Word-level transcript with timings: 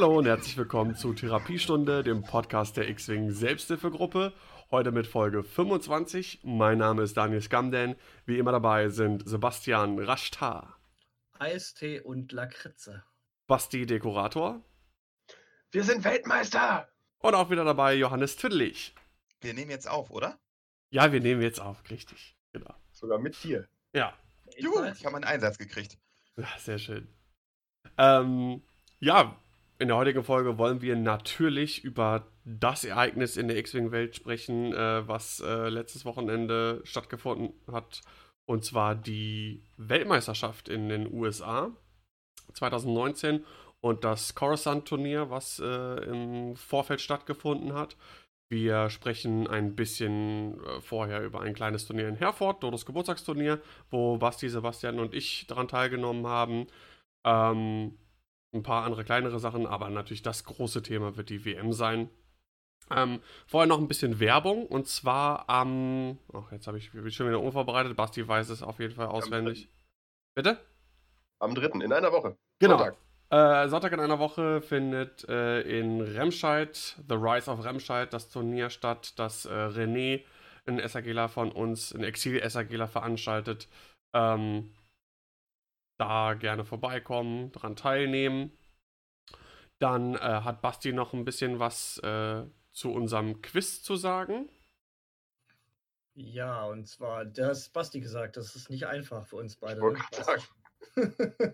Hallo 0.00 0.16
und 0.16 0.24
herzlich 0.24 0.56
willkommen 0.56 0.94
zu 0.94 1.12
Therapiestunde, 1.12 2.02
dem 2.02 2.22
Podcast 2.22 2.78
der 2.78 2.88
X-Wing 2.88 3.32
Selbsthilfegruppe. 3.32 4.32
Heute 4.70 4.92
mit 4.92 5.06
Folge 5.06 5.42
25. 5.42 6.40
Mein 6.42 6.78
Name 6.78 7.02
ist 7.02 7.18
Daniel 7.18 7.42
Skamden. 7.42 7.96
Wie 8.24 8.38
immer 8.38 8.50
dabei 8.50 8.88
sind 8.88 9.28
Sebastian 9.28 9.98
Raschtar. 9.98 10.80
Eistee 11.38 12.00
und 12.00 12.32
Lakritze. 12.32 13.04
Basti 13.46 13.84
Dekorator. 13.84 14.64
Wir 15.70 15.84
sind 15.84 16.02
Weltmeister! 16.02 16.88
Und 17.18 17.34
auch 17.34 17.50
wieder 17.50 17.66
dabei 17.66 17.92
Johannes 17.92 18.36
Tüdlich. 18.36 18.94
Wir 19.42 19.52
nehmen 19.52 19.70
jetzt 19.70 19.86
auf, 19.86 20.10
oder? 20.10 20.38
Ja, 20.88 21.12
wir 21.12 21.20
nehmen 21.20 21.42
jetzt 21.42 21.60
auf, 21.60 21.82
richtig. 21.90 22.38
Genau. 22.54 22.74
Sogar 22.92 23.18
mit 23.18 23.44
dir. 23.44 23.68
Ja. 23.92 24.14
Juhu, 24.56 24.82
ich 24.82 25.04
habe 25.04 25.16
einen 25.16 25.26
Einsatz 25.26 25.58
gekriegt. 25.58 25.98
Ja, 26.38 26.48
Sehr 26.56 26.78
schön. 26.78 27.06
Ähm, 27.98 28.62
ja, 28.98 29.36
in 29.80 29.88
der 29.88 29.96
heutigen 29.96 30.22
Folge 30.22 30.58
wollen 30.58 30.82
wir 30.82 30.94
natürlich 30.94 31.82
über 31.84 32.26
das 32.44 32.84
Ereignis 32.84 33.38
in 33.38 33.48
der 33.48 33.56
X-Wing-Welt 33.56 34.14
sprechen, 34.14 34.74
äh, 34.74 35.08
was 35.08 35.40
äh, 35.40 35.70
letztes 35.70 36.04
Wochenende 36.04 36.82
stattgefunden 36.84 37.54
hat. 37.72 38.02
Und 38.44 38.62
zwar 38.64 38.94
die 38.94 39.64
Weltmeisterschaft 39.78 40.68
in 40.68 40.90
den 40.90 41.10
USA 41.10 41.70
2019 42.52 43.44
und 43.80 44.04
das 44.04 44.34
Coruscant-Turnier, 44.34 45.30
was 45.30 45.58
äh, 45.60 46.04
im 46.04 46.56
Vorfeld 46.56 47.00
stattgefunden 47.00 47.72
hat. 47.72 47.96
Wir 48.50 48.90
sprechen 48.90 49.46
ein 49.46 49.76
bisschen 49.76 50.62
äh, 50.62 50.80
vorher 50.82 51.24
über 51.24 51.40
ein 51.40 51.54
kleines 51.54 51.86
Turnier 51.86 52.08
in 52.08 52.16
Herford, 52.16 52.62
Dodos 52.62 52.84
Geburtstagsturnier, 52.84 53.62
wo 53.90 54.18
Basti, 54.18 54.50
Sebastian 54.50 54.98
und 54.98 55.14
ich 55.14 55.46
daran 55.46 55.68
teilgenommen 55.68 56.26
haben. 56.26 56.66
Ähm, 57.24 57.96
ein 58.52 58.62
paar 58.62 58.84
andere 58.84 59.04
kleinere 59.04 59.38
Sachen, 59.38 59.66
aber 59.66 59.90
natürlich 59.90 60.22
das 60.22 60.44
große 60.44 60.82
Thema 60.82 61.16
wird 61.16 61.30
die 61.30 61.44
WM 61.44 61.72
sein. 61.72 62.10
Ähm, 62.90 63.20
vorher 63.46 63.68
noch 63.68 63.78
ein 63.78 63.86
bisschen 63.86 64.18
Werbung 64.18 64.66
und 64.66 64.88
zwar 64.88 65.48
am. 65.48 66.18
ach, 66.32 66.50
jetzt 66.50 66.66
habe 66.66 66.78
ich 66.78 66.90
bin 66.90 67.10
schon 67.10 67.28
wieder 67.28 67.40
unvorbereitet. 67.40 67.96
Basti 67.96 68.26
weiß 68.26 68.48
es 68.48 68.62
auf 68.62 68.80
jeden 68.80 68.94
Fall 68.94 69.06
auswendig. 69.06 69.68
Bitte? 70.34 70.58
Am 71.38 71.54
3. 71.54 71.84
in 71.84 71.92
einer 71.92 72.10
Woche. 72.12 72.36
Genau. 72.58 72.78
Sonntag. 72.78 72.96
Äh, 73.30 73.68
Sonntag 73.68 73.92
in 73.92 74.00
einer 74.00 74.18
Woche 74.18 74.60
findet 74.60 75.28
äh, 75.28 75.60
in 75.60 76.00
Remscheid, 76.00 76.96
The 77.08 77.14
Rise 77.14 77.48
of 77.48 77.64
Remscheid, 77.64 78.12
das 78.12 78.28
Turnier 78.28 78.70
statt, 78.70 79.12
das 79.18 79.44
äh, 79.44 79.50
René, 79.50 80.24
ein 80.66 80.86
SAGler 80.86 81.28
von 81.28 81.52
uns, 81.52 81.94
ein 81.94 82.02
Exil-SAGler 82.02 82.88
veranstaltet. 82.88 83.68
Ähm, 84.12 84.72
da 86.00 86.34
gerne 86.34 86.64
vorbeikommen, 86.64 87.52
daran 87.52 87.76
teilnehmen. 87.76 88.56
Dann 89.78 90.14
äh, 90.14 90.18
hat 90.18 90.62
Basti 90.62 90.92
noch 90.92 91.12
ein 91.12 91.24
bisschen 91.24 91.58
was 91.58 91.98
äh, 91.98 92.44
zu 92.72 92.92
unserem 92.92 93.42
Quiz 93.42 93.82
zu 93.82 93.96
sagen. 93.96 94.48
Ja, 96.14 96.64
und 96.64 96.86
zwar, 96.86 97.24
das 97.24 97.68
Basti 97.68 98.00
gesagt, 98.00 98.36
das 98.36 98.56
ist 98.56 98.70
nicht 98.70 98.86
einfach 98.86 99.26
für 99.26 99.36
uns 99.36 99.56
beide. 99.56 99.76
Ich 99.76 99.80
wollte 99.82 100.00
ne? 100.00 100.06
gerade 100.10 100.24
sagen. 100.24 100.42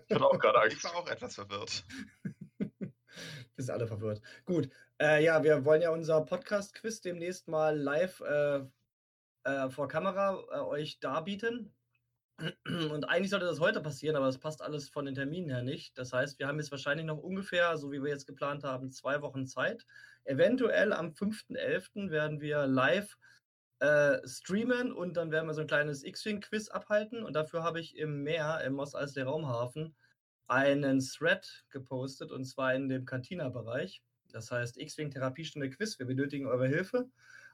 Ich 0.09 0.15
hatte 0.15 0.25
auch 0.25 0.39
gerade 0.39 0.67
Ich 0.67 0.73
Angst. 0.73 0.83
war 0.85 0.95
auch 0.95 1.09
etwas 1.09 1.35
verwirrt. 1.35 1.83
Wir 3.55 3.63
sind 3.63 3.73
alle 3.73 3.87
verwirrt. 3.87 4.21
Gut, 4.45 4.69
äh, 5.01 5.23
ja, 5.23 5.43
wir 5.43 5.65
wollen 5.65 5.81
ja 5.81 5.89
unser 5.89 6.21
Podcast-Quiz 6.21 7.01
demnächst 7.01 7.47
mal 7.47 7.75
live 7.75 8.21
äh, 8.21 8.61
äh, 9.43 9.69
vor 9.69 9.87
Kamera 9.87 10.43
äh, 10.51 10.59
euch 10.59 10.99
darbieten. 10.99 11.73
Und 12.65 13.05
eigentlich 13.05 13.31
sollte 13.31 13.47
das 13.47 13.59
heute 13.59 13.81
passieren, 13.81 14.15
aber 14.15 14.27
das 14.27 14.37
passt 14.37 14.61
alles 14.61 14.89
von 14.89 15.05
den 15.05 15.15
Terminen 15.15 15.49
her 15.49 15.63
nicht. 15.63 15.97
Das 15.97 16.13
heißt, 16.13 16.37
wir 16.37 16.47
haben 16.47 16.59
jetzt 16.59 16.71
wahrscheinlich 16.71 17.05
noch 17.05 17.17
ungefähr, 17.17 17.77
so 17.77 17.91
wie 17.91 18.01
wir 18.01 18.09
jetzt 18.09 18.27
geplant 18.27 18.63
haben, 18.63 18.91
zwei 18.91 19.21
Wochen 19.21 19.47
Zeit. 19.47 19.85
Eventuell 20.23 20.93
am 20.93 21.07
5.11. 21.07 22.11
werden 22.11 22.39
wir 22.39 22.67
live 22.67 23.17
äh, 23.79 24.19
streamen 24.27 24.91
und 24.91 25.17
dann 25.17 25.31
werden 25.31 25.47
wir 25.47 25.53
so 25.55 25.61
ein 25.61 25.67
kleines 25.67 26.03
X-Wing-Quiz 26.03 26.69
abhalten. 26.69 27.23
Und 27.23 27.33
dafür 27.33 27.63
habe 27.63 27.79
ich 27.79 27.97
im 27.97 28.21
Meer, 28.21 28.61
im 28.65 28.73
Mos 28.73 28.93
Eisley 28.93 29.23
Raumhafen, 29.23 29.95
einen 30.47 30.99
Thread 30.99 31.65
gepostet 31.69 32.31
und 32.31 32.45
zwar 32.45 32.75
in 32.75 32.87
dem 32.87 33.05
Cantina-Bereich. 33.05 34.03
Das 34.31 34.51
heißt 34.51 34.77
X-Wing 34.77 35.09
Therapiestunde 35.09 35.69
Quiz. 35.69 35.97
Wir 35.97 36.05
benötigen 36.05 36.47
eure 36.47 36.67
Hilfe. 36.67 37.09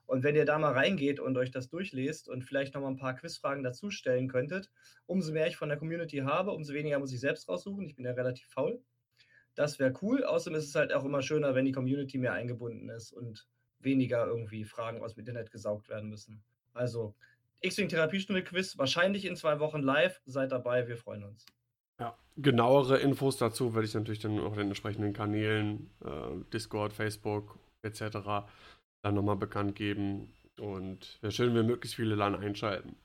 Und 0.06 0.24
wenn 0.24 0.36
ihr 0.36 0.46
da 0.46 0.60
mal 0.60 0.74
reingeht 0.74 1.20
und 1.20 1.38
euch 1.38 1.52
das 1.52 1.70
durchlest 1.70 2.28
und 2.30 2.44
vielleicht 2.44 2.74
noch 2.74 2.82
mal 2.82 2.90
ein 2.90 2.98
paar 2.98 3.16
Quizfragen 3.16 3.64
dazu 3.64 3.90
stellen 3.90 4.28
könntet, 4.28 4.70
umso 5.06 5.32
mehr 5.32 5.48
ich 5.48 5.56
von 5.56 5.70
der 5.70 5.78
Community 5.78 6.18
habe, 6.18 6.52
umso 6.52 6.74
weniger 6.74 7.00
muss 7.00 7.14
ich 7.14 7.20
selbst 7.20 7.48
raussuchen. 7.48 7.86
Ich 7.86 7.96
bin 7.96 8.06
ja 8.06 8.12
relativ 8.12 8.48
faul. 8.48 8.82
Das 9.56 9.80
wäre 9.80 9.94
cool. 10.02 10.24
Außerdem 10.24 10.58
ist 10.58 10.68
es 10.68 10.76
halt 10.76 10.94
auch 10.94 11.06
immer 11.06 11.22
schöner, 11.22 11.56
wenn 11.56 11.66
die 11.66 11.72
Community 11.72 12.18
mehr 12.18 12.34
eingebunden 12.34 12.90
ist 12.90 13.12
und 13.12 13.48
weniger 13.80 14.26
irgendwie 14.26 14.66
Fragen 14.66 15.02
aus 15.02 15.14
dem 15.14 15.20
Internet 15.20 15.52
gesaugt 15.52 15.90
werden 15.90 16.10
müssen. 16.10 16.44
Also 16.74 17.16
X-Wing 17.62 17.88
Therapiestunde 17.88 18.44
Quiz, 18.44 18.78
wahrscheinlich 18.78 19.26
in 19.26 19.36
zwei 19.36 19.60
Wochen 19.60 19.82
live. 19.82 20.22
Seid 20.26 20.52
dabei, 20.52 20.88
wir 20.88 20.98
freuen 20.98 21.24
uns. 21.24 21.46
Ja, 22.00 22.18
genauere 22.36 22.98
Infos 22.98 23.38
dazu 23.38 23.74
werde 23.74 23.88
ich 23.88 23.94
natürlich 23.94 24.20
dann 24.20 24.40
auf 24.40 24.56
den 24.56 24.68
entsprechenden 24.68 25.14
Kanälen, 25.14 25.90
äh, 26.04 26.44
Discord, 26.52 26.92
Facebook 26.94 27.58
etc. 27.84 28.48
dann 29.04 29.16
nochmal 29.16 29.36
bekannt 29.36 29.76
geben. 29.76 30.34
Und 30.58 31.20
wäre 31.22 31.32
schön, 31.32 31.54
wenn 31.54 31.66
möglichst 31.66 31.96
viele 31.96 32.16
dann 32.16 32.36
einschalten. 32.36 32.96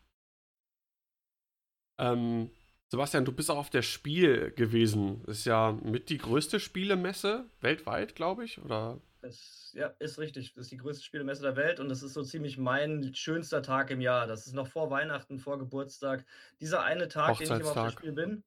Ähm, 1.99 2.51
Sebastian, 2.89 3.25
du 3.25 3.33
bist 3.33 3.51
auch 3.51 3.57
auf 3.57 3.71
der 3.71 3.83
Spiel 3.83 4.53
gewesen. 4.53 5.23
Das 5.27 5.39
ist 5.39 5.45
ja 5.45 5.73
mit 5.73 6.09
die 6.09 6.19
größte 6.19 6.61
Spielemesse 6.61 7.45
weltweit, 7.61 8.15
glaube 8.15 8.45
ich, 8.45 8.63
oder? 8.63 9.01
Das, 9.21 9.73
ja, 9.75 9.89
ist 9.99 10.19
richtig. 10.19 10.55
Das 10.55 10.67
ist 10.67 10.73
die 10.73 10.77
größte 10.77 11.05
Spielemesse 11.05 11.43
der 11.43 11.57
Welt 11.57 11.81
und 11.81 11.89
das 11.89 12.03
ist 12.03 12.15
so 12.15 12.23
ziemlich 12.23 12.57
mein 12.57 13.13
schönster 13.15 13.63
Tag 13.63 13.91
im 13.91 14.01
Jahr. 14.01 14.27
Das 14.27 14.47
ist 14.47 14.55
noch 14.55 14.69
vor 14.69 14.91
Weihnachten, 14.91 15.39
vor 15.39 15.59
Geburtstag. 15.59 16.25
Dieser 16.61 16.83
eine 16.83 17.09
Tag, 17.09 17.37
den 17.39 17.45
ich 17.45 17.51
immer 17.51 17.57
auf 17.57 17.61
der 17.61 17.83
Hochzeitstag. 17.83 18.01
Spiel 18.01 18.13
bin. 18.13 18.45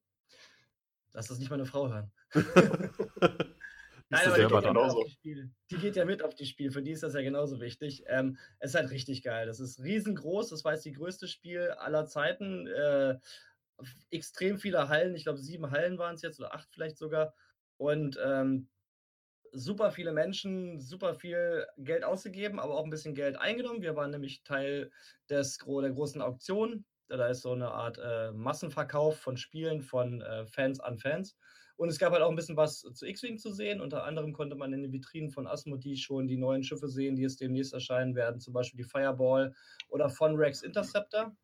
Lass 1.12 1.26
das 1.26 1.38
nicht 1.38 1.50
meine 1.50 1.66
Frau 1.66 1.90
hören. 1.90 2.10
Du 4.12 4.26
aber 4.26 4.36
die 4.36 4.42
geht, 4.42 4.50
ja 4.50 4.60
dann 4.60 4.74
mit 4.74 4.82
genauso. 4.82 5.00
auf 5.02 5.10
die, 5.24 5.76
geht 5.78 5.96
ja 5.96 6.04
mit 6.04 6.22
auf 6.22 6.34
die 6.34 6.46
Spiel. 6.46 6.70
Für 6.70 6.82
die 6.82 6.90
ist 6.90 7.02
das 7.02 7.14
ja 7.14 7.22
genauso 7.22 7.60
wichtig. 7.60 8.04
Ähm, 8.06 8.38
es 8.58 8.70
ist 8.70 8.76
halt 8.76 8.90
richtig 8.90 9.22
geil. 9.22 9.46
Das 9.46 9.60
ist 9.60 9.82
riesengroß. 9.82 10.50
Das 10.50 10.64
war 10.64 10.72
jetzt 10.74 10.84
die 10.84 10.92
größte 10.92 11.28
Spiel 11.28 11.70
aller 11.78 12.06
Zeiten. 12.06 12.66
Äh, 12.66 13.18
extrem 14.10 14.58
viele 14.58 14.88
Hallen. 14.88 15.14
Ich 15.14 15.24
glaube, 15.24 15.38
sieben 15.38 15.70
Hallen 15.70 15.98
waren 15.98 16.14
es 16.14 16.22
jetzt 16.22 16.38
oder 16.38 16.54
acht 16.54 16.68
vielleicht 16.70 16.98
sogar. 16.98 17.34
Und 17.78 18.18
ähm, 18.22 18.68
super 19.52 19.90
viele 19.90 20.12
Menschen, 20.12 20.80
super 20.80 21.14
viel 21.14 21.66
Geld 21.78 22.04
ausgegeben, 22.04 22.60
aber 22.60 22.74
auch 22.74 22.84
ein 22.84 22.90
bisschen 22.90 23.14
Geld 23.14 23.36
eingenommen. 23.36 23.82
Wir 23.82 23.96
waren 23.96 24.10
nämlich 24.10 24.42
Teil 24.44 24.90
des, 25.28 25.58
der 25.58 25.90
großen 25.90 26.22
Auktion. 26.22 26.84
Da 27.08 27.28
ist 27.28 27.42
so 27.42 27.52
eine 27.52 27.70
Art 27.70 27.98
äh, 27.98 28.32
Massenverkauf 28.32 29.18
von 29.18 29.36
Spielen 29.36 29.82
von 29.82 30.22
äh, 30.22 30.46
Fans 30.46 30.80
an 30.80 30.98
Fans. 30.98 31.36
Und 31.76 31.88
es 31.88 31.98
gab 31.98 32.12
halt 32.12 32.22
auch 32.22 32.30
ein 32.30 32.36
bisschen 32.36 32.56
was 32.56 32.80
zu 32.80 33.06
X-Wing 33.06 33.38
zu 33.38 33.52
sehen. 33.52 33.80
Unter 33.80 34.04
anderem 34.04 34.32
konnte 34.32 34.56
man 34.56 34.72
in 34.72 34.82
den 34.82 34.92
Vitrinen 34.92 35.30
von 35.30 35.46
Asmodee 35.46 35.96
schon 35.96 36.28
die 36.28 36.36
neuen 36.36 36.62
Schiffe 36.62 36.88
sehen, 36.88 37.16
die 37.16 37.22
jetzt 37.22 37.40
demnächst 37.40 37.72
erscheinen 37.72 38.14
werden. 38.14 38.40
Zum 38.40 38.52
Beispiel 38.52 38.78
die 38.78 38.88
Fireball 38.88 39.54
oder 39.88 40.08
von 40.08 40.36
Rex 40.36 40.62
Interceptor. 40.62 41.34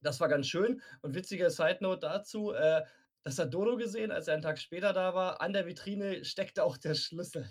Das 0.00 0.20
war 0.20 0.28
ganz 0.28 0.46
schön. 0.46 0.80
Und 1.02 1.14
witzige 1.14 1.50
Side 1.50 1.78
Note 1.80 2.00
dazu: 2.00 2.52
äh, 2.52 2.82
Das 3.22 3.38
hat 3.38 3.52
Dodo 3.54 3.76
gesehen, 3.76 4.10
als 4.10 4.28
er 4.28 4.34
einen 4.34 4.42
Tag 4.42 4.58
später 4.58 4.92
da 4.92 5.14
war. 5.14 5.40
An 5.40 5.52
der 5.52 5.66
Vitrine 5.66 6.24
steckte 6.24 6.62
auch 6.62 6.76
der 6.76 6.94
Schlüssel. 6.94 7.48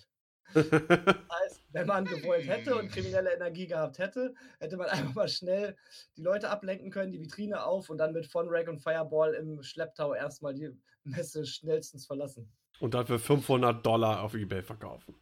Das 0.54 0.72
heißt, 0.72 1.64
wenn 1.74 1.88
man 1.88 2.06
gewollt 2.06 2.48
hätte 2.48 2.76
und 2.76 2.90
kriminelle 2.90 3.34
Energie 3.34 3.68
gehabt 3.68 4.00
hätte, 4.00 4.34
hätte 4.60 4.78
man 4.78 4.88
einfach 4.90 5.14
mal 5.14 5.28
schnell 5.28 5.76
die 6.16 6.22
Leute 6.22 6.50
ablenken 6.50 6.92
können, 6.92 7.12
die 7.12 7.20
Vitrine 7.20 7.64
auf 7.64 7.90
und 7.90 7.98
dann 7.98 8.14
mit 8.14 8.26
Von 8.28 8.48
Rack 8.50 8.70
und 8.70 8.80
Fireball 8.80 9.34
im 9.34 9.62
Schlepptau 9.62 10.14
erstmal 10.14 10.54
die 10.54 10.72
Messe 11.04 11.46
schnellstens 11.46 12.06
verlassen. 12.06 12.50
Und 12.80 12.94
dafür 12.94 13.20
500 13.20 13.86
Dollar 13.86 14.22
auf 14.22 14.34
Ebay 14.34 14.64
verkaufen. 14.64 15.16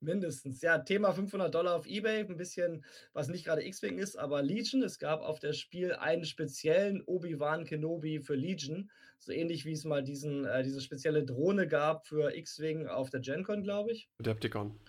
Mindestens. 0.00 0.62
Ja, 0.62 0.78
Thema 0.78 1.12
500 1.12 1.54
Dollar 1.54 1.74
auf 1.76 1.86
Ebay, 1.86 2.20
ein 2.20 2.36
bisschen, 2.38 2.84
was 3.12 3.28
nicht 3.28 3.44
gerade 3.44 3.64
X-Wing 3.64 3.98
ist, 3.98 4.16
aber 4.16 4.42
Legion. 4.42 4.82
Es 4.82 4.98
gab 4.98 5.20
auf 5.20 5.40
der 5.40 5.52
Spiel 5.52 5.92
einen 5.92 6.24
speziellen 6.24 7.02
Obi-Wan 7.02 7.66
Kenobi 7.66 8.20
für 8.20 8.34
Legion. 8.34 8.90
So 9.18 9.32
ähnlich 9.32 9.66
wie 9.66 9.72
es 9.72 9.84
mal 9.84 10.02
diesen, 10.02 10.46
äh, 10.46 10.62
diese 10.62 10.80
spezielle 10.80 11.24
Drohne 11.24 11.68
gab 11.68 12.06
für 12.06 12.34
X-Wing 12.34 12.86
auf 12.86 13.10
der 13.10 13.20
GenCon, 13.20 13.62
glaube 13.62 13.92
ich. 13.92 14.08
Adepticon. 14.18 14.80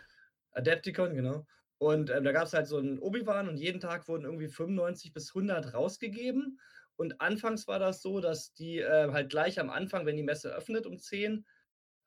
Adepticon, 0.54 1.14
genau. 1.14 1.46
Und 1.78 2.10
ähm, 2.10 2.24
da 2.24 2.32
gab 2.32 2.46
es 2.46 2.54
halt 2.54 2.68
so 2.68 2.78
einen 2.78 3.00
Obi-Wan 3.00 3.50
und 3.50 3.58
jeden 3.58 3.82
Tag 3.82 4.08
wurden 4.08 4.24
irgendwie 4.24 4.48
95 4.48 5.14
bis 5.14 5.36
100 5.36 5.74
rausgegeben. 5.74 6.60
Und 6.96 7.20
anfangs 7.20 7.68
war 7.68 7.80
das 7.80 8.02
so, 8.02 8.22
dass 8.22 8.54
die 8.54 8.80
äh, 8.80 9.12
halt 9.12 9.30
gleich 9.30 9.60
am 9.60 9.70
Anfang, 9.70 10.06
wenn 10.06 10.16
die 10.16 10.24
Messe 10.24 10.56
öffnet 10.56 10.86
um 10.86 11.00
10, 11.00 11.46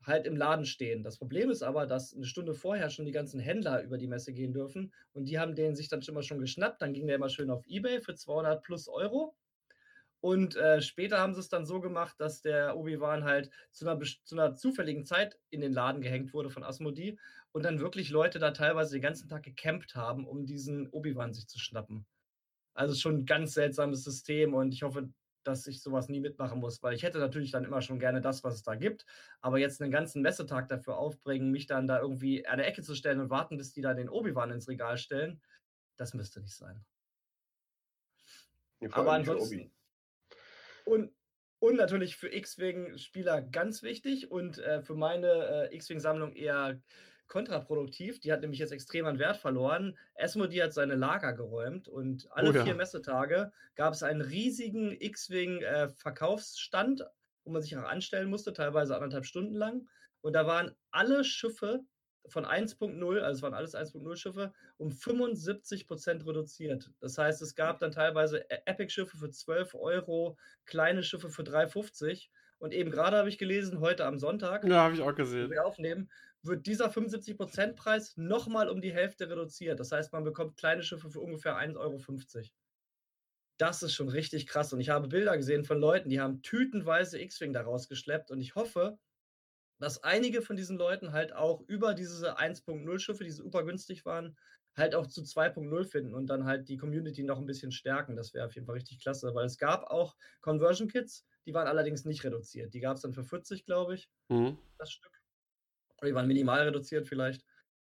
halt 0.07 0.27
im 0.27 0.37
Laden 0.37 0.67
stehen. 0.67 1.03
Das 1.03 1.19
Problem 1.19 1.51
ist 1.51 1.63
aber, 1.63 1.87
dass 1.87 2.15
eine 2.15 2.25
Stunde 2.25 2.55
vorher 2.55 2.91
schon 2.91 3.05
die 3.05 3.13
ganzen 3.13 3.41
Händler 3.41 3.83
über 3.83 3.99
die 3.99 4.07
Messe 4.07 4.33
gehen 4.33 4.53
dürfen 4.53 4.93
und 5.13 5.27
die 5.27 5.39
haben 5.39 5.55
den 5.55 5.77
sich 5.77 5.89
dann 5.89 6.03
schon 6.03 6.15
immer 6.15 6.23
schon 6.23 6.41
geschnappt. 6.41 6.83
Dann 6.83 6.93
ging 6.93 7.07
der 7.07 7.17
immer 7.17 7.29
schön 7.29 7.51
auf 7.51 7.67
Ebay 7.67 8.01
für 8.01 8.15
200 8.15 8.63
plus 8.63 8.89
Euro. 8.89 9.35
Und 10.21 10.57
äh, 10.57 10.81
später 10.81 11.19
haben 11.19 11.35
sie 11.35 11.41
es 11.41 11.51
dann 11.51 11.67
so 11.67 11.81
gemacht, 11.81 12.19
dass 12.19 12.41
der 12.41 12.79
Obi-Wan 12.79 13.25
halt 13.25 13.51
zu 13.73 13.87
einer, 13.87 14.01
zu 14.01 14.35
einer, 14.35 14.55
zufälligen 14.55 15.05
Zeit 15.05 15.39
in 15.51 15.61
den 15.61 15.75
Laden 15.75 16.01
gehängt 16.01 16.33
wurde 16.33 16.49
von 16.49 16.65
Asmodee 16.65 17.19
und 17.53 17.63
dann 17.63 17.79
wirklich 17.79 18.09
Leute 18.09 18.39
da 18.39 18.51
teilweise 18.51 18.95
den 18.95 19.03
ganzen 19.03 19.29
Tag 19.29 19.43
gecampt 19.43 19.95
haben, 19.95 20.27
um 20.27 20.47
diesen 20.47 20.89
Obi-Wan 20.89 21.35
sich 21.35 21.47
zu 21.47 21.59
schnappen. 21.59 22.07
Also 22.73 22.95
schon 22.95 23.19
ein 23.19 23.27
ganz 23.27 23.53
seltsames 23.53 24.03
System 24.03 24.55
und 24.55 24.73
ich 24.73 24.83
hoffe, 24.83 25.11
dass 25.45 25.67
ich 25.67 25.83
sowas 25.83 26.09
nie 26.09 26.21
mitmachen 26.21 26.61
muss, 26.61 26.83
weil 26.83 26.95
ich 26.95 27.03
hätte 27.03 27.19
natürlich 27.19 27.51
dann 27.51 27.65
immer 27.65 27.83
schon 27.83 27.99
gerne 27.99 28.21
das, 28.21 28.43
was 28.45 28.55
es 28.55 28.63
da 28.63 28.75
gibt, 28.75 29.07
aber 29.41 29.59
jetzt 29.59 29.81
einen 29.81 29.91
ganzen 29.91 30.23
Messetag 30.23 30.69
dafür 30.69 30.97
aufbringen, 30.97 31.51
mich 31.51 31.67
dann 31.67 31.87
da 31.87 32.01
irgendwie 32.01 32.47
an 32.47 32.59
der 32.59 32.67
Ecke 32.67 32.83
zu 32.83 32.95
stellen 32.95 33.21
und 33.21 33.31
warten, 33.31 33.57
bis 33.57 33.73
die 33.73 33.83
da 33.83 33.95
den 33.95 34.09
Obi-Wan 34.09 34.51
ins 34.51 34.69
Regal 34.69 34.99
stellen, 34.99 35.41
das 35.97 36.15
müsste 36.15 36.41
nicht 36.41 36.57
sein. 36.57 36.85
Aber 38.91 39.13
ansonsten, 39.13 39.73
und, 40.85 41.15
und 41.59 41.77
natürlich 41.77 42.17
für 42.17 42.33
X-Wing-Spieler 42.33 43.43
ganz 43.43 43.83
wichtig 43.83 44.31
und 44.31 44.59
äh, 44.59 44.83
für 44.83 44.95
meine 44.95 45.71
äh, 45.71 45.75
X-Wing-Sammlung 45.77 46.35
eher 46.35 46.81
kontraproduktiv. 47.35 48.21
Die 48.21 48.33
hat 48.33 48.43
nämlich 48.43 48.61
jetzt 48.61 48.71
extrem 48.71 49.07
an 49.07 49.19
Wert 49.19 49.39
verloren. 49.39 49.99
Asmodee 50.17 50.63
hat 50.63 50.73
seine 50.73 50.95
Lager 50.95 51.33
geräumt 51.33 51.89
und 51.89 52.31
alle 52.31 52.51
oh, 52.51 52.53
ja. 52.53 52.65
vier 52.65 52.77
Messetage 52.77 53.51
gab 53.75 53.93
es 53.93 54.05
einen 54.05 54.21
riesigen 54.21 54.93
X-Wing-Verkaufsstand, 54.93 57.01
äh, 57.01 57.07
wo 57.43 57.51
man 57.51 57.61
sich 57.61 57.77
auch 57.77 57.83
anstellen 57.83 58.31
musste, 58.31 58.53
teilweise 58.53 58.95
anderthalb 58.95 59.27
Stunden 59.27 59.57
lang. 59.57 59.89
Und 60.21 60.35
da 60.35 60.47
waren 60.47 60.77
alle 60.93 61.25
Schiffe 61.25 61.81
von 62.29 62.47
1.0, 62.47 63.19
also 63.19 63.37
es 63.37 63.43
waren 63.43 63.53
alles 63.53 63.75
1.0 63.75 64.17
Schiffe, 64.17 64.53
um 64.77 64.93
75 64.93 65.89
Prozent 65.89 66.25
reduziert. 66.25 66.93
Das 67.01 67.19
heißt, 67.19 67.43
es 67.43 67.57
gab 67.57 67.81
dann 67.81 67.91
teilweise 67.91 68.49
e-, 68.49 68.61
Epic-Schiffe 68.65 69.17
für 69.17 69.31
12 69.31 69.75
Euro, 69.75 70.39
kleine 70.67 71.03
Schiffe 71.03 71.31
für 71.31 71.43
3,50. 71.43 72.29
Und 72.61 72.73
eben 72.73 72.93
gerade 72.93 73.17
habe 73.17 73.29
ich 73.29 73.39
gelesen, 73.39 73.81
heute 73.81 74.07
am 74.07 74.21
Sonntag, 74.21 74.63
ja, 74.65 74.85
habe 74.85 74.95
ich 74.95 75.03
auch 75.03 75.17
gesehen, 75.17 75.51
wir 75.51 75.67
aufnehmen, 75.67 76.09
wird 76.47 76.67
dieser 76.67 76.91
75%-Preis 76.91 78.17
nochmal 78.17 78.69
um 78.69 78.81
die 78.81 78.93
Hälfte 78.93 79.29
reduziert. 79.29 79.81
Das 79.81 79.93
heißt, 79.93 80.13
man 80.13 80.25
bekommt 80.25 80.57
kleine 80.57 80.83
Schiffe 80.83 81.11
für 81.11 81.21
ungefähr 81.21 81.57
1,50 81.57 81.77
Euro. 81.79 82.01
Das 83.59 83.83
ist 83.83 83.95
schon 83.95 84.09
richtig 84.09 84.47
krass. 84.47 84.73
Und 84.73 84.81
ich 84.81 84.91
habe 84.91 85.09
Bilder 85.09 85.37
gesehen 85.37 85.65
von 85.65 85.79
Leuten, 85.79 86.09
die 86.09 86.21
haben 86.21 86.43
tütenweise 86.43 87.21
X-Wing 87.21 87.53
da 87.53 87.63
rausgeschleppt. 87.63 88.31
Und 88.31 88.41
ich 88.41 88.55
hoffe, 88.55 88.99
dass 89.79 90.03
einige 90.03 90.43
von 90.43 90.57
diesen 90.57 90.77
Leuten 90.77 91.13
halt 91.13 91.33
auch 91.33 91.61
über 91.69 91.95
diese 91.95 92.39
1.0 92.39 92.99
Schiffe, 92.99 93.25
die 93.25 93.31
super 93.31 93.65
günstig 93.65 94.05
waren, 94.05 94.37
halt 94.77 94.95
auch 94.95 95.07
zu 95.07 95.23
2.0 95.23 95.85
finden 95.85 96.15
und 96.15 96.27
dann 96.27 96.45
halt 96.45 96.69
die 96.69 96.77
Community 96.77 97.23
noch 97.23 97.39
ein 97.39 97.47
bisschen 97.47 97.71
stärken. 97.71 98.17
Das 98.17 98.35
wäre 98.35 98.47
auf 98.47 98.55
jeden 98.55 98.67
Fall 98.67 98.75
richtig 98.75 99.01
klasse, 99.01 99.35
weil 99.35 99.47
es 99.47 99.59
gab 99.59 99.85
auch 99.85 100.17
Conversion 100.41 100.89
Kits, 100.89 101.27
die 101.47 101.55
waren 101.55 101.69
allerdings 101.69 102.05
nicht 102.05 102.25
reduziert. 102.25 102.75
Die 102.75 102.81
gab 102.81 102.97
es 102.97 103.03
dann 103.03 103.13
für 103.13 103.25
40, 103.25 103.67
glaube 103.67 103.95
ich, 103.95 104.09
mhm. 104.29 104.59
das 104.79 104.91
Stück. 104.91 105.14
Die 106.05 106.15
waren 106.15 106.27
minimal 106.27 106.63
reduziert 106.63 107.09
vielleicht. 107.09 107.45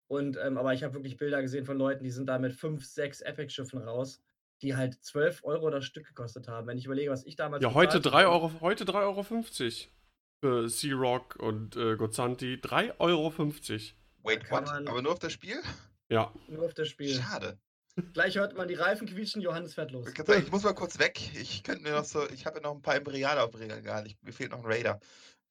Und, 0.08 0.38
ähm, 0.42 0.58
aber 0.58 0.74
ich 0.74 0.84
habe 0.84 0.94
wirklich 0.94 1.18
Bilder 1.18 1.42
gesehen 1.42 1.66
von 1.66 1.78
Leuten, 1.78 2.04
die 2.04 2.12
sind 2.12 2.28
da 2.28 2.40
mit 2.40 2.54
5, 2.54 2.86
6 2.86 3.22
Epic-Schiffen 3.22 3.80
raus, 3.80 4.22
die 4.62 4.75
halt 4.75 5.04
12 5.04 5.44
Euro 5.44 5.69
das 5.69 5.86
Stück 5.86 6.08
gekostet 6.08 6.48
haben. 6.48 6.68
Wenn 6.68 6.78
ich 6.78 6.86
überlege, 6.86 7.12
was 7.12 7.25
ich 7.25 7.36
damals. 7.36 7.62
Ja, 7.62 7.74
heute 7.74 8.00
3 8.00 8.28
Euro, 8.28 8.52
heute 8.62 8.86
3,50 8.86 8.94
Euro 9.04 9.24
für 10.40 10.69
Sea 10.69 10.96
Rock 10.96 11.36
und 11.38 11.75
äh, 11.75 11.96
Gozanti. 11.98 12.56
3,50 12.56 12.94
Euro. 13.00 13.34
Wait, 14.24 14.50
what? 14.50 14.69
Aber 14.69 15.02
nur 15.02 15.12
auf 15.12 15.19
das 15.19 15.34
Spiel? 15.34 15.58
Ja. 16.10 16.31
Nur 16.48 16.66
auf 16.66 16.74
das 16.74 16.88
Spiel. 16.88 17.16
Schade. 17.16 17.60
Gleich 18.14 18.38
hört 18.38 18.56
man 18.56 18.68
die 18.68 18.75
Reifen 18.75 19.08
quietschen, 19.08 19.42
Johannes 19.42 19.74
fährt 19.74 19.92
los. 19.92 20.08
Ich, 20.08 20.16
sagen, 20.16 20.44
ich 20.44 20.52
muss 20.52 20.64
mal 20.64 20.75
kurz 20.75 21.00
weg. 21.00 21.19
Ich 21.34 21.64
könnte 21.64 21.81
mir 21.81 21.92
noch 21.92 22.06
so, 22.06 22.30
ich 22.30 22.46
habe 22.46 22.58
ja 22.58 22.64
noch 22.64 22.75
ein 22.75 22.81
paar 22.81 22.96
Imperiale 22.96 23.42
auf 23.42 23.52
dem 23.52 23.72
Regal. 23.72 24.08
Mir 24.22 24.31
fehlt 24.31 24.52
noch 24.52 24.60
ein 24.60 24.72
Raider. 24.72 25.00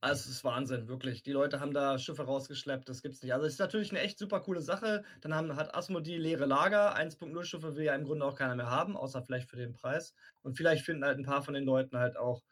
Also 0.00 0.28
es 0.28 0.37
ist 0.37 0.44
Wahnsinn, 0.44 0.88
wirklich. 0.88 1.22
Die 1.22 1.32
Leute 1.32 1.58
haben 1.58 1.72
da 1.72 1.98
Schiffe 1.98 2.25
rausgeschleppt, 2.25 2.88
das 2.88 3.02
gibt's 3.02 3.22
nicht. 3.22 3.32
Also 3.32 3.46
es 3.46 3.54
ist 3.54 3.58
natürlich 3.58 3.90
eine 3.90 4.00
echt 4.00 4.19
super 4.19 4.40
coole 4.40 4.60
Sache. 4.60 5.04
Dann 5.22 5.34
haben, 5.34 5.56
hat 5.56 5.75
Asmodee 5.75 6.19
leere 6.19 6.46
Lager. 6.46 6.94
1.0 6.96 7.44
Schiffe 7.44 7.75
will 7.76 7.84
ja 7.84 7.94
im 7.94 8.04
Grunde 8.04 8.25
auch 8.25 8.37
keiner 8.37 8.54
mehr 8.54 8.70
haben, 8.70 8.96
außer 8.96 9.22
vielleicht 9.22 9.48
für 9.48 9.56
den 9.56 9.72
Preis. 9.72 10.14
Und 10.43 10.56
vielleicht 10.56 10.84
finden 10.84 11.04
halt 11.04 11.19
ein 11.19 11.25
paar 11.25 11.43
von 11.43 11.54
den 11.54 11.64
Leuten 11.64 11.98
halt 11.98 12.16
auch 12.16 12.43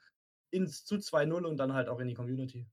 ins 0.51 0.85
zu 0.85 0.97
2.0 0.97 1.45
und 1.45 1.57
dann 1.59 1.75
halt 1.75 1.89
auch 1.89 2.01
in 2.01 2.09
die 2.09 2.15
Community. 2.15 2.67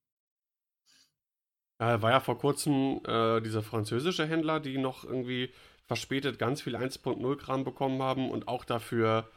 Ja, 1.79 2.01
war 2.01 2.11
ja 2.11 2.19
vor 2.19 2.37
kurzem 2.37 3.01
äh, 3.07 3.41
dieser 3.41 3.63
französische 3.63 4.25
Händler, 4.25 4.59
die 4.59 4.77
noch 4.77 5.03
irgendwie 5.03 5.51
verspätet 5.85 6.39
ganz 6.39 6.61
viel 6.61 6.75
1.0 6.75 7.35
Gramm 7.37 7.63
bekommen 7.63 8.01
haben 8.01 8.29
und 8.29 8.47
auch 8.47 8.63
dafür 8.65 9.29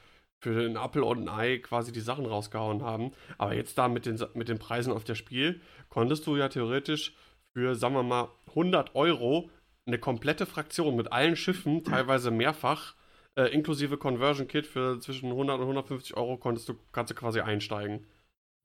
für 0.44 0.54
den 0.54 0.76
Apple 0.76 1.02
und 1.02 1.26
ein 1.26 1.28
Ei 1.28 1.58
quasi 1.58 1.90
die 1.90 2.00
Sachen 2.00 2.26
rausgehauen 2.26 2.82
haben. 2.82 3.12
Aber 3.38 3.54
jetzt 3.54 3.78
da 3.78 3.88
mit 3.88 4.04
den, 4.04 4.22
mit 4.34 4.50
den 4.50 4.58
Preisen 4.58 4.92
auf 4.92 5.02
der 5.02 5.14
Spiel 5.14 5.62
konntest 5.88 6.26
du 6.26 6.36
ja 6.36 6.48
theoretisch 6.48 7.14
für, 7.54 7.74
sagen 7.74 7.94
wir 7.94 8.02
mal, 8.02 8.28
100 8.48 8.94
Euro 8.94 9.50
eine 9.86 9.98
komplette 9.98 10.44
Fraktion 10.44 10.96
mit 10.96 11.12
allen 11.12 11.36
Schiffen, 11.36 11.82
teilweise 11.82 12.30
mehrfach, 12.30 12.94
äh, 13.36 13.46
inklusive 13.54 13.96
Conversion 13.96 14.46
Kit 14.46 14.66
für 14.66 15.00
zwischen 15.00 15.30
100 15.30 15.56
und 15.56 15.62
150 15.62 16.14
Euro 16.16 16.36
konntest 16.36 16.68
du, 16.68 16.74
kannst 16.92 17.10
du 17.10 17.14
quasi 17.14 17.40
einsteigen. 17.40 18.06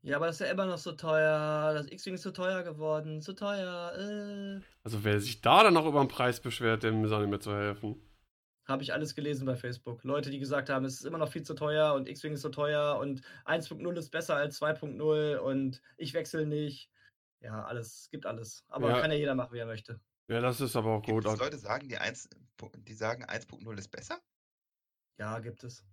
Ja, 0.02 0.18
aber 0.18 0.28
das 0.28 0.42
ist 0.42 0.48
ja 0.48 0.52
immer 0.52 0.66
noch 0.66 0.78
so 0.78 0.92
teuer. 0.92 1.74
Das 1.74 1.90
X-Wing 1.90 2.16
ist 2.16 2.24
zu 2.24 2.34
teuer 2.34 2.64
geworden. 2.64 3.22
Zu 3.22 3.34
teuer. 3.34 3.94
Äh. 3.98 4.62
Also 4.84 5.04
wer 5.04 5.20
sich 5.22 5.42
da 5.42 5.64
dann 5.64 5.74
noch 5.74 5.86
über 5.86 6.00
den 6.00 6.10
Preis 6.10 6.42
beschwert, 6.42 6.84
dem 6.84 7.04
ist 7.06 7.12
auch 7.12 7.20
nicht 7.20 7.30
mehr 7.30 7.40
zu 7.40 7.54
helfen. 7.54 8.02
Habe 8.69 8.83
ich 8.83 8.94
alles 8.94 9.16
gelesen 9.16 9.48
bei 9.48 9.56
Facebook. 9.56 10.04
Leute, 10.04 10.30
die 10.30 10.38
gesagt 10.38 10.69
haben, 10.69 10.86
es 10.86 11.00
ist 11.00 11.06
immer 11.06 11.18
noch 11.18 11.31
viel 11.31 11.42
zu 11.42 11.56
teuer 11.56 11.95
und 11.95 12.07
X-Wing 12.07 12.33
ist 12.33 12.42
zu 12.42 12.50
teuer 12.50 13.00
und 13.00 13.21
1.0 13.45 13.98
ist 13.98 14.12
besser 14.12 14.36
als 14.36 14.62
2.0 14.62 15.38
und 15.38 15.81
ich 15.98 16.13
wechsle 16.13 16.45
nicht. 16.45 16.92
Ja, 17.42 17.66
alles, 17.66 18.01
es 18.01 18.10
gibt 18.12 18.27
alles. 18.27 18.63
Aber 18.68 18.89
ja. 18.89 19.01
kann 19.01 19.12
ja 19.12 19.18
jeder 19.18 19.33
machen, 19.33 19.54
wie 19.54 19.60
er 19.60 19.66
möchte. 19.66 19.99
Ja, 20.28 20.40
das 20.40 20.61
ist 20.61 20.76
aber 20.76 20.92
auch 20.92 21.02
gibt 21.02 21.16
gut. 21.16 21.26
Es 21.26 21.40
Leute 21.40 21.57
sagen, 21.57 21.90
die, 21.90 21.97
1, 21.97 22.30
die 22.78 22.94
sagen 22.94 23.26
1.0 23.26 23.78
ist 23.80 23.90
besser? 23.90 24.19
Ja, 25.18 25.40
gibt 25.40 25.64
es. 25.64 25.83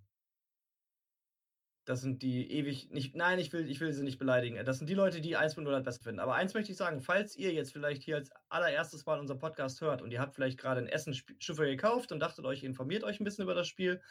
Das 1.87 2.00
sind 2.00 2.21
die 2.23 2.50
ewig 2.50 2.90
nicht. 2.90 3.14
Nein, 3.14 3.38
ich 3.38 3.52
will, 3.52 3.71
ich 3.71 3.81
will 3.81 3.93
sie 3.93 4.02
nicht 4.02 4.19
beleidigen. 4.19 4.62
Das 4.64 4.78
sind 4.78 4.90
die 4.90 4.95
Leute, 4.95 5.21
die 5.21 5.38
1.0 5.38 5.73
halt 5.73 5.85
besser 5.85 6.02
finden. 6.02 6.19
Aber 6.19 6.35
eins 6.35 6.52
möchte 6.52 6.73
ich 6.73 6.76
sagen, 6.76 7.00
falls 7.00 7.37
ihr 7.37 7.52
jetzt 7.52 7.73
vielleicht 7.73 8.02
hier 8.02 8.16
als 8.16 8.33
allererstes 8.49 9.07
Mal 9.07 9.21
unseren 9.21 9.38
Podcast 9.38 9.81
hört 9.81 10.02
und 10.02 10.11
ihr 10.11 10.21
habt 10.21 10.35
vielleicht 10.35 10.59
gerade 10.59 10.81
ein 10.81 10.88
Essen 10.88 11.14
Schiffe 11.14 11.64
gekauft 11.64 12.11
und 12.11 12.19
dachtet 12.19 12.45
euch, 12.45 12.64
informiert 12.64 13.05
euch 13.05 13.21
ein 13.21 13.25
bisschen 13.25 13.45
über 13.45 13.55
das 13.55 13.69
Spiel, 13.69 14.02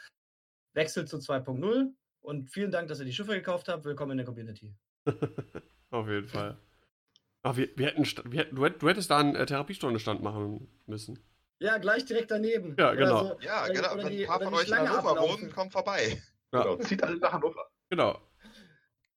wechselt 0.73 1.09
zu 1.09 1.17
2.0 1.17 1.91
und 2.21 2.49
vielen 2.49 2.71
Dank, 2.71 2.87
dass 2.87 2.99
ihr 2.99 3.05
die 3.05 3.13
Schiffe 3.13 3.33
gekauft 3.33 3.67
habt. 3.67 3.83
Willkommen 3.83 4.11
in 4.11 4.17
der 4.19 4.25
Community. 4.25 4.73
Auf 5.91 6.07
jeden 6.07 6.29
Fall. 6.29 6.57
Ach, 7.43 7.57
wir, 7.57 7.67
wir 7.75 7.87
hätten, 7.87 8.05
wir 8.31 8.39
hätten, 8.39 8.55
du, 8.55 8.87
hättest 8.87 9.11
da 9.11 9.17
einen 9.17 9.35
äh, 9.35 9.45
Therapiestunde-Stand 9.45 10.23
machen 10.23 10.69
müssen. 10.85 11.19
Ja, 11.59 11.77
gleich 11.77 12.05
direkt 12.05 12.31
daneben. 12.31 12.73
Ja, 12.79 12.93
genau. 12.93 13.33
So, 13.33 13.39
ja, 13.41 13.67
genau. 13.67 13.97
Wenn 13.97 14.07
ein 14.07 14.25
paar 14.25 14.41
von 14.41 14.53
euch 14.53 14.69
in 14.69 14.77
Hannover 14.77 15.19
wohnen, 15.19 15.51
kommt 15.51 15.73
vorbei. 15.73 16.21
Ja. 16.55 16.63
Genau, 16.63 16.77
zieht 16.77 17.03
alle 17.03 17.17
nach 17.17 17.33
Hannover. 17.33 17.69
Genau. 17.89 18.19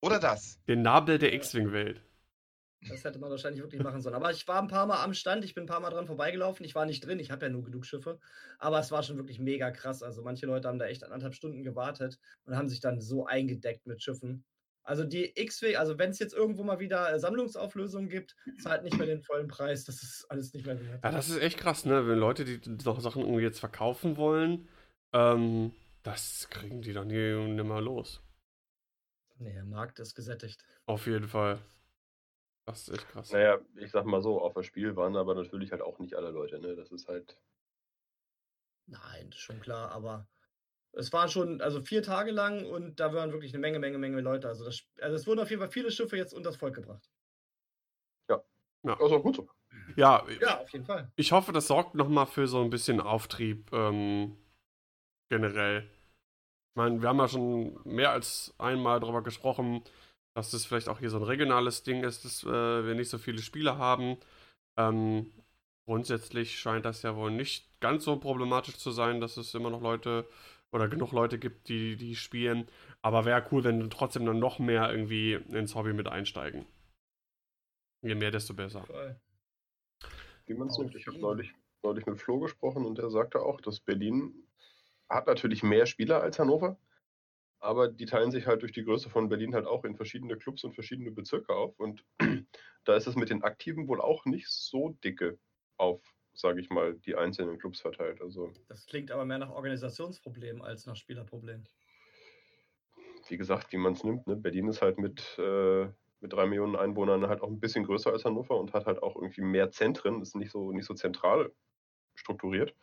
Oder 0.00 0.18
das. 0.20 0.62
Den 0.66 0.82
Nabel 0.82 1.18
der 1.18 1.32
X-Wing-Welt. 1.34 2.02
Das 2.88 3.02
hätte 3.02 3.18
man 3.18 3.30
wahrscheinlich 3.30 3.60
wirklich 3.60 3.82
machen 3.82 4.00
sollen. 4.00 4.14
Aber 4.14 4.30
ich 4.30 4.46
war 4.46 4.62
ein 4.62 4.68
paar 4.68 4.86
Mal 4.86 5.02
am 5.02 5.12
Stand, 5.12 5.44
ich 5.44 5.54
bin 5.54 5.64
ein 5.64 5.68
paar 5.68 5.80
Mal 5.80 5.90
dran 5.90 6.06
vorbeigelaufen. 6.06 6.64
Ich 6.64 6.76
war 6.76 6.86
nicht 6.86 7.04
drin, 7.04 7.18
ich 7.18 7.32
habe 7.32 7.46
ja 7.46 7.50
nur 7.50 7.64
genug 7.64 7.84
Schiffe. 7.84 8.20
Aber 8.58 8.78
es 8.78 8.92
war 8.92 9.02
schon 9.02 9.16
wirklich 9.16 9.40
mega 9.40 9.70
krass. 9.72 10.02
Also 10.02 10.22
manche 10.22 10.46
Leute 10.46 10.68
haben 10.68 10.78
da 10.78 10.86
echt 10.86 11.02
anderthalb 11.02 11.34
Stunden 11.34 11.64
gewartet 11.64 12.18
und 12.44 12.56
haben 12.56 12.68
sich 12.68 12.80
dann 12.80 13.00
so 13.00 13.26
eingedeckt 13.26 13.86
mit 13.86 14.02
Schiffen. 14.02 14.44
Also 14.84 15.04
die 15.04 15.38
X-Wing, 15.38 15.76
also 15.76 15.98
wenn 15.98 16.10
es 16.10 16.18
jetzt 16.18 16.32
irgendwo 16.32 16.62
mal 16.62 16.78
wieder 16.78 17.12
äh, 17.12 17.18
Sammlungsauflösungen 17.18 18.08
gibt, 18.08 18.36
zahlt 18.58 18.84
nicht 18.84 18.96
mehr 18.96 19.06
den 19.06 19.22
vollen 19.22 19.48
Preis. 19.48 19.84
Das 19.84 20.02
ist 20.02 20.24
alles 20.30 20.54
nicht 20.54 20.64
mehr 20.64 20.80
wert. 20.80 21.04
Ja, 21.04 21.10
das 21.10 21.28
ist 21.28 21.42
echt 21.42 21.58
krass, 21.58 21.84
ne? 21.84 22.06
Wenn 22.06 22.18
Leute, 22.18 22.44
die 22.44 22.60
Sachen 22.82 23.22
irgendwie 23.22 23.42
jetzt 23.42 23.60
verkaufen 23.60 24.16
wollen, 24.16 24.66
ähm, 25.12 25.72
das 26.02 26.48
kriegen 26.50 26.82
die 26.82 26.92
doch 26.92 27.04
nie 27.04 27.32
und 27.32 27.56
nimmer 27.56 27.80
los. 27.80 28.22
Nee, 29.38 29.52
der 29.52 29.64
Markt 29.64 30.00
ist 30.00 30.14
gesättigt. 30.14 30.64
Auf 30.86 31.06
jeden 31.06 31.28
Fall. 31.28 31.60
Das 32.66 32.82
ist 32.82 32.94
echt 32.94 33.08
krass. 33.08 33.32
Naja, 33.32 33.58
ich 33.76 33.90
sag 33.90 34.04
mal 34.04 34.20
so, 34.20 34.42
auf 34.42 34.52
das 34.52 34.66
Spiel 34.66 34.96
waren 34.96 35.16
aber 35.16 35.34
natürlich 35.34 35.72
halt 35.72 35.80
auch 35.80 35.98
nicht 35.98 36.14
alle 36.14 36.30
Leute, 36.30 36.58
ne? 36.58 36.74
Das 36.76 36.90
ist 36.90 37.08
halt. 37.08 37.40
Nein, 38.86 39.30
das 39.30 39.38
ist 39.38 39.44
schon 39.44 39.60
klar, 39.60 39.90
aber 39.92 40.26
es 40.92 41.12
waren 41.12 41.28
schon, 41.28 41.60
also 41.60 41.80
vier 41.80 42.02
Tage 42.02 42.30
lang 42.30 42.64
und 42.66 43.00
da 43.00 43.14
waren 43.14 43.32
wirklich 43.32 43.52
eine 43.52 43.60
Menge, 43.60 43.78
Menge, 43.78 43.98
Menge 43.98 44.20
Leute. 44.20 44.48
Also, 44.48 44.64
das, 44.64 44.82
also 45.00 45.16
es 45.16 45.26
wurden 45.26 45.40
auf 45.40 45.50
jeden 45.50 45.60
Fall 45.60 45.70
viele 45.70 45.90
Schiffe 45.90 46.16
jetzt 46.16 46.32
unter 46.34 46.50
das 46.50 46.58
Volk 46.58 46.74
gebracht. 46.74 47.08
Ja. 48.28 48.42
ja. 48.82 48.96
Das 48.96 49.06
ist 49.06 49.12
auch 49.12 49.22
gut 49.22 49.36
so. 49.36 49.48
Ja, 49.96 50.26
ja, 50.40 50.60
auf 50.60 50.70
jeden 50.70 50.84
Fall. 50.84 51.10
Ich 51.16 51.32
hoffe, 51.32 51.52
das 51.52 51.68
sorgt 51.68 51.94
nochmal 51.94 52.26
für 52.26 52.46
so 52.46 52.62
ein 52.62 52.70
bisschen 52.70 53.00
Auftrieb. 53.00 53.72
Ähm, 53.72 54.36
generell. 55.30 55.82
Ich 55.82 56.76
meine, 56.76 57.02
wir 57.02 57.08
haben 57.08 57.18
ja 57.18 57.28
schon 57.28 57.80
mehr 57.84 58.12
als 58.12 58.54
einmal 58.58 59.00
darüber 59.00 59.22
gesprochen, 59.22 59.82
dass 60.34 60.50
das 60.50 60.64
vielleicht 60.64 60.88
auch 60.88 61.00
hier 61.00 61.10
so 61.10 61.16
ein 61.18 61.24
regionales 61.24 61.82
Ding 61.82 62.04
ist, 62.04 62.24
dass 62.24 62.44
äh, 62.44 62.86
wir 62.86 62.94
nicht 62.94 63.08
so 63.08 63.18
viele 63.18 63.42
Spiele 63.42 63.78
haben. 63.78 64.16
Ähm, 64.76 65.32
grundsätzlich 65.86 66.58
scheint 66.58 66.84
das 66.84 67.02
ja 67.02 67.16
wohl 67.16 67.30
nicht 67.30 67.80
ganz 67.80 68.04
so 68.04 68.16
problematisch 68.16 68.76
zu 68.76 68.90
sein, 68.90 69.20
dass 69.20 69.36
es 69.36 69.54
immer 69.54 69.70
noch 69.70 69.82
Leute 69.82 70.28
oder 70.70 70.88
genug 70.88 71.12
Leute 71.12 71.38
gibt, 71.38 71.68
die 71.68 71.96
die 71.96 72.14
spielen. 72.14 72.68
Aber 73.02 73.24
wäre 73.24 73.46
cool, 73.50 73.64
wenn 73.64 73.90
trotzdem 73.90 74.26
dann 74.26 74.38
noch 74.38 74.58
mehr 74.58 74.90
irgendwie 74.90 75.34
ins 75.34 75.74
Hobby 75.74 75.92
mit 75.92 76.08
einsteigen. 76.08 76.66
Je 78.02 78.14
mehr, 78.14 78.30
desto 78.30 78.54
besser. 78.54 78.82
Voll. 78.84 79.18
Wie 80.46 80.54
man 80.54 80.68
es 80.68 80.78
nimmt. 80.78 80.94
Ich 80.94 81.06
habe 81.06 81.18
neulich, 81.18 81.52
neulich 81.82 82.06
mit 82.06 82.20
Flo 82.20 82.38
gesprochen 82.38 82.86
und 82.86 82.98
der 82.98 83.10
sagte 83.10 83.40
auch, 83.40 83.60
dass 83.60 83.80
Berlin 83.80 84.34
hat 85.08 85.26
natürlich 85.26 85.62
mehr 85.62 85.86
Spieler 85.86 86.22
als 86.22 86.38
Hannover, 86.38 86.78
aber 87.60 87.88
die 87.88 88.06
teilen 88.06 88.30
sich 88.30 88.46
halt 88.46 88.62
durch 88.62 88.72
die 88.72 88.84
Größe 88.84 89.10
von 89.10 89.28
Berlin 89.28 89.54
halt 89.54 89.66
auch 89.66 89.84
in 89.84 89.96
verschiedene 89.96 90.36
Clubs 90.36 90.64
und 90.64 90.74
verschiedene 90.74 91.10
Bezirke 91.10 91.54
auf. 91.54 91.78
Und 91.78 92.04
da 92.84 92.96
ist 92.96 93.06
es 93.06 93.16
mit 93.16 93.30
den 93.30 93.42
Aktiven 93.42 93.88
wohl 93.88 94.00
auch 94.00 94.24
nicht 94.26 94.48
so 94.48 94.90
dicke 95.04 95.38
auf, 95.76 96.02
sage 96.34 96.60
ich 96.60 96.70
mal, 96.70 96.94
die 96.94 97.16
einzelnen 97.16 97.58
Clubs 97.58 97.80
verteilt. 97.80 98.20
Also, 98.20 98.52
Das 98.68 98.86
klingt 98.86 99.10
aber 99.10 99.24
mehr 99.24 99.38
nach 99.38 99.50
Organisationsproblem 99.50 100.62
als 100.62 100.86
nach 100.86 100.96
Spielerproblem. 100.96 101.64
wie 103.28 103.36
gesagt, 103.36 103.72
wie 103.72 103.76
man 103.76 103.92
es 103.92 104.04
nimmt. 104.04 104.26
Ne? 104.26 104.36
Berlin 104.36 104.68
ist 104.68 104.80
halt 104.80 104.98
mit, 104.98 105.36
äh, 105.38 105.86
mit 106.20 106.32
drei 106.32 106.46
Millionen 106.46 106.76
Einwohnern 106.76 107.28
halt 107.28 107.42
auch 107.42 107.48
ein 107.48 107.60
bisschen 107.60 107.84
größer 107.84 108.10
als 108.12 108.24
Hannover 108.24 108.58
und 108.58 108.72
hat 108.72 108.86
halt 108.86 109.02
auch 109.02 109.16
irgendwie 109.16 109.42
mehr 109.42 109.70
Zentren, 109.70 110.22
ist 110.22 110.34
nicht 110.36 110.50
so, 110.50 110.72
nicht 110.72 110.86
so 110.86 110.94
zentral 110.94 111.52
strukturiert. 112.14 112.74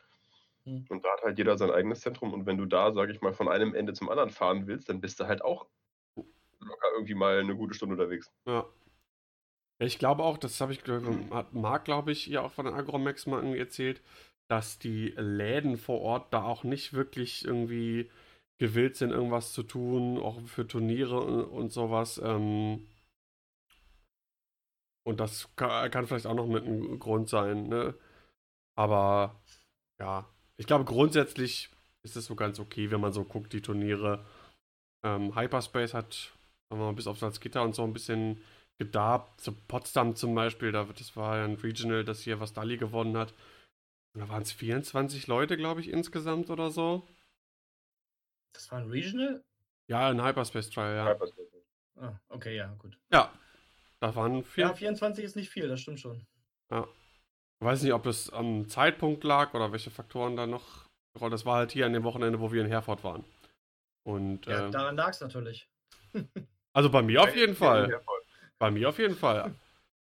Hm. 0.65 0.85
Und 0.89 1.05
da 1.05 1.09
hat 1.13 1.23
halt 1.23 1.37
jeder 1.37 1.57
sein 1.57 1.71
eigenes 1.71 2.01
Zentrum. 2.01 2.33
Und 2.33 2.45
wenn 2.45 2.57
du 2.57 2.65
da, 2.65 2.91
sage 2.93 3.11
ich 3.11 3.21
mal, 3.21 3.33
von 3.33 3.47
einem 3.47 3.73
Ende 3.73 3.93
zum 3.93 4.09
anderen 4.09 4.29
fahren 4.29 4.67
willst, 4.67 4.89
dann 4.89 5.01
bist 5.01 5.19
du 5.19 5.27
halt 5.27 5.43
auch 5.43 5.67
locker 6.59 6.87
irgendwie 6.93 7.15
mal 7.15 7.39
eine 7.39 7.55
gute 7.55 7.73
Stunde 7.73 7.95
unterwegs. 7.95 8.31
Ja. 8.47 8.65
Ich 9.79 9.99
glaube 9.99 10.23
auch, 10.23 10.37
das 10.37 10.59
habe 10.61 10.71
ich, 10.71 10.81
hat 11.31 11.53
Marc, 11.53 11.85
glaube 11.85 12.11
ich, 12.11 12.27
ja 12.27 12.41
auch 12.41 12.51
von 12.51 12.65
den 12.65 12.73
Agromax 12.73 13.25
mal 13.27 13.41
irgendwie 13.41 13.59
erzählt, 13.59 14.01
dass 14.49 14.79
die 14.79 15.09
Läden 15.17 15.77
vor 15.77 16.01
Ort 16.01 16.33
da 16.33 16.43
auch 16.43 16.63
nicht 16.63 16.93
wirklich 16.93 17.43
irgendwie 17.43 18.09
gewillt 18.57 18.95
sind, 18.95 19.11
irgendwas 19.11 19.51
zu 19.51 19.63
tun, 19.63 20.17
auch 20.17 20.39
für 20.41 20.65
Turniere 20.65 21.19
und, 21.19 21.43
und 21.43 21.69
sowas. 21.71 22.21
Ähm, 22.23 22.87
und 25.05 25.19
das 25.19 25.53
kann, 25.55 25.91
kann 25.91 26.07
vielleicht 26.07 26.25
auch 26.25 26.35
noch 26.35 26.47
mit 26.47 26.63
einem 26.63 26.97
Grund 26.99 27.27
sein, 27.27 27.67
ne? 27.67 27.95
Aber 28.77 29.41
ja, 29.99 30.25
ich 30.57 30.67
glaube 30.67 30.85
grundsätzlich 30.85 31.69
ist 32.03 32.15
es 32.15 32.25
so 32.25 32.35
ganz 32.35 32.59
okay, 32.59 32.91
wenn 32.91 33.01
man 33.01 33.13
so 33.13 33.23
guckt, 33.23 33.53
die 33.53 33.61
Turniere. 33.61 34.23
Ähm, 35.03 35.35
Hyperspace 35.35 35.93
hat, 35.93 36.13
sagen 36.69 36.81
wir 36.81 36.85
mal, 36.85 36.93
bis 36.93 37.07
auf 37.07 37.17
Salzgitter 37.17 37.63
und 37.63 37.75
so 37.75 37.83
ein 37.83 37.93
bisschen 37.93 38.41
gedarbt. 38.77 39.41
Zu 39.41 39.53
Potsdam 39.53 40.15
zum 40.15 40.35
Beispiel, 40.35 40.71
da, 40.71 40.85
das 40.85 41.15
war 41.15 41.37
ja 41.37 41.45
ein 41.45 41.55
Regional, 41.55 42.03
das 42.03 42.21
hier 42.21 42.39
was 42.39 42.53
Dali 42.53 42.77
gewonnen 42.77 43.17
hat. 43.17 43.33
Und 44.13 44.21
da 44.21 44.29
waren 44.29 44.43
es 44.43 44.51
24 44.51 45.27
Leute, 45.27 45.57
glaube 45.57 45.81
ich, 45.81 45.89
insgesamt 45.89 46.49
oder 46.49 46.71
so. 46.71 47.07
Das 48.53 48.71
war 48.71 48.79
ein 48.79 48.89
Regional? 48.89 49.43
Ja, 49.87 50.09
ein 50.09 50.23
Hyperspace 50.23 50.69
Trial, 50.69 50.95
ja. 50.95 51.09
Hyperspace. 51.09 51.45
Ah, 51.97 52.19
okay, 52.29 52.55
ja, 52.55 52.73
gut. 52.77 52.97
Ja, 53.11 53.33
da 53.99 54.15
waren 54.15 54.43
vier. 54.43 54.65
Ja, 54.65 54.73
24 54.73 55.23
ist 55.23 55.35
nicht 55.35 55.49
viel, 55.49 55.67
das 55.67 55.81
stimmt 55.81 55.99
schon. 55.99 56.25
Ich 57.59 57.65
weiß 57.65 57.83
nicht, 57.83 57.93
ob 57.93 58.03
das 58.03 58.29
am 58.29 58.67
Zeitpunkt 58.67 59.23
lag 59.23 59.53
oder 59.53 59.71
welche 59.71 59.91
Faktoren 59.91 60.35
da 60.35 60.45
noch. 60.45 60.85
Das 61.13 61.45
war 61.45 61.55
halt 61.55 61.71
hier 61.71 61.85
an 61.85 61.93
dem 61.93 62.03
Wochenende, 62.03 62.39
wo 62.39 62.51
wir 62.51 62.61
in 62.61 62.67
Herford 62.67 63.03
waren. 63.03 63.23
Und 64.03 64.45
Ja, 64.45 64.65
ähm, 64.65 64.71
daran 64.71 64.95
lag 64.95 65.09
es 65.09 65.21
natürlich. 65.21 65.69
also 66.73 66.89
bei 66.89 67.01
mir 67.01 67.23
auf 67.23 67.35
jeden 67.35 67.55
Fall. 67.55 68.01
Bei 68.59 68.71
mir 68.71 68.89
auf 68.89 68.99
jeden 68.99 69.15
Fall. 69.15 69.55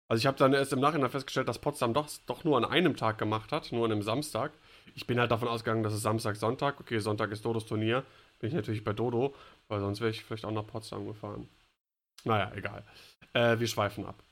Also 0.09 0.21
ich 0.21 0.27
habe 0.27 0.37
dann 0.37 0.53
erst 0.53 0.73
im 0.73 0.81
Nachhinein 0.81 1.11
festgestellt, 1.11 1.49
dass 1.49 1.59
Potsdam 1.59 1.95
doch, 1.95 2.09
doch 2.27 2.45
nur 2.45 2.57
an 2.57 2.65
einem 2.65 2.97
Tag 2.97 3.19
gemacht 3.19 3.53
hat, 3.53 3.73
nur 3.73 3.87
an 3.87 3.93
einem 3.93 4.03
Samstag. 4.03 4.53
Ich 4.95 5.07
bin 5.07 5.19
halt 5.19 5.31
davon 5.31 5.49
ausgegangen, 5.49 5.83
dass 5.83 5.95
es 5.95 6.03
Samstag, 6.03 6.37
Sonntag. 6.37 6.79
Okay, 6.81 6.99
Sonntag 6.99 7.31
ist 7.31 7.45
Dodos 7.45 7.67
Turnier. 7.67 8.05
Bin 8.39 8.49
ich 8.49 8.55
natürlich 8.55 8.85
bei 8.85 8.93
Dodo, 8.93 9.35
weil 9.69 9.81
sonst 9.81 10.01
wäre 10.01 10.11
ich 10.11 10.23
vielleicht 10.23 10.45
auch 10.45 10.51
nach 10.51 10.67
Potsdam 10.67 11.07
gefahren. 11.07 11.49
Naja, 12.25 12.53
egal. 12.55 12.85
Äh, 13.33 13.59
wir 13.59 13.67
schweifen 13.67 14.05
ab. 14.05 14.23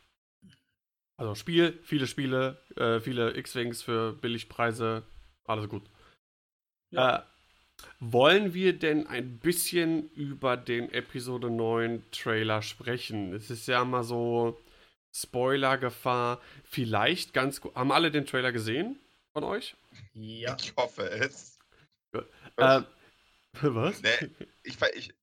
Also 1.23 1.37
Spiel, 1.37 1.79
viele 1.85 2.09
Spiele, 2.09 2.59
äh, 2.77 2.99
viele 2.99 3.37
X-Wings 3.37 3.81
für 3.81 4.13
Billigpreise, 4.13 5.05
alles 5.45 5.69
gut. 5.69 5.85
Ja. 6.91 7.19
Äh, 7.19 7.23
wollen 8.01 8.55
wir 8.55 8.77
denn 8.77 9.07
ein 9.07 9.39
bisschen 9.39 10.11
über 10.15 10.57
den 10.57 10.93
Episode 10.93 11.49
9 11.49 12.03
Trailer 12.11 12.61
sprechen? 12.61 13.33
Es 13.35 13.51
ist 13.51 13.69
ja 13.69 13.85
mal 13.85 14.03
so 14.03 14.61
Spoiler-Gefahr. 15.15 16.41
Vielleicht 16.65 17.33
ganz 17.35 17.61
gut. 17.61 17.73
Haben 17.77 17.93
alle 17.93 18.11
den 18.11 18.27
Trailer 18.27 18.51
gesehen 18.51 18.99
von 19.33 19.45
euch? 19.45 19.77
Ja. 20.15 20.57
Ich 20.61 20.75
hoffe 20.75 21.09
es. 21.09 21.57
Äh, 22.57 22.83
was? 23.63 24.03
Nee, 24.03 24.29
ich, 24.65 24.77
ich, 24.97 25.15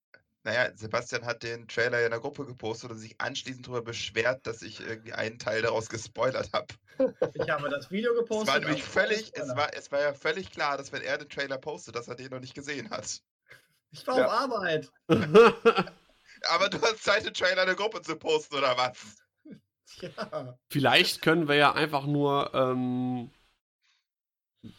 naja, 0.44 0.72
Sebastian 0.76 1.26
hat 1.26 1.44
den 1.44 1.68
Trailer 1.68 2.04
in 2.04 2.12
der 2.12 2.20
Gruppe 2.20 2.46
gepostet 2.46 2.92
und 2.92 2.98
sich 2.98 3.20
anschließend 3.20 3.68
darüber 3.68 3.82
beschwert, 3.82 4.46
dass 4.48 4.62
ich 4.62 4.80
irgendwie 4.80 5.14
einen 5.14 5.38
Teil 5.38 5.62
daraus 5.62 5.90
gespoilert 5.90 6.50
habe. 6.54 6.68
Ich 7.34 7.50
habe 7.50 7.70
das 7.70 7.92
Video 7.92 8.14
Es 8.14 8.20
gepostet. 8.20 8.48
war 8.48 8.60
nämlich 8.60 8.84
völlig, 8.84 9.32
es 9.36 9.50
war, 9.56 9.74
es 9.74 9.92
war 9.92 10.02
ja 10.02 10.14
völlig 10.14 10.52
klar, 10.52 10.78
dass 10.78 10.92
wenn 10.92 11.02
er 11.02 11.18
den 11.18 11.30
Trailer 11.30 11.58
postet, 11.58 11.96
dass 11.96 12.08
er 12.08 12.16
den 12.16 12.30
noch 12.32 12.40
nicht 12.40 12.54
gesehen 12.56 12.90
hat. 12.90 13.22
Ich 13.92 14.06
war 14.08 14.18
Ja. 14.18 14.26
auf 14.28 14.32
Arbeit. 14.32 14.92
Aber 16.50 16.70
du 16.70 16.82
hast 16.82 17.04
Zeit, 17.04 17.26
den 17.26 17.34
Trailer 17.34 17.64
in 17.64 17.68
der 17.68 17.76
Gruppe 17.76 18.02
zu 18.02 18.16
posten, 18.16 18.56
oder 18.56 18.78
was? 18.78 19.16
Ja. 20.02 20.58
Vielleicht 20.70 21.24
können 21.24 21.48
wir 21.48 21.56
ja 21.56 21.74
einfach 21.74 22.06
nur 22.06 22.54
ähm, 22.54 23.32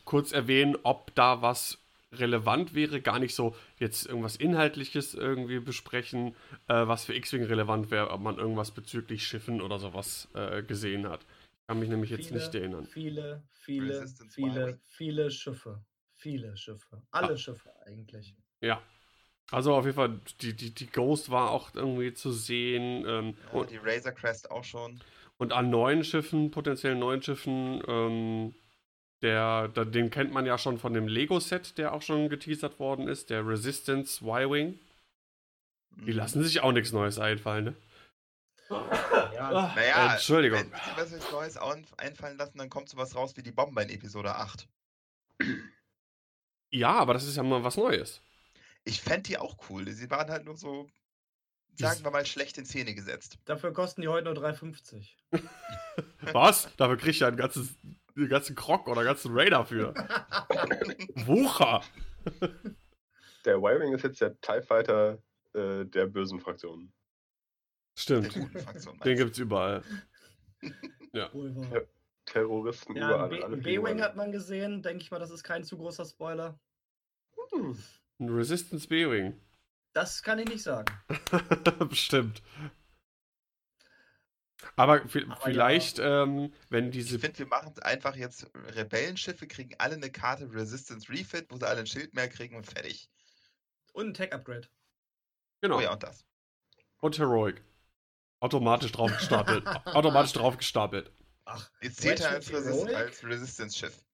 kurz 0.05 0.31
erwähnen, 0.31 0.77
ob 0.85 1.13
da 1.17 1.43
was 1.43 1.80
relevant 2.13 2.75
wäre. 2.75 3.01
Gar 3.01 3.19
nicht 3.19 3.35
so 3.35 3.55
jetzt 3.79 4.07
irgendwas 4.07 4.37
Inhaltliches 4.37 5.15
irgendwie 5.15 5.61
besprechen, 5.61 6.35
äh, 6.69 6.87
was 6.87 7.05
für 7.05 7.15
X-Wing 7.15 7.45
relevant 7.45 7.91
wäre, 7.91 8.11
ob 8.11 8.21
man 8.21 8.39
irgendwas 8.39 8.71
bezüglich 8.73 9.27
Schiffen 9.27 9.61
oder 9.61 9.79
sowas 9.79 10.29
äh, 10.35 10.63
gesehen 10.63 11.09
hat. 11.09 11.21
Ich 11.23 11.67
kann 11.69 11.79
mich 11.79 11.89
nämlich 11.89 12.11
jetzt 12.11 12.33
nicht 12.33 12.55
erinnern. 12.55 12.87
Viele, 12.87 13.43
viele, 13.51 14.01
Resistance 14.01 14.35
viele, 14.35 14.79
viele 14.83 15.31
Schiffe. 15.31 15.85
Viele 16.17 16.57
Schiffe. 16.57 17.03
Alle 17.13 17.33
Ah. 17.35 17.37
Schiffe 17.37 17.71
eigentlich. 17.87 18.35
Ja. 18.61 18.83
Also 19.53 19.75
auf 19.75 19.85
jeden 19.85 19.97
Fall, 19.97 20.21
die, 20.43 20.55
die, 20.55 20.73
die 20.75 20.87
Ghost 20.87 21.31
war 21.31 21.51
auch 21.51 21.75
irgendwie 21.75 22.13
zu 22.13 22.31
sehen. 22.33 23.05
Ähm, 23.07 23.35
Ja, 23.53 23.59
und, 23.59 23.71
die 23.71 23.79
Razor 23.79 24.13
Crest 24.13 24.51
auch 24.51 24.63
schon. 24.65 25.01
und 25.39 25.53
an 25.53 25.71
neuen 25.71 26.05
Schiffen, 26.05 26.51
potenziellen 26.51 26.99
neuen 26.99 27.23
Schiffen, 27.23 27.83
ähm, 27.89 28.55
der, 29.23 29.69
der, 29.69 29.85
den 29.85 30.11
kennt 30.11 30.33
man 30.33 30.47
ja 30.47 30.57
schon 30.59 30.79
von 30.79 30.95
dem 30.95 31.07
Lego-Set, 31.09 31.77
der 31.79 31.93
auch 31.93 32.03
schon 32.03 32.29
geteasert 32.29 32.79
worden 32.79 33.09
ist, 33.09 33.31
der 33.31 33.47
Resistance 33.47 34.25
Y-Wing. 34.25 34.79
Die 35.97 36.13
Mhm. 36.13 36.17
lassen 36.17 36.43
sich 36.45 36.61
auch 36.61 36.73
nichts 36.73 36.93
Neues 36.93 37.19
einfallen, 37.19 37.65
ne? 37.65 37.77
Ja, 38.71 39.73
Naja, 39.75 40.07
Äh, 40.11 40.13
Entschuldigung. 40.15 40.59
Wenn 40.61 40.69
sie 40.69 40.97
was 40.97 41.11
sich 41.11 41.31
Neues 41.33 41.57
ein- 41.57 41.87
einfallen 41.99 42.39
lassen, 42.39 42.59
dann 42.59 42.71
kommt 42.71 42.89
sowas 42.89 43.15
raus 43.17 43.37
wie 43.37 43.43
die 43.43 43.51
Bomber 43.53 43.83
in 43.83 43.91
Episode 43.91 44.37
8. 44.37 44.69
Ja, 46.71 46.93
aber 46.95 47.15
das 47.15 47.27
ist 47.27 47.37
ja 47.37 47.43
mal 47.43 47.65
was 47.65 47.77
Neues. 47.77 48.21
Ich 48.85 49.01
fände 49.01 49.23
die 49.23 49.39
auch 49.39 49.57
cool. 49.69 49.91
Sie 49.91 50.09
waren 50.11 50.31
halt 50.31 50.45
nur 50.45 50.57
so, 50.57 50.89
sagen 51.77 52.05
wir 52.05 52.11
mal, 52.13 52.25
schlecht 52.25 52.59
in 52.59 52.65
Szene 52.67 52.95
gesetzt. 52.95 53.39
dafür 53.45 53.73
kosten 53.73 54.03
die 54.03 54.09
heute 54.09 54.33
nur 54.33 54.35
3,50. 54.35 55.09
Was? 56.33 56.69
Dafür 56.77 56.97
krieg 56.97 57.11
ich 57.11 57.21
ja 57.21 57.29
ein 57.29 57.37
ganzes, 57.37 57.75
einen 58.17 58.29
ganzen 58.29 58.57
Krog 58.57 58.89
oder 58.89 59.05
ganzen 59.05 59.33
Raider 59.33 59.65
für. 59.65 59.95
Wucher! 61.27 61.83
Der 63.45 63.57
Y-Wing 63.57 63.95
ist 63.95 64.03
jetzt 64.03 64.21
der 64.21 64.41
TIE 64.41 64.63
Fighter 64.63 65.19
äh, 65.55 65.85
der 65.85 66.07
bösen 66.07 66.41
Fraktionen. 66.41 66.93
Stimmt. 67.97 68.33
Fraktion. 68.33 68.99
Den 69.01 69.17
gibt's 69.17 69.39
überall. 69.39 69.83
Ja. 71.13 71.29
Terroristen 72.25 72.95
Ja, 72.95 73.27
überall. 73.27 73.57
B-Wing 73.57 74.01
hat 74.01 74.15
man 74.15 74.31
gesehen. 74.31 74.81
Denke 74.81 75.03
ich 75.03 75.11
mal, 75.11 75.19
das 75.19 75.33
ist 75.33 75.43
kein 75.43 75.65
zu 75.65 75.77
großer 75.77 76.05
Spoiler. 76.05 76.61
Hm. 77.51 77.77
Ein 78.21 78.29
Resistance 78.29 78.87
B-Wing. 78.87 79.41
Das 79.93 80.23
kann 80.23 80.39
ich 80.39 80.47
nicht 80.47 80.63
sagen. 80.63 80.95
Bestimmt. 81.89 82.43
Aber 84.77 85.03
Aber 85.03 85.09
vielleicht, 85.09 85.99
ähm, 85.99 86.53
wenn 86.69 86.91
diese. 86.91 87.17
Ich 87.17 87.21
finde, 87.21 87.39
wir 87.39 87.47
machen 87.47 87.73
es 87.75 87.83
einfach 87.83 88.17
jetzt. 88.17 88.51
Rebellenschiffe 88.55 89.47
kriegen 89.47 89.75
alle 89.79 89.95
eine 89.95 90.11
Karte 90.11 90.53
Resistance 90.53 91.09
Refit, 91.09 91.47
wo 91.51 91.57
sie 91.57 91.67
alle 91.67 91.81
ein 91.81 91.87
Schild 91.87 92.15
mehr 92.15 92.29
kriegen 92.29 92.57
und 92.57 92.67
fertig. 92.67 93.09
Und 93.93 94.09
ein 94.09 94.15
Tech-Upgrade. 94.15 94.69
Genau. 95.63 95.79
Oh 95.79 95.81
ja, 95.81 95.93
und 95.93 96.03
das. 96.03 96.25
Und 97.01 97.19
Heroic. 97.19 97.63
Automatisch 98.41 98.93
drauf 98.93 99.15
gestapelt. 99.17 99.67
Automatisch 99.87 100.33
drauf 100.33 100.57
gestapelt. 100.57 101.13
Ach, 101.45 101.71
Jetzt 101.83 102.01
zählt 102.01 102.21
er 102.21 102.31
als, 102.31 102.53
Resist 102.53 102.95
als 102.95 103.25
Resistance-Schiff. 103.25 104.05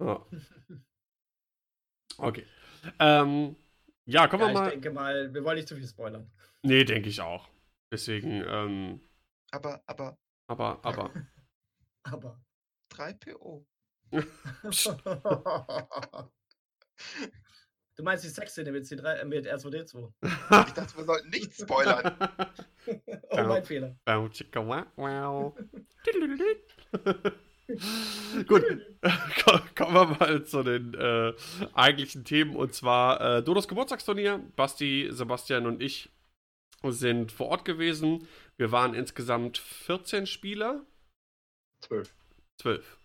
Ja. 0.00 0.26
Okay. 2.16 2.46
Ähm, 2.98 3.56
ja, 4.06 4.26
kommen 4.26 4.42
ja, 4.42 4.48
wir 4.48 4.52
ich 4.52 4.58
mal. 4.58 4.70
denke 4.70 4.90
mal, 4.90 5.34
wir 5.34 5.44
wollen 5.44 5.56
nicht 5.56 5.68
zu 5.68 5.76
viel 5.76 5.86
spoilern. 5.86 6.30
Nee, 6.62 6.84
denke 6.84 7.08
ich 7.08 7.20
auch. 7.20 7.48
Deswegen, 7.92 8.42
ähm, 8.46 9.00
Aber, 9.52 9.82
aber 9.86 10.18
aber, 10.46 10.78
aber. 10.84 11.10
Aber. 12.04 12.40
3 12.90 13.12
PO. 13.14 13.66
das 14.62 14.84
Du 17.96 18.02
meinst 18.04 18.24
die 18.24 18.28
Sexszene 18.28 18.72
mit, 18.72 18.84
C3, 18.84 19.12
äh, 19.12 19.24
mit 19.24 19.46
R2D2? 19.46 20.12
Ich 20.66 20.72
dachte, 20.72 20.96
wir 20.96 21.04
sollten 21.04 21.28
nicht 21.30 21.54
spoilern. 21.60 22.16
oh, 23.30 23.42
mein 23.44 23.64
Fehler. 23.64 23.96
Wow. 24.96 25.56
Gut, 28.48 28.64
ko- 29.44 29.60
kommen 29.76 29.94
wir 29.94 30.06
mal 30.18 30.44
zu 30.44 30.62
den 30.64 30.94
äh, 30.94 31.32
eigentlichen 31.74 32.24
Themen 32.24 32.56
und 32.56 32.74
zwar 32.74 33.20
äh, 33.20 33.42
Dodos 33.44 33.68
Geburtstagsturnier. 33.68 34.40
Basti, 34.56 35.08
Sebastian 35.12 35.66
und 35.66 35.80
ich 35.80 36.10
sind 36.82 37.30
vor 37.30 37.48
Ort 37.48 37.64
gewesen. 37.64 38.26
Wir 38.60 38.72
waren 38.72 38.92
insgesamt 38.92 39.56
14 39.56 40.26
Spieler. 40.26 40.84
Zwölf. 41.80 42.14
12. 42.58 42.98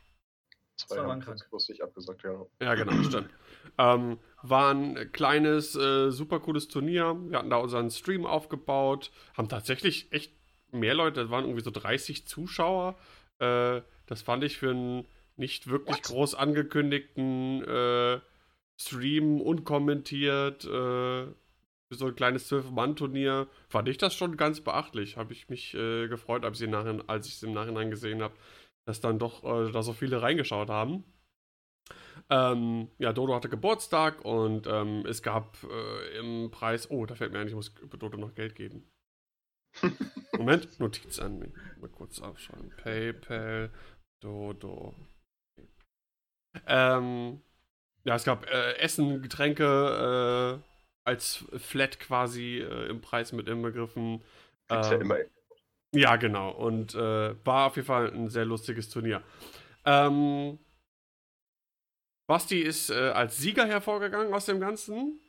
Zwei 0.76 0.96
Zwei 0.98 1.08
waren 1.08 1.22
krank. 1.22 1.40
kurzfristig 1.50 1.82
abgesagt, 1.82 2.24
ja. 2.24 2.46
Ja, 2.60 2.76
genau, 2.76 3.02
stimmt. 3.04 3.30
Ähm, 3.78 4.20
war 4.42 4.74
ein 4.74 5.14
kleines, 5.14 5.74
äh, 5.78 6.12
super 6.12 6.42
cooles 6.42 6.68
Turnier. 6.68 7.16
Wir 7.30 7.38
hatten 7.38 7.52
da 7.52 7.56
unseren 7.56 7.90
Stream 7.90 8.26
aufgebaut, 8.26 9.14
haben 9.38 9.48
tatsächlich 9.48 10.12
echt 10.12 10.34
mehr 10.72 10.94
Leute, 10.94 11.22
es 11.22 11.30
waren 11.30 11.46
irgendwie 11.46 11.64
so 11.64 11.72
30 11.72 12.28
Zuschauer. 12.28 12.98
Äh, 13.40 13.82
das 14.08 14.24
fand 14.24 14.44
ich 14.44 14.58
für 14.58 14.72
einen 14.72 15.08
nicht 15.38 15.68
wirklich 15.68 15.96
What? 15.96 16.04
groß 16.04 16.36
angekündigten 16.36 17.64
äh, 17.64 18.20
Stream, 18.78 19.40
unkommentiert, 19.40 20.66
äh, 20.66 21.28
für 21.88 21.96
so 21.96 22.08
ein 22.08 22.16
kleines 22.16 22.52
12-Mann-Turnier, 22.52 23.48
fand 23.70 23.88
ich 23.88 23.98
das 23.98 24.16
schon 24.16 24.38
ganz 24.38 24.62
beachtlich. 24.62 25.18
Habe 25.18 25.34
ich 25.34 25.50
mich 25.50 25.74
äh, 25.76 26.08
gefreut, 26.08 26.44
als 26.46 26.60
ich 26.60 27.36
es 27.36 27.44
im 27.44 27.54
Nachhinein 27.54 27.92
gesehen 27.92 28.22
habe, 28.22 28.36
dass 28.88 29.02
dann 29.02 29.20
doch 29.20 29.44
äh, 29.44 29.72
da 29.72 29.84
so 29.84 29.94
viele 29.94 30.22
reingeschaut 30.22 30.70
haben. 30.70 31.04
Ähm, 32.30 32.90
ja, 32.98 33.14
Dodo 33.14 33.36
hatte 33.36 33.50
Geburtstag 33.50 34.26
und 34.26 34.66
ähm, 34.68 35.06
es 35.06 35.22
gab 35.22 35.58
äh, 35.64 36.18
im 36.18 36.50
Preis. 36.50 36.90
Oh, 36.90 37.06
da 37.06 37.16
fällt 37.16 37.32
mir 37.32 37.40
ein, 37.40 37.48
ich 37.48 37.54
muss 37.54 37.74
Dodo 37.76 38.18
noch 38.18 38.34
Geld 38.34 38.56
geben. 38.56 38.90
Moment, 40.38 40.80
Notiz 40.80 41.20
an. 41.20 41.54
Mal 41.80 41.90
kurz 41.90 42.22
aufschreiben. 42.22 42.72
PayPal, 42.78 43.72
Dodo. 44.22 44.96
Ähm, 46.66 47.42
ja, 48.06 48.16
es 48.16 48.24
gab 48.24 48.50
äh, 48.50 48.78
Essen, 48.78 49.22
Getränke 49.22 50.62
äh, 50.64 50.75
als 51.06 51.46
Flat 51.58 52.00
quasi 52.00 52.60
äh, 52.60 52.90
im 52.90 53.02
Preis 53.02 53.32
mit 53.32 53.48
inbegriffen. 53.48 54.24
Gibt's 54.70 54.90
ja 54.90 54.96
Ähm, 54.96 55.02
immer. 55.02 55.18
ja, 55.94 56.16
genau. 56.18 56.52
Und 56.52 56.96
äh, 56.96 57.36
war 57.46 57.68
auf 57.68 57.76
jeden 57.78 57.88
Fall 57.88 58.12
ein 58.14 58.30
sehr 58.30 58.46
lustiges 58.46 58.90
Turnier. 58.90 59.24
Ähm, 59.86 60.60
Basti 62.28 62.60
ist 62.62 62.90
äh, 62.90 63.10
als 63.12 63.38
Sieger 63.38 63.66
hervorgegangen 63.68 64.34
aus 64.34 64.46
dem 64.46 64.60
Ganzen. 64.60 65.20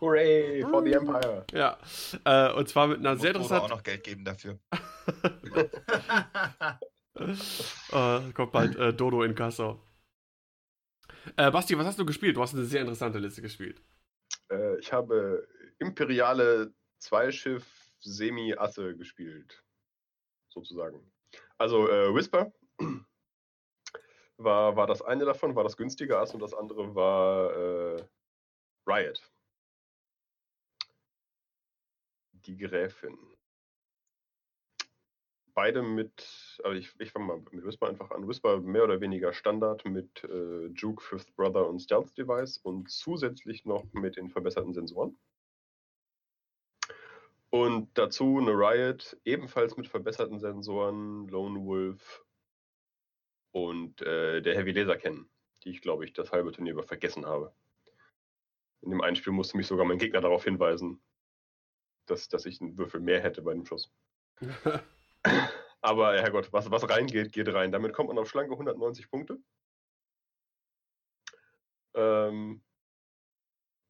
Hooray 0.00 0.64
for 0.70 0.82
the 0.82 0.92
Empire. 0.92 1.44
Ja. 1.52 1.78
Äh, 2.24 2.52
und 2.54 2.68
zwar 2.68 2.88
mit 2.88 2.98
einer 3.00 3.14
Muss 3.14 3.20
sehr 3.20 3.32
Dodo 3.32 3.44
auch 3.54 3.66
interessanten. 3.66 3.70
noch 3.70 3.82
Geld 3.82 4.04
geben 4.04 4.24
dafür. 4.24 4.58
Äh, 7.92 8.32
kommt 8.32 8.52
bald 8.52 8.76
äh, 8.76 8.92
Dodo 8.94 9.22
in 9.22 9.34
Kassel. 9.34 9.76
Äh, 11.36 11.50
Basti, 11.50 11.76
was 11.78 11.86
hast 11.86 11.98
du 11.98 12.06
gespielt? 12.06 12.36
Du 12.36 12.42
hast 12.42 12.54
eine 12.54 12.64
sehr 12.64 12.80
interessante 12.82 13.18
Liste 13.18 13.42
gespielt. 13.42 13.80
Äh, 14.50 14.78
ich 14.78 14.92
habe 14.92 15.46
imperiale 15.78 16.72
Zweischiff 16.98 17.92
Semi-Asse 18.00 18.96
gespielt. 18.96 19.62
Sozusagen. 20.48 21.12
Also 21.58 21.88
äh, 21.88 22.14
Whisper 22.14 22.52
war, 24.38 24.76
war 24.76 24.86
das 24.86 25.02
eine 25.02 25.24
davon, 25.24 25.54
war 25.54 25.64
das 25.64 25.76
günstige 25.76 26.18
Ass 26.18 26.32
und 26.32 26.40
das 26.40 26.54
andere 26.54 26.94
war 26.94 27.52
äh, 27.52 28.04
Riot. 28.86 29.20
Die 32.32 32.56
Gräfin. 32.56 33.37
Beide 35.58 35.82
mit, 35.82 36.24
also 36.62 36.78
ich, 36.78 36.94
ich 37.00 37.10
fange 37.10 37.26
mal 37.26 37.42
mit 37.50 37.64
Whisper 37.64 37.88
einfach 37.88 38.12
an. 38.12 38.28
Whisper 38.28 38.60
mehr 38.60 38.84
oder 38.84 39.00
weniger 39.00 39.32
Standard 39.32 39.84
mit 39.84 40.22
äh, 40.22 40.66
Juke, 40.66 41.02
Fifth 41.02 41.34
Brother 41.34 41.68
und 41.68 41.80
Stealth 41.80 42.16
Device 42.16 42.58
und 42.58 42.88
zusätzlich 42.88 43.64
noch 43.64 43.84
mit 43.92 44.16
den 44.16 44.28
verbesserten 44.28 44.72
Sensoren. 44.72 45.18
Und 47.50 47.90
dazu 47.94 48.38
eine 48.38 48.52
Riot, 48.52 49.18
ebenfalls 49.24 49.76
mit 49.76 49.88
verbesserten 49.88 50.38
Sensoren, 50.38 51.26
Lone 51.26 51.64
Wolf 51.64 52.24
und 53.50 54.00
äh, 54.02 54.40
der 54.40 54.54
Heavy 54.54 54.70
Laser 54.70 54.96
kennen, 54.96 55.28
die 55.64 55.70
ich 55.70 55.80
glaube 55.80 56.04
ich 56.04 56.12
das 56.12 56.30
halbe 56.30 56.52
Turnier 56.52 56.74
über 56.74 56.84
vergessen 56.84 57.26
habe. 57.26 57.52
In 58.82 58.90
dem 58.90 59.00
einen 59.00 59.16
Spiel 59.16 59.32
musste 59.32 59.56
mich 59.56 59.66
sogar 59.66 59.86
mein 59.86 59.98
Gegner 59.98 60.20
darauf 60.20 60.44
hinweisen, 60.44 61.02
dass, 62.06 62.28
dass 62.28 62.46
ich 62.46 62.60
einen 62.60 62.78
Würfel 62.78 63.00
mehr 63.00 63.20
hätte 63.20 63.42
bei 63.42 63.54
dem 63.54 63.66
Schuss. 63.66 63.92
Aber 65.80 66.14
Herrgott, 66.20 66.52
was, 66.52 66.70
was 66.70 66.88
reingeht, 66.88 67.32
geht 67.32 67.52
rein. 67.52 67.72
Damit 67.72 67.92
kommt 67.92 68.08
man 68.08 68.18
auf 68.18 68.28
schlanke 68.28 68.52
190 68.52 69.10
Punkte. 69.10 69.38
Ähm, 71.94 72.62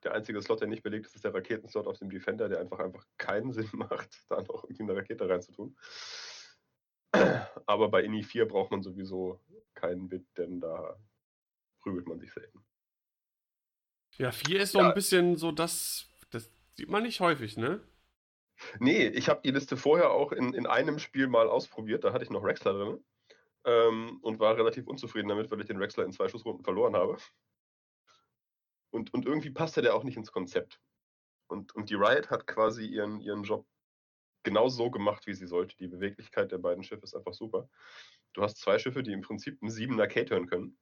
der 0.05 0.13
einzige 0.15 0.41
Slot, 0.41 0.61
der 0.61 0.69
nicht 0.69 0.83
belegt 0.83 1.07
ist, 1.07 1.15
ist 1.17 1.25
der 1.25 1.35
Raketenslot 1.35 1.87
auf 1.87 1.99
dem 1.99 2.11
Defender, 2.11 2.49
der 2.49 2.61
einfach 2.61 2.79
einfach 2.79 3.05
keinen 3.17 3.53
Sinn 3.53 3.69
macht, 3.73 4.25
da 4.29 4.43
noch 4.43 4.65
irgendwie 4.65 4.83
eine 4.85 4.97
Rakete 4.97 5.29
reinzutun. 5.29 5.77
Aber 7.67 7.89
bei 7.89 8.03
INI 8.03 8.23
4 8.23 8.47
braucht 8.47 8.71
man 8.71 8.83
sowieso 8.83 9.41
keinen 9.75 10.09
Bit, 10.09 10.27
denn 10.37 10.61
da 10.61 10.97
prügelt 11.81 12.07
man 12.07 12.19
sich 12.21 12.33
selten. 12.33 12.65
Ja, 14.19 14.31
4 14.31 14.61
ist 14.61 14.73
so 14.73 14.81
Ja. 14.81 14.89
ein 14.89 14.95
bisschen 14.95 15.37
so 15.37 15.53
das. 15.53 16.07
Das 16.31 16.51
sieht 16.75 16.91
man 16.91 17.03
nicht 17.03 17.21
häufig, 17.21 17.57
ne? 17.57 17.81
Nee, 18.81 19.07
ich 19.09 19.29
habe 19.29 19.41
die 19.45 19.51
Liste 19.51 19.77
vorher 19.77 20.11
auch 20.11 20.33
in, 20.33 20.55
in 20.55 20.67
einem 20.67 20.99
Spiel 20.99 21.29
mal 21.29 21.49
ausprobiert. 21.49 22.05
Da 22.05 22.13
hatte 22.13 22.25
ich 22.25 22.31
noch 22.31 22.45
Rexler 22.45 22.73
drin. 22.73 23.05
Ähm, 23.65 24.19
und 24.23 24.39
war 24.39 24.57
relativ 24.57 24.87
unzufrieden 24.87 25.29
damit, 25.29 25.51
weil 25.51 25.61
ich 25.61 25.67
den 25.67 25.79
Rexler 25.79 26.05
in 26.05 26.13
zwei 26.13 26.29
Schussrunden 26.29 26.65
verloren 26.65 26.95
habe. 26.95 27.17
Und, 28.91 29.13
und 29.13 29.27
irgendwie 29.27 29.51
passte 29.51 29.83
der 29.83 29.95
auch 29.95 30.05
nicht 30.05 30.17
ins 30.17 30.33
Konzept. 30.33 30.81
Und, 31.49 31.75
und 31.75 31.91
die 31.91 31.95
Riot 31.95 32.31
hat 32.31 32.47
quasi 32.47 32.87
ihren, 32.87 33.21
ihren 33.21 33.43
Job 33.43 33.67
genau 34.43 34.69
so 34.69 34.91
gemacht, 34.91 35.27
wie 35.27 35.35
sie 35.35 35.47
sollte. 35.47 35.77
Die 35.77 35.89
Beweglichkeit 35.89 36.53
der 36.53 36.59
beiden 36.59 36.85
Schiffe 36.85 37.03
ist 37.03 37.15
einfach 37.15 37.35
super. 37.35 37.69
Du 38.33 38.43
hast 38.43 38.59
zwei 38.59 38.79
Schiffe, 38.79 39.03
die 39.03 39.13
im 39.13 39.23
Prinzip 39.23 39.61
einen 39.61 39.71
7er 39.71 40.07
K-Turn 40.07 40.47
können. 40.47 40.79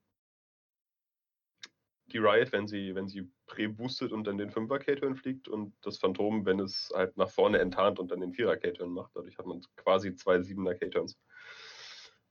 Die 2.12 2.18
Riot, 2.18 2.52
wenn 2.52 2.68
sie, 2.68 2.94
wenn 2.94 3.08
sie 3.08 3.30
pre-boostet 3.46 4.12
und 4.12 4.24
dann 4.24 4.38
den 4.38 4.50
5er 4.50 4.78
K-Turn 4.78 5.16
fliegt 5.16 5.48
und 5.48 5.74
das 5.82 5.98
Phantom, 5.98 6.46
wenn 6.46 6.60
es 6.60 6.90
halt 6.94 7.16
nach 7.16 7.30
vorne 7.30 7.58
enttarnt 7.58 7.98
und 7.98 8.10
dann 8.10 8.20
den 8.20 8.32
4er 8.32 8.56
K-Turn 8.56 8.90
macht. 8.90 9.14
Dadurch 9.14 9.36
hat 9.38 9.46
man 9.46 9.60
quasi 9.76 10.14
zwei 10.14 10.36
7er 10.36 10.74
K-Turns, 10.74 11.18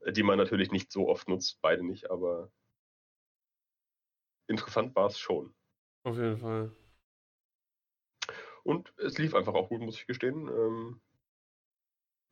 äh, 0.02 0.14
die 0.14 0.24
man 0.24 0.38
natürlich 0.38 0.72
nicht 0.72 0.92
so 0.92 1.10
oft 1.10 1.28
nutzt, 1.28 1.60
beide 1.62 1.84
nicht, 1.84 2.10
aber 2.10 2.52
interessant 4.48 4.96
war 4.96 5.08
es 5.08 5.20
schon. 5.20 5.54
Auf 6.04 6.18
jeden 6.18 6.38
Fall. 6.38 6.72
Und 8.64 8.94
es 8.98 9.18
lief 9.18 9.36
einfach 9.36 9.54
auch 9.54 9.70
gut, 9.70 9.82
muss 9.82 9.98
ich 9.98 10.08
gestehen. 10.08 10.48
Ähm, 10.48 11.02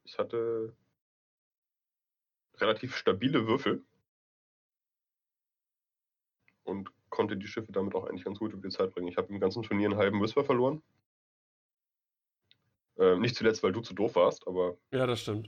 ich 0.03 0.17
hatte 0.17 0.75
relativ 2.57 2.95
stabile 2.95 3.47
Würfel 3.47 3.83
und 6.63 6.91
konnte 7.13 7.37
die 7.37 7.47
Schiffe 7.47 7.71
damit 7.71 7.93
auch 7.93 8.05
eigentlich 8.05 8.25
ganz 8.25 8.39
gut 8.39 8.53
über 8.53 8.67
die 8.67 8.75
Zeit 8.75 8.91
bringen. 8.91 9.07
Ich 9.07 9.17
habe 9.17 9.31
im 9.31 9.39
ganzen 9.39 9.61
Turnier 9.61 9.87
einen 9.87 9.99
halben 9.99 10.19
Whisper 10.19 10.43
verloren. 10.43 10.81
Ähm, 12.97 13.21
nicht 13.21 13.35
zuletzt, 13.35 13.61
weil 13.61 13.71
du 13.71 13.81
zu 13.81 13.93
doof 13.93 14.15
warst, 14.15 14.47
aber 14.47 14.77
Ja, 14.91 15.05
das 15.05 15.21
stimmt. 15.21 15.47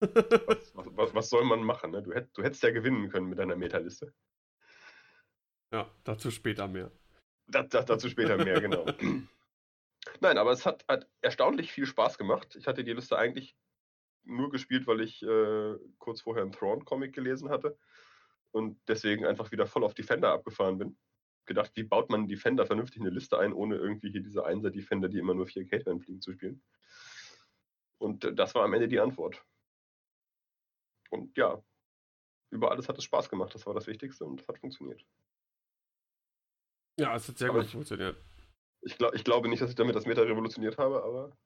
was, 0.00 0.72
was, 0.74 1.14
was, 1.14 1.28
soll 1.28 1.44
man 1.44 1.62
machen? 1.62 1.90
Ne? 1.90 2.02
Du, 2.02 2.14
hätt, 2.14 2.30
du 2.32 2.42
hättest 2.42 2.62
ja 2.62 2.70
gewinnen 2.70 3.10
können 3.10 3.28
mit 3.28 3.38
deiner 3.38 3.56
Metaliste. 3.56 4.14
Ja, 5.70 5.90
dazu 6.04 6.30
später 6.30 6.66
mehr. 6.66 6.90
Das, 7.46 7.68
das, 7.68 7.84
dazu 7.84 8.08
später 8.08 8.42
mehr, 8.42 8.60
genau. 8.60 8.86
Nein, 10.20 10.38
aber 10.38 10.52
es 10.52 10.64
hat, 10.64 10.86
hat 10.88 11.06
erstaunlich 11.20 11.72
viel 11.72 11.86
Spaß 11.86 12.16
gemacht. 12.16 12.56
Ich 12.56 12.66
hatte 12.66 12.84
die 12.84 12.92
Liste 12.92 13.18
eigentlich 13.18 13.54
nur 14.24 14.50
gespielt, 14.50 14.86
weil 14.86 15.02
ich 15.02 15.22
äh, 15.22 15.74
kurz 15.98 16.22
vorher 16.22 16.42
einen 16.42 16.52
Thrawn-Comic 16.52 17.12
gelesen 17.12 17.50
hatte 17.50 17.76
und 18.56 18.80
deswegen 18.88 19.26
einfach 19.26 19.50
wieder 19.52 19.66
voll 19.66 19.84
auf 19.84 19.92
Defender 19.92 20.32
abgefahren 20.32 20.78
bin. 20.78 20.98
Gedacht, 21.44 21.72
wie 21.74 21.82
baut 21.84 22.08
man 22.10 22.26
Defender 22.26 22.64
vernünftig 22.64 22.96
in 22.96 23.02
eine 23.06 23.14
Liste 23.14 23.38
ein, 23.38 23.52
ohne 23.52 23.76
irgendwie 23.76 24.10
hier 24.10 24.22
diese 24.22 24.46
Einser-Defender, 24.46 25.08
die 25.10 25.18
immer 25.18 25.34
nur 25.34 25.46
4 25.46 25.66
K-Turn 25.68 26.00
fliegen, 26.00 26.22
zu 26.22 26.32
spielen. 26.32 26.62
Und 27.98 28.32
das 28.38 28.54
war 28.54 28.64
am 28.64 28.72
Ende 28.72 28.88
die 28.88 28.98
Antwort. 28.98 29.44
Und 31.10 31.36
ja, 31.36 31.62
über 32.50 32.70
alles 32.70 32.88
hat 32.88 32.96
es 32.96 33.04
Spaß 33.04 33.28
gemacht. 33.28 33.54
Das 33.54 33.66
war 33.66 33.74
das 33.74 33.86
Wichtigste 33.86 34.24
und 34.24 34.40
es 34.40 34.48
hat 34.48 34.58
funktioniert. 34.58 35.04
Ja, 36.98 37.14
es 37.14 37.28
hat 37.28 37.36
sehr 37.36 37.50
Aber 37.50 37.58
gut 37.58 37.66
ich- 37.66 37.72
funktioniert. 37.72 38.16
Ich, 38.80 38.96
glaub, 38.96 39.14
ich 39.14 39.22
glaube 39.24 39.48
nicht, 39.48 39.60
dass 39.60 39.70
ich 39.70 39.76
damit 39.76 39.94
das 39.96 40.06
Meta 40.06 40.22
revolutioniert 40.22 40.78
habe, 40.78 41.02
aber 41.02 41.36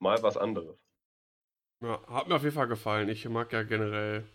mal 0.00 0.20
was 0.22 0.36
anderes. 0.36 0.78
Ja, 1.80 2.04
hat 2.08 2.26
mir 2.28 2.34
auf 2.36 2.42
jeden 2.42 2.54
Fall 2.54 2.68
gefallen. 2.68 3.08
Ich 3.08 3.28
mag 3.28 3.52
ja 3.52 3.62
generell 3.62 4.26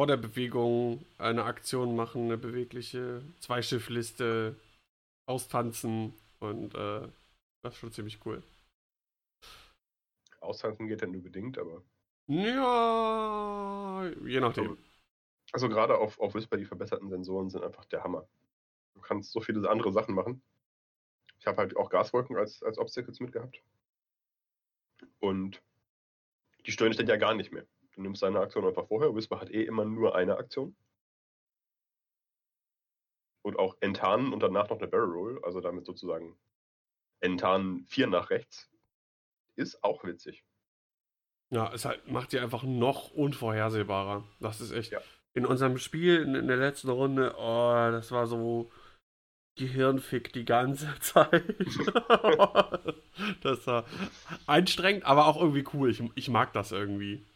vor 0.00 0.06
der 0.06 0.16
Bewegung 0.16 1.04
eine 1.18 1.44
Aktion 1.44 1.94
machen, 1.94 2.24
eine 2.24 2.38
bewegliche 2.38 3.20
Zweischiffliste 3.38 4.56
austanzen 5.26 6.14
und 6.38 6.74
äh, 6.74 7.06
das 7.60 7.74
ist 7.74 7.80
schon 7.80 7.92
ziemlich 7.92 8.24
cool. 8.24 8.42
Austanzen 10.40 10.88
geht 10.88 11.02
ja 11.02 11.06
nur 11.06 11.22
bedingt, 11.22 11.58
aber. 11.58 11.82
Ja, 12.28 14.10
je 14.24 14.40
nachdem. 14.40 14.78
Also 15.52 15.68
gerade 15.68 15.98
auf, 15.98 16.18
auf 16.18 16.32
Whisper, 16.34 16.56
die 16.56 16.64
verbesserten 16.64 17.10
Sensoren 17.10 17.50
sind 17.50 17.62
einfach 17.62 17.84
der 17.84 18.02
Hammer. 18.02 18.26
Du 18.94 19.02
kannst 19.02 19.32
so 19.32 19.42
viele 19.42 19.68
andere 19.68 19.92
Sachen 19.92 20.14
machen. 20.14 20.40
Ich 21.40 21.46
habe 21.46 21.58
halt 21.58 21.76
auch 21.76 21.90
Gaswolken 21.90 22.38
als, 22.38 22.62
als 22.62 22.78
Obstacles 22.78 23.20
mitgehabt. 23.20 23.62
Und 25.18 25.60
die 26.64 26.72
stören 26.72 26.90
dich 26.90 26.96
dann 26.96 27.06
ja 27.06 27.16
gar 27.16 27.34
nicht 27.34 27.52
mehr. 27.52 27.66
Du 28.00 28.04
nimmst 28.04 28.22
deine 28.22 28.40
Aktion 28.40 28.66
einfach 28.66 28.86
vorher. 28.86 29.14
Whisper 29.14 29.42
hat 29.42 29.50
eh 29.50 29.62
immer 29.62 29.84
nur 29.84 30.14
eine 30.14 30.38
Aktion. 30.38 30.74
Und 33.42 33.58
auch 33.58 33.76
enttarnen 33.80 34.32
und 34.32 34.42
danach 34.42 34.70
noch 34.70 34.78
eine 34.78 34.88
Barrel 34.88 35.10
Roll, 35.10 35.44
also 35.44 35.60
damit 35.60 35.84
sozusagen 35.84 36.34
enttarnen 37.20 37.84
vier 37.84 38.06
nach 38.06 38.30
rechts, 38.30 38.70
ist 39.54 39.84
auch 39.84 40.02
witzig. 40.02 40.46
Ja, 41.50 41.70
es 41.74 41.84
halt, 41.84 42.10
macht 42.10 42.32
die 42.32 42.38
einfach 42.38 42.62
noch 42.62 43.10
unvorhersehbarer. 43.10 44.24
Das 44.40 44.62
ist 44.62 44.72
echt. 44.72 44.92
Ja. 44.92 45.02
In 45.34 45.44
unserem 45.44 45.76
Spiel 45.76 46.22
in, 46.22 46.34
in 46.34 46.48
der 46.48 46.56
letzten 46.56 46.88
Runde, 46.88 47.34
oh, 47.36 47.90
das 47.90 48.12
war 48.12 48.26
so 48.26 48.70
Gehirnfick 49.56 50.32
die 50.32 50.46
ganze 50.46 50.88
Zeit. 51.00 51.54
das 53.42 53.66
war 53.66 53.84
anstrengend, 54.46 55.04
aber 55.04 55.26
auch 55.26 55.38
irgendwie 55.38 55.66
cool. 55.74 55.90
Ich, 55.90 56.02
ich 56.14 56.30
mag 56.30 56.54
das 56.54 56.72
irgendwie. 56.72 57.26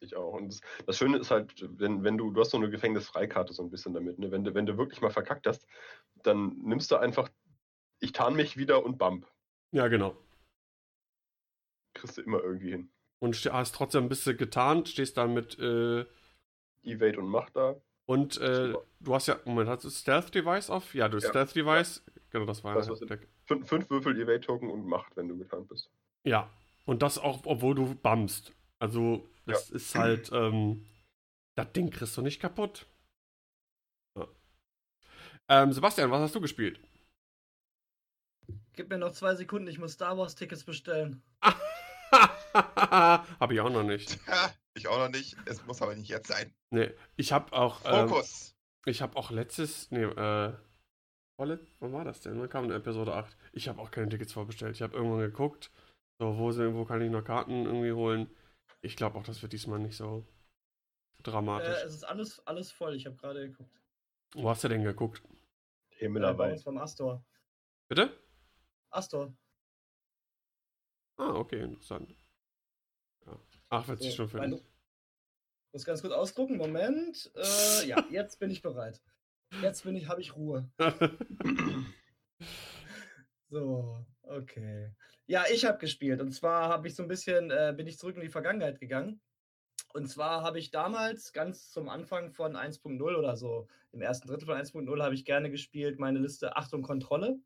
Ich 0.00 0.16
auch. 0.16 0.32
Und 0.32 0.48
das, 0.48 0.60
das, 0.86 0.96
Schöne 0.96 1.18
ist 1.18 1.30
halt, 1.30 1.52
wenn, 1.78 2.02
wenn 2.02 2.16
du, 2.16 2.30
du 2.30 2.40
hast 2.40 2.50
so 2.50 2.56
eine 2.56 2.70
Gefängnisfreikarte 2.70 3.52
so 3.52 3.62
ein 3.62 3.70
bisschen 3.70 3.92
damit, 3.92 4.18
ne? 4.18 4.30
wenn, 4.30 4.44
du, 4.44 4.54
wenn 4.54 4.66
du 4.66 4.78
wirklich 4.78 5.00
mal 5.02 5.10
verkackt 5.10 5.46
hast, 5.46 5.66
dann 6.22 6.56
nimmst 6.62 6.90
du 6.90 6.96
einfach, 6.96 7.28
ich 8.00 8.12
tarn 8.12 8.34
mich 8.34 8.56
wieder 8.56 8.84
und 8.84 8.98
bump. 8.98 9.26
Ja, 9.72 9.88
genau. 9.88 10.16
Kriegst 11.94 12.16
du 12.16 12.22
immer 12.22 12.42
irgendwie 12.42 12.70
hin. 12.70 12.90
Und 13.18 13.36
hast 13.52 13.74
trotzdem 13.74 14.04
ein 14.04 14.08
bisschen 14.08 14.38
getarnt, 14.38 14.88
stehst 14.88 15.18
dann 15.18 15.34
mit 15.34 15.58
äh, 15.58 16.06
Evade 16.82 17.18
und 17.18 17.28
Macht 17.28 17.56
da. 17.56 17.76
Und 18.06 18.38
äh, 18.38 18.74
du 19.00 19.14
hast 19.14 19.28
ja, 19.28 19.38
Moment, 19.44 19.68
hast 19.68 19.84
du 19.84 19.90
Stealth 19.90 20.34
Device 20.34 20.70
auf? 20.70 20.94
Ja, 20.94 21.08
du 21.08 21.18
Ja. 21.18 21.28
Stealth 21.28 21.54
Device. 21.54 22.02
Genau, 22.30 22.46
das 22.46 22.64
war 22.64 22.74
Das, 22.74 22.88
ja 22.88 23.16
Fünf, 23.44 23.68
fünf 23.68 23.90
Würfel 23.90 24.18
Evade-Token 24.20 24.70
und 24.70 24.86
Macht, 24.86 25.16
wenn 25.16 25.28
du 25.28 25.36
getarnt 25.36 25.68
bist. 25.68 25.90
Ja. 26.24 26.50
Und 26.86 27.02
das 27.02 27.18
auch, 27.18 27.42
obwohl 27.44 27.74
du 27.74 27.94
bummst. 27.94 28.52
Also, 28.78 29.28
das 29.50 29.70
ist 29.70 29.94
halt, 29.94 30.30
ähm, 30.32 30.86
das 31.56 31.72
Ding 31.72 31.90
kriegst 31.90 32.16
du 32.16 32.22
nicht 32.22 32.40
kaputt. 32.40 32.86
Ja. 34.18 34.28
Ähm, 35.48 35.72
Sebastian, 35.72 36.10
was 36.10 36.22
hast 36.22 36.34
du 36.34 36.40
gespielt? 36.40 36.80
Gib 38.74 38.88
mir 38.88 38.98
noch 38.98 39.12
zwei 39.12 39.34
Sekunden, 39.34 39.68
ich 39.68 39.78
muss 39.78 39.92
Star 39.92 40.16
Wars 40.16 40.34
Tickets 40.34 40.64
bestellen. 40.64 41.22
Hab 42.52 43.50
ich 43.50 43.60
auch 43.60 43.70
noch 43.70 43.82
nicht. 43.82 44.18
Ha, 44.26 44.52
ich 44.74 44.88
auch 44.88 44.98
noch 44.98 45.10
nicht. 45.10 45.36
Es 45.46 45.64
muss 45.66 45.82
aber 45.82 45.94
nicht 45.94 46.08
jetzt 46.08 46.28
sein. 46.28 46.52
Nee, 46.70 46.90
ich 47.16 47.32
hab 47.32 47.52
auch, 47.52 47.80
ähm, 47.84 48.08
Fokus. 48.08 48.54
ich 48.86 49.02
hab 49.02 49.16
auch 49.16 49.30
letztes, 49.30 49.90
nee, 49.90 50.02
äh, 50.02 50.52
wann 51.36 51.92
war 51.92 52.04
das 52.04 52.20
denn? 52.20 52.40
Wann 52.40 52.48
kam 52.48 52.68
denn 52.68 52.76
Episode 52.76 53.14
8? 53.14 53.36
Ich 53.52 53.68
habe 53.68 53.80
auch 53.80 53.90
keine 53.90 54.08
Tickets 54.08 54.32
vorbestellt. 54.32 54.76
Ich 54.76 54.82
habe 54.82 54.96
irgendwann 54.96 55.20
geguckt, 55.20 55.70
so, 56.20 56.36
wo, 56.36 56.52
sind, 56.52 56.74
wo 56.74 56.84
kann 56.84 57.00
ich 57.00 57.10
noch 57.10 57.24
Karten 57.24 57.64
irgendwie 57.64 57.92
holen? 57.92 58.28
Ich 58.82 58.96
glaube 58.96 59.18
auch, 59.18 59.24
das 59.24 59.42
wird 59.42 59.52
diesmal 59.52 59.78
nicht 59.78 59.96
so 59.96 60.26
dramatisch. 61.22 61.68
Äh, 61.82 61.86
es 61.86 61.94
ist 61.94 62.04
alles, 62.04 62.46
alles 62.46 62.70
voll, 62.70 62.94
ich 62.96 63.06
habe 63.06 63.16
gerade 63.16 63.48
geguckt. 63.50 63.80
Wo 64.34 64.48
hast 64.48 64.64
du 64.64 64.68
denn 64.68 64.84
geguckt? 64.84 65.22
Himmel 65.90 66.22
Äh, 66.22 66.26
bei 66.26 66.32
dabei. 66.32 66.52
uns 66.52 66.64
beim 66.64 66.78
Astor. 66.78 67.24
Bitte? 67.88 68.18
Astor. 68.90 69.36
Ah, 71.16 71.34
okay, 71.34 71.60
interessant. 71.62 72.16
Ja. 73.26 73.38
Ach, 73.68 73.86
wird 73.88 74.00
sich 74.00 74.12
So, 74.12 74.16
schon 74.16 74.28
für 74.28 74.38
mein- 74.38 74.60
Muss 75.72 75.84
ganz 75.84 76.00
kurz 76.00 76.14
ausdrucken. 76.14 76.56
Moment. 76.56 77.30
Äh, 77.34 77.86
ja, 77.86 77.96
jetzt 78.10 78.38
bin 78.38 78.50
ich 78.50 78.62
bereit. 78.62 79.00
Jetzt 79.60 79.82
bin 79.84 79.94
ich, 79.96 80.08
habe 80.08 80.20
ich 80.20 80.34
Ruhe. 80.36 80.70
So, 83.50 84.06
okay. 84.22 84.94
Ja, 85.30 85.44
ich 85.48 85.64
habe 85.64 85.78
gespielt. 85.78 86.20
Und 86.20 86.32
zwar 86.32 86.68
habe 86.70 86.88
ich 86.88 86.96
so 86.96 87.04
ein 87.04 87.08
bisschen, 87.08 87.52
äh, 87.52 87.72
bin 87.76 87.86
ich 87.86 87.98
zurück 87.98 88.16
in 88.16 88.20
die 88.20 88.28
Vergangenheit 88.28 88.80
gegangen. 88.80 89.20
Und 89.94 90.08
zwar 90.08 90.42
habe 90.42 90.58
ich 90.58 90.72
damals 90.72 91.32
ganz 91.32 91.70
zum 91.70 91.88
Anfang 91.88 92.32
von 92.32 92.56
1.0 92.56 93.00
oder 93.16 93.36
so, 93.36 93.68
im 93.92 94.02
ersten 94.02 94.26
Drittel 94.26 94.46
von 94.46 94.56
1.0 94.56 95.00
habe 95.00 95.14
ich 95.14 95.24
gerne 95.24 95.48
gespielt, 95.48 96.00
meine 96.00 96.18
Liste 96.18 96.56
Achtung 96.56 96.82
Kontrolle. 96.82 97.38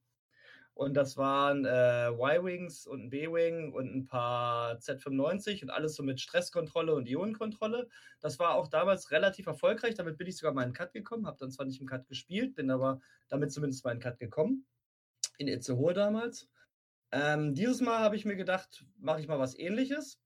Und 0.72 0.94
das 0.94 1.18
waren 1.18 1.66
äh, 1.66 2.08
Y-Wings 2.08 2.86
und 2.86 3.02
ein 3.02 3.10
B-Wing 3.10 3.74
und 3.74 3.94
ein 3.94 4.06
paar 4.06 4.78
Z95 4.78 5.64
und 5.64 5.68
alles 5.68 5.94
so 5.94 6.02
mit 6.02 6.22
Stresskontrolle 6.22 6.94
und 6.94 7.06
Ionenkontrolle. 7.06 7.90
Das 8.22 8.38
war 8.38 8.54
auch 8.54 8.68
damals 8.68 9.10
relativ 9.10 9.46
erfolgreich. 9.46 9.94
Damit 9.94 10.16
bin 10.16 10.26
ich 10.26 10.38
sogar 10.38 10.54
mal 10.54 10.62
in 10.62 10.70
den 10.70 10.74
Cut 10.74 10.94
gekommen. 10.94 11.26
Habe 11.26 11.36
dann 11.38 11.50
zwar 11.50 11.66
nicht 11.66 11.82
im 11.82 11.86
Cut 11.86 12.08
gespielt, 12.08 12.54
bin 12.54 12.70
aber 12.70 13.02
damit 13.28 13.52
zumindest 13.52 13.84
mal 13.84 13.90
in 13.90 13.98
den 13.98 14.04
Cut 14.04 14.18
gekommen. 14.18 14.64
In 15.36 15.48
Itzehoe 15.48 15.92
damals. 15.92 16.48
Ähm, 17.12 17.54
dieses 17.54 17.80
Mal 17.80 18.00
habe 18.00 18.16
ich 18.16 18.24
mir 18.24 18.36
gedacht, 18.36 18.84
mache 18.98 19.20
ich 19.20 19.28
mal 19.28 19.38
was 19.38 19.58
ähnliches. 19.58 20.20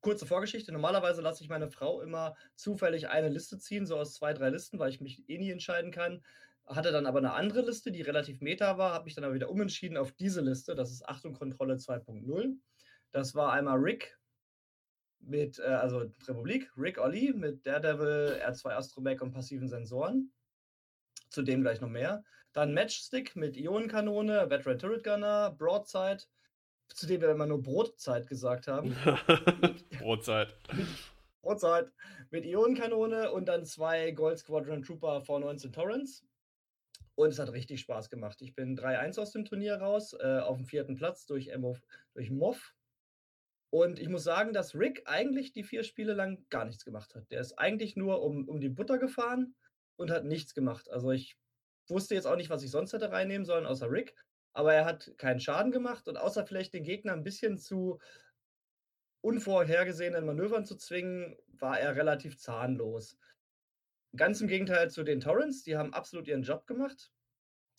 Kurze 0.00 0.26
Vorgeschichte. 0.26 0.72
Normalerweise 0.72 1.22
lasse 1.22 1.42
ich 1.42 1.48
meine 1.48 1.68
Frau 1.68 2.00
immer 2.00 2.36
zufällig 2.54 3.08
eine 3.08 3.28
Liste 3.28 3.58
ziehen, 3.58 3.86
so 3.86 3.96
aus 3.96 4.14
zwei, 4.14 4.32
drei 4.32 4.50
Listen, 4.50 4.78
weil 4.78 4.90
ich 4.90 5.00
mich 5.00 5.28
eh 5.28 5.38
nie 5.38 5.50
entscheiden 5.50 5.90
kann. 5.90 6.22
Hatte 6.66 6.92
dann 6.92 7.06
aber 7.06 7.18
eine 7.18 7.32
andere 7.32 7.62
Liste, 7.62 7.92
die 7.92 8.02
relativ 8.02 8.40
meta 8.40 8.76
war, 8.78 8.92
habe 8.92 9.04
mich 9.04 9.14
dann 9.14 9.24
aber 9.24 9.34
wieder 9.34 9.50
umentschieden 9.50 9.96
auf 9.96 10.12
diese 10.12 10.40
Liste. 10.40 10.74
Das 10.74 10.90
ist 10.90 11.08
Achtung 11.08 11.32
Kontrolle 11.32 11.74
2.0. 11.74 12.56
Das 13.12 13.34
war 13.34 13.52
einmal 13.52 13.78
Rick 13.78 14.18
mit, 15.20 15.58
äh, 15.58 15.62
also 15.62 16.10
Republik, 16.26 16.70
Rick 16.76 16.98
Olli 16.98 17.32
mit 17.32 17.66
Daredevil, 17.66 18.40
R2 18.44 18.70
Astromech 18.70 19.20
und 19.22 19.32
passiven 19.32 19.68
Sensoren. 19.68 20.32
Zudem 21.28 21.62
gleich 21.62 21.80
noch 21.80 21.88
mehr. 21.88 22.24
Dann 22.56 22.72
Matchstick 22.72 23.36
mit 23.36 23.54
Ionenkanone, 23.58 24.48
Veteran 24.48 24.78
Turret 24.78 25.04
Gunner, 25.04 25.50
Broadside, 25.58 26.22
zu 26.88 27.06
dem 27.06 27.20
wir 27.20 27.30
immer 27.30 27.44
nur 27.44 27.62
Brotzeit 27.62 28.26
gesagt 28.28 28.66
haben. 28.66 28.96
Brotzeit. 29.98 30.56
Brotzeit 31.42 31.92
mit 32.30 32.46
Ionenkanone 32.46 33.30
und 33.30 33.44
dann 33.44 33.66
zwei 33.66 34.10
Gold 34.12 34.38
Squadron 34.38 34.82
Trooper 34.82 35.18
V19 35.18 35.70
Torrents. 35.70 36.24
Und 37.14 37.28
es 37.28 37.38
hat 37.38 37.52
richtig 37.52 37.80
Spaß 37.80 38.08
gemacht. 38.08 38.40
Ich 38.40 38.54
bin 38.54 38.74
3-1 38.74 39.20
aus 39.20 39.32
dem 39.32 39.44
Turnier 39.44 39.76
raus, 39.76 40.14
äh, 40.18 40.38
auf 40.38 40.56
dem 40.56 40.64
vierten 40.64 40.94
Platz 40.94 41.26
durch, 41.26 41.54
MO, 41.58 41.76
durch 42.14 42.30
MOV. 42.30 42.72
Und 43.68 43.98
ich 43.98 44.08
muss 44.08 44.24
sagen, 44.24 44.54
dass 44.54 44.74
Rick 44.74 45.02
eigentlich 45.04 45.52
die 45.52 45.62
vier 45.62 45.82
Spiele 45.82 46.14
lang 46.14 46.46
gar 46.48 46.64
nichts 46.64 46.86
gemacht 46.86 47.14
hat. 47.14 47.30
Der 47.30 47.42
ist 47.42 47.58
eigentlich 47.58 47.96
nur 47.96 48.22
um, 48.22 48.48
um 48.48 48.60
die 48.60 48.70
Butter 48.70 48.96
gefahren 48.96 49.54
und 49.96 50.10
hat 50.10 50.24
nichts 50.24 50.54
gemacht. 50.54 50.90
Also 50.90 51.10
ich 51.10 51.36
wusste 51.90 52.14
jetzt 52.14 52.26
auch 52.26 52.36
nicht, 52.36 52.50
was 52.50 52.62
ich 52.62 52.70
sonst 52.70 52.92
hätte 52.92 53.12
reinnehmen 53.12 53.44
sollen, 53.44 53.66
außer 53.66 53.90
Rick. 53.90 54.14
Aber 54.52 54.72
er 54.72 54.84
hat 54.84 55.12
keinen 55.18 55.40
Schaden 55.40 55.70
gemacht 55.70 56.08
und 56.08 56.16
außer 56.16 56.46
vielleicht 56.46 56.74
den 56.74 56.84
Gegner 56.84 57.12
ein 57.12 57.24
bisschen 57.24 57.58
zu 57.58 57.98
unvorhergesehenen 59.20 60.24
Manövern 60.24 60.64
zu 60.64 60.76
zwingen, 60.76 61.36
war 61.48 61.78
er 61.78 61.96
relativ 61.96 62.38
zahnlos. 62.38 63.18
Ganz 64.14 64.40
im 64.40 64.48
Gegenteil 64.48 64.90
zu 64.90 65.02
den 65.02 65.20
Torrents, 65.20 65.62
die 65.62 65.76
haben 65.76 65.92
absolut 65.92 66.28
ihren 66.28 66.42
Job 66.42 66.66
gemacht. 66.66 67.10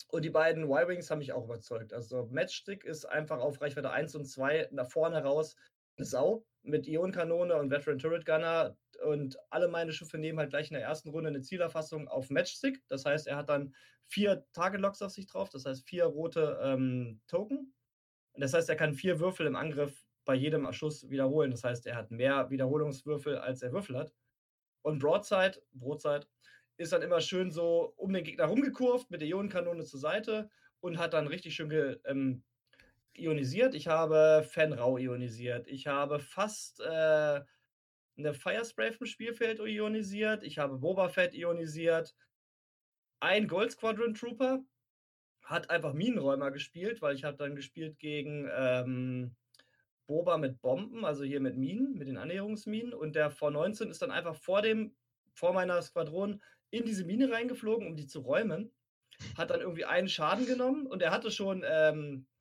Und 0.08 0.24
die 0.24 0.30
beiden 0.30 0.64
Y-Wings 0.64 1.10
haben 1.10 1.18
mich 1.18 1.32
auch 1.32 1.44
überzeugt. 1.44 1.92
Also 1.92 2.26
Matchstick 2.30 2.84
ist 2.84 3.04
einfach 3.04 3.40
auf 3.40 3.60
Reichweite 3.60 3.90
1 3.90 4.14
und 4.14 4.26
2 4.26 4.68
nach 4.70 4.90
vorne 4.90 5.22
raus 5.22 5.56
Sau 5.98 6.44
mit 6.62 6.86
Ionenkanone 6.86 7.54
und 7.56 7.70
Veteran 7.70 7.98
Turret 7.98 8.26
Gunner. 8.26 8.76
Und 9.04 9.36
alle 9.50 9.68
meine 9.68 9.92
Schiffe 9.92 10.18
nehmen 10.18 10.38
halt 10.38 10.50
gleich 10.50 10.70
in 10.70 10.74
der 10.74 10.82
ersten 10.82 11.10
Runde 11.10 11.28
eine 11.28 11.40
Zielerfassung 11.40 12.08
auf 12.08 12.30
Matchstick. 12.30 12.82
Das 12.88 13.04
heißt, 13.04 13.26
er 13.26 13.36
hat 13.36 13.48
dann 13.48 13.74
vier 14.06 14.44
Target-Locks 14.52 15.02
auf 15.02 15.12
sich 15.12 15.26
drauf, 15.26 15.50
das 15.50 15.64
heißt 15.66 15.86
vier 15.86 16.04
rote 16.04 16.58
ähm, 16.62 17.20
Token. 17.26 17.74
Das 18.34 18.54
heißt, 18.54 18.68
er 18.68 18.76
kann 18.76 18.94
vier 18.94 19.20
Würfel 19.20 19.46
im 19.46 19.56
Angriff 19.56 20.04
bei 20.24 20.34
jedem 20.34 20.70
Schuss 20.72 21.08
wiederholen. 21.10 21.50
Das 21.50 21.64
heißt, 21.64 21.86
er 21.86 21.96
hat 21.96 22.10
mehr 22.10 22.50
Wiederholungswürfel, 22.50 23.38
als 23.38 23.62
er 23.62 23.72
Würfel 23.72 23.96
hat. 23.96 24.12
Und 24.82 25.00
Broadside, 25.00 25.60
Broadside, 25.72 26.26
ist 26.76 26.92
dann 26.92 27.02
immer 27.02 27.20
schön 27.20 27.50
so 27.50 27.92
um 27.96 28.12
den 28.12 28.24
Gegner 28.24 28.44
rumgekurvt 28.44 29.10
mit 29.10 29.20
der 29.20 29.28
Ionenkanone 29.28 29.84
zur 29.84 29.98
Seite 29.98 30.50
und 30.80 30.98
hat 30.98 31.12
dann 31.12 31.26
richtig 31.26 31.54
schön 31.54 31.68
ge, 31.68 31.98
ähm, 32.04 32.44
ionisiert. 33.18 33.74
Ich 33.74 33.88
habe 33.88 34.44
Fenrau 34.48 34.98
ionisiert. 34.98 35.66
Ich 35.68 35.86
habe 35.86 36.18
fast 36.18 36.80
äh, 36.80 37.40
eine 38.18 38.34
Firespray 38.34 38.92
vom 38.92 39.06
Spielfeld 39.06 39.60
ionisiert. 39.60 40.42
Ich 40.42 40.58
habe 40.58 40.78
Boba 40.78 41.08
Fett 41.08 41.34
ionisiert. 41.34 42.14
Ein 43.20 43.48
Gold 43.48 43.72
Squadron 43.72 44.14
Trooper 44.14 44.60
hat 45.42 45.70
einfach 45.70 45.92
Minenräumer 45.92 46.50
gespielt, 46.50 47.00
weil 47.00 47.14
ich 47.14 47.24
habe 47.24 47.36
dann 47.36 47.56
gespielt 47.56 47.98
gegen 47.98 48.48
ähm, 48.52 49.34
Boba 50.06 50.36
mit 50.38 50.60
Bomben, 50.60 51.04
also 51.04 51.24
hier 51.24 51.40
mit 51.40 51.56
Minen, 51.56 51.96
mit 51.96 52.08
den 52.08 52.16
Annäherungsminen. 52.16 52.92
Und 52.92 53.14
der 53.14 53.32
V19 53.32 53.88
ist 53.88 54.02
dann 54.02 54.10
einfach 54.10 54.36
vor 54.36 54.62
dem, 54.62 54.94
vor 55.34 55.52
meiner 55.52 55.80
Squadron 55.82 56.42
in 56.70 56.84
diese 56.84 57.04
Mine 57.04 57.30
reingeflogen, 57.30 57.86
um 57.86 57.96
die 57.96 58.06
zu 58.06 58.20
räumen. 58.20 58.72
Hat 59.36 59.50
dann 59.50 59.60
irgendwie 59.60 59.84
einen 59.84 60.08
Schaden 60.08 60.46
genommen 60.46 60.86
und 60.86 61.02
er 61.02 61.10
hatte 61.10 61.30
schon 61.30 61.64
ähm, 61.66 62.26
äh, 62.36 62.37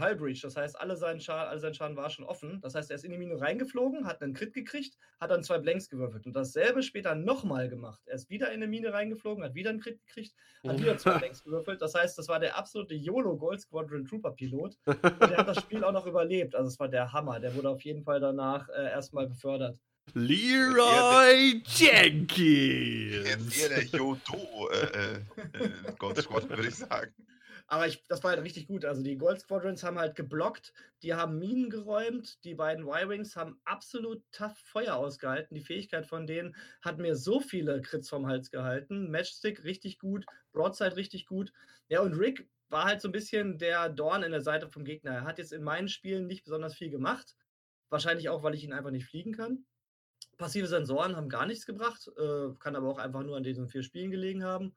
Hull 0.00 0.16
Breach. 0.16 0.40
Das 0.40 0.56
heißt, 0.56 0.80
alle 0.80 0.96
sein, 0.96 1.20
Schaden, 1.20 1.48
alle 1.48 1.60
sein 1.60 1.74
Schaden 1.74 1.96
war 1.96 2.10
schon 2.10 2.24
offen. 2.24 2.60
Das 2.60 2.74
heißt, 2.74 2.90
er 2.90 2.96
ist 2.96 3.04
in 3.04 3.10
die 3.10 3.18
Mine 3.18 3.40
reingeflogen, 3.40 4.06
hat 4.06 4.22
einen 4.22 4.34
Crit 4.34 4.52
gekriegt, 4.52 4.96
hat 5.20 5.30
dann 5.30 5.42
zwei 5.42 5.58
Blanks 5.58 5.88
gewürfelt. 5.88 6.26
Und 6.26 6.34
dasselbe 6.34 6.82
später 6.82 7.14
nochmal 7.14 7.68
gemacht. 7.68 8.02
Er 8.06 8.14
ist 8.14 8.30
wieder 8.30 8.48
in 8.48 8.54
eine 8.54 8.66
Mine 8.66 8.92
reingeflogen, 8.92 9.44
hat 9.44 9.54
wieder 9.54 9.70
einen 9.70 9.80
Crit 9.80 10.00
gekriegt, 10.06 10.34
hat 10.66 10.78
wieder 10.78 10.96
zwei 10.98 11.18
Blanks 11.18 11.44
gewürfelt. 11.44 11.82
Das 11.82 11.94
heißt, 11.94 12.18
das 12.18 12.28
war 12.28 12.40
der 12.40 12.56
absolute 12.56 12.94
YOLO 12.94 13.36
Gold 13.36 13.60
Squadron 13.60 14.04
Trooper 14.04 14.32
Pilot. 14.32 14.76
Und 14.86 15.02
der 15.02 15.36
hat 15.36 15.48
das 15.48 15.60
Spiel 15.60 15.84
auch 15.84 15.92
noch 15.92 16.06
überlebt. 16.06 16.54
Also 16.54 16.68
es 16.68 16.78
war 16.78 16.88
der 16.88 17.12
Hammer. 17.12 17.40
Der 17.40 17.54
wurde 17.54 17.68
auf 17.68 17.82
jeden 17.82 18.02
Fall 18.02 18.20
danach 18.20 18.68
äh, 18.68 18.90
erstmal 18.90 19.26
befördert. 19.26 19.78
Leroy 20.12 21.62
Jetzt 21.64 21.80
Jenkins. 21.80 23.58
eher 23.58 23.68
der 23.70 23.84
Yodo 23.84 24.68
äh, 24.70 25.14
äh, 25.14 25.92
Gold 25.98 26.18
Squad, 26.18 26.48
würde 26.48 26.68
ich 26.68 26.74
sagen. 26.74 27.12
Aber 27.66 27.86
ich, 27.86 28.04
das 28.08 28.22
war 28.22 28.32
halt 28.32 28.42
richtig 28.42 28.66
gut. 28.66 28.84
Also 28.84 29.02
die 29.02 29.16
Gold 29.16 29.40
Squadrons 29.40 29.82
haben 29.82 29.98
halt 29.98 30.16
geblockt, 30.16 30.72
die 31.02 31.14
haben 31.14 31.38
Minen 31.38 31.70
geräumt, 31.70 32.44
die 32.44 32.54
beiden 32.54 32.86
Y-Wings 32.86 33.36
haben 33.36 33.58
absolut 33.64 34.22
tough 34.32 34.58
Feuer 34.58 34.96
ausgehalten. 34.96 35.54
Die 35.54 35.62
Fähigkeit 35.62 36.06
von 36.06 36.26
denen 36.26 36.54
hat 36.82 36.98
mir 36.98 37.16
so 37.16 37.40
viele 37.40 37.80
Crits 37.80 38.10
vom 38.10 38.26
Hals 38.26 38.50
gehalten. 38.50 39.10
Matchstick 39.10 39.64
richtig 39.64 39.98
gut, 39.98 40.26
Broadside 40.52 40.96
richtig 40.96 41.26
gut. 41.26 41.52
Ja, 41.88 42.00
und 42.00 42.14
Rick 42.14 42.48
war 42.68 42.84
halt 42.84 43.00
so 43.00 43.08
ein 43.08 43.12
bisschen 43.12 43.58
der 43.58 43.88
Dorn 43.88 44.22
in 44.22 44.32
der 44.32 44.40
Seite 44.42 44.68
vom 44.68 44.84
Gegner. 44.84 45.12
Er 45.12 45.24
hat 45.24 45.38
jetzt 45.38 45.52
in 45.52 45.62
meinen 45.62 45.88
Spielen 45.88 46.26
nicht 46.26 46.44
besonders 46.44 46.74
viel 46.74 46.90
gemacht. 46.90 47.36
Wahrscheinlich 47.88 48.28
auch, 48.28 48.42
weil 48.42 48.54
ich 48.54 48.64
ihn 48.64 48.72
einfach 48.72 48.90
nicht 48.90 49.06
fliegen 49.06 49.32
kann. 49.32 49.64
Passive 50.36 50.66
Sensoren 50.66 51.16
haben 51.16 51.28
gar 51.28 51.46
nichts 51.46 51.64
gebracht, 51.64 52.10
äh, 52.18 52.48
kann 52.58 52.76
aber 52.76 52.88
auch 52.88 52.98
einfach 52.98 53.22
nur 53.22 53.36
an 53.36 53.42
diesen 53.44 53.68
vier 53.68 53.82
Spielen 53.82 54.10
gelegen 54.10 54.42
haben. 54.44 54.74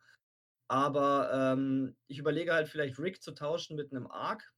Aber 0.68 1.32
ähm, 1.34 1.96
ich 2.08 2.20
überlege 2.20 2.54
halt 2.54 2.68
vielleicht 2.68 3.00
Rick 3.00 3.22
zu 3.22 3.32
tauschen 3.32 3.76
mit 3.76 3.92
einem 3.92 4.08
Arc. 4.08 4.54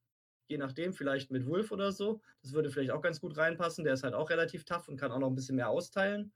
Je 0.47 0.57
nachdem, 0.57 0.93
vielleicht 0.93 1.29
mit 1.29 1.45
Wolf 1.45 1.71
oder 1.71 1.91
so. 1.91 2.21
Das 2.41 2.53
würde 2.53 2.71
vielleicht 2.71 2.91
auch 2.91 3.01
ganz 3.01 3.21
gut 3.21 3.37
reinpassen. 3.37 3.83
Der 3.83 3.93
ist 3.93 4.03
halt 4.03 4.15
auch 4.15 4.29
relativ 4.31 4.65
tough 4.65 4.87
und 4.87 4.97
kann 4.97 5.11
auch 5.11 5.19
noch 5.19 5.29
ein 5.29 5.35
bisschen 5.35 5.55
mehr 5.55 5.69
austeilen. 5.69 6.33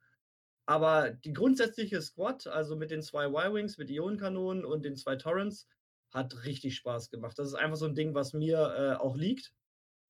Aber 0.66 1.10
die 1.10 1.34
grundsätzliche 1.34 2.02
Squad, 2.02 2.48
also 2.48 2.76
mit 2.76 2.92
den 2.92 3.02
zwei 3.02 3.26
Y-Wings, 3.26 3.78
mit 3.78 3.90
Ionenkanonen 3.90 4.64
und 4.64 4.86
den 4.86 4.96
zwei 4.96 5.16
Torrents, 5.16 5.68
hat 6.12 6.46
richtig 6.46 6.76
Spaß 6.76 7.10
gemacht. 7.10 7.38
Das 7.40 7.48
ist 7.48 7.56
einfach 7.56 7.76
so 7.76 7.86
ein 7.86 7.96
Ding, 7.96 8.14
was 8.14 8.34
mir 8.34 8.58
äh, 8.78 9.02
auch 9.02 9.18
liegt. 9.18 9.52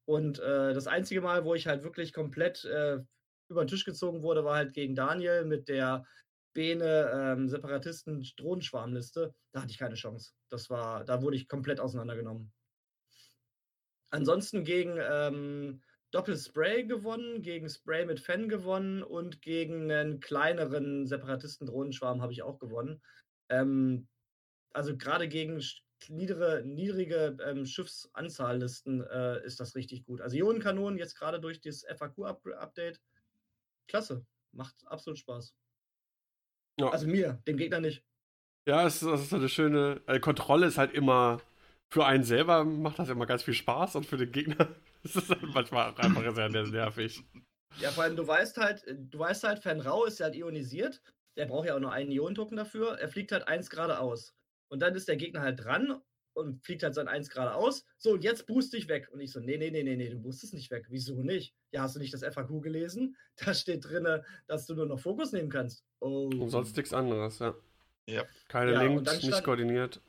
Und 0.06 0.40
äh, 0.40 0.74
das 0.74 0.86
einzige 0.86 1.22
Mal, 1.22 1.46
wo 1.46 1.56
ich 1.56 1.68
halt 1.68 1.84
wirklich 1.84 2.12
komplett 2.14 2.66
äh, 2.66 3.00
über 3.50 3.64
den 3.64 3.70
Tisch 3.70 3.86
gezogen 3.86 4.22
wurde, 4.22 4.44
war 4.44 4.56
halt 4.56 4.74
gegen 4.74 4.96
Daniel 4.96 5.46
mit 5.46 5.70
der 5.70 6.06
Bene 6.54 7.12
ähm, 7.14 7.50
Separatisten 7.50 8.26
Drohnenschwarmliste. 8.38 9.34
Da 9.52 9.62
hatte 9.62 9.72
ich 9.72 9.78
keine 9.78 9.96
Chance. 9.96 10.34
Das 10.50 10.70
war, 10.70 11.04
da 11.04 11.22
wurde 11.22 11.36
ich 11.36 11.48
komplett 11.48 11.80
auseinandergenommen. 11.80 12.52
Ansonsten 14.10 14.64
gegen 14.64 14.98
ähm, 15.00 15.82
Doppelspray 16.12 16.86
gewonnen, 16.86 17.42
gegen 17.42 17.68
Spray 17.68 18.06
mit 18.06 18.20
Fan 18.20 18.48
gewonnen 18.48 19.02
und 19.02 19.42
gegen 19.42 19.92
einen 19.92 20.20
kleineren 20.20 21.08
Separatisten-Drohnenschwarm 21.08 22.22
habe 22.22 22.32
ich 22.32 22.44
auch 22.44 22.60
gewonnen. 22.60 23.02
Ähm, 23.50 24.08
also 24.72 24.96
gerade 24.96 25.28
gegen 25.28 25.60
niedere, 26.10 26.64
niedrige 26.64 27.38
ähm, 27.44 27.66
Schiffsanzahllisten 27.66 29.02
äh, 29.02 29.44
ist 29.44 29.60
das 29.60 29.76
richtig 29.76 30.06
gut. 30.06 30.22
Also 30.22 30.38
Ionenkanonen 30.38 31.00
jetzt 31.00 31.16
gerade 31.16 31.40
durch 31.40 31.62
das 31.62 31.84
FAQ-Update. 31.84 33.02
Klasse. 33.88 34.26
Macht 34.52 34.86
absolut 34.86 35.18
Spaß. 35.18 35.56
Ja. 36.80 36.90
Also 36.90 37.08
mir, 37.08 37.42
dem 37.48 37.58
Gegner 37.58 37.80
nicht. 37.80 38.04
Ja, 38.68 38.86
es 38.86 39.02
ist, 39.02 39.04
das 39.04 39.22
ist 39.22 39.30
so 39.30 39.36
eine 39.36 39.50
schöne. 39.50 40.02
Äh, 40.08 40.20
Kontrolle 40.20 40.68
ist 40.68 40.78
halt 40.78 40.94
immer. 40.94 41.42
Für 41.90 42.08
einen 42.08 42.24
selber 42.24 42.66
macht 42.66 42.98
das 42.98 43.10
immer 43.10 43.28
ganz 43.28 43.44
viel 43.44 43.54
Spaß 43.54 43.96
und 43.98 44.08
für 44.08 44.18
den 44.18 44.32
Gegner 44.32 44.68
ist 45.04 45.16
es 45.16 45.30
halt 45.30 45.44
manchmal 45.54 45.94
einfach 45.96 46.34
sehr, 46.34 46.50
nervig. 46.50 47.24
Ja, 47.80 47.92
vor 47.92 48.04
allem, 48.04 48.16
du 48.16 48.26
weißt 48.26 48.58
halt, 48.58 48.84
du 48.88 49.20
weißt 49.20 49.44
halt, 49.44 49.60
Fan 49.62 49.80
Rau 49.80 50.06
ist 50.06 50.20
halt 50.20 50.36
ionisiert. 50.36 51.02
Der 51.38 51.46
braucht 51.46 51.68
ja 51.68 51.76
auch 51.76 51.80
nur 51.80 51.92
einen 51.92 52.12
Ionentoken 52.12 52.58
dafür. 52.58 52.98
Er 53.00 53.10
fliegt 53.10 53.32
halt 53.32 53.48
eins 53.48 53.70
geradeaus. 53.70 54.36
Und 54.70 54.80
dann 54.80 54.96
ist 54.96 55.08
der 55.08 55.18
Gegner 55.18 55.42
halt 55.42 55.64
dran 55.64 56.02
und 56.34 56.64
fliegt 56.66 56.84
halt 56.84 56.96
sein 56.96 57.08
eins 57.08 57.30
geradeaus. 57.30 57.86
So, 57.98 58.12
und 58.14 58.24
jetzt 58.24 58.48
boost 58.48 58.74
dich 58.74 58.88
weg. 58.88 59.10
Und 59.12 59.20
ich 59.22 59.32
so, 59.32 59.40
nee, 59.40 59.58
nee, 59.58 59.70
nee, 59.72 59.84
nee, 59.84 59.96
nee, 59.96 60.10
du 60.10 60.18
boostest 60.20 60.54
nicht 60.54 60.72
weg. 60.72 60.86
Wieso 60.90 61.22
nicht? 61.22 61.56
Ja, 61.72 61.82
hast 61.84 61.96
du 61.96 62.00
nicht 62.00 62.14
das 62.14 62.24
FAQ 62.24 62.62
gelesen? 62.62 63.16
Da 63.38 63.54
steht 63.54 63.86
drin, 63.86 64.08
dass 64.48 64.66
du 64.68 64.76
nur 64.76 64.86
noch 64.86 65.00
Fokus 65.00 65.32
nehmen 65.32 65.50
kannst. 65.50 65.86
Oh. 66.00 66.26
Und 66.28 66.50
sonst 66.50 66.76
nichts 66.78 66.94
anderes, 66.94 67.40
ja. 67.40 67.56
Ja. 68.08 68.24
Keine 68.48 68.74
Ja, 68.74 68.82
Links, 68.84 69.04
dann 69.04 69.16
nicht 69.18 69.28
stand- 69.28 69.44
koordiniert. 69.46 70.02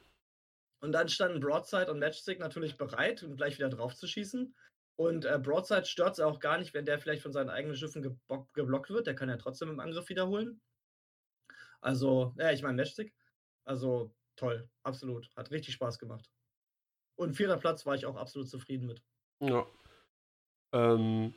Und 0.80 0.92
dann 0.92 1.08
standen 1.08 1.40
Broadside 1.40 1.90
und 1.90 1.98
Matchstick 2.00 2.38
natürlich 2.40 2.76
bereit, 2.76 3.22
um 3.22 3.36
gleich 3.36 3.56
wieder 3.56 3.70
drauf 3.70 3.94
zu 3.94 4.06
schießen. 4.06 4.54
Und 4.96 5.24
äh, 5.24 5.38
Broadside 5.42 5.86
stört 5.86 6.12
es 6.14 6.20
auch 6.20 6.38
gar 6.40 6.58
nicht, 6.58 6.74
wenn 6.74 6.84
der 6.84 6.98
vielleicht 6.98 7.22
von 7.22 7.32
seinen 7.32 7.48
eigenen 7.50 7.74
Schiffen 7.76 8.04
gebo- 8.04 8.46
geblockt 8.52 8.90
wird. 8.90 9.06
Der 9.06 9.14
kann 9.14 9.28
ja 9.30 9.36
trotzdem 9.38 9.70
im 9.70 9.80
Angriff 9.80 10.08
wiederholen. 10.10 10.60
Also, 11.80 12.34
ja, 12.38 12.50
ich 12.52 12.62
meine 12.62 12.76
Matchstick. 12.76 13.14
Also 13.64 14.14
toll, 14.36 14.68
absolut. 14.82 15.28
Hat 15.36 15.50
richtig 15.50 15.74
Spaß 15.74 15.98
gemacht. 15.98 16.30
Und 17.16 17.34
vierter 17.36 17.56
Platz 17.56 17.86
war 17.86 17.94
ich 17.94 18.06
auch 18.06 18.16
absolut 18.16 18.48
zufrieden 18.48 18.86
mit. 18.86 19.02
Ja. 19.40 19.66
Ähm, 20.72 21.34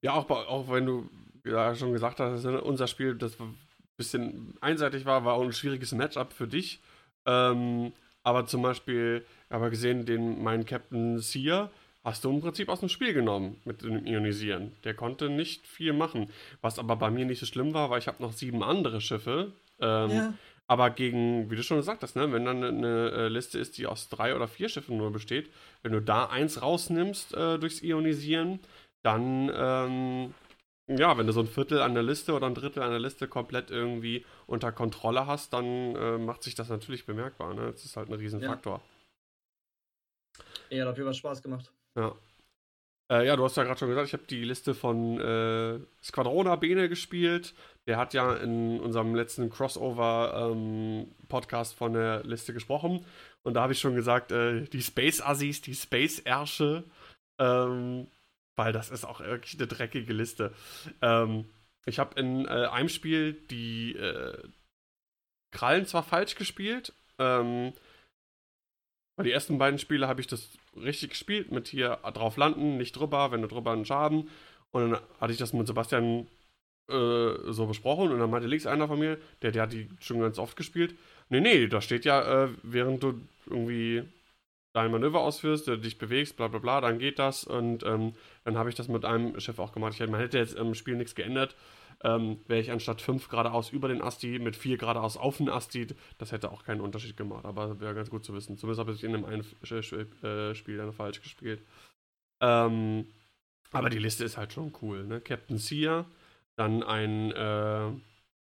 ja, 0.00 0.14
auch, 0.14 0.24
bei- 0.24 0.46
auch 0.46 0.70
wenn 0.70 0.86
du 0.86 1.10
ja 1.44 1.74
schon 1.74 1.92
gesagt 1.92 2.20
hast, 2.20 2.44
dass 2.44 2.62
unser 2.62 2.86
Spiel 2.86 3.14
das 3.14 3.38
ein 3.40 3.58
bisschen 3.96 4.56
einseitig 4.60 5.04
war, 5.04 5.24
war 5.24 5.34
auch 5.34 5.42
ein 5.42 5.52
schwieriges 5.52 5.92
Matchup 5.92 6.32
für 6.32 6.48
dich. 6.48 6.80
Ähm, 7.26 7.92
aber 8.22 8.46
zum 8.46 8.62
Beispiel, 8.62 9.24
ich 9.48 9.52
habe 9.52 9.70
gesehen, 9.70 10.06
den 10.06 10.42
meinen 10.42 10.64
Captain 10.64 11.18
Sear 11.18 11.70
hast 12.04 12.24
du 12.24 12.30
im 12.30 12.40
Prinzip 12.40 12.68
aus 12.68 12.80
dem 12.80 12.88
Spiel 12.88 13.12
genommen 13.14 13.60
mit 13.64 13.82
dem 13.82 14.06
Ionisieren. 14.06 14.72
Der 14.84 14.94
konnte 14.94 15.28
nicht 15.28 15.66
viel 15.66 15.92
machen. 15.92 16.30
Was 16.60 16.78
aber 16.78 16.96
bei 16.96 17.10
mir 17.10 17.24
nicht 17.26 17.38
so 17.38 17.46
schlimm 17.46 17.74
war, 17.74 17.90
weil 17.90 17.98
ich 18.00 18.08
habe 18.08 18.22
noch 18.22 18.32
sieben 18.32 18.62
andere 18.62 19.00
Schiffe. 19.00 19.52
Ähm, 19.78 20.10
aber 20.72 20.88
gegen, 20.88 21.50
wie 21.50 21.56
du 21.56 21.62
schon 21.62 21.76
gesagt 21.76 22.02
hast, 22.02 22.16
ne, 22.16 22.32
wenn 22.32 22.46
dann 22.46 22.64
eine 22.64 23.10
äh, 23.10 23.28
Liste 23.28 23.58
ist, 23.58 23.76
die 23.76 23.86
aus 23.86 24.08
drei 24.08 24.34
oder 24.34 24.48
vier 24.48 24.70
Schiffen 24.70 24.96
nur 24.96 25.12
besteht, 25.12 25.52
wenn 25.82 25.92
du 25.92 26.00
da 26.00 26.30
eins 26.30 26.62
rausnimmst 26.62 27.34
äh, 27.34 27.58
durchs 27.58 27.82
Ionisieren, 27.82 28.58
dann, 29.02 29.52
ähm, 29.54 30.34
ja, 30.86 31.18
wenn 31.18 31.26
du 31.26 31.34
so 31.34 31.40
ein 31.40 31.46
Viertel 31.46 31.82
an 31.82 31.92
der 31.92 32.02
Liste 32.02 32.32
oder 32.32 32.46
ein 32.46 32.54
Drittel 32.54 32.82
an 32.82 32.90
der 32.90 33.00
Liste 33.00 33.28
komplett 33.28 33.70
irgendwie 33.70 34.24
unter 34.46 34.72
Kontrolle 34.72 35.26
hast, 35.26 35.52
dann 35.52 35.94
äh, 35.94 36.16
macht 36.16 36.42
sich 36.42 36.54
das 36.54 36.70
natürlich 36.70 37.04
bemerkbar. 37.04 37.52
Ne? 37.52 37.70
Das 37.70 37.84
ist 37.84 37.98
halt 37.98 38.08
ein 38.08 38.14
Riesenfaktor. 38.14 38.80
Ja, 40.70 40.84
hat 40.84 40.92
auf 40.92 40.96
jeden 40.96 41.06
Fall 41.06 41.14
Spaß 41.14 41.42
gemacht. 41.42 41.70
Ja. 41.96 42.16
Äh, 43.12 43.26
ja, 43.26 43.36
du 43.36 43.44
hast 43.44 43.58
ja 43.58 43.64
gerade 43.64 43.78
schon 43.78 43.90
gesagt, 43.90 44.08
ich 44.08 44.14
habe 44.14 44.24
die 44.24 44.42
Liste 44.42 44.74
von 44.74 45.20
äh, 45.20 45.78
Squadrona 46.02 46.56
Bene 46.56 46.88
gespielt. 46.88 47.52
Der 47.86 47.98
hat 47.98 48.14
ja 48.14 48.34
in 48.36 48.80
unserem 48.80 49.14
letzten 49.14 49.50
Crossover-Podcast 49.50 51.74
von 51.74 51.92
der 51.92 52.24
Liste 52.24 52.54
gesprochen. 52.54 53.04
Und 53.42 53.52
da 53.52 53.60
habe 53.62 53.74
ich 53.74 53.80
schon 53.80 53.94
gesagt, 53.94 54.32
äh, 54.32 54.62
die 54.62 54.80
Space-Assis, 54.80 55.60
die 55.60 55.74
Space-Ärsche, 55.74 56.84
ähm, 57.38 58.06
weil 58.56 58.72
das 58.72 58.88
ist 58.88 59.04
auch 59.04 59.20
wirklich 59.20 59.58
eine 59.58 59.66
dreckige 59.66 60.14
Liste. 60.14 60.54
Ähm, 61.02 61.44
ich 61.84 61.98
habe 61.98 62.18
in 62.18 62.46
äh, 62.46 62.68
einem 62.70 62.88
Spiel 62.88 63.34
die 63.34 63.94
äh, 63.94 64.38
Krallen 65.50 65.84
zwar 65.84 66.02
falsch 66.02 66.34
gespielt, 66.34 66.94
ähm, 67.18 67.74
bei 69.16 69.24
die 69.24 69.32
ersten 69.32 69.58
beiden 69.58 69.78
Spiele 69.78 70.08
habe 70.08 70.20
ich 70.20 70.26
das 70.26 70.48
richtig 70.76 71.10
gespielt, 71.10 71.52
mit 71.52 71.68
hier 71.68 71.98
drauf 72.14 72.36
landen, 72.36 72.76
nicht 72.76 72.92
drüber, 72.92 73.30
wenn 73.30 73.42
du 73.42 73.48
drüber 73.48 73.72
einen 73.72 73.84
Schaden. 73.84 74.30
Und 74.70 74.90
dann 74.90 75.00
hatte 75.20 75.32
ich 75.32 75.38
das 75.38 75.52
mit 75.52 75.66
Sebastian 75.66 76.26
äh, 76.88 77.52
so 77.52 77.66
besprochen 77.66 78.10
und 78.10 78.18
dann 78.18 78.30
meinte 78.30 78.48
links 78.48 78.66
einer 78.66 78.88
von 78.88 78.98
mir, 78.98 79.18
der, 79.42 79.52
der 79.52 79.62
hat 79.62 79.72
die 79.72 79.88
schon 80.00 80.20
ganz 80.20 80.38
oft 80.38 80.56
gespielt. 80.56 80.94
Nee, 81.28 81.40
nee, 81.40 81.66
da 81.66 81.80
steht 81.80 82.04
ja, 82.04 82.44
äh, 82.44 82.48
während 82.62 83.02
du 83.02 83.20
irgendwie 83.46 84.02
dein 84.72 84.90
Manöver 84.90 85.20
ausführst, 85.20 85.66
dich 85.68 85.98
bewegst, 85.98 86.36
bla 86.36 86.48
bla 86.48 86.58
bla, 86.58 86.80
dann 86.80 86.98
geht 86.98 87.18
das. 87.18 87.44
Und 87.44 87.84
ähm, 87.84 88.14
dann 88.44 88.56
habe 88.56 88.70
ich 88.70 88.74
das 88.74 88.88
mit 88.88 89.04
einem 89.04 89.38
Schiff 89.40 89.58
auch 89.58 89.72
gemacht. 89.72 89.94
Ich 89.98 90.08
man 90.08 90.20
hätte 90.20 90.38
jetzt 90.38 90.54
im 90.54 90.74
Spiel 90.74 90.96
nichts 90.96 91.14
geändert. 91.14 91.54
Ähm, 92.04 92.40
Wäre 92.46 92.60
ich 92.60 92.70
anstatt 92.70 93.00
5 93.00 93.28
geradeaus 93.28 93.70
über 93.70 93.88
den 93.88 94.02
Asti 94.02 94.38
mit 94.38 94.56
4 94.56 94.76
geradeaus 94.76 95.16
auf 95.16 95.36
den 95.36 95.48
Asti, 95.48 95.86
das 96.18 96.32
hätte 96.32 96.50
auch 96.50 96.64
keinen 96.64 96.80
Unterschied 96.80 97.16
gemacht. 97.16 97.44
Aber 97.44 97.80
wäre 97.80 97.94
ganz 97.94 98.10
gut 98.10 98.24
zu 98.24 98.34
wissen. 98.34 98.58
Zumindest 98.58 98.80
habe 98.80 98.92
ich 98.92 99.04
in 99.04 99.12
dem 99.12 99.24
einen 99.24 99.42
äh, 99.42 100.54
Spiel 100.54 100.76
dann 100.76 100.92
falsch 100.92 101.22
gespielt. 101.22 101.62
Ähm, 102.40 103.06
aber 103.70 103.88
die 103.88 103.98
Liste 103.98 104.24
ist 104.24 104.36
halt 104.36 104.52
schon 104.52 104.72
cool. 104.82 105.04
Ne? 105.04 105.20
Captain 105.20 105.58
Sear, 105.58 106.06
dann 106.56 106.82
ein 106.82 107.32
äh, 107.32 107.90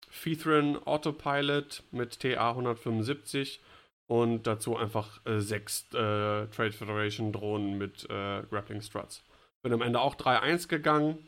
Feathrin 0.08 0.76
Autopilot 0.76 1.84
mit 1.92 2.20
TA 2.20 2.50
175 2.50 3.60
und 4.06 4.46
dazu 4.46 4.76
einfach 4.76 5.24
äh, 5.24 5.38
sechs 5.38 5.86
äh, 5.92 6.48
Trade 6.48 6.72
Federation 6.72 7.32
Drohnen 7.32 7.78
mit 7.78 8.04
äh, 8.10 8.42
Grappling 8.50 8.82
Struts. 8.82 9.22
Bin 9.62 9.72
am 9.72 9.82
Ende 9.82 10.00
auch 10.00 10.16
3-1 10.16 10.66
gegangen, 10.66 11.18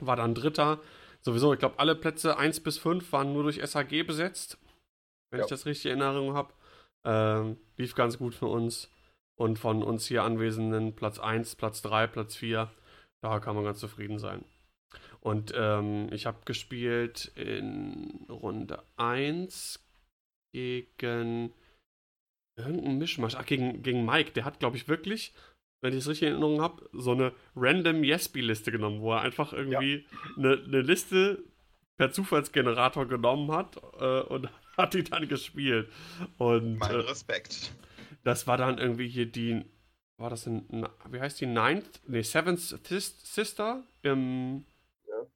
war 0.00 0.16
dann 0.16 0.34
Dritter. 0.34 0.80
Sowieso, 1.22 1.52
ich 1.52 1.58
glaube, 1.58 1.78
alle 1.78 1.94
Plätze 1.94 2.36
1 2.38 2.60
bis 2.60 2.78
5 2.78 3.12
waren 3.12 3.32
nur 3.32 3.42
durch 3.42 3.60
SAG 3.62 4.04
besetzt, 4.06 4.58
wenn 5.30 5.40
Ja. 5.40 5.44
ich 5.44 5.50
das 5.50 5.66
richtig 5.66 5.92
in 5.92 6.00
Erinnerung 6.00 6.34
habe. 6.34 6.52
Ähm, 7.04 7.56
lief 7.76 7.94
ganz 7.94 8.18
gut 8.18 8.34
für 8.34 8.46
uns. 8.46 8.90
Und 9.38 9.58
von 9.58 9.82
uns 9.82 10.06
hier 10.06 10.22
Anwesenden 10.22 10.94
Platz 10.94 11.18
1, 11.18 11.56
Platz 11.56 11.80
3, 11.82 12.06
Platz 12.06 12.36
4, 12.36 12.70
da 13.22 13.40
kann 13.40 13.54
man 13.54 13.64
ganz 13.64 13.80
zufrieden 13.80 14.18
sein. 14.18 14.44
Und 15.20 15.52
ähm, 15.54 16.12
ich 16.12 16.26
habe 16.26 16.38
gespielt 16.44 17.32
in 17.36 18.26
Runde 18.28 18.82
1 18.96 19.78
gegen 20.52 21.54
irgendeinen 22.56 22.98
Mischmasch. 22.98 23.34
Ach, 23.36 23.46
gegen, 23.46 23.82
gegen 23.82 24.04
Mike. 24.04 24.32
Der 24.32 24.44
hat, 24.44 24.58
glaube 24.60 24.76
ich, 24.76 24.88
wirklich, 24.88 25.32
wenn 25.80 25.92
ich 25.92 26.00
es 26.00 26.08
richtig 26.08 26.28
in 26.28 26.34
Erinnerung 26.34 26.60
habe, 26.60 26.88
so 26.92 27.12
eine 27.12 27.32
random 27.56 28.02
Yesby-Liste 28.04 28.70
genommen, 28.72 29.00
wo 29.00 29.12
er 29.12 29.22
einfach 29.22 29.52
irgendwie 29.52 30.04
eine, 30.36 30.62
eine 30.64 30.80
Liste 30.82 31.42
per 31.96 32.12
Zufallsgenerator 32.12 33.06
genommen 33.06 33.50
hat 33.52 33.76
äh, 33.98 34.20
und 34.22 34.48
hat 34.76 34.94
die 34.94 35.04
dann 35.04 35.28
gespielt. 35.28 35.90
Und 36.38 36.78
Mein 36.78 36.90
äh, 36.92 36.94
Respekt. 36.96 37.72
das 38.24 38.46
war 38.46 38.56
dann 38.56 38.78
irgendwie 38.78 39.08
hier 39.08 39.26
die, 39.26 39.64
war 40.18 40.30
das 40.30 40.46
ein, 40.46 40.86
wie 41.10 41.20
heißt 41.20 41.40
die, 41.40 41.46
Ninth, 41.46 42.00
nee, 42.06 42.22
Seventh 42.22 42.60
Sis- 42.60 43.34
Sister 43.34 43.82
im, 44.02 44.64
Ja. 45.08 45.26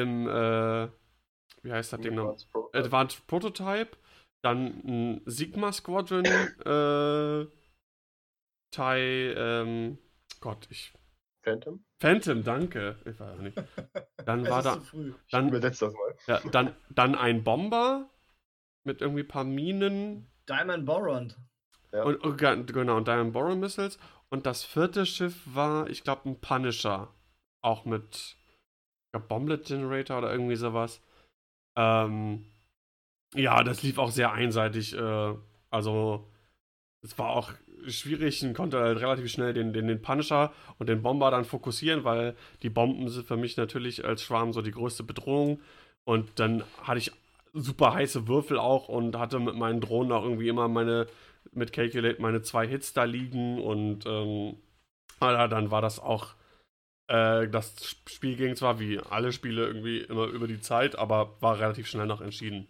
im, 0.00 0.28
äh, 0.28 0.88
wie 1.62 1.72
heißt 1.72 1.92
das 1.92 2.00
Ding 2.00 2.14
noch? 2.16 2.36
Advanced 2.72 3.26
Prototype, 3.28 3.96
dann 4.42 4.66
ein 4.84 5.20
Sigma 5.26 5.72
Squadron, 5.72 6.24
äh, 6.24 7.46
Thai, 8.72 8.98
ähm, 9.36 9.98
Gott, 10.40 10.66
ich, 10.70 10.92
Phantom? 11.44 11.84
Phantom, 12.00 12.42
danke. 12.42 12.96
Ich 13.04 13.18
ja 13.18 13.34
nicht. 13.36 13.56
Dann 14.24 14.40
Es 14.44 14.50
war 14.50 14.58
ist 14.60 14.64
da, 14.66 14.74
zu 14.74 14.80
früh. 14.80 15.08
Ich 15.26 15.30
Dann- 15.30 15.48
übersetze 15.48 15.84
das 15.86 15.94
mal. 15.94 16.14
ja, 16.26 16.40
dann, 16.50 16.74
dann 16.90 17.14
ein 17.14 17.44
Bomber 17.44 18.10
mit 18.84 19.00
irgendwie 19.00 19.22
ein 19.22 19.28
paar 19.28 19.44
Minen 19.44 20.26
Diamond 20.48 20.84
Borrond. 20.86 21.38
Ja. 21.92 22.04
und, 22.04 22.16
und 22.24 22.36
ga- 22.38 22.54
genau, 22.54 22.96
und 22.96 23.06
Diamond 23.06 23.32
Borrow 23.32 23.54
Missiles. 23.54 23.98
Und 24.30 24.46
das 24.46 24.64
vierte 24.64 25.04
Schiff 25.04 25.42
war, 25.44 25.88
ich 25.90 26.02
glaube, 26.04 26.28
ein 26.30 26.40
Punisher. 26.40 27.12
Auch 27.60 27.84
mit, 27.84 28.36
Bomblet 29.28 29.66
Generator 29.66 30.18
oder 30.18 30.32
irgendwie 30.32 30.56
sowas. 30.56 31.00
Ähm, 31.76 32.46
ja, 33.34 33.62
das 33.62 33.82
lief 33.82 33.98
auch 33.98 34.10
sehr 34.10 34.32
einseitig. 34.32 34.94
Äh, 34.96 35.34
also, 35.70 36.28
es 37.02 37.18
war 37.18 37.28
auch 37.30 37.52
schwierig 37.88 38.42
und 38.44 38.54
konnte 38.54 38.78
halt 38.78 39.00
relativ 39.00 39.30
schnell 39.30 39.52
den, 39.52 39.72
den, 39.72 39.88
den 39.88 40.02
Punisher 40.02 40.52
und 40.78 40.88
den 40.88 41.02
Bomber 41.02 41.30
dann 41.30 41.44
fokussieren, 41.44 42.04
weil 42.04 42.34
die 42.62 42.70
Bomben 42.70 43.08
sind 43.08 43.26
für 43.26 43.36
mich 43.36 43.56
natürlich 43.56 44.04
als 44.04 44.22
Schwarm 44.22 44.52
so 44.52 44.62
die 44.62 44.70
größte 44.70 45.02
Bedrohung. 45.02 45.60
Und 46.04 46.28
dann 46.36 46.64
hatte 46.82 46.98
ich 46.98 47.12
super 47.52 47.94
heiße 47.94 48.28
Würfel 48.28 48.58
auch 48.58 48.88
und 48.88 49.16
hatte 49.16 49.38
mit 49.38 49.54
meinen 49.56 49.80
Drohnen 49.80 50.12
auch 50.12 50.24
irgendwie 50.24 50.48
immer 50.48 50.68
meine, 50.68 51.06
mit 51.52 51.72
Calculate 51.72 52.20
meine 52.20 52.42
zwei 52.42 52.66
Hits 52.66 52.92
da 52.92 53.04
liegen 53.04 53.60
und 53.60 54.06
ähm, 54.06 54.56
ja, 55.20 55.48
dann 55.48 55.70
war 55.70 55.82
das 55.82 55.98
auch, 56.00 56.34
äh, 57.08 57.48
das 57.48 57.96
Spiel 58.06 58.36
ging 58.36 58.56
zwar 58.56 58.80
wie 58.80 58.98
alle 58.98 59.32
Spiele 59.32 59.66
irgendwie 59.66 59.98
immer 59.98 60.26
über 60.26 60.48
die 60.48 60.60
Zeit, 60.60 60.98
aber 60.98 61.36
war 61.40 61.58
relativ 61.58 61.86
schnell 61.86 62.06
noch 62.06 62.20
entschieden. 62.20 62.66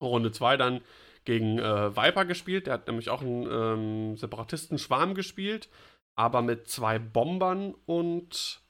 Runde 0.00 0.32
2 0.32 0.56
dann 0.56 0.80
gegen 1.24 1.58
äh, 1.58 1.96
Viper 1.96 2.24
gespielt, 2.24 2.66
der 2.66 2.74
hat 2.74 2.86
nämlich 2.86 3.10
auch 3.10 3.20
einen 3.22 3.46
ähm, 3.50 4.16
Separatisten-Schwarm 4.16 5.14
gespielt, 5.14 5.68
aber 6.16 6.42
mit 6.42 6.68
zwei 6.68 6.98
Bombern 6.98 7.74
und 7.86 8.62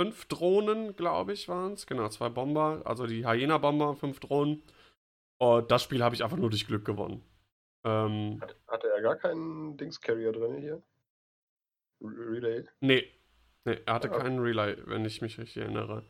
fünf 0.00 0.26
Drohnen, 0.26 0.94
glaube 0.96 1.32
ich, 1.32 1.48
waren 1.48 1.72
es. 1.72 1.86
Genau, 1.86 2.08
zwei 2.08 2.28
Bomber, 2.28 2.82
also 2.84 3.06
die 3.06 3.26
Hyena-Bomber 3.26 3.96
fünf 3.96 4.20
Drohnen. 4.20 4.62
Und 5.40 5.70
das 5.70 5.82
Spiel 5.82 6.02
habe 6.02 6.14
ich 6.14 6.24
einfach 6.24 6.36
nur 6.36 6.50
durch 6.50 6.66
Glück 6.66 6.84
gewonnen. 6.84 7.22
Ähm, 7.84 8.38
Hat, 8.40 8.56
hatte 8.66 8.88
er 8.88 9.02
gar 9.02 9.16
keinen 9.16 9.76
Dings-Carrier 9.76 10.32
drin 10.32 10.56
hier? 10.56 10.82
Re- 12.02 12.30
Relay? 12.32 12.64
nee. 12.80 13.04
Nee, 13.64 13.80
er 13.86 13.94
hatte 13.94 14.10
Ah. 14.10 14.18
keinen 14.18 14.38
Relay, 14.38 14.76
wenn 14.86 15.04
ich 15.04 15.20
mich 15.20 15.36
richtig 15.38 15.58
erinnere. 15.58 16.04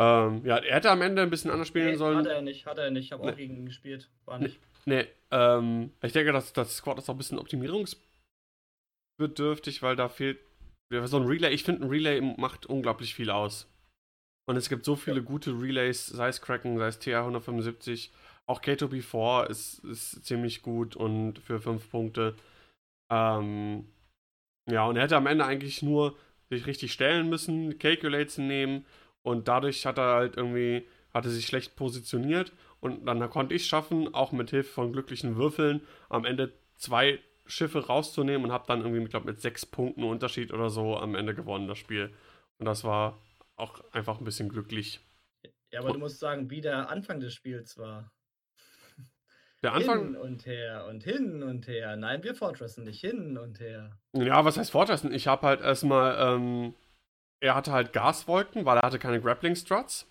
Ähm, 0.00 0.44
ja, 0.46 0.58
er 0.58 0.76
hätte 0.76 0.90
am 0.90 1.02
Ende 1.02 1.22
ein 1.22 1.30
bisschen 1.30 1.50
anders 1.50 1.68
spielen 1.68 1.88
Nee, 1.90 1.96
sollen. 1.96 2.18
hat 2.18 2.26
er 2.26 2.40
nicht, 2.40 2.66
hat 2.66 2.78
er 2.78 2.90
nicht. 2.90 3.06
Ich 3.06 3.12
habe 3.12 3.26
Nee. 3.26 3.32
auch 3.32 3.36
gegen 3.36 3.56
ihn 3.56 3.66
gespielt. 3.66 4.08
War 4.26 4.38
nicht. 4.38 4.58
Nee, 4.86 5.06
ähm, 5.32 5.90
ich 6.02 6.12
denke, 6.12 6.32
dass 6.32 6.52
das 6.52 6.76
Squad 6.76 6.98
ist 6.98 7.08
auch 7.10 7.14
ein 7.14 7.18
bisschen 7.18 7.38
optimierungsbedürftig, 7.38 9.82
weil 9.82 9.96
da 9.96 10.08
fehlt 10.08 10.38
ja, 10.92 11.04
so 11.06 11.18
ein 11.18 11.26
Relay. 11.26 11.52
Ich 11.52 11.64
finde, 11.64 11.84
ein 11.84 11.90
Relay 11.90 12.20
macht 12.20 12.66
unglaublich 12.66 13.14
viel 13.14 13.30
aus. 13.30 13.68
Und 14.48 14.56
es 14.56 14.68
gibt 14.70 14.84
so 14.86 14.96
viele 14.96 15.22
gute 15.22 15.50
Relays, 15.50 16.06
sei 16.06 16.28
es 16.28 16.40
Kraken, 16.40 16.78
sei 16.78 16.86
es 16.86 16.98
TR-175. 17.00 18.08
Auch 18.46 18.62
K2B4 18.62 19.46
ist, 19.50 19.80
ist 19.84 20.24
ziemlich 20.24 20.62
gut 20.62 20.96
und 20.96 21.38
für 21.40 21.60
5 21.60 21.90
Punkte. 21.90 22.34
Ähm, 23.12 23.84
ja, 24.70 24.86
und 24.86 24.96
er 24.96 25.02
hätte 25.02 25.16
am 25.16 25.26
Ende 25.26 25.44
eigentlich 25.44 25.82
nur 25.82 26.16
sich 26.48 26.64
richtig 26.66 26.92
stellen 26.94 27.28
müssen, 27.28 27.78
Calculates 27.78 28.38
nehmen 28.38 28.86
und 29.28 29.46
dadurch 29.46 29.84
hat 29.84 29.98
er 29.98 30.14
halt 30.14 30.36
irgendwie, 30.38 30.86
hatte 31.12 31.28
sich 31.28 31.46
schlecht 31.46 31.76
positioniert 31.76 32.52
und 32.80 33.04
dann 33.04 33.28
konnte 33.28 33.54
ich 33.54 33.66
schaffen, 33.66 34.14
auch 34.14 34.32
mit 34.32 34.50
Hilfe 34.50 34.72
von 34.72 34.92
glücklichen 34.92 35.36
Würfeln, 35.36 35.82
am 36.08 36.24
Ende 36.24 36.52
zwei 36.76 37.18
Schiffe 37.44 37.86
rauszunehmen 37.86 38.44
und 38.44 38.52
habe 38.52 38.64
dann 38.66 38.80
irgendwie, 38.80 39.02
ich 39.02 39.10
glaube, 39.10 39.26
mit 39.26 39.40
sechs 39.40 39.66
Punkten 39.66 40.04
Unterschied 40.04 40.52
oder 40.52 40.70
so 40.70 40.96
am 40.96 41.14
Ende 41.14 41.34
gewonnen, 41.34 41.68
das 41.68 41.76
Spiel. 41.76 42.12
Und 42.58 42.64
das 42.66 42.84
war 42.84 43.18
auch 43.56 43.80
einfach 43.92 44.18
ein 44.18 44.24
bisschen 44.24 44.48
glücklich. 44.48 45.00
Ja, 45.70 45.80
aber 45.80 45.92
du 45.92 45.98
musst 45.98 46.20
sagen, 46.20 46.48
wie 46.50 46.62
der 46.62 46.88
Anfang 46.88 47.20
des 47.20 47.34
Spiels 47.34 47.76
war. 47.76 48.10
Der 49.62 49.72
Anfang, 49.74 50.12
Hin 50.12 50.16
und 50.16 50.46
her 50.46 50.86
und 50.88 51.02
hin 51.02 51.42
und 51.42 51.66
her. 51.66 51.96
Nein, 51.96 52.22
wir 52.22 52.36
fortressen 52.36 52.84
nicht 52.84 53.00
hin 53.00 53.36
und 53.36 53.58
her. 53.58 53.98
ja, 54.12 54.44
was 54.44 54.56
heißt 54.56 54.70
Vorteil? 54.70 55.12
Ich 55.12 55.26
habe 55.26 55.46
halt 55.46 55.60
erstmal, 55.60 56.16
ähm, 56.16 56.74
er 57.40 57.54
hatte 57.54 57.72
halt 57.72 57.92
Gaswolken, 57.92 58.64
weil 58.64 58.78
er 58.78 58.86
hatte 58.86 58.98
keine 58.98 59.20
Grappling 59.20 59.56
Struts. 59.56 60.06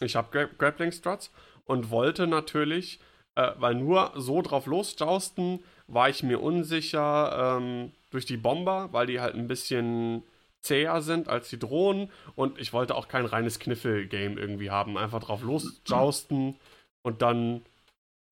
Ich 0.00 0.16
habe 0.16 0.28
Gra 0.30 0.48
Grappling 0.58 0.92
Struts 0.92 1.30
und 1.64 1.90
wollte 1.90 2.26
natürlich, 2.26 3.00
äh, 3.34 3.52
weil 3.56 3.74
nur 3.74 4.12
so 4.16 4.42
drauf 4.42 4.66
losjausten, 4.66 5.62
war 5.86 6.08
ich 6.08 6.22
mir 6.22 6.40
unsicher 6.40 7.56
ähm, 7.58 7.92
durch 8.10 8.26
die 8.26 8.36
Bomber, 8.36 8.88
weil 8.92 9.06
die 9.06 9.20
halt 9.20 9.34
ein 9.34 9.48
bisschen 9.48 10.22
zäher 10.62 11.00
sind 11.02 11.28
als 11.28 11.48
die 11.48 11.58
Drohnen 11.58 12.10
und 12.36 12.58
ich 12.60 12.72
wollte 12.72 12.94
auch 12.94 13.08
kein 13.08 13.24
reines 13.24 13.58
Kniffel-Game 13.58 14.38
irgendwie 14.38 14.70
haben. 14.70 14.96
Einfach 14.96 15.20
drauf 15.20 15.42
losjausten 15.42 16.56
und 17.02 17.22
dann 17.22 17.62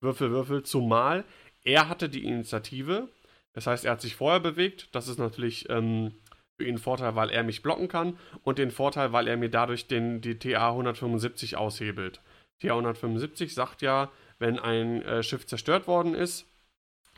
Würfel, 0.00 0.30
Würfel, 0.30 0.62
zumal 0.62 1.24
er 1.64 1.88
hatte 1.88 2.08
die 2.08 2.24
Initiative. 2.24 3.08
Das 3.52 3.66
heißt, 3.66 3.84
er 3.84 3.92
hat 3.92 4.00
sich 4.00 4.16
vorher 4.16 4.40
bewegt. 4.40 4.88
Das 4.92 5.08
ist 5.08 5.18
natürlich 5.18 5.68
ähm, 5.68 6.14
für 6.58 6.66
ihn 6.66 6.78
Vorteil, 6.78 7.14
weil 7.14 7.30
er 7.30 7.44
mich 7.44 7.62
blocken 7.62 7.88
kann 7.88 8.18
und 8.42 8.58
den 8.58 8.72
Vorteil, 8.72 9.12
weil 9.12 9.28
er 9.28 9.36
mir 9.36 9.48
dadurch 9.48 9.86
den, 9.86 10.20
die 10.20 10.38
TA 10.38 10.70
175 10.70 11.56
aushebelt. 11.56 12.20
TA 12.60 12.70
175 12.70 13.54
sagt 13.54 13.80
ja, 13.80 14.10
wenn 14.40 14.58
ein 14.58 15.02
äh, 15.02 15.22
Schiff 15.22 15.46
zerstört 15.46 15.86
worden 15.86 16.14
ist, 16.14 16.46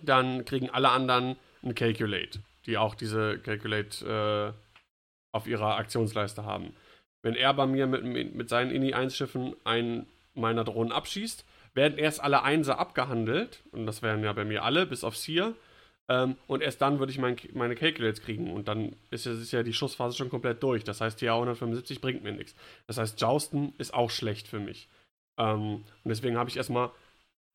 dann 0.03 0.45
kriegen 0.45 0.69
alle 0.69 0.91
anderen 0.91 1.37
ein 1.63 1.75
Calculate, 1.75 2.41
die 2.67 2.77
auch 2.77 2.95
diese 2.95 3.39
Calculate 3.39 4.55
äh, 4.55 5.35
auf 5.35 5.47
ihrer 5.47 5.77
Aktionsleiste 5.77 6.45
haben. 6.45 6.75
Wenn 7.23 7.35
er 7.35 7.55
bei 7.55 7.67
mir 7.67 7.87
mit, 7.87 8.05
mit, 8.05 8.35
mit 8.35 8.49
seinen 8.51 8.71
Ini-1-Schiffen 8.71 9.57
einen 9.65 10.07
meiner 10.35 10.65
Drohnen 10.65 10.93
abschießt, 10.93 11.47
werden 11.73 11.99
erst 11.99 12.23
alle 12.23 12.43
Einser 12.43 12.79
abgehandelt, 12.79 13.63
und 13.73 13.87
das 13.87 14.03
wären 14.03 14.23
ja 14.23 14.33
bei 14.35 14.45
mir 14.45 14.65
alle, 14.65 14.85
bis 14.85 15.03
auf 15.05 15.17
Seer, 15.17 15.55
ähm, 16.11 16.37
und 16.49 16.61
erst 16.61 16.83
dann 16.83 16.99
würde 16.99 17.13
ich 17.13 17.19
mein, 17.19 17.37
meine 17.55 17.77
Calculates 17.77 18.21
kriegen, 18.21 18.53
und 18.53 18.67
dann 18.67 18.97
ist 19.13 19.27
ja, 19.27 19.33
ist 19.33 19.53
ja 19.53 19.63
die 19.63 19.73
Schussphase 19.73 20.17
schon 20.17 20.29
komplett 20.29 20.61
durch. 20.61 20.83
Das 20.83 21.01
heißt, 21.01 21.21
TA 21.21 21.35
175 21.35 22.01
bringt 22.01 22.25
mir 22.25 22.33
nichts. 22.33 22.57
Das 22.89 22.99
heißt, 22.99 23.21
Jousten 23.21 23.75
ist 23.79 23.95
auch 23.95 24.11
schlecht 24.11 24.49
für 24.49 24.59
mich. 24.59 24.89
Ähm, 25.39 25.85
und 26.03 26.09
deswegen 26.09 26.37
habe 26.37 26.51
ich 26.51 26.57
erstmal 26.57 26.91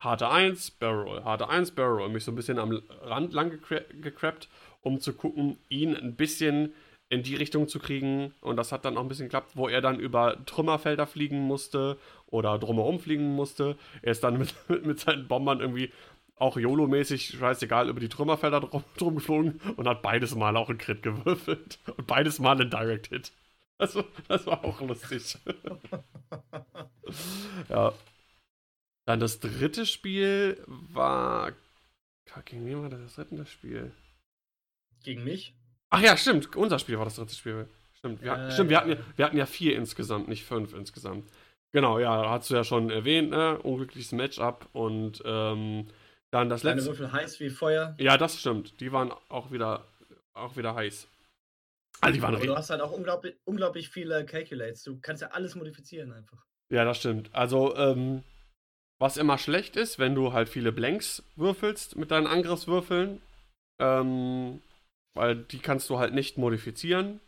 harte 0.00 0.30
1, 0.30 0.70
Barrel 0.72 1.22
harte 1.22 1.50
1, 1.50 1.72
Barrel 1.72 2.08
mich 2.08 2.24
so 2.24 2.32
ein 2.32 2.34
bisschen 2.34 2.58
am 2.58 2.82
Rand 3.02 3.34
lang 3.34 3.60
gecrappt, 4.00 4.48
um 4.80 5.00
zu 5.00 5.12
gucken, 5.12 5.58
ihn 5.68 5.94
ein 5.94 6.16
bisschen 6.16 6.72
in 7.10 7.22
die 7.22 7.36
Richtung 7.36 7.68
zu 7.68 7.78
kriegen. 7.78 8.32
Und 8.40 8.56
das 8.56 8.72
hat 8.72 8.86
dann 8.86 8.96
auch 8.96 9.02
ein 9.02 9.08
bisschen 9.08 9.26
geklappt, 9.26 9.50
wo 9.54 9.68
er 9.68 9.82
dann 9.82 10.00
über 10.00 10.44
Trümmerfelder 10.46 11.06
fliegen 11.06 11.40
musste 11.40 11.98
oder 12.26 12.58
drumherum 12.58 13.00
fliegen 13.00 13.34
musste. 13.34 13.76
Er 14.00 14.12
ist 14.12 14.24
dann 14.24 14.38
mit, 14.68 14.86
mit 14.86 14.98
seinen 14.98 15.28
Bombern 15.28 15.60
irgendwie 15.60 15.92
auch 16.36 16.56
YOLO-mäßig, 16.56 17.38
scheißegal, 17.38 17.88
über 17.88 18.00
die 18.00 18.08
Trümmerfelder 18.08 18.60
drum, 18.60 18.84
drum 18.98 19.16
geflogen 19.16 19.60
und 19.76 19.88
hat 19.88 20.02
beides 20.02 20.34
Mal 20.34 20.56
auch 20.56 20.68
einen 20.68 20.78
Crit 20.78 21.02
gewürfelt. 21.02 21.78
Und 21.96 22.06
beides 22.06 22.38
Mal 22.38 22.60
einen 22.60 22.70
Direct 22.70 23.08
Hit. 23.08 23.32
Also, 23.78 24.04
das 24.28 24.46
war 24.46 24.64
auch 24.64 24.80
lustig. 24.80 25.36
ja. 27.68 27.92
Dann 29.04 29.20
das 29.20 29.40
dritte 29.40 29.86
Spiel 29.86 30.62
war. 30.66 31.52
Gegen 32.44 32.66
wen 32.66 32.82
war 32.82 32.90
das 32.90 33.14
dritte 33.14 33.46
Spiel? 33.46 33.92
Gegen 35.02 35.24
mich? 35.24 35.54
Ach 35.90 36.02
ja, 36.02 36.16
stimmt. 36.16 36.54
Unser 36.56 36.78
Spiel 36.78 36.98
war 36.98 37.04
das 37.04 37.16
dritte 37.16 37.34
Spiel. 37.34 37.68
Stimmt, 37.94 38.22
wir, 38.22 38.32
Äh, 38.32 38.50
stimmt 38.50 38.70
wir, 38.70 38.78
hatten 38.78 38.90
ja. 38.90 38.98
wir 39.16 39.24
hatten 39.24 39.36
ja 39.36 39.46
vier 39.46 39.76
insgesamt, 39.76 40.28
nicht 40.28 40.44
fünf 40.44 40.74
insgesamt. 40.74 41.30
Genau, 41.72 41.98
ja, 41.98 42.30
hast 42.30 42.50
du 42.50 42.54
ja 42.54 42.64
schon 42.64 42.90
erwähnt, 42.90 43.30
ne? 43.30 43.58
Unglückliches 43.58 44.12
Matchup 44.12 44.68
und 44.72 45.22
ähm, 45.24 45.86
dann 46.36 46.48
das 46.48 46.62
Deine 46.62 46.76
letzte. 46.76 46.90
Würfel 46.90 47.12
heiß 47.12 47.40
wie 47.40 47.50
Feuer. 47.50 47.94
Ja, 47.98 48.18
das 48.18 48.38
stimmt. 48.38 48.80
Die 48.80 48.92
waren 48.92 49.12
auch 49.28 49.50
wieder, 49.50 49.84
auch 50.34 50.56
wieder 50.56 50.74
heiß. 50.74 51.08
Also 52.00 52.14
die 52.14 52.22
waren 52.22 52.36
Aber 52.36 52.46
du 52.46 52.56
hast 52.56 52.70
halt 52.70 52.82
auch 52.82 52.92
unglaublich, 52.92 53.36
unglaublich 53.44 53.88
viele 53.88 54.24
Calculates. 54.26 54.82
Du 54.82 55.00
kannst 55.00 55.22
ja 55.22 55.28
alles 55.28 55.54
modifizieren 55.54 56.12
einfach. 56.12 56.44
Ja, 56.70 56.84
das 56.84 56.98
stimmt. 56.98 57.34
Also, 57.34 57.74
ähm, 57.76 58.22
was 58.98 59.16
immer 59.16 59.38
schlecht 59.38 59.76
ist, 59.76 59.98
wenn 59.98 60.14
du 60.14 60.32
halt 60.32 60.48
viele 60.48 60.72
Blanks 60.72 61.22
würfelst 61.36 61.96
mit 61.96 62.10
deinen 62.10 62.26
Angriffswürfeln, 62.26 63.20
ähm, 63.80 64.60
weil 65.14 65.36
die 65.36 65.58
kannst 65.58 65.88
du 65.90 65.98
halt 65.98 66.12
nicht 66.12 66.38
modifizieren. 66.38 67.20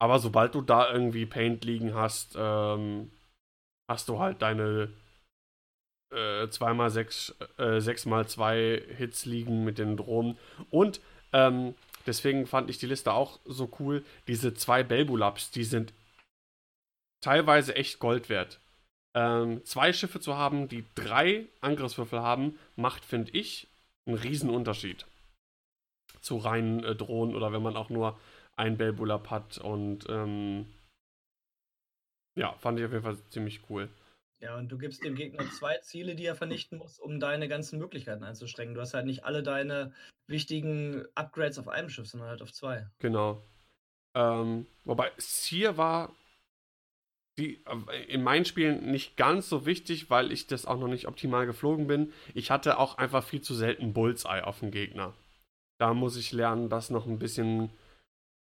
Aber 0.00 0.18
sobald 0.18 0.54
du 0.54 0.62
da 0.62 0.90
irgendwie 0.92 1.26
Paint 1.26 1.64
liegen 1.64 1.94
hast, 1.94 2.34
ähm, 2.36 3.10
hast 3.88 4.08
du 4.08 4.18
halt 4.18 4.40
deine 4.42 4.88
äh, 6.10 6.44
2x6, 6.44 7.34
äh, 7.58 7.80
6x2 7.80 8.94
Hits 8.94 9.24
liegen 9.26 9.64
mit 9.64 9.78
den 9.78 9.96
Drohnen. 9.96 10.38
Und 10.70 11.00
ähm, 11.32 11.74
deswegen 12.06 12.46
fand 12.46 12.70
ich 12.70 12.78
die 12.78 12.86
Liste 12.86 13.12
auch 13.12 13.40
so 13.44 13.70
cool. 13.78 14.04
Diese 14.26 14.54
zwei 14.54 14.82
Belbulabs, 14.82 15.50
die 15.50 15.64
sind 15.64 15.92
teilweise 17.22 17.74
echt 17.76 17.98
Gold 17.98 18.28
wert. 18.28 18.60
Ähm, 19.14 19.64
zwei 19.64 19.92
Schiffe 19.92 20.20
zu 20.20 20.36
haben, 20.36 20.68
die 20.68 20.84
drei 20.94 21.46
Angriffswürfel 21.60 22.20
haben, 22.20 22.58
macht, 22.76 23.04
finde 23.04 23.32
ich, 23.32 23.68
einen 24.06 24.16
riesen 24.16 24.50
Unterschied. 24.50 25.06
Zu 26.20 26.36
reinen 26.36 26.84
äh, 26.84 26.94
Drohnen 26.94 27.34
oder 27.34 27.52
wenn 27.52 27.62
man 27.62 27.76
auch 27.76 27.90
nur 27.90 28.18
ein 28.56 28.76
Belbulab 28.76 29.30
hat 29.30 29.58
und 29.58 30.06
ähm, 30.08 30.66
ja, 32.36 32.52
fand 32.54 32.78
ich 32.78 32.84
auf 32.84 32.92
jeden 32.92 33.02
Fall 33.02 33.16
ziemlich 33.30 33.60
cool. 33.70 33.88
Ja, 34.40 34.56
und 34.56 34.72
du 34.72 34.78
gibst 34.78 35.04
dem 35.04 35.14
Gegner 35.14 35.44
zwei 35.50 35.76
Ziele, 35.78 36.14
die 36.14 36.24
er 36.24 36.34
vernichten 36.34 36.78
muss, 36.78 36.98
um 36.98 37.20
deine 37.20 37.46
ganzen 37.46 37.78
Möglichkeiten 37.78 38.24
einzuschränken. 38.24 38.74
Du 38.74 38.80
hast 38.80 38.94
halt 38.94 39.04
nicht 39.04 39.24
alle 39.24 39.42
deine 39.42 39.92
wichtigen 40.26 41.04
Upgrades 41.14 41.58
auf 41.58 41.68
einem 41.68 41.90
Schiff, 41.90 42.06
sondern 42.06 42.30
halt 42.30 42.42
auf 42.42 42.52
zwei. 42.52 42.86
Genau. 43.00 43.44
Ähm, 44.14 44.66
wobei 44.84 45.12
Sear 45.18 45.76
war 45.76 46.14
die, 47.38 47.62
äh, 47.66 48.04
in 48.08 48.22
meinen 48.22 48.46
Spielen 48.46 48.90
nicht 48.90 49.16
ganz 49.16 49.48
so 49.48 49.66
wichtig, 49.66 50.08
weil 50.08 50.32
ich 50.32 50.46
das 50.46 50.66
auch 50.66 50.78
noch 50.78 50.88
nicht 50.88 51.06
optimal 51.06 51.46
geflogen 51.46 51.86
bin. 51.86 52.12
Ich 52.34 52.50
hatte 52.50 52.78
auch 52.78 52.96
einfach 52.96 53.24
viel 53.24 53.42
zu 53.42 53.54
selten 53.54 53.92
Bullseye 53.92 54.46
auf 54.46 54.60
dem 54.60 54.70
Gegner. 54.70 55.14
Da 55.78 55.94
muss 55.94 56.16
ich 56.16 56.32
lernen, 56.32 56.68
das 56.70 56.90
noch 56.90 57.06
ein 57.06 57.18
bisschen 57.18 57.70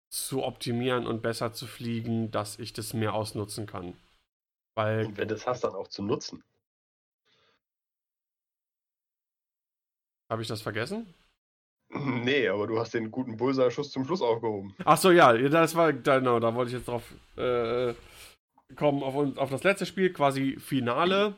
zu 0.09 0.43
optimieren 0.43 1.07
und 1.07 1.21
besser 1.21 1.53
zu 1.53 1.67
fliegen, 1.67 2.31
dass 2.31 2.59
ich 2.59 2.73
das 2.73 2.93
mehr 2.93 3.13
ausnutzen 3.13 3.65
kann. 3.65 3.95
Weil, 4.75 5.05
Und 5.05 5.17
wenn 5.17 5.27
du 5.27 5.35
das 5.35 5.47
hast, 5.47 5.63
dann 5.63 5.73
auch 5.73 5.87
zu 5.87 6.03
nutzen. 6.03 6.43
habe 10.29 10.41
ich 10.41 10.47
das 10.47 10.61
vergessen? 10.61 11.07
Nee, 11.89 12.47
aber 12.49 12.65
du 12.67 12.79
hast 12.79 12.95
den 12.95 13.11
guten 13.11 13.37
Bullseye-Schuss 13.37 13.91
zum 13.91 14.05
Schluss 14.05 14.21
aufgehoben. 14.21 14.75
Ach 14.83 14.97
so, 14.97 15.11
ja, 15.11 15.31
das 15.37 15.75
war, 15.75 15.93
genau, 15.93 16.39
da 16.39 16.53
wollte 16.55 16.69
ich 16.71 16.77
jetzt 16.77 16.87
drauf 16.87 17.03
äh, 17.37 17.93
kommen, 18.75 19.03
auf, 19.03 19.15
auf 19.37 19.49
das 19.51 19.63
letzte 19.63 19.85
Spiel, 19.85 20.11
quasi 20.11 20.57
Finale. 20.59 21.35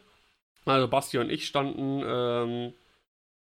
Also 0.65 0.88
Basti 0.88 1.17
und 1.17 1.29
ich 1.29 1.45
standen 1.45 2.01
ähm, 2.03 2.73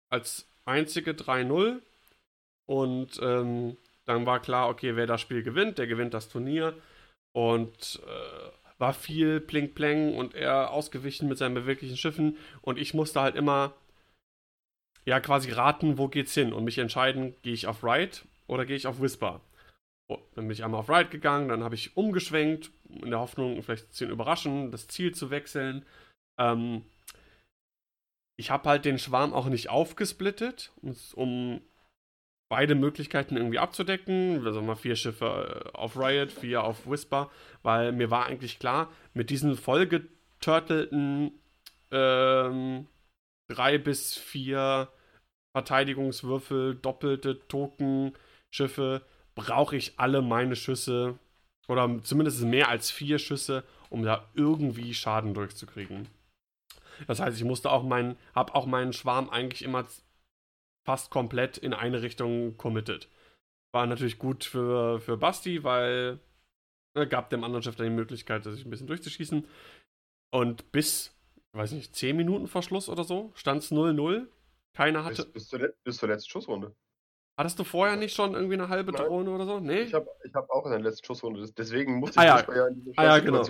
als 0.09 0.47
einzige 0.65 1.11
3-0 1.11 1.79
und 2.65 3.19
ähm, 3.21 3.77
dann 4.05 4.25
war 4.25 4.39
klar, 4.41 4.69
okay, 4.69 4.95
wer 4.95 5.07
das 5.07 5.21
Spiel 5.21 5.43
gewinnt, 5.43 5.77
der 5.77 5.87
gewinnt 5.87 6.13
das 6.13 6.27
Turnier 6.27 6.75
und 7.33 8.01
äh, 8.05 8.64
war 8.77 8.93
viel 8.93 9.39
Pling-Plang 9.39 10.15
und 10.15 10.33
er 10.35 10.71
ausgewichen 10.71 11.29
mit 11.29 11.37
seinen 11.37 11.55
beweglichen 11.55 11.97
Schiffen 11.97 12.37
und 12.61 12.77
ich 12.77 12.93
musste 12.93 13.21
halt 13.21 13.35
immer 13.35 13.73
ja 15.05 15.19
quasi 15.19 15.51
raten, 15.51 15.97
wo 15.97 16.07
geht's 16.07 16.33
hin 16.33 16.51
und 16.53 16.65
mich 16.65 16.77
entscheiden, 16.77 17.35
gehe 17.41 17.53
ich 17.53 17.67
auf 17.67 17.83
Ride 17.83 18.17
oder 18.47 18.65
gehe 18.65 18.75
ich 18.75 18.87
auf 18.87 19.01
Whisper. 19.01 19.41
Oh, 20.07 20.19
dann 20.35 20.45
bin 20.45 20.51
ich 20.51 20.63
einmal 20.63 20.81
auf 20.81 20.89
Ride 20.89 21.09
gegangen, 21.09 21.49
dann 21.49 21.63
habe 21.63 21.75
ich 21.75 21.97
umgeschwenkt, 21.97 22.71
in 22.89 23.09
der 23.09 23.19
Hoffnung, 23.19 23.61
vielleicht 23.63 23.93
zu 23.93 24.05
überraschen, 24.05 24.71
das 24.71 24.87
Ziel 24.87 25.15
zu 25.15 25.29
wechseln. 25.31 25.85
Ähm, 26.37 26.83
ich 28.37 28.51
habe 28.51 28.69
halt 28.69 28.85
den 28.85 28.99
Schwarm 28.99 29.33
auch 29.33 29.47
nicht 29.47 29.69
aufgesplittet, 29.69 30.71
um 31.15 31.61
beide 32.49 32.75
Möglichkeiten 32.75 33.37
irgendwie 33.37 33.59
abzudecken. 33.59 34.45
Also 34.45 34.61
mal 34.61 34.75
vier 34.75 34.95
Schiffe 34.95 35.71
äh, 35.73 35.77
auf 35.77 35.97
Riot, 35.97 36.31
vier 36.31 36.63
auf 36.63 36.89
Whisper, 36.89 37.29
weil 37.63 37.91
mir 37.91 38.11
war 38.11 38.25
eigentlich 38.25 38.59
klar, 38.59 38.91
mit 39.13 39.29
diesen 39.29 39.55
vollgeturtelten 39.55 41.31
ähm, 41.91 42.87
drei 43.49 43.77
bis 43.77 44.15
vier 44.15 44.89
Verteidigungswürfel, 45.55 46.75
doppelte 46.75 47.47
Token, 47.47 48.13
Schiffe, 48.53 49.01
brauche 49.35 49.75
ich 49.75 49.93
alle 49.97 50.21
meine 50.21 50.55
Schüsse 50.55 51.17
oder 51.67 51.99
zumindest 52.03 52.41
mehr 52.43 52.69
als 52.69 52.91
vier 52.91 53.19
Schüsse, 53.19 53.63
um 53.89 54.03
da 54.03 54.27
irgendwie 54.33 54.93
Schaden 54.93 55.33
durchzukriegen. 55.33 56.07
Das 57.07 57.19
heißt, 57.19 57.37
ich 57.37 57.43
musste 57.43 57.71
auch 57.71 57.83
meinen, 57.83 58.17
habe 58.33 58.55
auch 58.55 58.65
meinen 58.65 58.93
Schwarm 58.93 59.29
eigentlich 59.29 59.63
immer 59.63 59.85
fast 60.85 61.11
komplett 61.11 61.57
in 61.57 61.73
eine 61.73 62.01
Richtung 62.01 62.57
committed. 62.57 63.09
War 63.73 63.85
natürlich 63.87 64.19
gut 64.19 64.45
für, 64.45 64.99
für 65.01 65.17
Basti, 65.17 65.63
weil 65.63 66.19
ne, 66.95 67.07
gab 67.07 67.29
dem 67.29 67.43
anderen 67.43 67.63
Schiff 67.63 67.75
dann 67.75 67.87
die 67.87 67.93
Möglichkeit, 67.93 68.43
sich 68.43 68.65
ein 68.65 68.69
bisschen 68.69 68.87
durchzuschießen. 68.87 69.45
Und 70.31 70.71
bis, 70.71 71.13
ich 71.53 71.59
weiß 71.59 71.71
nicht, 71.73 71.95
10 71.95 72.15
Minuten 72.15 72.47
vor 72.47 72.61
Schluss 72.61 72.87
oder 72.87 73.03
so, 73.03 73.31
stand 73.35 73.63
es 73.63 73.71
0-0. 73.71 74.27
Keiner 74.73 75.03
hatte. 75.03 75.23
Bis, 75.23 75.33
bis, 75.33 75.47
zur, 75.47 75.73
bis 75.83 75.97
zur 75.97 76.09
letzten 76.09 76.29
Schussrunde. 76.29 76.75
Hattest 77.37 77.59
du 77.59 77.65
vorher 77.65 77.97
nicht 77.97 78.15
schon 78.15 78.33
irgendwie 78.33 78.53
eine 78.53 78.69
halbe 78.69 78.93
Nein. 78.93 79.05
Drohne 79.05 79.29
oder 79.29 79.45
so? 79.45 79.59
Nee? 79.59 79.81
Ich 79.81 79.93
habe 79.93 80.07
ich 80.23 80.33
hab 80.33 80.49
auch 80.49 80.65
in 80.65 80.71
der 80.71 80.79
letzten 80.79 81.05
Schussrunde. 81.05 81.45
Deswegen 81.57 81.95
musste 81.95 82.19
Ah 82.19 82.23
ich 82.23 82.29
ja. 82.29 82.37
Whisper 82.37 82.55
ja 82.55 82.67
in 82.67 82.75
diese 82.75 82.97
Ah 82.97 83.03
ja, 83.03 83.19
genau. 83.19 83.43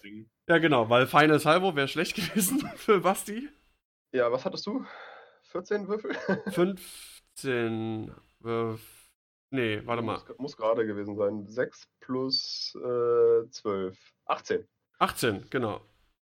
Bringen. 0.00 0.28
Ja, 0.48 0.58
genau, 0.58 0.88
weil 0.90 1.06
Final 1.06 1.38
Salvo 1.38 1.76
wäre 1.76 1.86
schlecht 1.86 2.16
gewesen 2.16 2.60
für 2.76 3.00
Basti. 3.00 3.48
Ja, 4.12 4.32
was 4.32 4.44
hattest 4.44 4.66
du? 4.66 4.84
14 5.48 5.88
Würfel? 5.88 6.14
15. 6.52 8.14
Äh, 8.44 8.74
nee, 9.50 9.82
warte 9.84 10.02
mal. 10.02 10.18
Muss, 10.18 10.38
muss 10.38 10.56
gerade 10.56 10.86
gewesen 10.86 11.16
sein. 11.16 11.46
6 11.48 11.88
plus 12.00 12.76
äh, 12.76 13.48
12. 13.50 13.98
18. 14.26 14.68
18, 14.98 15.50
genau. 15.50 15.80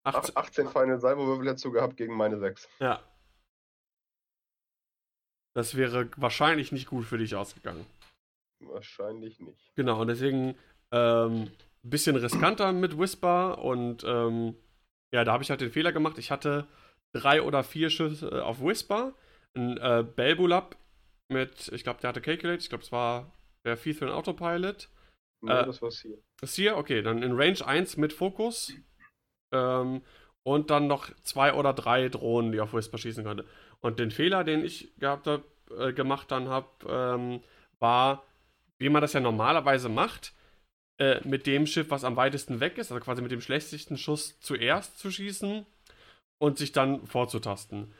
18. 0.03 0.33
Ach, 0.35 0.43
18 0.43 0.67
Final 0.69 0.99
Salvo-Würfel 0.99 1.47
hättest 1.47 1.65
du 1.65 1.71
gehabt 1.71 1.97
gegen 1.97 2.15
meine 2.15 2.37
6. 2.39 2.69
Ja. 2.79 3.01
Das 5.53 5.75
wäre 5.75 6.09
wahrscheinlich 6.17 6.71
nicht 6.71 6.87
gut 6.87 7.05
für 7.05 7.17
dich 7.17 7.35
ausgegangen. 7.35 7.85
Wahrscheinlich 8.59 9.39
nicht. 9.39 9.73
Genau, 9.75 10.01
und 10.01 10.07
deswegen 10.07 10.55
ähm, 10.91 11.43
ein 11.43 11.89
bisschen 11.89 12.15
riskanter 12.15 12.73
mit 12.73 12.97
Whisper 12.97 13.59
und 13.59 14.03
ähm, 14.03 14.55
ja, 15.13 15.23
da 15.23 15.31
habe 15.31 15.43
ich 15.43 15.49
halt 15.49 15.61
den 15.61 15.71
Fehler 15.71 15.91
gemacht. 15.93 16.17
Ich 16.17 16.29
hatte 16.29 16.67
drei 17.15 17.41
oder 17.41 17.63
vier 17.63 17.89
Schüsse 17.89 18.43
auf 18.43 18.61
Whisper, 18.61 19.13
ein 19.55 19.77
äh, 19.77 20.03
Belbulab 20.03 20.75
mit, 21.29 21.69
ich 21.69 21.83
glaube, 21.83 22.01
der 22.01 22.09
hatte 22.09 22.21
Calculate, 22.21 22.61
ich 22.61 22.69
glaube, 22.69 22.83
es 22.83 22.91
war 22.91 23.31
der 23.65 23.77
Feathrin 23.77 24.09
Autopilot. 24.09 24.89
Nee, 25.41 25.51
Äh, 25.51 25.65
das 25.65 25.81
war's 25.81 26.01
hier. 26.01 26.17
Das 26.39 26.53
hier, 26.53 26.77
okay, 26.77 27.01
dann 27.01 27.23
in 27.23 27.33
Range 27.33 27.65
1 27.65 27.97
mit 27.97 28.13
Fokus. 28.13 28.73
Ähm, 29.53 30.01
und 30.43 30.69
dann 30.69 30.87
noch 30.87 31.09
zwei 31.23 31.53
oder 31.53 31.73
drei 31.73 32.09
Drohnen, 32.09 32.51
die 32.51 32.59
auf 32.59 32.73
Whisper 32.73 32.97
schießen 32.97 33.23
konnte. 33.23 33.45
Und 33.79 33.97
den 33.97 34.11
Fehler, 34.11 34.43
den 34.43 34.63
ich 34.63 34.93
gehabt 34.99 35.25
hab, 35.25 35.43
äh, 35.71 35.93
gemacht 35.93 36.29
dann 36.29 36.49
habe, 36.49 36.67
ähm, 36.87 37.41
war, 37.79 38.23
wie 38.77 38.89
man 38.89 39.01
das 39.01 39.13
ja 39.13 39.19
normalerweise 39.21 39.89
macht, 39.89 40.33
äh, 40.99 41.25
mit 41.27 41.47
dem 41.47 41.65
Schiff, 41.65 41.89
was 41.89 42.03
am 42.03 42.15
weitesten 42.15 42.59
weg 42.59 42.77
ist, 42.77 42.91
also 42.91 43.03
quasi 43.03 43.21
mit 43.21 43.31
dem 43.31 43.41
schlechtesten 43.41 43.97
Schuss 43.97 44.39
zuerst 44.39 44.99
zu 44.99 45.09
schießen 45.09 45.65
und 46.37 46.57
sich 46.57 46.71
dann 46.71 47.05
vorzutasten. 47.07 47.93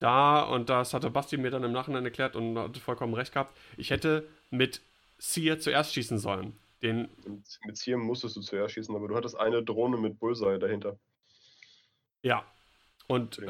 Da, 0.00 0.42
und 0.42 0.68
das 0.68 0.94
hatte 0.94 1.10
Basti 1.10 1.36
mir 1.36 1.50
dann 1.50 1.64
im 1.64 1.72
Nachhinein 1.72 2.04
erklärt 2.04 2.36
und 2.36 2.56
hatte 2.56 2.80
vollkommen 2.80 3.14
recht 3.14 3.32
gehabt, 3.32 3.56
ich 3.76 3.90
hätte 3.90 4.28
mit 4.50 4.80
Sear 5.18 5.58
zuerst 5.58 5.92
schießen 5.94 6.18
sollen. 6.18 6.56
Den 6.82 7.08
Mit, 7.66 7.76
Zieren 7.76 8.00
musstest 8.02 8.36
du 8.36 8.40
zuerst 8.40 8.74
schießen, 8.74 8.94
aber 8.94 9.08
du 9.08 9.16
hattest 9.16 9.36
eine 9.36 9.64
Drohne 9.64 9.96
mit 9.96 10.20
Bullseye 10.20 10.58
dahinter. 10.60 10.96
Ja. 12.22 12.44
Und 13.08 13.40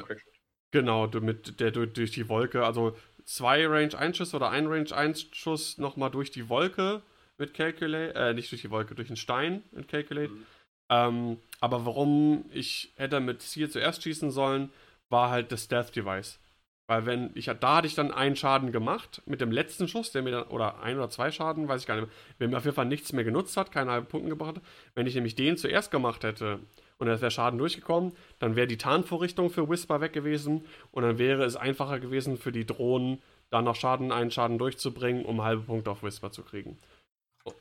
genau, 0.71 1.07
du- 1.07 1.21
mit 1.21 1.61
der 1.61 1.71
durch, 1.71 2.11
die 2.13 2.29
Wolke, 2.31 2.65
also 2.65 2.97
zwei 3.25 3.67
Range 3.67 3.97
1 3.99 4.17
Schüsse 4.17 4.37
oder 4.37 4.49
ein 4.51 4.67
Range 4.67 4.91
1 4.95 5.27
Schuss 5.33 5.77
nochmal 5.77 6.11
durch 6.11 6.31
die 6.31 6.49
Wolke 6.49 7.03
mit 7.37 7.53
Calculate, 7.53 8.15
äh, 8.15 8.33
nicht 8.35 8.51
durch 8.51 8.63
die 8.63 8.71
Wolke, 8.71 8.95
durch 8.95 9.09
den 9.09 9.17
Stein 9.17 9.63
mit 9.73 9.89
Calculate. 9.89 10.33
Mhm. 10.33 10.47
Ähm, 10.91 11.39
aber 11.61 11.85
warum 11.85 12.45
ich 12.53 12.93
hätte 12.97 13.21
mit 13.21 13.43
Sear 13.43 13.69
zuerst 13.69 14.03
schießen 14.03 14.31
sollen, 14.31 14.71
war 15.11 15.31
halt 15.31 15.53
das 15.53 15.65
Stealth 15.65 15.95
Device. 15.95 16.39
Weil 16.87 17.05
wenn 17.05 17.31
ich 17.35 17.47
da 17.61 17.77
hatte 17.77 17.87
ich 17.87 17.95
dann 17.95 18.13
einen 18.13 18.35
Schaden 18.35 18.73
gemacht 18.73 19.21
mit 19.27 19.43
dem 19.43 19.53
letzten 19.53 19.89
Schuss, 19.89 20.11
der 20.11 20.23
mir 20.23 20.31
dann, 20.31 20.45
oder 20.45 20.81
ein 20.81 20.97
oder 20.97 21.11
zwei 21.11 21.31
Schaden, 21.31 21.69
weiß 21.69 21.83
ich 21.83 21.87
gar 21.87 21.97
nicht 21.97 22.07
mehr, 22.07 22.15
der 22.41 22.49
mir 22.49 22.57
auf 22.57 22.65
jeden 22.65 22.75
Fall 22.75 22.87
nichts 22.87 23.13
mehr 23.13 23.25
genutzt 23.25 23.59
hat, 23.59 23.71
keine 23.71 23.91
halben 23.91 24.07
Punkte 24.07 24.31
gebracht 24.31 24.57
hat. 24.57 24.63
Wenn 24.95 25.07
ich 25.07 25.15
nämlich 25.15 25.35
den 25.35 25.59
zuerst 25.59 25.91
gemacht 25.91 26.25
hätte 26.25 26.61
und 26.97 27.09
es 27.09 27.21
wäre 27.21 27.31
Schaden 27.31 27.59
durchgekommen, 27.59 28.13
dann 28.39 28.57
wäre 28.57 28.67
die 28.67 28.79
Tarnvorrichtung 28.79 29.51
für 29.51 29.69
Whisper 29.69 30.01
weg 30.01 30.15
gewesen 30.15 30.65
und 30.91 31.03
dann 31.03 31.19
wäre 31.19 31.45
es 31.45 31.57
einfacher 31.57 32.01
gewesen 32.01 32.39
für 32.39 32.53
die 32.53 32.65
Drohnen, 32.65 33.21
da 33.51 33.61
noch 33.61 33.77
Schaden, 33.77 34.11
einen 34.11 34.31
Schaden 34.31 34.57
durchzubringen, 34.57 35.27
um 35.27 35.43
halbe 35.43 35.65
Punkte 35.65 35.91
auf 35.91 36.03
Whisper 36.03 36.33
zu 36.33 36.43
kriegen. 36.43 36.79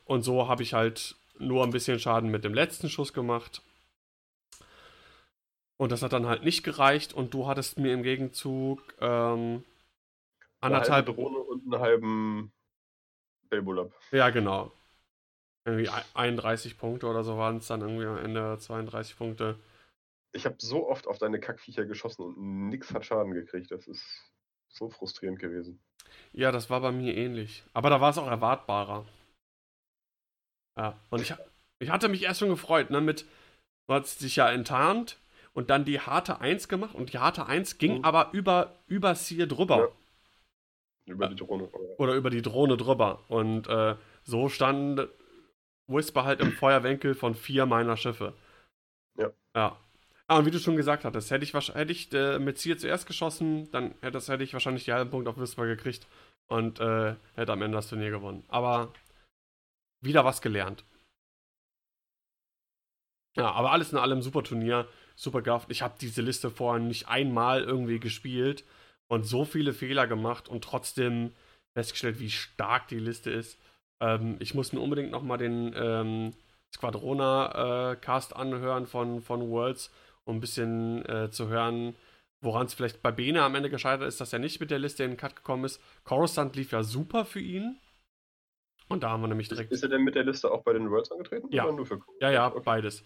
Und 0.05 0.23
so 0.23 0.47
habe 0.47 0.63
ich 0.63 0.73
halt 0.73 1.15
nur 1.39 1.63
ein 1.63 1.71
bisschen 1.71 1.99
Schaden 1.99 2.29
mit 2.29 2.43
dem 2.43 2.53
letzten 2.53 2.89
Schuss 2.89 3.13
gemacht. 3.13 3.61
Und 5.77 5.91
das 5.91 6.01
hat 6.01 6.13
dann 6.13 6.25
halt 6.25 6.43
nicht 6.43 6.63
gereicht 6.63 7.13
und 7.13 7.33
du 7.33 7.47
hattest 7.47 7.77
mir 7.77 7.93
im 7.93 8.01
Gegenzug 8.01 8.81
ähm, 8.99 9.63
anderthalb. 10.59 11.07
Eine 11.07 11.07
halbe 11.07 11.13
Drohne 11.13 11.37
und 11.37 11.73
einen 11.73 11.81
halben 11.81 12.51
Belbulab. 13.49 13.91
Ja, 14.11 14.29
genau. 14.31 14.71
Irgendwie 15.65 15.89
31 16.13 16.77
Punkte 16.77 17.07
oder 17.07 17.23
so 17.23 17.37
waren 17.37 17.57
es 17.57 17.67
dann 17.67 17.81
irgendwie 17.81 18.05
am 18.05 18.17
Ende 18.17 18.57
32 18.57 19.17
Punkte. 19.17 19.59
Ich 20.31 20.45
habe 20.45 20.55
so 20.59 20.87
oft 20.87 21.07
auf 21.07 21.17
deine 21.17 21.39
Kackviecher 21.39 21.85
geschossen 21.85 22.23
und 22.23 22.69
nix 22.69 22.93
hat 22.93 23.05
Schaden 23.05 23.33
gekriegt. 23.33 23.71
Das 23.71 23.87
ist 23.87 24.31
so 24.69 24.89
frustrierend 24.89 25.39
gewesen. 25.39 25.79
Ja, 26.31 26.51
das 26.51 26.69
war 26.69 26.81
bei 26.81 26.91
mir 26.91 27.15
ähnlich. 27.15 27.63
Aber 27.73 27.89
da 27.89 28.01
war 28.01 28.11
es 28.11 28.17
auch 28.17 28.27
erwartbarer. 28.27 29.05
Ja, 30.77 30.95
und 31.09 31.21
ich, 31.21 31.33
ich 31.79 31.89
hatte 31.89 32.07
mich 32.07 32.23
erst 32.23 32.39
schon 32.39 32.49
gefreut, 32.49 32.89
ne, 32.91 33.01
mit, 33.01 33.25
du 33.87 33.93
hast 33.93 34.21
dich 34.21 34.35
ja 34.35 34.49
enttarnt 34.51 35.17
und 35.53 35.69
dann 35.69 35.85
die 35.85 35.99
harte 35.99 36.39
1 36.39 36.67
gemacht 36.67 36.93
und 36.95 37.13
die 37.13 37.17
harte 37.19 37.47
1 37.47 37.77
ging 37.79 37.99
Mhm. 37.99 38.05
aber 38.05 38.29
über, 38.31 38.75
über 38.87 39.15
Sear 39.15 39.47
drüber. 39.47 39.91
Über 41.05 41.27
die 41.29 41.35
Drohne. 41.35 41.69
Oder 41.97 42.13
über 42.13 42.29
die 42.29 42.41
Drohne 42.41 42.77
drüber. 42.77 43.23
Und 43.29 43.67
äh, 43.67 43.95
so 44.23 44.49
stand 44.49 45.07
Whisper 45.87 46.25
halt 46.25 46.41
im 46.41 46.51
Feuerwinkel 46.51 47.15
von 47.15 47.33
vier 47.33 47.65
meiner 47.65 47.95
Schiffe. 47.95 48.33
Ja. 49.17 49.31
Ja. 49.55 49.77
Ah, 50.27 50.37
und 50.39 50.45
wie 50.45 50.51
du 50.51 50.59
schon 50.59 50.75
gesagt 50.75 51.05
hattest, 51.05 51.31
hätte 51.31 51.45
ich, 51.45 51.53
hätte 51.53 51.91
ich 51.93 52.13
äh, 52.13 52.37
mit 52.39 52.59
Sear 52.59 52.77
zuerst 52.77 53.07
geschossen, 53.07 53.71
dann 53.71 53.91
hätte, 54.01 54.11
das, 54.11 54.27
hätte 54.27 54.43
ich 54.43 54.51
wahrscheinlich 54.51 54.83
die 54.83 54.91
halben 54.91 55.09
Punkte 55.09 55.29
auf 55.29 55.37
Whisper 55.37 55.65
gekriegt 55.65 56.05
und 56.47 56.81
äh, 56.81 57.15
hätte 57.35 57.53
am 57.53 57.61
Ende 57.61 57.77
das 57.77 57.87
Turnier 57.87 58.11
gewonnen. 58.11 58.43
Aber 58.49 58.91
wieder 60.01 60.25
was 60.25 60.41
gelernt. 60.41 60.83
Ja, 63.37 63.51
aber 63.51 63.71
alles 63.71 63.91
in 63.91 63.99
allem 63.99 64.21
super 64.21 64.43
Turnier, 64.43 64.87
super 65.15 65.41
gehabt. 65.41 65.71
Ich 65.71 65.81
habe 65.81 65.95
diese 66.01 66.21
Liste 66.21 66.49
vorher 66.49 66.83
nicht 66.83 67.07
einmal 67.07 67.63
irgendwie 67.63 67.99
gespielt 67.99 68.63
und 69.07 69.23
so 69.23 69.45
viele 69.45 69.73
Fehler 69.73 70.07
gemacht 70.07 70.49
und 70.49 70.63
trotzdem 70.63 71.33
festgestellt, 71.75 72.19
wie 72.19 72.31
stark 72.31 72.87
die 72.87 72.99
Liste 72.99 73.29
ist. 73.29 73.59
Ähm, 74.01 74.37
ich 74.39 74.55
muss 74.55 74.73
mir 74.73 74.79
unbedingt 74.79 75.11
nochmal 75.11 75.37
den 75.37 75.73
ähm, 75.75 76.33
Squadrona-Cast 76.75 78.35
anhören 78.35 78.87
von, 78.87 79.21
von 79.21 79.49
Worlds, 79.49 79.91
um 80.25 80.37
ein 80.37 80.41
bisschen 80.41 81.05
äh, 81.05 81.29
zu 81.29 81.47
hören, 81.47 81.95
woran 82.41 82.65
es 82.65 82.73
vielleicht 82.73 83.01
bei 83.01 83.11
Bene 83.11 83.43
am 83.43 83.55
Ende 83.55 83.69
gescheitert 83.69 84.07
ist, 84.07 84.19
dass 84.19 84.33
er 84.33 84.39
nicht 84.39 84.59
mit 84.59 84.71
der 84.71 84.79
Liste 84.79 85.03
in 85.03 85.11
den 85.11 85.17
Cut 85.17 85.35
gekommen 85.35 85.65
ist. 85.65 85.81
Coruscant 86.03 86.55
lief 86.55 86.71
ja 86.71 86.83
super 86.83 87.25
für 87.25 87.39
ihn. 87.39 87.79
Und 88.89 89.03
da 89.03 89.09
haben 89.09 89.21
wir 89.21 89.27
nämlich 89.27 89.49
direkt. 89.49 89.71
ist 89.71 89.83
er 89.83 89.89
denn 89.89 90.03
mit 90.03 90.15
der 90.15 90.23
Liste 90.23 90.49
auch 90.51 90.63
bei 90.63 90.73
den 90.73 90.89
Worlds 90.89 91.11
angetreten? 91.11 91.47
Ja. 91.51 91.65
Oder 91.65 91.73
nur 91.73 91.85
für 91.85 91.99
Ja, 92.21 92.29
ja, 92.31 92.47
Okay. 92.47 92.61
beides. 92.63 93.03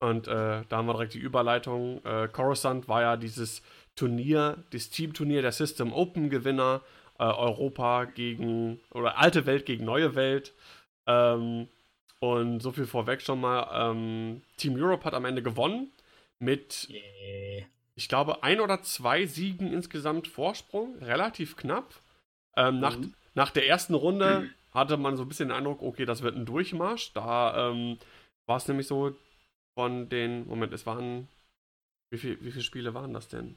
Und 0.00 0.26
äh, 0.26 0.62
da 0.68 0.76
haben 0.76 0.86
wir 0.86 0.94
direkt 0.94 1.14
die 1.14 1.18
Überleitung. 1.20 2.04
Äh, 2.04 2.28
Coruscant 2.28 2.88
war 2.88 3.02
ja 3.02 3.16
dieses 3.16 3.62
Turnier, 3.94 4.64
das 4.70 4.90
Teamturnier 4.90 5.42
der 5.42 5.52
System 5.52 5.92
Open 5.92 6.28
Gewinner. 6.30 6.80
Äh, 7.18 7.24
Europa 7.24 8.06
gegen, 8.06 8.80
oder 8.90 9.18
alte 9.18 9.46
Welt 9.46 9.66
gegen 9.66 9.84
neue 9.84 10.14
Welt. 10.14 10.54
Ähm, 11.06 11.68
und 12.20 12.60
so 12.60 12.72
viel 12.72 12.86
vorweg 12.86 13.20
schon 13.22 13.40
mal. 13.40 13.68
Ähm, 13.90 14.42
Team 14.56 14.74
Europe 14.76 15.04
hat 15.04 15.14
am 15.14 15.24
Ende 15.24 15.42
gewonnen 15.42 15.92
mit, 16.38 16.88
Yeah. 16.90 17.66
ich 17.94 18.08
glaube, 18.08 18.42
ein 18.42 18.60
oder 18.60 18.82
zwei 18.82 19.26
Siegen 19.26 19.72
insgesamt 19.72 20.26
Vorsprung. 20.26 20.96
Relativ 21.00 21.56
knapp. 21.56 21.94
Ähm, 22.56 22.80
nach, 22.80 22.96
Mhm. 22.96 23.14
nach 23.34 23.50
der 23.50 23.68
ersten 23.68 23.94
Runde 23.94 24.48
hatte 24.72 24.96
man 24.96 25.16
so 25.16 25.22
ein 25.22 25.28
bisschen 25.28 25.48
den 25.48 25.56
Eindruck, 25.56 25.82
okay, 25.82 26.04
das 26.04 26.22
wird 26.22 26.36
ein 26.36 26.46
Durchmarsch. 26.46 27.12
Da 27.12 27.70
ähm, 27.70 27.98
war 28.46 28.56
es 28.56 28.68
nämlich 28.68 28.86
so 28.86 29.14
von 29.74 30.08
den, 30.08 30.46
Moment, 30.46 30.72
es 30.72 30.86
waren, 30.86 31.28
wie, 32.10 32.18
viel, 32.18 32.40
wie 32.42 32.50
viele 32.50 32.64
Spiele 32.64 32.94
waren 32.94 33.12
das 33.12 33.28
denn? 33.28 33.56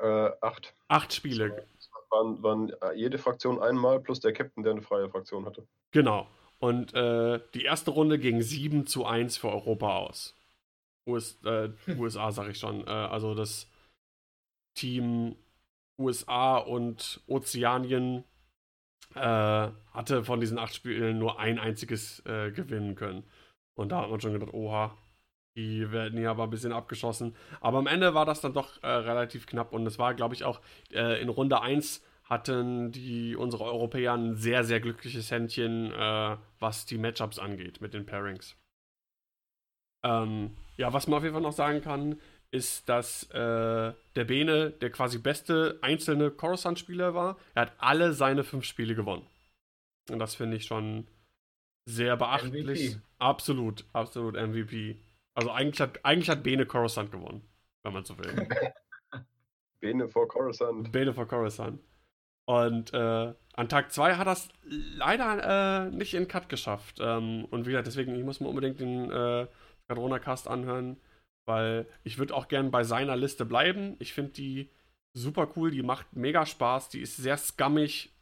Äh, 0.00 0.30
acht. 0.40 0.74
Acht 0.88 1.12
Spiele, 1.12 1.66
Waren, 2.10 2.42
waren 2.42 2.70
äh, 2.82 2.94
jede 2.94 3.18
Fraktion 3.18 3.60
einmal 3.60 4.00
plus 4.00 4.20
der 4.20 4.32
Captain, 4.32 4.62
der 4.62 4.72
eine 4.72 4.82
freie 4.82 5.08
Fraktion 5.08 5.44
hatte. 5.44 5.66
genau. 5.90 6.28
Und 6.60 6.92
äh, 6.92 7.40
die 7.54 7.62
erste 7.62 7.92
Runde 7.92 8.18
ging 8.18 8.42
7 8.42 8.86
zu 8.86 9.06
1 9.06 9.36
für 9.36 9.48
Europa 9.48 9.96
aus. 9.96 10.34
US, 11.06 11.38
äh, 11.44 11.70
USA, 11.96 12.32
sag 12.32 12.48
ich 12.48 12.58
schon. 12.58 12.84
Äh, 12.86 12.90
also 12.90 13.34
das 13.34 13.70
Team 14.76 15.36
USA 16.00 16.58
und 16.58 17.20
Ozeanien 17.26 18.24
äh, 19.18 19.72
hatte 19.92 20.24
von 20.24 20.40
diesen 20.40 20.58
acht 20.58 20.74
Spielen 20.74 21.18
nur 21.18 21.38
ein 21.38 21.58
einziges 21.58 22.20
äh, 22.26 22.50
gewinnen 22.50 22.94
können. 22.94 23.24
Und 23.74 23.92
da 23.92 24.02
hat 24.02 24.10
man 24.10 24.20
schon 24.20 24.32
gedacht, 24.32 24.52
oha, 24.52 24.96
die 25.56 25.90
werden 25.90 26.18
hier 26.18 26.30
aber 26.30 26.44
ein 26.44 26.50
bisschen 26.50 26.72
abgeschossen. 26.72 27.34
Aber 27.60 27.78
am 27.78 27.86
Ende 27.86 28.14
war 28.14 28.24
das 28.24 28.40
dann 28.40 28.54
doch 28.54 28.82
äh, 28.82 28.88
relativ 28.88 29.46
knapp 29.46 29.72
und 29.72 29.86
es 29.86 29.98
war, 29.98 30.14
glaube 30.14 30.34
ich, 30.34 30.44
auch 30.44 30.60
äh, 30.92 31.20
in 31.20 31.28
Runde 31.28 31.60
1 31.60 32.04
hatten 32.24 32.92
die 32.92 33.36
unsere 33.36 33.64
Europäer 33.64 34.12
ein 34.12 34.36
sehr, 34.36 34.62
sehr 34.62 34.80
glückliches 34.80 35.30
Händchen, 35.30 35.92
äh, 35.92 36.36
was 36.58 36.86
die 36.86 36.98
Matchups 36.98 37.38
angeht 37.38 37.80
mit 37.80 37.94
den 37.94 38.06
Pairings. 38.06 38.56
Ähm, 40.04 40.56
ja, 40.76 40.92
was 40.92 41.08
man 41.08 41.18
auf 41.18 41.22
jeden 41.24 41.34
Fall 41.34 41.42
noch 41.42 41.52
sagen 41.52 41.80
kann, 41.80 42.20
ist, 42.50 42.88
dass 42.88 43.24
äh, 43.30 43.92
der 44.16 44.24
Bene 44.24 44.70
der 44.70 44.90
quasi 44.90 45.18
beste 45.18 45.78
einzelne 45.82 46.30
Coruscant-Spieler 46.30 47.14
war. 47.14 47.36
Er 47.54 47.62
hat 47.62 47.72
alle 47.78 48.12
seine 48.12 48.44
fünf 48.44 48.64
Spiele 48.64 48.94
gewonnen. 48.94 49.26
Und 50.10 50.18
das 50.18 50.34
finde 50.34 50.56
ich 50.56 50.64
schon 50.64 51.06
sehr 51.84 52.16
beachtlich. 52.16 52.94
MVP. 52.94 53.00
Absolut, 53.18 53.84
absolut 53.92 54.34
MVP. 54.34 54.96
Also 55.34 55.50
eigentlich 55.50 55.80
hat, 55.80 56.04
eigentlich 56.04 56.30
hat 56.30 56.42
Bene 56.42 56.66
Coruscant 56.66 57.12
gewonnen, 57.12 57.42
wenn 57.82 57.92
man 57.92 58.04
so 58.04 58.18
will. 58.18 58.48
Bene 59.80 60.08
vor 60.08 60.26
Coruscant. 60.26 60.90
Bene 60.90 61.14
von 61.14 61.28
Coruscant. 61.28 61.80
Und 62.46 62.94
äh, 62.94 63.34
an 63.52 63.68
Tag 63.68 63.92
2 63.92 64.16
hat 64.16 64.26
er 64.26 64.32
es 64.32 64.48
leider 64.64 65.86
äh, 65.86 65.90
nicht 65.90 66.14
in 66.14 66.28
Cut 66.28 66.48
geschafft. 66.48 66.98
Ähm, 67.00 67.44
und 67.50 67.66
wie 67.66 67.70
gesagt, 67.70 67.86
deswegen, 67.86 68.14
ich 68.14 68.24
muss 68.24 68.40
mir 68.40 68.48
unbedingt 68.48 68.80
den 68.80 69.10
äh, 69.10 69.46
Skadrona-Cast 69.84 70.48
anhören, 70.48 70.98
weil 71.48 71.88
ich 72.04 72.18
würde 72.18 72.34
auch 72.34 72.46
gern 72.46 72.70
bei 72.70 72.84
seiner 72.84 73.16
Liste 73.16 73.46
bleiben. 73.46 73.96
Ich 74.00 74.12
finde 74.12 74.32
die 74.32 74.70
super 75.14 75.50
cool, 75.56 75.70
die 75.70 75.82
macht 75.82 76.14
mega 76.14 76.44
Spaß, 76.44 76.90
die 76.90 77.00
ist 77.00 77.16
sehr 77.16 77.38
scummig, 77.38 78.12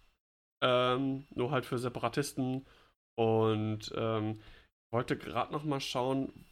ähm, 0.63 1.27
nur 1.35 1.51
halt 1.51 1.67
für 1.67 1.79
Separatisten. 1.79 2.65
Und 3.19 3.93
ähm, 3.97 4.39
ich 4.39 4.93
wollte 4.93 5.19
gerade 5.19 5.53
noch 5.53 5.65
mal 5.65 5.81
schauen, 5.81 6.47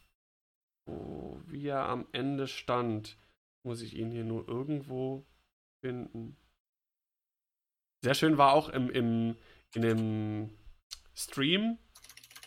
wo, 0.85 1.39
wie 1.45 1.67
er 1.67 1.87
am 1.87 2.07
Ende 2.11 2.47
stand. 2.47 3.17
Muss 3.65 3.81
ich 3.81 3.95
ihn 3.95 4.11
hier 4.11 4.25
nur 4.25 4.47
irgendwo 4.47 5.25
finden. 5.83 6.35
Sehr 8.03 8.15
schön 8.15 8.37
war 8.37 8.51
auch 8.51 8.69
im, 8.69 8.89
im, 8.89 9.37
in 9.73 9.81
dem 9.81 10.49
Stream 11.15 11.79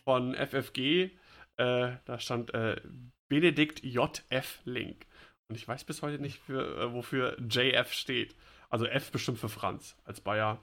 von 0.04 0.34
FFG, 0.34 1.10
äh, 1.56 1.96
da 2.04 2.18
stand 2.18 2.54
äh, 2.54 2.80
Benedikt 3.28 3.82
JF 3.84 4.60
Link. 4.64 5.06
Und 5.48 5.56
ich 5.56 5.66
weiß 5.66 5.84
bis 5.84 6.02
heute 6.02 6.20
nicht, 6.20 6.38
für, 6.38 6.78
äh, 6.78 6.92
wofür 6.92 7.36
JF 7.40 7.92
steht. 7.92 8.34
Also 8.68 8.86
F 8.86 9.10
bestimmt 9.10 9.38
für 9.38 9.48
Franz. 9.48 9.96
Als 10.04 10.20
Bayer 10.20 10.60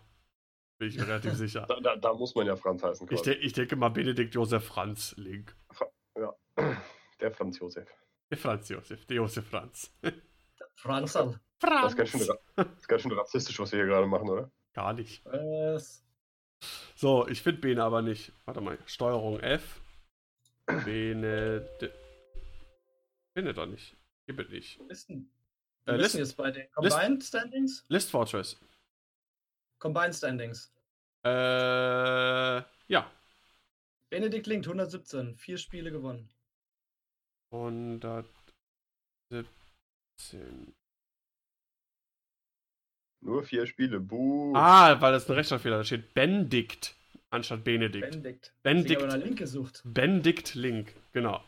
bin 0.77 0.89
ich 0.89 0.97
mir 0.97 1.07
relativ 1.07 1.33
sicher. 1.33 1.65
Da, 1.67 1.79
da, 1.79 1.95
da 1.95 2.13
muss 2.13 2.35
man 2.35 2.45
ja 2.45 2.55
Franz 2.55 2.83
heißen. 2.83 3.07
Ich, 3.11 3.21
de 3.21 3.35
ich 3.35 3.53
denke 3.53 3.75
mal 3.75 3.89
Benedikt 3.89 4.35
Josef 4.35 4.65
Franz 4.65 5.15
Link. 5.17 5.55
Der 7.21 7.31
Franz 7.31 7.59
Josef. 7.59 7.87
Der 8.29 8.37
Franz 8.37 8.69
Josef, 8.69 9.05
der 9.05 9.17
Josef 9.17 9.47
Franz. 9.47 9.91
Franzl. 10.75 11.39
Das 11.59 11.91
ist, 11.91 11.97
ganz 11.97 12.09
schön, 12.09 12.27
das 12.55 12.67
ist 12.77 12.87
ganz 12.87 13.01
schön 13.01 13.11
rassistisch, 13.13 13.59
was 13.59 13.71
wir 13.71 13.79
hier 13.79 13.87
gerade 13.87 14.07
machen, 14.07 14.29
oder? 14.29 14.51
Gar 14.73 14.93
nicht. 14.93 15.23
Was? 15.25 16.03
So, 16.95 17.27
ich 17.27 17.41
finde 17.41 17.61
Bene 17.61 17.83
aber 17.83 18.01
nicht. 18.01 18.33
Warte 18.45 18.61
mal, 18.61 18.77
Steuerung 18.85 19.39
F. 19.39 19.81
Bene. 20.83 21.67
Findet 23.35 23.57
er 23.57 23.65
nicht. 23.65 23.95
Gibt 24.27 24.39
es 24.39 24.49
nicht. 24.49 24.79
Wo 24.79 24.85
bist 24.85 25.09
denn? 25.09 25.29
Äh, 25.85 25.91
Wo 25.93 25.97
List- 25.97 26.13
denn 26.15 26.21
jetzt 26.21 26.37
bei 26.37 26.51
den 26.51 26.71
Combined 26.71 27.23
Standings? 27.23 27.85
List 27.89 28.09
Fortress. 28.09 28.57
Combined 29.79 30.15
Standings. 30.15 30.73
Äh, 31.25 31.29
ja. 32.87 33.11
Benedikt 34.09 34.47
Linkt, 34.47 34.67
117. 34.67 35.35
Vier 35.35 35.57
Spiele 35.57 35.91
gewonnen. 35.91 36.29
117. 37.51 38.25
Nur 43.21 43.43
vier 43.43 43.65
Spiele. 43.65 43.99
Buh. 43.99 44.53
Ah, 44.55 45.01
weil 45.01 45.11
das 45.11 45.27
ein 45.29 45.33
Rechtschreibfehler. 45.33 45.77
Da 45.79 45.83
steht 45.83 46.13
Benedikt 46.13 46.95
anstatt 47.31 47.63
Benedikt. 47.63 48.09
Benedikt. 48.11 48.53
Benedikt. 48.63 49.01
Ich 49.01 49.07
habe 49.07 49.17
Link 49.23 49.37
gesucht. 49.39 49.81
Benedikt 49.83 50.55
Link, 50.55 50.95
genau. 51.11 51.43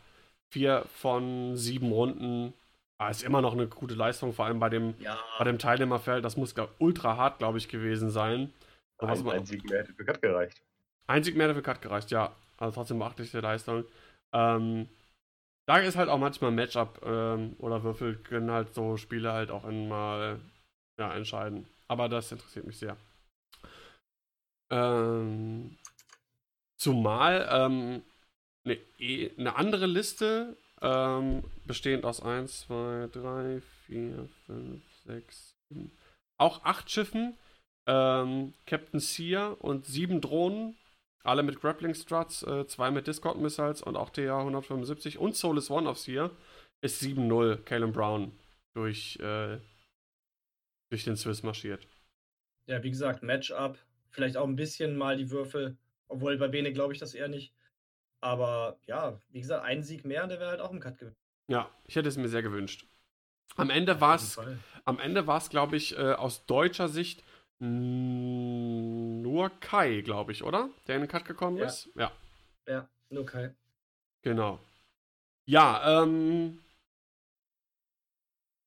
Vier 0.50 0.84
von 0.94 1.56
sieben 1.56 1.92
Runden. 1.92 2.54
Ah, 2.98 3.10
ist 3.10 3.22
immer 3.22 3.42
noch 3.42 3.52
eine 3.52 3.68
gute 3.68 3.94
Leistung, 3.94 4.32
vor 4.32 4.46
allem 4.46 4.58
bei 4.58 4.68
dem, 4.68 4.94
Ja. 5.00 5.18
bei 5.38 5.44
dem 5.44 5.58
Teilnehmerfeld. 5.58 6.24
Das 6.24 6.36
muss 6.36 6.54
ultra 6.78 7.16
hart, 7.16 7.38
glaube 7.38 7.58
ich, 7.58 7.68
gewesen 7.68 8.10
sein. 8.10 8.52
Ein, 8.98 9.22
man- 9.24 9.36
ein 9.38 9.46
Sieg 9.46 9.68
mehr 9.68 9.80
hätte 9.80 9.92
für 9.94 10.04
Cut 10.04 10.20
gereicht. 10.20 10.60
Ein 11.06 11.22
Sieg 11.22 11.36
mehr 11.36 11.54
für 11.54 11.62
Cut 11.62 11.80
gereicht, 11.82 12.10
ja. 12.10 12.34
Also 12.56 12.74
trotzdem 12.74 12.98
beachtliche 12.98 13.40
Leistung. 13.40 13.84
Ähm, 14.32 14.88
da 15.66 15.78
ist 15.78 15.96
halt 15.96 16.08
auch 16.08 16.18
manchmal 16.18 16.50
Matchup 16.50 17.00
ähm, 17.04 17.54
oder 17.58 17.82
Würfel 17.84 18.16
können 18.16 18.50
halt 18.50 18.74
so 18.74 18.96
Spiele 18.96 19.32
halt 19.32 19.50
auch 19.50 19.64
in 19.64 19.88
mal 19.88 20.40
ja, 20.98 21.14
entscheiden. 21.14 21.66
Aber 21.88 22.08
das 22.08 22.32
interessiert 22.32 22.66
mich 22.66 22.78
sehr. 22.78 22.96
Ähm, 24.70 25.76
zumal 26.76 27.48
ähm, 27.50 28.02
eine, 28.64 28.78
eh- 28.98 29.30
eine 29.38 29.56
andere 29.56 29.86
Liste 29.86 30.56
ähm, 30.80 31.44
bestehend 31.66 32.04
aus 32.04 32.20
1, 32.22 32.60
2, 32.62 33.08
3, 33.12 33.60
4, 33.86 34.28
5, 34.46 34.82
6, 35.04 35.56
7, 35.70 35.90
auch 36.38 36.64
acht 36.64 36.90
Schiffen, 36.90 37.36
ähm, 37.86 38.54
Captain 38.66 39.00
Sear 39.00 39.56
und 39.62 39.86
sieben 39.86 40.20
Drohnen, 40.20 40.76
alle 41.24 41.42
mit 41.42 41.60
Grappling 41.60 41.94
Struts, 41.94 42.42
äh, 42.44 42.66
zwei 42.66 42.90
mit 42.90 43.06
Discord 43.06 43.38
Missiles 43.38 43.82
und 43.82 43.96
auch 43.96 44.10
TA 44.10 44.38
175 44.38 45.18
und 45.18 45.34
Solus 45.36 45.70
One 45.70 45.88
of 45.88 45.98
Sear 45.98 46.30
ist 46.80 47.02
7-0 47.02 47.56
Caleb 47.64 47.92
Brown 47.92 48.32
durch, 48.74 49.18
äh, 49.20 49.58
durch 50.90 51.04
den 51.04 51.16
Swiss 51.16 51.42
marschiert. 51.42 51.86
Ja, 52.66 52.82
wie 52.82 52.90
gesagt, 52.90 53.22
Matchup. 53.22 53.78
Vielleicht 54.10 54.36
auch 54.36 54.46
ein 54.46 54.56
bisschen 54.56 54.96
mal 54.96 55.16
die 55.16 55.30
Würfel. 55.30 55.76
Obwohl 56.08 56.38
bei 56.38 56.48
Bene 56.48 56.72
glaube 56.72 56.92
ich 56.92 56.98
das 56.98 57.14
eher 57.14 57.28
nicht. 57.28 57.52
Aber 58.20 58.78
ja, 58.86 59.20
wie 59.28 59.40
gesagt, 59.40 59.64
ein 59.64 59.82
Sieg 59.82 60.04
mehr, 60.04 60.26
der 60.26 60.40
wäre 60.40 60.50
halt 60.50 60.60
auch 60.60 60.72
im 60.72 60.80
Cut 60.80 60.98
gewesen. 60.98 61.16
Ja, 61.48 61.70
ich 61.86 61.96
hätte 61.96 62.08
es 62.08 62.16
mir 62.16 62.28
sehr 62.28 62.42
gewünscht. 62.42 62.86
Am 63.56 63.70
Ende 63.70 64.00
war 64.00 64.14
es, 64.14 64.38
am 64.84 64.98
Ende 64.98 65.26
war 65.26 65.38
es, 65.38 65.48
glaube 65.48 65.76
ich, 65.76 65.96
äh, 65.98 66.12
aus 66.12 66.46
deutscher 66.46 66.88
Sicht 66.88 67.24
nur 67.60 69.50
Kai, 69.60 70.02
glaube 70.02 70.32
ich, 70.32 70.44
oder? 70.44 70.70
Der 70.86 70.96
in 70.96 71.02
den 71.02 71.08
Cut 71.08 71.24
gekommen 71.24 71.56
Ja. 71.58 71.66
ist. 71.66 71.88
Ja, 71.96 72.12
Ja, 72.68 72.88
nur 73.10 73.26
Kai. 73.26 73.54
genau. 74.22 74.60
Ja, 75.46 76.02
ähm. 76.04 76.60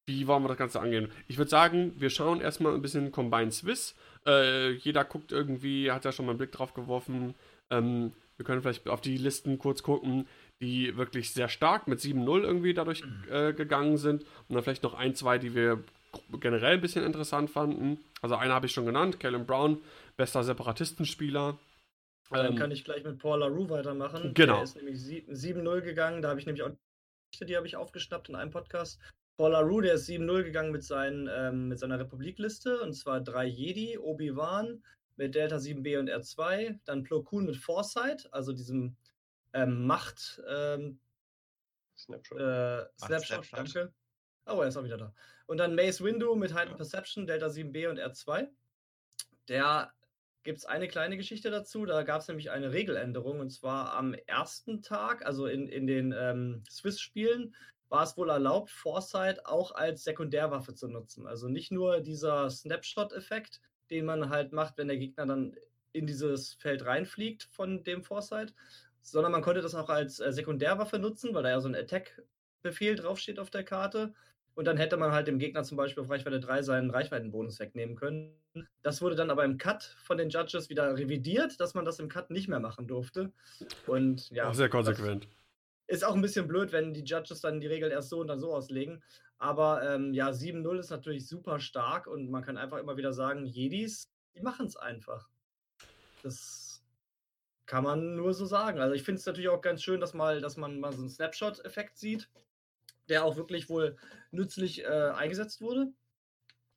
Wie 0.07 0.27
wollen 0.27 0.43
wir 0.43 0.49
das 0.49 0.57
Ganze 0.57 0.81
angehen? 0.81 1.11
Ich 1.27 1.37
würde 1.37 1.49
sagen, 1.51 1.93
wir 2.01 2.09
schauen 2.09 2.41
erstmal 2.41 2.73
ein 2.73 2.81
bisschen 2.81 3.11
Combined 3.11 3.53
Swiss. 3.53 3.95
Äh, 4.25 4.71
jeder 4.71 5.05
guckt 5.05 5.31
irgendwie, 5.31 5.91
hat 5.91 6.03
ja 6.05 6.11
schon 6.11 6.25
mal 6.25 6.31
einen 6.31 6.39
Blick 6.39 6.51
drauf 6.51 6.73
geworfen. 6.73 7.35
Ähm, 7.69 8.11
wir 8.37 8.45
können 8.45 8.61
vielleicht 8.61 8.87
auf 8.87 9.01
die 9.01 9.17
Listen 9.17 9.57
kurz 9.59 9.83
gucken, 9.83 10.27
die 10.61 10.95
wirklich 10.97 11.31
sehr 11.31 11.49
stark 11.49 11.87
mit 11.87 11.99
7-0 11.99 12.41
irgendwie 12.43 12.73
dadurch 12.73 13.03
äh, 13.29 13.53
gegangen 13.53 13.97
sind. 13.97 14.23
Und 14.47 14.55
dann 14.55 14.63
vielleicht 14.63 14.83
noch 14.83 14.93
ein, 14.93 15.15
zwei, 15.15 15.37
die 15.37 15.53
wir 15.55 15.83
generell 16.39 16.73
ein 16.75 16.81
bisschen 16.81 17.03
interessant 17.05 17.49
fanden. 17.49 17.99
Also 18.21 18.35
eine 18.35 18.53
habe 18.53 18.65
ich 18.65 18.71
schon 18.73 18.85
genannt, 18.85 19.19
Kellen 19.19 19.45
Brown, 19.45 19.79
bester 20.17 20.43
Separatistenspieler. 20.43 21.57
Dann 22.29 22.45
Ähm, 22.45 22.55
kann 22.55 22.71
ich 22.71 22.83
gleich 22.85 23.03
mit 23.03 23.19
Paul 23.19 23.39
LaRue 23.39 23.69
weitermachen. 23.69 24.33
Genau. 24.33 24.55
Der 24.55 24.63
ist 24.63 24.75
nämlich 24.75 24.99
sie- 25.01 25.25
7-0 25.29 25.81
gegangen. 25.81 26.21
Da 26.21 26.29
habe 26.29 26.39
ich 26.39 26.45
nämlich 26.45 26.63
auch 26.63 26.71
die 27.41 27.55
habe 27.55 27.65
ich 27.65 27.77
aufgeschnappt 27.77 28.27
in 28.29 28.35
einem 28.35 28.51
Podcast. 28.51 28.99
Paul 29.37 29.51
LaRue, 29.51 29.81
der 29.81 29.93
ist 29.93 30.05
7-0 30.05 30.43
gegangen 30.43 30.71
mit, 30.71 30.83
seinen, 30.83 31.29
ähm, 31.33 31.69
mit 31.69 31.79
seiner 31.79 31.97
Republikliste. 31.97 32.81
Und 32.81 32.93
zwar 32.93 33.21
drei 33.21 33.45
Jedi, 33.45 33.97
Obi-Wan 33.97 34.83
mit 35.21 35.35
Delta 35.35 35.57
7B 35.57 35.99
und 35.99 36.09
R2. 36.09 36.79
Dann 36.85 37.03
Plo 37.03 37.21
Koon 37.21 37.45
mit 37.45 37.55
Foresight, 37.55 38.27
also 38.33 38.53
diesem 38.53 38.95
ähm, 39.53 39.85
Macht, 39.85 40.41
ähm, 40.49 40.99
Snapshot. 41.95 42.39
äh, 42.39 42.85
Snapshot, 42.97 43.45
Snapshot. 43.45 43.75
danke. 43.75 43.93
Oh, 44.47 44.61
er 44.61 44.67
ist 44.67 44.77
auch 44.77 44.83
wieder 44.83 44.97
da. 44.97 45.13
Und 45.45 45.57
dann 45.57 45.75
Mace 45.75 46.03
Windu 46.03 46.35
mit 46.35 46.55
Heightened 46.55 46.77
Perception, 46.77 47.27
Delta 47.27 47.47
7B 47.47 47.87
und 47.87 47.99
R2. 47.99 48.47
Der 49.47 49.93
gibt 50.41 50.57
es 50.57 50.65
eine 50.65 50.87
kleine 50.87 51.17
Geschichte 51.17 51.51
dazu. 51.51 51.85
Da 51.85 52.01
gab 52.01 52.21
es 52.21 52.27
nämlich 52.27 52.49
eine 52.49 52.71
Regeländerung. 52.71 53.39
Und 53.39 53.51
zwar 53.51 53.93
am 53.93 54.15
ersten 54.25 54.81
Tag, 54.81 55.23
also 55.23 55.45
in, 55.45 55.67
in 55.67 55.85
den 55.85 56.15
ähm, 56.17 56.63
Swiss-Spielen, 56.67 57.53
war 57.89 58.03
es 58.03 58.17
wohl 58.17 58.29
erlaubt, 58.29 58.71
Foresight 58.71 59.45
auch 59.45 59.73
als 59.73 60.03
Sekundärwaffe 60.03 60.73
zu 60.73 60.87
nutzen. 60.87 61.27
Also 61.27 61.47
nicht 61.47 61.71
nur 61.71 61.99
dieser 61.99 62.49
Snapshot-Effekt, 62.49 63.61
den 63.91 64.05
man 64.05 64.29
halt 64.29 64.53
macht, 64.53 64.77
wenn 64.77 64.87
der 64.87 64.97
Gegner 64.97 65.25
dann 65.25 65.55
in 65.93 66.07
dieses 66.07 66.53
Feld 66.55 66.85
reinfliegt 66.85 67.43
von 67.51 67.83
dem 67.83 68.03
Foresight, 68.03 68.53
sondern 69.01 69.31
man 69.31 69.41
konnte 69.41 69.61
das 69.61 69.75
auch 69.75 69.89
als 69.89 70.19
äh, 70.19 70.31
Sekundärwaffe 70.31 70.99
nutzen, 70.99 71.33
weil 71.33 71.43
da 71.43 71.49
ja 71.49 71.59
so 71.59 71.67
ein 71.67 71.75
Attack-Befehl 71.75 72.95
draufsteht 72.95 73.39
auf 73.39 73.49
der 73.49 73.63
Karte. 73.63 74.13
Und 74.53 74.65
dann 74.65 74.77
hätte 74.77 74.97
man 74.97 75.11
halt 75.11 75.27
dem 75.27 75.39
Gegner 75.39 75.63
zum 75.63 75.77
Beispiel 75.77 76.03
auf 76.03 76.09
Reichweite 76.09 76.39
3 76.39 76.61
seinen 76.61 76.89
Reichweitenbonus 76.89 77.59
wegnehmen 77.59 77.95
können. 77.95 78.35
Das 78.81 79.01
wurde 79.01 79.15
dann 79.15 79.29
aber 79.29 79.45
im 79.45 79.57
Cut 79.57 79.83
von 80.03 80.17
den 80.17 80.29
Judges 80.29 80.69
wieder 80.69 80.97
revidiert, 80.97 81.59
dass 81.59 81.73
man 81.73 81.85
das 81.85 81.99
im 81.99 82.09
Cut 82.09 82.31
nicht 82.31 82.49
mehr 82.49 82.59
machen 82.59 82.87
durfte. 82.87 83.31
Und 83.87 84.29
ja, 84.29 84.49
auch 84.49 84.53
sehr 84.53 84.69
konsequent. 84.69 85.27
ist 85.87 86.03
auch 86.03 86.15
ein 86.15 86.21
bisschen 86.21 86.47
blöd, 86.47 86.73
wenn 86.73 86.93
die 86.93 87.03
Judges 87.03 87.39
dann 87.39 87.61
die 87.61 87.67
Regel 87.67 87.91
erst 87.91 88.09
so 88.09 88.19
und 88.19 88.27
dann 88.27 88.39
so 88.39 88.53
auslegen. 88.53 89.01
Aber 89.41 89.81
ähm, 89.81 90.13
ja, 90.13 90.29
7-0 90.29 90.77
ist 90.77 90.91
natürlich 90.91 91.27
super 91.27 91.59
stark 91.59 92.05
und 92.05 92.29
man 92.29 92.43
kann 92.43 92.57
einfach 92.57 92.77
immer 92.77 92.95
wieder 92.95 93.11
sagen, 93.11 93.47
Jedis, 93.47 94.07
die 94.35 94.41
machen 94.41 94.67
es 94.67 94.77
einfach. 94.77 95.27
Das 96.21 96.83
kann 97.65 97.83
man 97.83 98.15
nur 98.15 98.35
so 98.35 98.45
sagen. 98.45 98.79
Also 98.79 98.93
ich 98.93 99.01
finde 99.01 99.17
es 99.17 99.25
natürlich 99.25 99.49
auch 99.49 99.61
ganz 99.61 99.81
schön, 99.81 99.99
dass, 99.99 100.13
mal, 100.13 100.41
dass 100.41 100.57
man 100.57 100.79
mal 100.79 100.93
so 100.93 100.99
einen 100.99 101.09
Snapshot-Effekt 101.09 101.97
sieht, 101.97 102.29
der 103.09 103.25
auch 103.25 103.35
wirklich 103.35 103.67
wohl 103.67 103.97
nützlich 104.29 104.83
äh, 104.83 105.09
eingesetzt 105.15 105.59
wurde. 105.59 105.91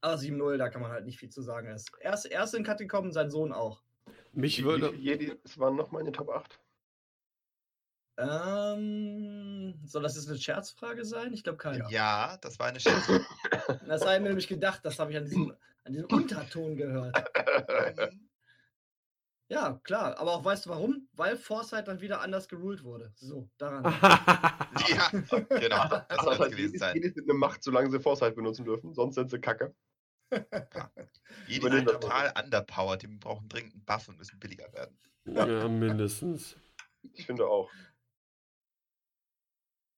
Aber 0.00 0.14
7-0, 0.14 0.56
da 0.56 0.70
kann 0.70 0.80
man 0.80 0.90
halt 0.90 1.04
nicht 1.04 1.18
viel 1.18 1.28
zu 1.28 1.42
sagen. 1.42 1.66
Er 1.66 1.74
ist 1.74 1.92
erst, 2.00 2.30
erst 2.30 2.54
in 2.54 2.64
Cut 2.64 2.78
gekommen, 2.78 3.12
sein 3.12 3.30
Sohn 3.30 3.52
auch. 3.52 3.82
Mich 4.32 4.64
würde. 4.64 4.88
viele 4.88 5.02
Jedi 5.02 5.32
waren 5.56 5.76
nochmal 5.76 6.00
in 6.00 6.06
den 6.06 6.14
Top 6.14 6.30
8? 6.30 6.58
Ähm, 8.16 9.74
soll 9.84 10.02
das 10.02 10.14
jetzt 10.14 10.28
eine 10.28 10.38
Scherzfrage 10.38 11.04
sein? 11.04 11.32
Ich 11.32 11.42
glaube 11.42 11.58
keine. 11.58 11.84
Ja, 11.90 12.36
das 12.40 12.58
war 12.58 12.68
eine 12.68 12.80
Scherz. 12.80 13.08
Das 13.88 14.02
habe 14.02 14.14
ich 14.14 14.20
mir 14.20 14.28
nämlich 14.28 14.48
gedacht, 14.48 14.80
das 14.84 14.98
habe 14.98 15.10
ich 15.10 15.16
an 15.16 15.24
diesem, 15.24 15.54
an 15.84 15.92
diesem 15.92 16.08
Unterton 16.08 16.76
gehört. 16.76 17.16
Ja, 19.48 19.78
klar. 19.84 20.18
Aber 20.18 20.32
auch 20.32 20.44
weißt 20.44 20.66
du 20.66 20.70
warum? 20.70 21.06
Weil 21.12 21.36
Foresight 21.36 21.86
dann 21.86 22.00
wieder 22.00 22.22
anders 22.22 22.48
geruled 22.48 22.82
wurde. 22.82 23.12
So, 23.14 23.50
daran. 23.58 23.84
ja, 24.88 25.10
genau. 25.10 26.02
Das 26.08 26.24
soll 26.24 26.46
es 26.46 26.50
gewesen 26.50 26.78
sein. 26.78 26.96
Jedis 26.96 27.14
sind 27.14 27.28
eine 27.28 27.38
Macht, 27.38 27.62
solange 27.62 27.90
sie 27.90 28.00
Foresight 28.00 28.34
benutzen 28.34 28.64
dürfen, 28.64 28.94
sonst 28.94 29.16
sind 29.16 29.30
sie 29.30 29.38
kacke. 29.38 29.74
Jedi 31.46 31.58
Übernehmen 31.58 31.86
sind 31.86 32.00
total 32.00 32.32
underpowered. 32.42 33.02
Die 33.02 33.06
brauchen 33.06 33.48
dringend 33.48 33.74
einen 33.74 33.84
Buff 33.84 34.08
und 34.08 34.16
müssen 34.16 34.38
billiger 34.40 34.72
werden. 34.72 34.98
ja, 35.26 35.68
mindestens. 35.68 36.56
Ich 37.12 37.26
finde 37.26 37.46
auch. 37.46 37.70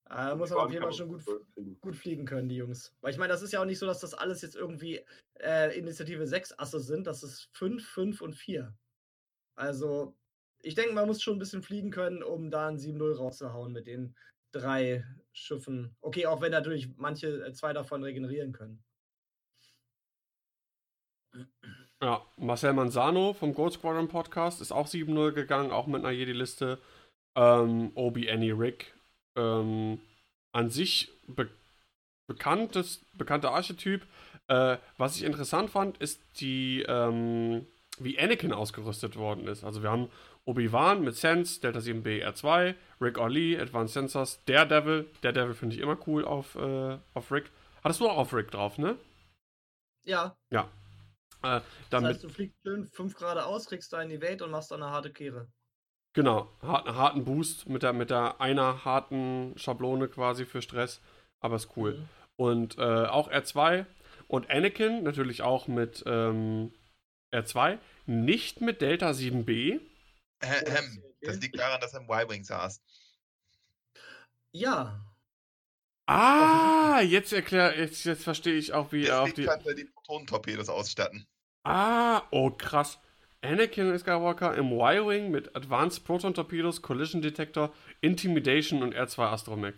Da 0.09 0.37
muss 0.37 0.51
man 0.51 0.61
auf 0.61 0.71
jeden 0.71 0.83
Fall 0.83 0.93
schon 0.93 1.09
gut, 1.09 1.23
fliegen. 1.23 1.81
gut 1.81 1.97
fliegen 1.97 2.25
können, 2.27 2.49
die 2.49 2.57
Jungs. 2.57 2.95
Weil 3.01 3.13
ich 3.13 3.19
meine, 3.19 3.33
das 3.33 3.43
ist 3.43 3.53
ja 3.53 3.61
auch 3.61 3.65
nicht 3.65 3.79
so, 3.79 3.87
dass 3.87 4.01
das 4.01 4.15
alles 4.15 4.41
jetzt 4.43 4.55
irgendwie 4.55 5.05
äh, 5.41 5.77
Initiative 5.77 6.27
6 6.27 6.59
Asse 6.59 6.81
sind. 6.81 7.07
Das 7.07 7.23
ist 7.23 7.49
5, 7.53 7.85
5 7.85 8.21
und 8.21 8.35
4. 8.35 8.73
Also, 9.57 10.17
ich 10.63 10.75
denke, 10.75 10.95
man 10.95 11.07
muss 11.07 11.23
schon 11.23 11.37
ein 11.37 11.41
bisschen 11.41 11.63
fliegen 11.63 11.91
können, 11.91 12.23
um 12.23 12.51
da 12.51 12.69
ein 12.69 12.79
7-0 12.79 13.17
rauszuhauen 13.17 13.73
mit 13.73 13.87
den 13.87 14.15
drei 14.53 15.05
Schiffen. 15.33 15.97
Okay, 16.01 16.27
auch 16.27 16.41
wenn 16.41 16.53
natürlich 16.53 16.97
manche 16.97 17.45
äh, 17.45 17.53
zwei 17.53 17.73
davon 17.73 18.03
regenerieren 18.05 18.53
können. 18.53 18.83
Ja, 22.01 22.25
Marcel 22.37 22.73
Manzano 22.73 23.33
vom 23.33 23.55
Gold 23.55 23.73
Squadron 23.75 24.09
Podcast 24.09 24.61
ist 24.61 24.73
auch 24.73 24.87
7-0 24.87 25.33
gegangen, 25.33 25.71
auch 25.73 25.87
mit 25.87 26.05
einer 26.05 26.13
Jedi-Liste. 26.13 26.79
Ähm, 27.35 27.91
Obi 27.95 28.31
Annie 28.31 28.59
Rick. 28.59 28.96
Ähm, 29.37 30.01
an 30.53 30.71
sich 30.71 31.11
be 31.27 31.49
bekanntes, 32.29 33.01
bekannter 33.15 33.53
Archetyp. 33.53 34.03
Äh, 34.49 34.79
was 34.99 35.17
ich 35.17 35.25
interessant 35.25 35.71
fand, 35.71 35.99
ist 35.99 36.21
die, 36.41 36.85
ähm, 36.89 37.67
wie 37.99 38.19
Anakin 38.19 38.53
ausgerüstet 38.53 39.17
worden 39.17 39.47
ist. 39.49 39.65
Also 39.65 39.83
wir 39.83 39.91
haben 39.91 40.09
Obi-Wan 40.45 41.03
mit 41.03 41.17
Sense, 41.17 41.61
Delta 41.61 41.81
7B 41.81 42.23
R2, 42.25 42.75
Rick 43.01 43.19
Orlee, 43.19 43.59
Advanced 43.59 43.95
Sensors, 43.95 44.41
Daredevil. 44.47 45.07
Daredevil 45.23 45.55
finde 45.55 45.77
ich 45.77 45.83
immer 45.83 45.99
cool 46.07 46.25
auf, 46.25 46.57
äh, 46.57 46.99
auf 47.15 47.33
Rick. 47.33 47.51
Hattest 47.85 48.01
du 48.01 48.09
auch 48.09 48.17
auf 48.19 48.35
Rick 48.35 48.51
drauf, 48.53 48.79
ne? 48.79 48.97
Ja, 50.51 50.71
Äh, 51.43 51.61
das 51.91 51.91
dann 51.91 52.07
mit 52.07 52.17
heißt, 52.17 52.25
du 52.25 52.29
fliegst 52.29 52.57
schön 52.63 52.87
5 52.87 53.15
Grad 53.15 53.39
aus, 53.39 53.67
kriegst 53.67 53.93
deinen 53.93 54.11
Evade 54.11 54.45
und 54.45 54.51
machst 54.51 54.71
dann 54.71 54.83
eine 54.83 54.93
harte 54.93 55.13
Kehre. 55.13 55.49
Genau, 56.17 56.51
hart, 56.63 56.89
harten 56.89 57.27
Boost 57.27 57.69
mit 57.69 57.83
der, 57.83 57.93
mit 57.93 58.09
der 58.09 58.41
einer 58.41 58.87
harten 58.87 59.53
Schablone 59.59 60.09
quasi 60.09 60.47
für 60.47 60.63
Stress, 60.63 61.03
aber 61.41 61.57
ist 61.57 61.77
cool. 61.77 61.99
Mhm. 61.99 62.09
Und 62.37 62.79
äh, 62.79 62.81
auch 62.81 63.31
R2 63.31 63.85
Und 64.27 64.49
Anakin 64.49 65.03
natürlich 65.03 65.43
auch 65.43 65.69
mit 65.69 66.05
ähm, 66.07 66.73
R2, 67.35 67.79
nicht 68.07 68.63
mit 68.63 68.81
Delta 68.81 69.11
7B. 69.11 69.79
Ähm, 70.41 71.03
das 71.21 71.39
liegt 71.39 71.59
daran, 71.59 71.83
dass 71.83 71.93
er 71.93 72.01
im 72.01 72.07
Y-Wing 72.07 72.45
saß. 72.45 72.81
Ja. 74.53 75.05
Ah, 76.07 77.01
jetzt 77.03 77.35
erklär, 77.35 77.79
jetzt, 77.79 78.05
jetzt 78.05 78.25
verstehe 78.25 78.55
ich 78.55 78.73
auch, 78.73 78.91
wie 78.91 79.05
er 79.05 79.21
auf 79.21 79.35
die. 79.35 79.45
kann 79.45 79.61
er 79.67 79.75
die 79.75 79.85
Protonentorpedos 79.85 80.71
ausstatten. 80.71 81.27
Ah, 81.63 82.23
oh 82.31 82.51
krass. 82.53 82.99
Anakin 83.43 83.97
Skywalker 83.99 84.55
im 84.57 84.73
Y-Wing 84.73 85.31
mit 85.31 85.55
Advanced 85.57 86.05
Proton 86.05 86.35
Torpedos, 86.35 86.83
Collision 86.83 87.23
Detector, 87.23 87.73
Intimidation 88.01 88.83
und 88.83 88.95
R2 88.95 89.23
Astromech. 89.23 89.77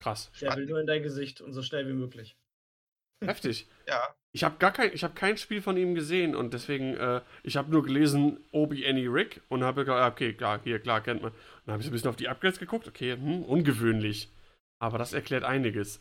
Krass. 0.00 0.30
Der 0.40 0.56
will 0.56 0.66
nur 0.66 0.80
in 0.80 0.86
dein 0.86 1.02
Gesicht 1.02 1.40
und 1.40 1.52
so 1.52 1.62
schnell 1.62 1.86
wie 1.88 1.92
möglich. 1.92 2.36
Heftig. 3.24 3.68
Ja, 3.88 4.14
Ich 4.32 4.44
habe 4.44 4.58
gar 4.58 4.72
kein, 4.72 4.92
ich 4.94 5.02
habe 5.04 5.14
kein 5.14 5.36
Spiel 5.36 5.60
von 5.60 5.76
ihm 5.76 5.94
gesehen 5.94 6.34
und 6.36 6.54
deswegen, 6.54 6.96
äh, 6.96 7.20
ich 7.42 7.56
habe 7.56 7.70
nur 7.70 7.82
gelesen 7.82 8.38
Obi 8.52 8.86
Annie 8.86 9.08
Rick 9.12 9.42
und 9.48 9.64
habe 9.64 9.84
gedacht, 9.84 10.12
okay, 10.12 10.32
klar, 10.34 10.60
hier, 10.62 10.78
klar, 10.80 11.00
kennt 11.02 11.20
man. 11.22 11.32
Und 11.32 11.38
dann 11.66 11.72
habe 11.74 11.80
ich 11.82 11.86
so 11.86 11.90
ein 11.90 11.94
bisschen 11.94 12.08
auf 12.10 12.16
die 12.16 12.28
Upgrades 12.28 12.58
geguckt, 12.58 12.88
okay, 12.88 13.12
hm, 13.14 13.42
ungewöhnlich. 13.44 14.30
Aber 14.80 14.98
das 14.98 15.12
erklärt 15.12 15.44
einiges. 15.44 16.00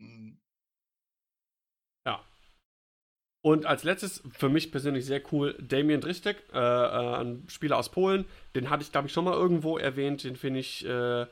hm, 0.00 0.38
Und 3.44 3.66
als 3.66 3.84
letztes, 3.84 4.22
für 4.32 4.48
mich 4.48 4.72
persönlich 4.72 5.04
sehr 5.04 5.20
cool, 5.30 5.54
Damien 5.60 6.00
Dristek, 6.00 6.38
äh, 6.54 6.58
äh, 6.58 7.16
ein 7.20 7.44
Spieler 7.48 7.76
aus 7.76 7.90
Polen. 7.90 8.24
Den 8.54 8.70
hatte 8.70 8.82
ich, 8.82 8.90
glaube 8.90 9.08
ich, 9.08 9.12
schon 9.12 9.26
mal 9.26 9.34
irgendwo 9.34 9.76
erwähnt. 9.76 10.24
Den 10.24 10.36
finde 10.36 10.60
ich, 10.60 10.86
äh, 10.86 11.26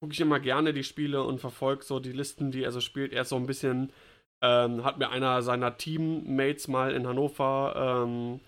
gucke 0.00 0.14
ich 0.14 0.20
immer 0.20 0.40
gerne 0.40 0.72
die 0.72 0.84
Spiele 0.84 1.22
und 1.22 1.38
verfolge 1.38 1.84
so 1.84 2.00
die 2.00 2.12
Listen, 2.12 2.50
die 2.50 2.62
er 2.62 2.72
so 2.72 2.80
spielt. 2.80 3.12
Er 3.12 3.22
ist 3.22 3.28
so 3.28 3.36
ein 3.36 3.46
bisschen, 3.46 3.92
ähm, 4.42 4.84
hat 4.84 4.98
mir 4.98 5.10
einer 5.10 5.42
seiner 5.42 5.76
Teammates 5.76 6.66
mal 6.66 6.92
in 6.92 7.06
Hannover 7.06 8.04
ähm, 8.06 8.40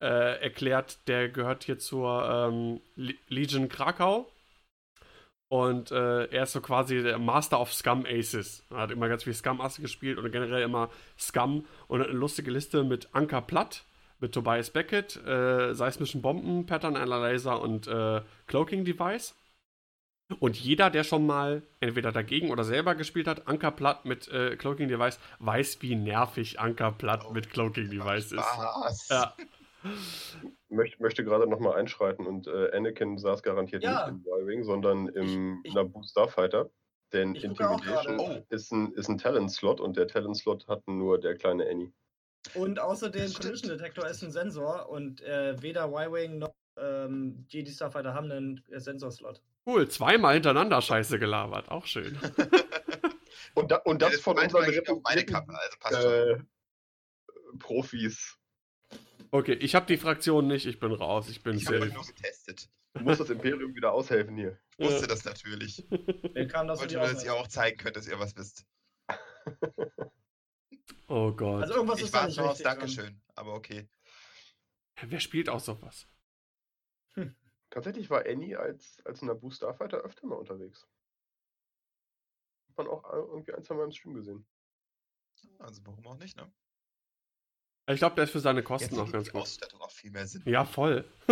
äh, 0.00 0.40
erklärt, 0.40 1.08
der 1.08 1.30
gehört 1.30 1.64
hier 1.64 1.80
zur 1.80 2.24
ähm, 2.30 2.80
Le- 2.94 3.14
Legion 3.26 3.68
Krakau. 3.68 4.30
Und 5.48 5.90
äh, 5.92 6.24
er 6.26 6.42
ist 6.42 6.52
so 6.52 6.60
quasi 6.60 7.02
der 7.02 7.18
Master 7.18 7.58
of 7.60 7.72
Scum 7.72 8.04
Aces. 8.06 8.62
Er 8.70 8.78
hat 8.78 8.90
immer 8.90 9.08
ganz 9.08 9.24
viel 9.24 9.32
Scum 9.32 9.60
Asse 9.60 9.80
gespielt 9.80 10.18
und 10.18 10.30
generell 10.30 10.62
immer 10.62 10.90
Scum 11.18 11.64
und 11.86 12.00
hat 12.00 12.08
eine 12.08 12.18
lustige 12.18 12.50
Liste 12.50 12.84
mit 12.84 13.08
Anker 13.14 13.40
Platt, 13.40 13.84
mit 14.20 14.32
Tobias 14.32 14.70
Beckett, 14.70 15.16
äh, 15.24 15.74
seismischen 15.74 16.20
Bomben, 16.20 16.66
Pattern 16.66 16.96
Analyzer 16.96 17.60
und 17.62 17.86
äh, 17.86 18.20
Cloaking 18.46 18.84
Device. 18.84 19.34
Und 20.40 20.56
jeder, 20.60 20.90
der 20.90 21.04
schon 21.04 21.26
mal 21.26 21.62
entweder 21.80 22.12
dagegen 22.12 22.50
oder 22.50 22.62
selber 22.62 22.94
gespielt 22.94 23.26
hat, 23.26 23.48
Anker 23.48 23.70
Platt 23.70 24.04
mit 24.04 24.28
äh, 24.28 24.56
Cloaking 24.56 24.88
Device, 24.88 25.18
weiß, 25.38 25.78
wie 25.80 25.94
nervig 25.94 26.60
Anker 26.60 26.92
Platt 26.92 27.24
Oh, 27.26 27.32
mit 27.32 27.48
Cloaking 27.48 27.88
Device 27.88 28.32
ist. 28.32 28.44
Ja. 29.08 29.34
Möcht, 30.68 31.00
möchte 31.00 31.24
gerade 31.24 31.46
nochmal 31.48 31.78
einschreiten 31.78 32.26
und 32.26 32.46
äh, 32.46 32.70
Anakin 32.76 33.16
saß 33.18 33.42
garantiert 33.42 33.82
Ja. 33.84 34.10
nicht 34.10 34.26
im 34.26 34.32
Y-Wing, 34.42 34.64
sondern 34.64 35.08
im 35.08 35.60
Ich- 35.62 35.68
ich- 35.70 35.74
Naboo 35.74 36.02
Starfighter. 36.02 36.70
Denn 37.12 37.34
Intimidation 37.34 38.18
gerade. 38.18 38.44
ist 38.50 38.70
ein, 38.70 38.92
ist 38.92 39.08
ein 39.08 39.16
Talent-Slot 39.16 39.80
und 39.80 39.96
der 39.96 40.08
Talent-Slot 40.08 40.68
hat 40.68 40.86
nur 40.86 41.18
der 41.18 41.36
kleine 41.36 41.66
Annie. 41.66 41.90
Und 42.54 42.78
außerdem 42.78 43.22
Das. 43.22 43.38
Collision 43.40 43.70
Detector 43.70 44.06
ist 44.06 44.22
ein 44.22 44.30
Sensor 44.30 44.88
und 44.90 45.22
äh, 45.22 45.56
weder 45.62 45.86
Y-Wing 45.88 46.38
noch 46.38 46.52
ähm, 46.76 47.46
Jedi 47.48 47.72
Starfighter 47.72 48.12
haben 48.14 48.30
einen 48.30 48.62
äh, 48.70 48.78
Sensorslot. 48.78 49.40
Cool, 49.66 49.88
zweimal 49.88 50.34
hintereinander 50.34 50.80
Scheiße 50.82 51.18
gelabert. 51.18 51.70
Auch 51.70 51.86
schön. 51.86 52.16
Und, 53.54 53.70
da, 53.72 53.76
und 53.78 54.00
Ja, 54.02 54.10
das 54.10 54.20
von 54.20 54.36
meinte 54.36 54.56
unseren 54.56 54.88
auf 54.88 55.02
meine 55.02 55.24
Kappe, 55.24 55.52
also 55.52 55.76
passt 55.80 56.02
schon. 56.02 56.12
äh, 56.12 56.38
Profis. 57.58 58.37
Okay, 59.30 59.52
ich 59.54 59.74
habe 59.74 59.86
die 59.86 59.96
Fraktion 59.98 60.46
nicht, 60.46 60.66
ich 60.66 60.80
bin 60.80 60.92
raus, 60.92 61.28
ich 61.28 61.42
bin 61.42 61.56
Ich 61.56 61.66
habe 61.66 61.80
safe. 61.80 61.92
nur 61.92 62.04
getestet. 62.04 62.68
Du 62.94 63.00
musst 63.04 63.20
das 63.20 63.30
Imperium 63.30 63.74
wieder 63.74 63.92
aushelfen 63.92 64.36
hier. 64.36 64.58
Ich 64.78 64.86
wusste 64.86 65.02
Ja. 65.02 65.06
das 65.08 65.24
natürlich. 65.24 65.86
Das 66.34 66.80
Wollte 66.80 66.96
nur, 66.96 67.06
dass 67.08 67.24
ihr 67.24 67.34
auch 67.34 67.48
zeigen 67.48 67.76
könnt, 67.78 67.96
dass 67.96 68.06
ihr 68.08 68.18
was 68.18 68.36
wisst. 68.36 68.64
Oh 71.10 71.32
Gott. 71.32 71.62
Also 71.62 71.74
irgendwas 71.74 71.98
ich 72.00 72.04
ist 72.04 72.14
da 72.14 72.18
warte 72.20 72.28
nicht 72.42 72.64
dran. 72.64 72.78
Dankeschön, 72.78 73.20
aber 73.34 73.54
okay. 73.54 73.88
Wer 75.00 75.20
spielt 75.20 75.48
auch 75.48 75.60
sowas? 75.60 76.06
Tatsächlich 77.70 78.10
war 78.10 78.26
Annie 78.26 78.58
als, 78.58 79.00
als 79.06 79.22
Naboo 79.22 79.50
Starfighter 79.50 79.98
öfter 79.98 80.26
mal 80.26 80.34
unterwegs. 80.36 80.86
Hat 82.68 82.76
man 82.78 82.88
auch 82.88 83.04
äh, 83.10 83.16
irgendwie 83.16 83.54
ein, 83.54 83.62
zwei 83.64 83.74
Mal 83.74 83.84
im 83.84 83.92
Stream 83.92 84.14
gesehen. 84.14 84.46
Also 85.58 85.80
warum 85.86 86.06
auch 86.06 86.18
nicht, 86.18 86.36
ne? 86.36 86.50
Ich 87.88 87.98
glaube, 87.98 88.14
der 88.16 88.24
ist 88.24 88.32
für 88.32 88.40
seine 88.40 88.60
Jetzt 88.60 88.66
Kosten 88.66 88.98
auch 88.98 89.10
ganz 89.10 89.26
die 89.26 89.30
gut. 89.32 89.42
Ausstattung 89.42 89.80
auch 89.80 89.90
viel 89.90 90.10
mehr 90.10 90.26
Sinn. 90.26 90.42
Ja, 90.44 90.64
voll. 90.66 91.10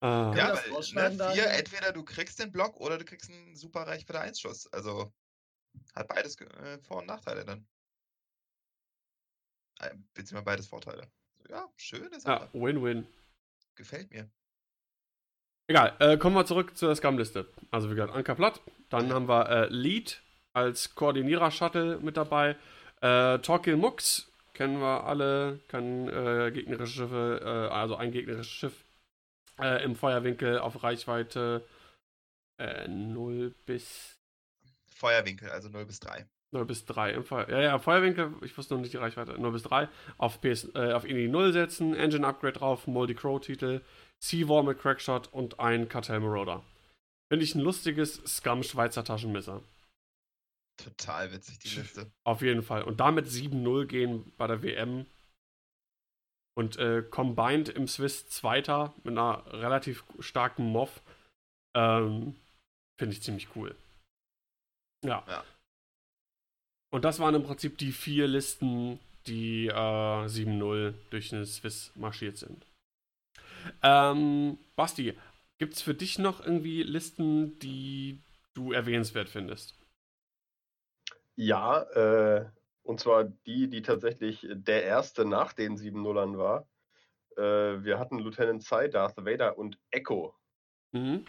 ah, 0.00 0.32
Ja, 0.36 0.58
weil 0.94 1.08
ne, 1.16 1.32
vier, 1.34 1.46
entweder 1.50 1.92
du 1.92 2.04
kriegst 2.04 2.40
den 2.40 2.50
Block 2.50 2.80
oder 2.80 2.98
du 2.98 3.04
kriegst 3.04 3.30
einen 3.30 3.54
super 3.56 3.86
Reichweite 3.86 4.20
1 4.20 4.40
Schuss. 4.40 4.66
Also 4.72 5.12
hat 5.94 6.08
beides 6.08 6.40
äh, 6.40 6.78
Vor- 6.82 6.98
und 6.98 7.06
Nachteile 7.06 7.44
dann. 7.44 7.66
Äh, 9.80 9.90
Beziehungsweise 10.14 10.44
beides 10.44 10.66
Vorteile. 10.66 11.08
So, 11.38 11.44
ja, 11.50 11.68
schöne 11.76 12.20
Sache. 12.20 12.48
ja, 12.52 12.60
Win-Win. 12.60 13.06
Gefällt 13.76 14.10
mir. 14.10 14.30
Egal, 15.66 15.96
äh, 15.98 16.18
kommen 16.18 16.36
wir 16.36 16.44
zurück 16.44 16.76
zur 16.76 16.94
Scum-Liste. 16.94 17.48
Also 17.70 17.88
wie 17.90 17.94
gesagt, 17.94 18.12
Anker 18.14 18.34
Platt. 18.34 18.60
Dann 18.90 19.12
haben 19.12 19.28
wir 19.28 19.48
äh, 19.48 19.66
Lead 19.68 20.22
als 20.52 20.94
Koordinierer-Shuttle 20.94 21.98
mit 22.00 22.16
dabei. 22.16 22.56
Äh, 23.04 23.38
Torquil 23.40 23.76
Mux 23.76 24.32
kennen 24.54 24.80
wir 24.80 25.04
alle, 25.04 25.60
kann 25.68 26.08
äh, 26.08 26.50
gegnerische 26.52 27.02
Schiffe, 27.02 27.40
äh, 27.44 27.72
also 27.72 27.96
ein 27.96 28.12
gegnerisches 28.12 28.50
Schiff 28.50 28.84
äh, 29.60 29.84
im 29.84 29.94
Feuerwinkel 29.94 30.58
auf 30.58 30.82
Reichweite 30.82 31.66
äh, 32.58 32.88
0 32.88 33.54
bis 33.66 34.18
Feuerwinkel, 34.86 35.50
also 35.50 35.68
0 35.68 35.84
bis 35.84 36.00
3. 36.00 36.26
0 36.52 36.64
bis 36.64 36.86
3. 36.86 37.12
Im 37.12 37.24
Feuer 37.24 37.50
ja, 37.50 37.60
ja, 37.60 37.78
Feuerwinkel, 37.78 38.32
ich 38.42 38.56
wusste 38.56 38.72
noch 38.72 38.80
nicht 38.80 38.94
die 38.94 38.98
Reichweite. 38.98 39.38
0 39.38 39.52
bis 39.52 39.64
3. 39.64 39.88
Auf, 40.16 40.40
PS, 40.40 40.70
äh, 40.74 40.92
auf 40.92 41.04
INI 41.04 41.28
0 41.28 41.52
setzen, 41.52 41.94
Engine 41.94 42.26
Upgrade 42.26 42.54
drauf, 42.54 42.86
Moldy 42.86 43.14
Crow 43.14 43.38
Titel, 43.38 43.82
Sea-War 44.20 44.62
mit 44.62 44.78
Crackshot 44.78 45.30
und 45.30 45.60
ein 45.60 45.90
Cartel 45.90 46.20
Marauder. 46.20 46.62
Finde 47.30 47.44
ich 47.44 47.54
ein 47.54 47.60
lustiges 47.60 48.22
Scum-Schweizer 48.24 49.04
Taschenmesser. 49.04 49.60
Total 50.76 51.32
witzig, 51.32 51.58
die 51.60 51.68
Liste. 51.68 52.10
Auf 52.24 52.42
jeden 52.42 52.62
Fall. 52.62 52.82
Und 52.82 53.00
damit 53.00 53.26
7-0 53.26 53.86
gehen 53.86 54.32
bei 54.36 54.46
der 54.46 54.62
WM. 54.62 55.06
Und 56.56 56.76
äh, 56.76 57.02
Combined 57.02 57.68
im 57.68 57.88
Swiss 57.88 58.28
Zweiter 58.28 58.94
mit 59.02 59.18
einer 59.18 59.44
relativ 59.52 60.04
starken 60.20 60.70
Moff. 60.70 61.02
Ähm, 61.76 62.36
Finde 62.98 63.14
ich 63.14 63.22
ziemlich 63.22 63.48
cool. 63.56 63.74
Ja. 65.04 65.24
Ja. 65.28 65.44
Und 66.92 67.04
das 67.04 67.18
waren 67.18 67.34
im 67.34 67.42
Prinzip 67.42 67.76
die 67.78 67.90
vier 67.90 68.28
Listen, 68.28 69.00
die 69.26 69.66
äh, 69.66 69.72
7-0 69.72 70.94
durch 71.10 71.30
den 71.30 71.44
Swiss 71.44 71.90
marschiert 71.96 72.36
sind. 72.38 72.64
Ähm, 73.82 74.58
Basti, 74.76 75.14
gibt 75.58 75.74
es 75.74 75.82
für 75.82 75.94
dich 75.94 76.18
noch 76.18 76.40
irgendwie 76.40 76.82
Listen, 76.82 77.58
die 77.58 78.20
du 78.54 78.72
erwähnenswert 78.72 79.28
findest? 79.28 79.74
Ja, 81.36 81.82
äh, 81.82 82.50
und 82.82 83.00
zwar 83.00 83.24
die, 83.24 83.68
die 83.68 83.82
tatsächlich 83.82 84.46
der 84.50 84.84
erste 84.84 85.24
nach 85.24 85.52
den 85.52 85.76
7-0ern 85.76 86.38
war. 86.38 86.68
Äh, 87.36 87.84
wir 87.84 87.98
hatten 87.98 88.18
Lieutenant 88.18 88.62
Sai, 88.62 88.88
Darth 88.88 89.16
Vader 89.18 89.58
und 89.58 89.78
Echo 89.90 90.34
Mhm. 90.92 91.26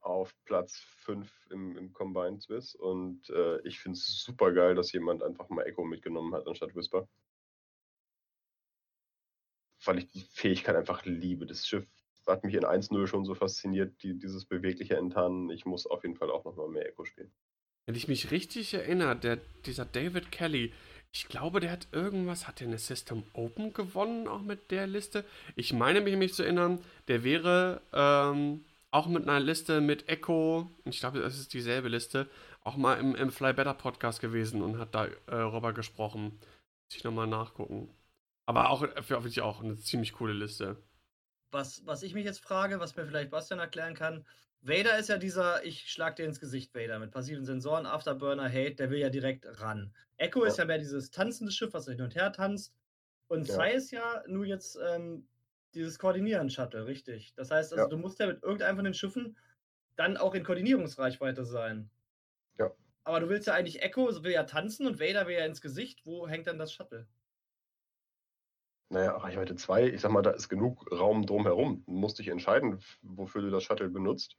auf 0.00 0.34
Platz 0.44 0.76
5 0.98 1.46
im, 1.50 1.76
im 1.76 1.92
Combined 1.92 2.42
Swiss. 2.42 2.74
Und 2.76 3.28
äh, 3.30 3.60
ich 3.66 3.80
finde 3.80 3.96
es 3.98 4.22
super 4.22 4.52
geil, 4.52 4.74
dass 4.76 4.92
jemand 4.92 5.22
einfach 5.22 5.48
mal 5.48 5.64
Echo 5.64 5.84
mitgenommen 5.84 6.34
hat 6.34 6.46
anstatt 6.46 6.74
Whisper. 6.76 7.08
Weil 9.84 9.98
ich 9.98 10.10
die 10.10 10.22
Fähigkeit 10.22 10.76
einfach 10.76 11.04
liebe. 11.04 11.46
Das 11.46 11.66
Schiff 11.66 11.86
hat 12.26 12.44
mich 12.44 12.54
in 12.54 12.64
1-0 12.64 13.06
schon 13.06 13.24
so 13.24 13.34
fasziniert, 13.34 14.02
die, 14.02 14.18
dieses 14.18 14.46
bewegliche 14.46 14.96
Enttarnen. 14.96 15.50
Ich 15.50 15.64
muss 15.66 15.86
auf 15.86 16.02
jeden 16.04 16.16
Fall 16.16 16.30
auch 16.30 16.44
nochmal 16.44 16.68
mehr 16.68 16.86
Echo 16.88 17.04
spielen. 17.04 17.32
Wenn 17.86 17.94
ich 17.94 18.08
mich 18.08 18.30
richtig 18.30 18.72
erinnere, 18.74 19.16
der, 19.16 19.38
dieser 19.66 19.84
David 19.84 20.32
Kelly, 20.32 20.72
ich 21.12 21.28
glaube, 21.28 21.60
der 21.60 21.70
hat 21.70 21.86
irgendwas, 21.92 22.48
hat 22.48 22.60
der 22.60 22.66
eine 22.66 22.78
System 22.78 23.22
Open 23.34 23.72
gewonnen, 23.72 24.26
auch 24.26 24.42
mit 24.42 24.70
der 24.70 24.86
Liste? 24.86 25.24
Ich 25.54 25.72
meine 25.72 26.00
mich, 26.00 26.16
mich 26.16 26.34
zu 26.34 26.42
erinnern, 26.42 26.82
der 27.08 27.22
wäre 27.22 27.80
ähm, 27.92 28.64
auch 28.90 29.06
mit 29.06 29.22
einer 29.22 29.38
Liste 29.38 29.80
mit 29.80 30.08
Echo, 30.08 30.70
ich 30.84 31.00
glaube, 31.00 31.20
das 31.20 31.38
ist 31.38 31.52
dieselbe 31.52 31.88
Liste, 31.88 32.28
auch 32.62 32.76
mal 32.76 32.94
im, 32.98 33.14
im 33.14 33.30
Fly 33.30 33.52
Better 33.52 33.74
Podcast 33.74 34.20
gewesen 34.20 34.62
und 34.62 34.78
hat 34.78 34.94
darüber 34.94 35.72
gesprochen. 35.72 36.38
Muss 36.86 36.96
ich 36.96 37.04
nochmal 37.04 37.26
nachgucken. 37.26 37.90
Aber 38.46 38.70
auch 38.70 38.80
für 38.80 39.10
wirklich 39.10 39.40
auch 39.40 39.62
eine 39.62 39.76
ziemlich 39.76 40.14
coole 40.14 40.32
Liste. 40.32 40.76
Was, 41.50 41.86
was 41.86 42.02
ich 42.02 42.14
mich 42.14 42.24
jetzt 42.24 42.40
frage, 42.40 42.80
was 42.80 42.96
mir 42.96 43.06
vielleicht 43.06 43.30
Bastian 43.30 43.60
erklären 43.60 43.94
kann, 43.94 44.24
Vader 44.66 44.98
ist 44.98 45.10
ja 45.10 45.18
dieser, 45.18 45.62
ich 45.64 45.90
schlag 45.90 46.16
dir 46.16 46.24
ins 46.24 46.40
Gesicht, 46.40 46.74
Vader, 46.74 46.98
mit 46.98 47.10
passiven 47.10 47.44
Sensoren, 47.44 47.84
Afterburner, 47.84 48.48
Hate, 48.48 48.74
der 48.76 48.90
will 48.90 48.98
ja 48.98 49.10
direkt 49.10 49.44
ran. 49.60 49.94
Echo 50.16 50.40
Ja. 50.40 50.46
ist 50.46 50.56
ja 50.56 50.64
mehr 50.64 50.78
dieses 50.78 51.10
tanzende 51.10 51.52
Schiff, 51.52 51.74
was 51.74 51.86
hin 51.86 52.00
und 52.00 52.14
her 52.14 52.32
tanzt. 52.32 52.74
Und 53.28 53.46
Ja. 53.46 53.54
Sai 53.54 53.72
ist 53.74 53.90
ja 53.90 54.24
nur 54.26 54.46
jetzt 54.46 54.78
ähm, 54.82 55.28
dieses 55.74 55.98
Koordinieren-Shuttle, 55.98 56.86
richtig. 56.86 57.34
Das 57.34 57.50
heißt, 57.50 57.72
also 57.74 57.84
Ja. 57.84 57.88
du 57.90 57.98
musst 57.98 58.18
ja 58.20 58.26
mit 58.26 58.42
irgendeinem 58.42 58.76
von 58.76 58.84
den 58.86 58.94
Schiffen 58.94 59.36
dann 59.96 60.16
auch 60.16 60.34
in 60.34 60.44
Koordinierungsreichweite 60.44 61.44
sein. 61.44 61.90
Ja. 62.58 62.74
Aber 63.04 63.20
du 63.20 63.28
willst 63.28 63.46
ja 63.46 63.54
eigentlich 63.54 63.82
Echo, 63.82 64.24
will 64.24 64.32
ja 64.32 64.44
tanzen 64.44 64.86
und 64.86 64.98
Vader 64.98 65.26
will 65.26 65.34
ja 65.36 65.44
ins 65.44 65.60
Gesicht. 65.60 66.06
Wo 66.06 66.26
hängt 66.26 66.46
dann 66.46 66.58
das 66.58 66.72
Shuttle? 66.72 67.06
Naja, 68.90 69.16
Reichweite 69.16 69.56
2, 69.56 69.88
ich 69.88 70.00
sag 70.00 70.10
mal, 70.12 70.22
da 70.22 70.30
ist 70.30 70.48
genug 70.48 70.90
Raum 70.92 71.26
drumherum. 71.26 71.84
Du 71.84 71.92
musst 71.92 72.18
dich 72.18 72.28
entscheiden, 72.28 72.80
wofür 73.02 73.42
du 73.42 73.50
das 73.50 73.64
Shuttle 73.64 73.88
benutzt. 73.90 74.38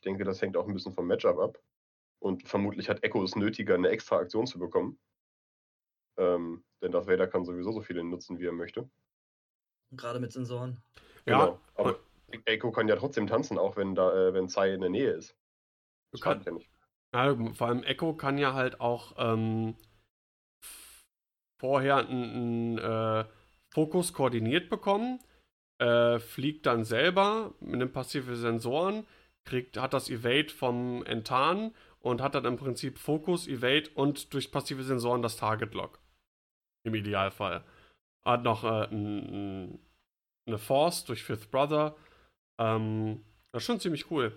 Ich 0.00 0.04
denke, 0.04 0.24
das 0.24 0.40
hängt 0.40 0.56
auch 0.56 0.66
ein 0.66 0.72
bisschen 0.72 0.94
vom 0.94 1.06
Matchup 1.06 1.38
ab. 1.38 1.58
Und 2.20 2.48
vermutlich 2.48 2.88
hat 2.88 3.04
Echo 3.04 3.22
es 3.22 3.36
nötiger, 3.36 3.74
eine 3.74 3.90
extra 3.90 4.16
Aktion 4.16 4.46
zu 4.46 4.58
bekommen. 4.58 4.98
Ähm, 6.18 6.64
denn 6.80 6.90
Darth 6.90 7.06
Vader 7.06 7.26
kann 7.26 7.44
sowieso 7.44 7.70
so 7.70 7.82
viele 7.82 8.02
nutzen, 8.02 8.38
wie 8.38 8.46
er 8.46 8.52
möchte. 8.52 8.88
Gerade 9.92 10.18
mit 10.18 10.32
Sensoren. 10.32 10.82
Ja, 11.26 11.44
Genau. 11.44 11.60
Aber 11.74 12.00
Echo 12.46 12.72
kann 12.72 12.88
ja 12.88 12.96
trotzdem 12.96 13.26
tanzen, 13.26 13.58
auch 13.58 13.76
wenn 13.76 13.94
da, 13.94 14.28
äh, 14.28 14.32
wenn 14.32 14.48
Sai 14.48 14.72
in 14.72 14.80
der 14.80 14.88
Nähe 14.88 15.10
ist. 15.10 15.32
du 15.32 15.36
Das 16.12 16.20
kann, 16.22 16.42
ja 16.44 16.52
nicht. 16.52 16.70
ja, 17.14 17.52
vor 17.52 17.68
allem 17.68 17.82
Echo 17.82 18.14
kann 18.14 18.38
ja 18.38 18.54
halt 18.54 18.80
auch 18.80 19.16
ähm, 19.18 19.76
vorher 21.60 21.98
einen 22.08 22.78
äh, 22.78 23.26
Fokus 23.68 24.14
koordiniert 24.14 24.70
bekommen, 24.70 25.20
äh, 25.78 26.18
fliegt 26.18 26.64
dann 26.64 26.84
selber 26.84 27.52
mit 27.60 27.74
einem 27.74 27.92
passive 27.92 28.36
Sensoren, 28.36 29.06
kriegt, 29.44 29.76
hat 29.78 29.92
das 29.92 30.10
Evade 30.10 30.48
vom 30.50 31.04
Enttarnen 31.04 31.74
und 32.00 32.20
hat 32.22 32.34
dann 32.34 32.44
im 32.44 32.56
Prinzip 32.56 32.98
Fokus, 32.98 33.46
Evade 33.46 33.90
und 33.94 34.32
durch 34.34 34.50
passive 34.52 34.82
Sensoren 34.84 35.22
das 35.22 35.36
Target 35.36 35.74
Lock. 35.74 35.98
Im 36.84 36.94
Idealfall. 36.94 37.62
Hat 38.24 38.42
noch 38.42 38.64
äh, 38.64 38.86
eine 38.90 39.78
Force 40.58 41.04
durch 41.04 41.22
Fifth 41.22 41.50
Brother. 41.50 41.96
Ähm, 42.58 43.22
das 43.52 43.62
ist 43.62 43.66
schon 43.66 43.80
ziemlich 43.80 44.10
cool. 44.10 44.32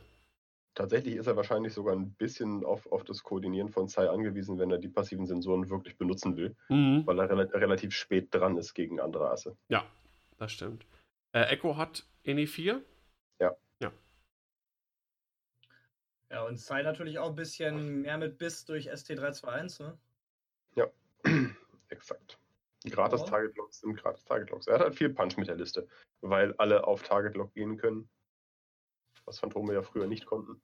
Tatsächlich 0.76 1.16
ist 1.18 1.28
er 1.28 1.36
wahrscheinlich 1.36 1.74
sogar 1.74 1.96
ein 1.96 2.14
bisschen 2.14 2.66
auf, 2.66 2.92
auf 2.92 3.04
das 3.04 3.22
Koordinieren 3.24 3.70
von 3.70 3.88
Sai 3.88 4.10
angewiesen, 4.10 4.58
wenn 4.58 4.72
er 4.72 4.80
die 4.80 4.88
passiven 4.88 5.28
Sensoren 5.28 5.70
wirklich 5.70 5.98
benutzen 5.98 6.36
will, 6.36 6.56
Mhm. 6.70 7.06
weil 7.06 7.20
er 7.20 7.30
rela 7.30 7.44
relativ 7.44 7.94
spät 7.94 8.34
dran 8.34 8.58
ist 8.58 8.74
gegen 8.74 9.00
andere 9.00 9.30
Asse. 9.30 9.56
Ja, 9.70 9.86
das 10.40 10.52
stimmt. 10.52 10.86
Äh, 11.32 11.44
Echo 11.54 11.78
hat 11.78 12.06
Ini 12.24 12.48
4. 12.48 12.82
Ja, 16.34 16.42
und 16.46 16.60
Sai 16.60 16.82
natürlich 16.82 17.20
auch 17.20 17.30
ein 17.30 17.36
bisschen 17.36 18.02
mehr 18.02 18.18
mit 18.18 18.40
Biss 18.40 18.66
durch 18.66 18.92
ST321, 18.92 19.84
ne? 19.84 19.98
Exakt. 21.90 22.40
Gratis 22.86 23.22
Ja. 23.22 23.28
Target 23.28 23.56
Locks 23.56 23.80
sind 23.80 23.96
gratis 23.96 24.26
Target 24.26 24.50
Locks. 24.50 24.66
Er 24.66 24.74
hat 24.74 24.82
halt 24.82 24.96
viel 24.96 25.10
Punch 25.14 25.38
mit 25.38 25.48
der 25.48 25.56
Liste, 25.56 25.88
weil 26.22 26.54
alle 26.58 26.86
auf 26.86 27.04
Target 27.04 27.36
Lock 27.36 27.54
gehen 27.54 27.78
können. 27.78 28.10
Was 29.26 29.40
Phantome 29.40 29.76
ja 29.76 29.84
früher 29.84 30.08
nicht 30.08 30.26
konnten. 30.26 30.60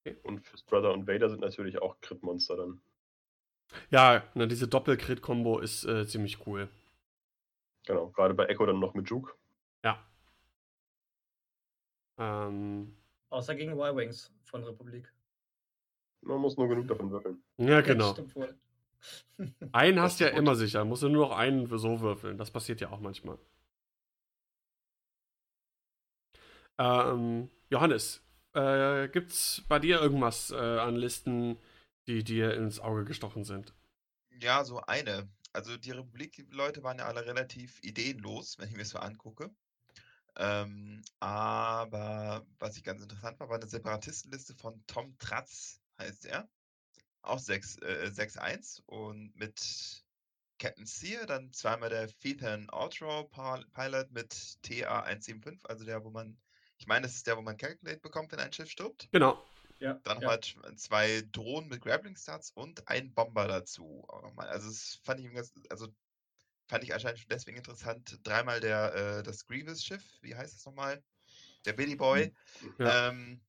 Okay. 0.00 0.16
Und 0.24 0.40
Fist 0.40 0.66
Brother 0.66 0.92
und 0.92 1.06
Vader 1.06 1.30
sind 1.30 1.40
natürlich 1.40 1.80
auch 1.80 2.00
Crit-Monster 2.00 2.56
dann. 2.56 2.80
Ja, 3.90 4.24
ne, 4.34 4.48
diese 4.48 4.66
Doppel-Crit-Kombo 4.66 5.60
ist 5.60 5.84
äh, 5.84 6.06
ziemlich 6.06 6.44
cool. 6.46 6.68
Genau. 7.86 8.10
Gerade 8.10 8.34
bei 8.34 8.46
Echo 8.46 8.66
dann 8.66 8.80
noch 8.80 8.94
mit 8.94 9.08
Juke. 9.08 9.32
Ja. 9.84 10.04
Ähm, 12.18 12.94
Außer 13.30 13.54
gegen 13.54 13.72
Y-Wings 13.72 14.32
von 14.44 14.64
Republik. 14.64 15.12
Man 16.22 16.40
muss 16.40 16.56
nur 16.56 16.68
genug 16.68 16.88
davon 16.88 17.10
würfeln. 17.10 17.42
ja, 17.58 17.80
genau. 17.80 18.12
Stimmt 18.12 18.34
wohl. 18.34 18.58
Einen 19.72 20.00
hast 20.00 20.18
du 20.20 20.24
ja 20.24 20.30
gut. 20.30 20.38
immer 20.38 20.56
sicher. 20.56 20.84
Musst 20.84 21.02
du 21.02 21.08
nur 21.08 21.28
noch 21.28 21.36
einen 21.36 21.66
so 21.78 22.00
würfeln. 22.00 22.38
Das 22.38 22.50
passiert 22.50 22.80
ja 22.80 22.90
auch 22.90 23.00
manchmal. 23.00 23.38
Ähm, 26.78 27.50
Johannes, 27.70 28.22
äh, 28.54 29.08
gibt's 29.08 29.62
bei 29.68 29.78
dir 29.78 30.00
irgendwas 30.00 30.50
äh, 30.50 30.56
an 30.56 30.96
Listen, 30.96 31.58
die 32.06 32.24
dir 32.24 32.54
ins 32.54 32.80
Auge 32.80 33.04
gestochen 33.04 33.44
sind? 33.44 33.74
Ja, 34.40 34.64
so 34.64 34.80
eine. 34.82 35.28
Also 35.52 35.76
die 35.76 35.90
Republik-Leute 35.90 36.82
waren 36.82 36.98
ja 36.98 37.06
alle 37.06 37.26
relativ 37.26 37.82
ideenlos, 37.82 38.58
wenn 38.58 38.68
ich 38.68 38.72
mir 38.72 38.80
das 38.80 38.90
so 38.90 38.98
angucke. 38.98 39.50
Ähm, 40.38 41.02
aber 41.18 42.46
was 42.60 42.76
ich 42.76 42.84
ganz 42.84 43.02
interessant 43.02 43.40
war, 43.40 43.48
war 43.48 43.56
eine 43.56 43.66
Separatistenliste 43.66 44.54
von 44.54 44.80
Tom 44.86 45.16
Tratz, 45.18 45.80
heißt 45.98 46.26
er. 46.26 46.48
Auch 47.22 47.40
6, 47.40 47.78
äh, 47.78 48.10
6-1 48.12 48.82
und 48.86 49.34
mit 49.34 50.04
Captain 50.58 50.86
Sear, 50.86 51.26
dann 51.26 51.52
zweimal 51.52 51.90
der 51.90 52.08
Phaethon 52.08 52.70
Outro 52.70 53.24
Pilot 53.74 54.10
mit 54.12 54.32
TA175, 54.64 55.66
also 55.66 55.84
der, 55.84 56.04
wo 56.04 56.10
man, 56.10 56.36
ich 56.78 56.86
meine, 56.86 57.06
das 57.06 57.16
ist 57.16 57.26
der, 57.26 57.36
wo 57.36 57.42
man 57.42 57.56
Calculate 57.56 58.00
bekommt, 58.00 58.30
wenn 58.30 58.38
ein 58.40 58.52
Schiff 58.52 58.70
stirbt. 58.70 59.08
Genau. 59.10 59.44
Ja, 59.80 59.94
Dann 60.04 60.20
ja. 60.20 60.28
halt 60.28 60.56
zwei 60.76 61.22
Drohnen 61.32 61.68
mit 61.68 61.82
Grappling 61.82 62.16
Stats 62.16 62.50
und 62.50 62.88
ein 62.88 63.14
Bomber 63.14 63.46
dazu. 63.46 64.04
auch 64.08 64.22
noch 64.22 64.34
mal. 64.34 64.48
Also 64.48 64.68
das 64.68 65.00
fand 65.04 65.20
ich 65.20 65.30
also 65.70 65.88
fand 66.68 66.84
ich 66.84 66.94
anscheinend 66.94 67.20
schon 67.20 67.28
deswegen 67.30 67.58
interessant. 67.58 68.18
Dreimal 68.24 68.60
der 68.60 68.94
äh, 68.94 69.22
das 69.22 69.46
Grievous 69.46 69.84
Schiff, 69.84 70.04
wie 70.22 70.34
heißt 70.36 70.54
das 70.54 70.66
nochmal? 70.66 71.02
Der 71.66 71.74
Billy 71.74 71.96
Boy. 71.96 72.34
Ja. 72.78 73.08
Ähm, 73.10 73.40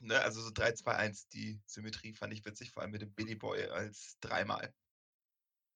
ne, 0.00 0.20
also 0.20 0.40
so 0.42 0.50
3, 0.52 0.72
2, 0.72 0.94
1, 0.96 1.28
die 1.28 1.60
Symmetrie 1.66 2.12
fand 2.14 2.32
ich 2.32 2.44
witzig, 2.44 2.70
vor 2.70 2.82
allem 2.82 2.92
mit 2.92 3.02
dem 3.02 3.12
Billy 3.12 3.34
Boy 3.34 3.64
als 3.68 4.18
dreimal. 4.20 4.72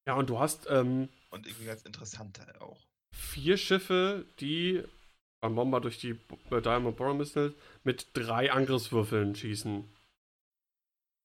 Ja, 0.07 0.15
und 0.15 0.29
du 0.31 0.39
hast 0.41 0.67
ähm, 0.71 1.09
Und 1.31 1.47
irgendwie 1.47 1.65
ganz 1.65 1.83
interessant 1.85 2.39
halt 2.39 2.61
auch. 2.61 2.87
vier 3.13 3.57
Schiffe, 3.59 4.25
die 4.41 4.83
beim 5.41 5.55
Bomber 5.55 5.81
durch 5.81 5.99
die 5.99 6.19
äh, 6.51 6.63
Diamond 6.63 6.97
Borer 6.97 7.15
Missile 7.15 7.55
mit 7.85 8.09
drei 8.15 8.51
Angriffswürfeln 8.53 9.35
schießen. 9.35 9.85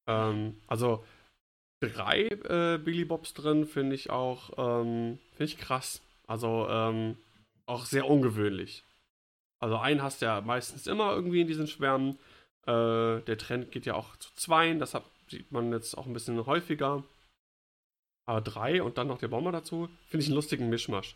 Ähm, 0.08 0.62
also 0.68 1.04
drei 1.90 2.28
äh, 2.28 2.78
Billy 2.78 3.06
Bobs 3.06 3.34
drin 3.34 3.66
finde 3.66 3.96
ich 3.96 4.10
auch 4.10 4.52
ähm, 4.58 5.20
finde 5.32 5.46
ich 5.46 5.58
krass. 5.58 6.02
Also 6.28 6.68
ähm, 6.70 7.18
auch 7.66 7.86
sehr 7.86 8.08
ungewöhnlich. 8.08 8.84
Also 9.60 9.78
einen 9.78 10.02
hast 10.02 10.22
du 10.22 10.26
ja 10.26 10.42
meistens 10.42 10.88
immer 10.88 11.14
irgendwie 11.14 11.42
in 11.42 11.48
diesen 11.48 11.68
Schwärmen. 11.68 12.20
Äh, 12.66 13.22
der 13.22 13.38
Trend 13.38 13.72
geht 13.72 13.86
ja 13.86 13.96
auch 13.96 14.16
zu 14.18 14.34
zweien, 14.36 14.80
das 14.80 14.94
hat, 14.94 15.04
sieht 15.28 15.52
man 15.52 15.72
jetzt 15.72 15.98
auch 15.98 16.06
ein 16.06 16.14
bisschen 16.14 16.46
häufiger. 16.46 17.04
Aber 18.26 18.42
drei 18.42 18.82
und 18.82 18.98
dann 18.98 19.08
noch 19.08 19.20
der 19.20 19.28
Bomber 19.28 19.52
dazu, 19.52 19.90
finde 20.08 20.24
ich 20.24 20.28
einen 20.28 20.36
lustigen 20.36 20.70
Mischmasch. 20.70 21.16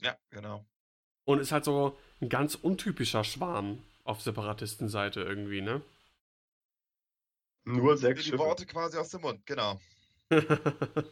Ja, 0.00 0.16
genau. 0.30 0.64
Und 1.24 1.38
ist 1.38 1.52
halt 1.52 1.64
so 1.64 1.96
ein 2.20 2.28
ganz 2.28 2.54
untypischer 2.54 3.24
Schwarm 3.24 3.82
auf 4.04 4.20
Separatistenseite 4.20 5.22
irgendwie, 5.22 5.60
ne? 5.60 5.80
Nur 7.64 7.96
Die, 7.96 8.00
sechs 8.00 8.22
die 8.22 8.30
Schiffe. 8.30 8.38
Worte 8.38 8.66
quasi 8.66 8.98
aus 8.98 9.10
dem 9.10 9.22
Mund, 9.22 9.44
genau. 9.46 9.78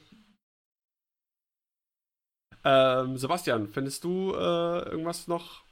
ähm, 2.64 3.16
Sebastian, 3.16 3.68
findest 3.68 4.04
du 4.04 4.32
äh, 4.34 4.88
irgendwas 4.88 5.26
noch, 5.26 5.64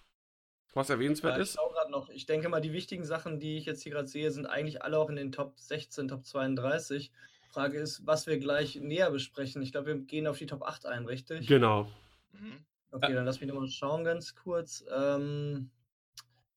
was 0.74 0.90
erwähnenswert 0.90 1.36
Ja, 1.36 1.42
ich 1.42 1.48
ist? 1.50 1.56
grad 1.56 1.90
noch. 1.90 2.08
Ich 2.10 2.26
denke 2.26 2.48
mal, 2.48 2.60
die 2.60 2.72
wichtigen 2.72 3.04
Sachen, 3.04 3.40
die 3.40 3.56
ich 3.58 3.66
jetzt 3.66 3.82
hier 3.82 3.92
gerade 3.92 4.08
sehe, 4.08 4.30
sind 4.30 4.46
eigentlich 4.46 4.82
alle 4.82 4.98
auch 4.98 5.08
in 5.10 5.16
den 5.16 5.32
Top 5.32 5.58
16, 5.58 6.08
Top 6.08 6.24
32. 6.26 7.10
Frage 7.50 7.78
ist, 7.78 8.06
was 8.06 8.26
wir 8.26 8.38
gleich 8.38 8.76
näher 8.76 9.10
besprechen. 9.10 9.62
Ich 9.62 9.72
glaube, 9.72 9.88
wir 9.88 9.96
gehen 9.98 10.26
auf 10.26 10.38
die 10.38 10.46
Top 10.46 10.62
8 10.62 10.86
ein, 10.86 11.06
richtig? 11.06 11.46
Genau. 11.48 11.88
Mhm. 12.32 12.64
Okay, 12.92 13.12
dann 13.12 13.24
lass 13.24 13.40
mich 13.40 13.48
nochmal 13.48 13.68
schauen, 13.68 14.04
ganz 14.04 14.34
kurz. 14.34 14.84
Ähm, 14.92 15.70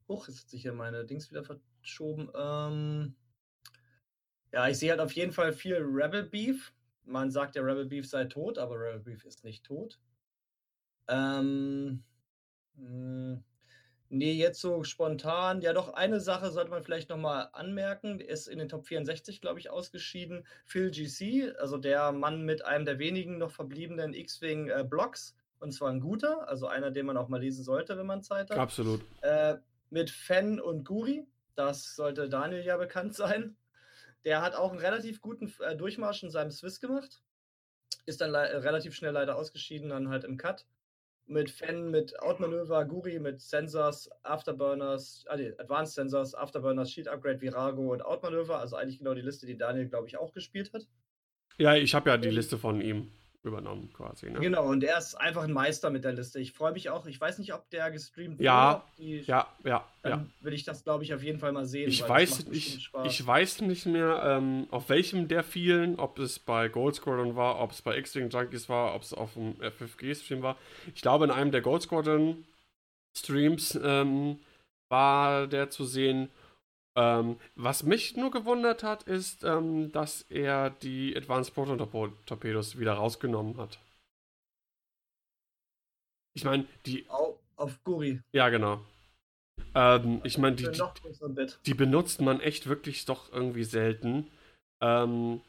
hoch, 0.08 0.28
jetzt 0.28 0.42
hat 0.42 0.50
sich 0.50 0.62
hier 0.64 0.74
meine 0.74 1.06
Dings 1.06 1.30
wieder 1.32 1.44
verschoben. 1.44 2.30
Ähm, 2.36 3.16
ja, 4.54 4.68
ich 4.68 4.78
sehe 4.78 4.92
halt 4.92 5.02
auf 5.02 5.12
jeden 5.14 5.32
Fall 5.32 5.52
viel 5.52 5.78
Rebel 5.78 6.24
Beef. 6.24 6.74
Man 7.06 7.32
sagt 7.32 7.56
ja, 7.56 7.64
Rebel 7.64 7.88
Beef 7.88 8.08
sei 8.08 8.26
tot, 8.26 8.60
aber 8.60 8.80
Rebel 8.80 9.00
Beef 9.00 9.26
ist 9.26 9.44
nicht 9.44 9.66
tot. 9.66 10.00
Ähm, 11.08 12.04
mh, 12.76 13.42
nee, 14.10 14.34
jetzt 14.34 14.62
so 14.62 14.84
spontan. 14.84 15.62
Ja, 15.62 15.74
doch, 15.74 15.96
eine 15.96 16.20
Sache 16.20 16.52
sollte 16.52 16.70
man 16.70 16.84
vielleicht 16.84 17.10
nochmal 17.10 17.50
anmerken. 17.54 18.20
Ist 18.20 18.48
in 18.48 18.60
den 18.60 18.70
Top 18.70 18.86
64, 18.86 19.42
glaube 19.42 19.60
ich, 19.60 19.72
ausgeschieden. 19.72 20.46
Phil 20.66 20.92
GC, 20.92 21.56
also 21.58 21.78
der 21.78 22.12
Mann 22.12 22.44
mit 22.44 22.64
einem 22.64 22.86
der 22.86 23.00
wenigen 23.00 23.40
noch 23.40 23.52
verbliebenen 23.52 24.14
X-Wing 24.14 24.68
äh. 24.68 24.88
Und 25.60 25.72
zwar 25.72 25.90
ein 25.90 26.00
guter, 26.00 26.48
also 26.48 26.68
einer, 26.68 26.92
den 26.92 27.08
man 27.08 27.18
auch 27.18 27.28
mal 27.28 27.42
lesen 27.42 27.64
sollte, 27.64 27.98
wenn 27.98 28.06
man 28.06 28.22
Zeit 28.22 28.52
hat. 28.52 28.58
Absolut. 28.60 29.02
Äh, 29.22 29.56
mit 29.90 30.12
Fen 30.12 30.62
und 30.62 30.86
Guri. 30.86 31.26
Das 31.56 31.96
sollte 31.96 32.30
Daniel 32.30 32.64
ja 32.64 32.78
bekannt 32.78 33.16
sein. 33.16 33.56
Der 34.26 34.42
hat 34.42 34.56
auch 34.56 34.72
einen 34.72 34.80
relativ 34.80 35.22
guten 35.22 35.54
äh, 35.60 35.76
Durchmarsch 35.76 36.24
in 36.24 36.30
seinem 36.30 36.52
Swiss 36.52 36.80
gemacht. 36.80 37.22
Ist 38.06 38.22
dann 38.22 38.32
le- 38.32 38.64
relativ 38.64 38.96
schnell 38.96 39.12
leider 39.14 39.36
ausgeschieden, 39.36 39.90
dann 39.90 40.10
halt 40.10 40.24
im 40.24 40.38
Cut. 40.38 40.66
mit 41.26 41.50
Fan, 41.52 41.90
mit 41.90 42.20
Outmanöver, 42.20 42.84
Guri, 42.86 43.18
mit 43.20 43.40
Sensors, 43.40 44.10
Afterburners, 44.24 45.26
nee, 45.38 45.54
Advanced 45.58 45.96
Sensors, 45.96 46.36
Afterburners, 46.36 46.92
Sheet 46.92 47.08
Upgrade, 47.08 47.40
Virago 47.40 47.94
und 47.94 48.04
Outmanöver. 48.04 48.60
Also 48.60 48.76
eigentlich 48.76 49.00
genau 49.00 49.14
die 49.14 49.22
Liste, 49.22 49.46
die 49.46 49.58
Daniel, 49.58 49.88
glaube 49.88 50.08
ich, 50.08 50.18
auch 50.18 50.34
gespielt 50.34 50.74
hat. 50.74 50.86
Ja, 51.58 51.76
ich 51.76 51.96
habe 51.96 52.10
ja 52.10 52.18
die 52.18 52.30
Liste 52.30 52.58
von 52.58 52.82
ihm 52.82 53.12
übernommen 53.44 53.92
quasi. 53.94 54.30
Ne? 54.30 54.40
Genau, 54.40 54.66
und 54.66 54.84
er 54.84 54.98
ist 54.98 55.16
einfach 55.16 55.44
ein 55.44 55.52
Meister 55.52 55.90
mit 55.90 56.04
der 56.04 56.14
Liste. 56.14 56.40
Ich 56.40 56.54
freue 56.54 56.72
mich 56.72 56.90
auch. 56.90 57.06
Ich 57.06 57.20
weiß 57.20 57.40
nicht, 57.40 57.54
ob 57.54 57.70
der 57.70 57.92
gestreamt 57.92 58.40
ja, 58.40 58.74
wurde. 58.74 58.84
Die, 58.98 59.20
ja, 59.22 59.48
ja, 59.64 59.86
dann 60.02 60.12
ja. 60.12 60.26
will 60.42 60.54
ich 60.54 60.64
das, 60.64 60.84
glaube 60.84 61.04
ich, 61.04 61.14
auf 61.14 61.22
jeden 61.22 61.40
Fall 61.40 61.52
mal 61.52 61.66
sehen. 61.66 61.90
Ich 61.90 62.08
weiß, 62.08 62.48
ich, 62.52 62.90
ich 63.04 63.28
weiß 63.28 63.62
nicht 63.62 63.86
mehr, 63.86 64.24
ähm, 64.26 64.68
auf 64.72 64.90
welchem 64.90 65.28
der 65.28 65.44
vielen, 65.44 66.00
ob 66.00 66.20
es 66.20 66.40
bei 66.40 66.70
Gold 66.70 66.96
Squadron 66.96 67.36
war, 67.36 67.60
ob 67.60 67.72
es 67.72 67.82
bei 67.82 67.98
X-Wing 67.98 68.30
Junkies 68.30 68.70
war, 68.70 68.96
ob 68.96 69.02
es 69.02 69.14
auf 69.14 69.34
dem 69.34 69.56
FFG-Stream 69.60 70.42
war. 70.42 70.58
Ich 70.96 71.02
glaube, 71.02 71.26
in 71.26 71.32
einem 71.32 71.52
der 71.52 71.62
Gold 71.62 71.82
Squadron 71.82 72.46
Streams 73.16 73.78
ähm, 73.84 74.40
war 74.90 75.48
der 75.48 75.70
zu 75.70 75.86
sehen. 75.86 76.30
Ähm, 76.96 77.40
was 77.56 77.84
mich 77.84 78.16
nur 78.16 78.30
gewundert 78.30 78.84
hat, 78.84 79.04
ist, 79.04 79.44
ähm, 79.44 79.92
dass 79.92 80.22
er 80.24 80.70
die 80.70 81.16
Advanced 81.18 81.54
Proton 81.54 81.78
Torpedos 82.26 82.78
wieder 82.78 82.94
rausgenommen 82.94 83.58
hat. 83.58 83.80
Ich 86.36 86.44
meine, 86.44 86.66
die. 86.86 87.10
Auf, 87.10 87.38
auf 87.56 87.84
Guri. 87.84 88.22
Ja, 88.32 88.50
genau. 88.50 88.82
Ähm, 89.76 90.22
ich 90.24 90.38
meine, 90.38 90.56
die, 90.56 90.70
die, 90.70 91.48
die, 91.66 91.74
benutzt 91.74 92.22
man 92.22 92.40
echt 92.40 92.68
wirklich 92.68 93.06
doch 93.06 93.32
irgendwie 93.32 93.64
selten. 93.64 94.30
Ähm, 94.82 95.42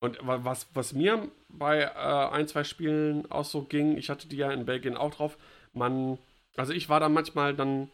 und 0.00 0.18
was, 0.20 0.68
was 0.74 0.92
mir 0.92 1.30
bei 1.48 1.80
äh, 1.80 1.88
ein, 1.88 2.46
zwei 2.46 2.64
Spielen 2.64 3.30
auch 3.30 3.46
so 3.46 3.62
ging, 3.62 3.96
ich 3.96 4.10
hatte 4.10 4.28
die 4.28 4.36
ja 4.36 4.50
in 4.52 4.66
Belgien 4.66 4.98
auch 4.98 5.14
drauf, 5.14 5.38
man, 5.72 6.18
also 6.56 6.74
ich 6.74 6.90
war 6.90 7.00
da 7.00 7.08
manchmal 7.08 7.54
dann 7.54 7.90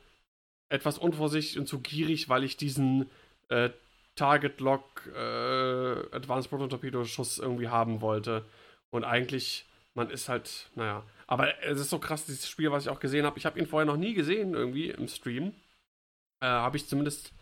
etwas 0.71 0.99
unvorsichtig 0.99 1.59
und 1.59 1.67
zu 1.67 1.81
gierig, 1.81 2.29
weil 2.29 2.45
ich 2.45 2.57
diesen 2.57 3.11
äh, 3.49 3.71
Target 4.15 4.61
Lock 4.61 5.07
äh, 5.15 6.17
Advanced 6.17 6.49
Proton 6.49 6.71
Torpedo 6.71 7.05
Schuss 7.05 7.39
irgendwie 7.39 7.69
haben 7.69 8.01
wollte. 8.01 8.45
Und 8.91 9.05
eigentlich, 9.05 9.67
man 9.95 10.11
ist 10.11 10.29
halt, 10.29 10.71
naja. 10.75 11.05
Aber 11.27 11.63
es 11.63 11.81
ist 11.81 11.91
so 11.91 11.99
krass, 11.99 12.27
dieses 12.27 12.49
Spiel, 12.49 12.73
was 12.73 12.85
ich 12.85 12.91
auch 12.91 13.01
gesehen 13.01 13.27
habe. 13.27 13.39
Ich 13.39 13.47
habe 13.47 13.59
ihn 13.59 13.67
vorher 13.67 13.87
noch 13.87 13.97
nie 13.97 14.15
gesehen, 14.15 14.55
irgendwie 14.55 14.91
im 14.91 15.09
Stream. 15.09 15.53
Äh, 16.41 16.47
habe 16.47 16.77
ich 16.77 16.87
zumindest 16.87 17.33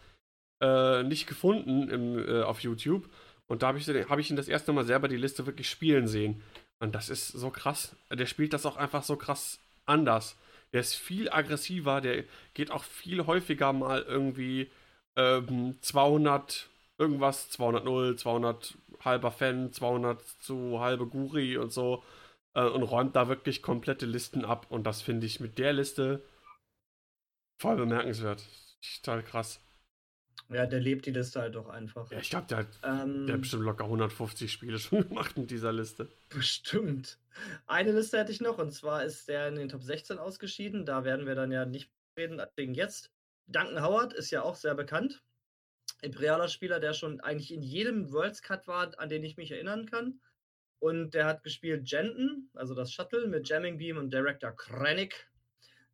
äh, 0.61 1.03
nicht 1.03 1.27
gefunden 1.27 1.89
im, 1.89 2.19
äh, 2.29 2.43
auf 2.43 2.61
YouTube. 2.61 3.09
Und 3.47 3.63
da 3.63 3.69
habe 3.69 3.79
ich, 3.79 3.89
hab 3.89 4.19
ich 4.19 4.31
ihn 4.31 4.37
das 4.37 4.49
erste 4.49 4.73
Mal 4.73 4.85
selber 4.85 5.09
die 5.09 5.17
Liste 5.17 5.47
wirklich 5.47 5.71
spielen 5.71 6.07
sehen. 6.07 6.43
Und 6.81 6.95
das 6.95 7.09
ist 7.09 7.29
so 7.29 7.51
krass. 7.51 7.97
Der 8.11 8.27
spielt 8.27 8.53
das 8.53 8.67
auch 8.67 8.77
einfach 8.77 9.03
so 9.03 9.17
krass 9.17 9.59
anders. 9.87 10.37
Der 10.73 10.81
ist 10.81 10.95
viel 10.95 11.31
aggressiver, 11.31 12.01
der 12.01 12.25
geht 12.55 12.71
auch 12.71 12.85
viel 12.85 13.27
häufiger 13.27 13.73
mal 13.73 14.03
irgendwie 14.03 14.71
ähm, 15.17 15.79
200 15.81 16.69
irgendwas, 16.99 17.51
200 17.51 17.85
0, 17.85 18.17
200 18.17 18.77
halber 19.05 19.31
Fan, 19.31 19.73
200 19.73 20.23
zu 20.41 20.81
halbe 20.81 21.07
Guri 21.07 21.57
und 21.57 21.73
so 21.73 22.03
äh, 22.55 22.65
und 22.65 22.83
räumt 22.83 23.17
da 23.17 23.29
wirklich 23.29 23.63
komplette 23.63 24.07
Listen 24.07 24.45
ab 24.45 24.67
und 24.71 24.85
das 24.85 25.03
finde 25.03 25.27
ich 25.27 25.41
mit 25.41 25.59
der 25.59 25.73
Liste 25.73 26.23
voll 27.61 27.77
bemerkenswert. 27.77 28.45
Total 29.03 29.23
krass. 29.23 29.61
Ja, 30.51 30.65
der 30.67 30.81
lebt 30.81 31.05
die 31.05 31.11
Liste 31.11 31.41
halt 31.41 31.55
doch 31.55 31.69
einfach. 31.69 32.11
Ja, 32.11 32.21
ich 32.21 32.31
glaube, 32.31 32.47
der, 32.47 32.67
ähm, 32.83 33.27
der 33.27 33.35
hat 33.35 33.43
bestimmt 33.43 33.65
locker 33.65 33.85
150 33.85 34.51
Spiele 34.51 34.79
schon 34.79 35.07
gemacht 35.07 35.37
mit 35.37 35.51
dieser 35.51 35.73
Liste. 35.73 36.09
Bestimmt. 36.31 37.19
Eine 37.67 37.93
Liste 37.93 38.19
hätte 38.19 38.33
ich 38.33 38.41
noch, 38.41 38.59
und 38.59 38.73
zwar 38.73 39.05
ist 39.05 39.29
der 39.29 39.49
in 39.49 39.57
den 39.57 39.69
Top 39.69 39.83
16 39.83 40.19
ausgeschieden. 40.19 40.87
Da 40.87 41.05
werden 41.05 41.27
wir 41.27 41.35
dann 41.35 41.53
ja 41.53 41.67
nicht 41.67 41.91
reden 42.17 42.41
wegen 42.57 42.75
jetzt. 42.75 43.13
Duncan 43.47 43.83
Howard 43.83 44.15
ist 44.15 44.31
ja 44.31 44.43
auch 44.43 44.57
sehr 44.57 44.75
bekannt. 44.75 45.23
Imperialer 46.01 46.49
Spieler, 46.49 46.81
der 46.81 46.95
schon 46.95 47.21
eigentlich 47.21 47.53
in 47.53 47.63
jedem 47.63 48.13
Worlds 48.13 48.43
Cut 48.43 48.67
war, 48.67 48.99
an 48.99 49.09
den 49.09 49.25
ich 49.25 49.37
mich 49.37 49.51
erinnern 49.51 49.87
kann. 49.87 50.21
Und 50.81 51.13
der 51.13 51.27
hat 51.27 51.43
gespielt 51.43 51.91
Jenton, 51.91 52.51
also 52.55 52.75
das 52.75 52.93
Shuttle 52.93 53.27
mit 53.27 53.49
Jamming 53.49 53.79
Beam 53.79 53.99
und 53.99 54.13
Director 54.13 54.53
Krennic. 54.53 55.28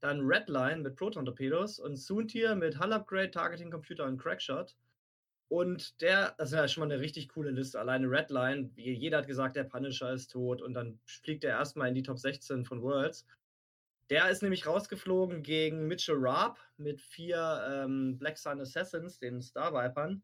Dann 0.05 0.21
Redline 0.21 0.83
mit 0.83 0.97
Proton 0.97 1.25
Torpedos 1.25 1.79
und 1.79 1.97
Soontier 1.97 2.55
mit 2.57 2.79
Hull 2.79 2.93
Upgrade, 2.93 3.31
Targeting 3.31 3.71
Computer 3.71 4.05
und 4.05 4.19
Crackshot. 4.19 4.77
Und 5.49 5.99
der, 6.03 6.35
das 6.37 6.51
ist 6.51 6.59
ja 6.59 6.69
schon 6.69 6.87
mal 6.87 6.93
eine 6.93 7.03
richtig 7.03 7.31
coole 7.31 7.51
Liste. 7.51 7.81
Alleine 7.81 8.11
Redline, 8.11 8.71
jeder 8.77 9.17
hat 9.17 9.27
gesagt, 9.27 9.57
der 9.57 9.65
Punisher 9.65 10.13
ist 10.13 10.31
tot 10.31 10.61
und 10.61 10.75
dann 10.75 11.01
fliegt 11.07 11.43
er 11.43 11.53
erstmal 11.53 11.89
in 11.89 11.95
die 11.95 12.03
Top 12.03 12.19
16 12.19 12.67
von 12.67 12.83
Worlds. 12.83 13.25
Der 14.11 14.29
ist 14.29 14.43
nämlich 14.43 14.67
rausgeflogen 14.67 15.43
gegen 15.43 15.89
Mitchell 15.89 16.17
Raab 16.19 16.59
mit 16.77 17.01
vier 17.01 17.67
ähm, 17.67 18.19
Black 18.19 18.37
Sun 18.37 18.61
Assassins, 18.61 19.19
den 19.19 19.41
Star 19.41 19.73
Vipern. 19.73 20.23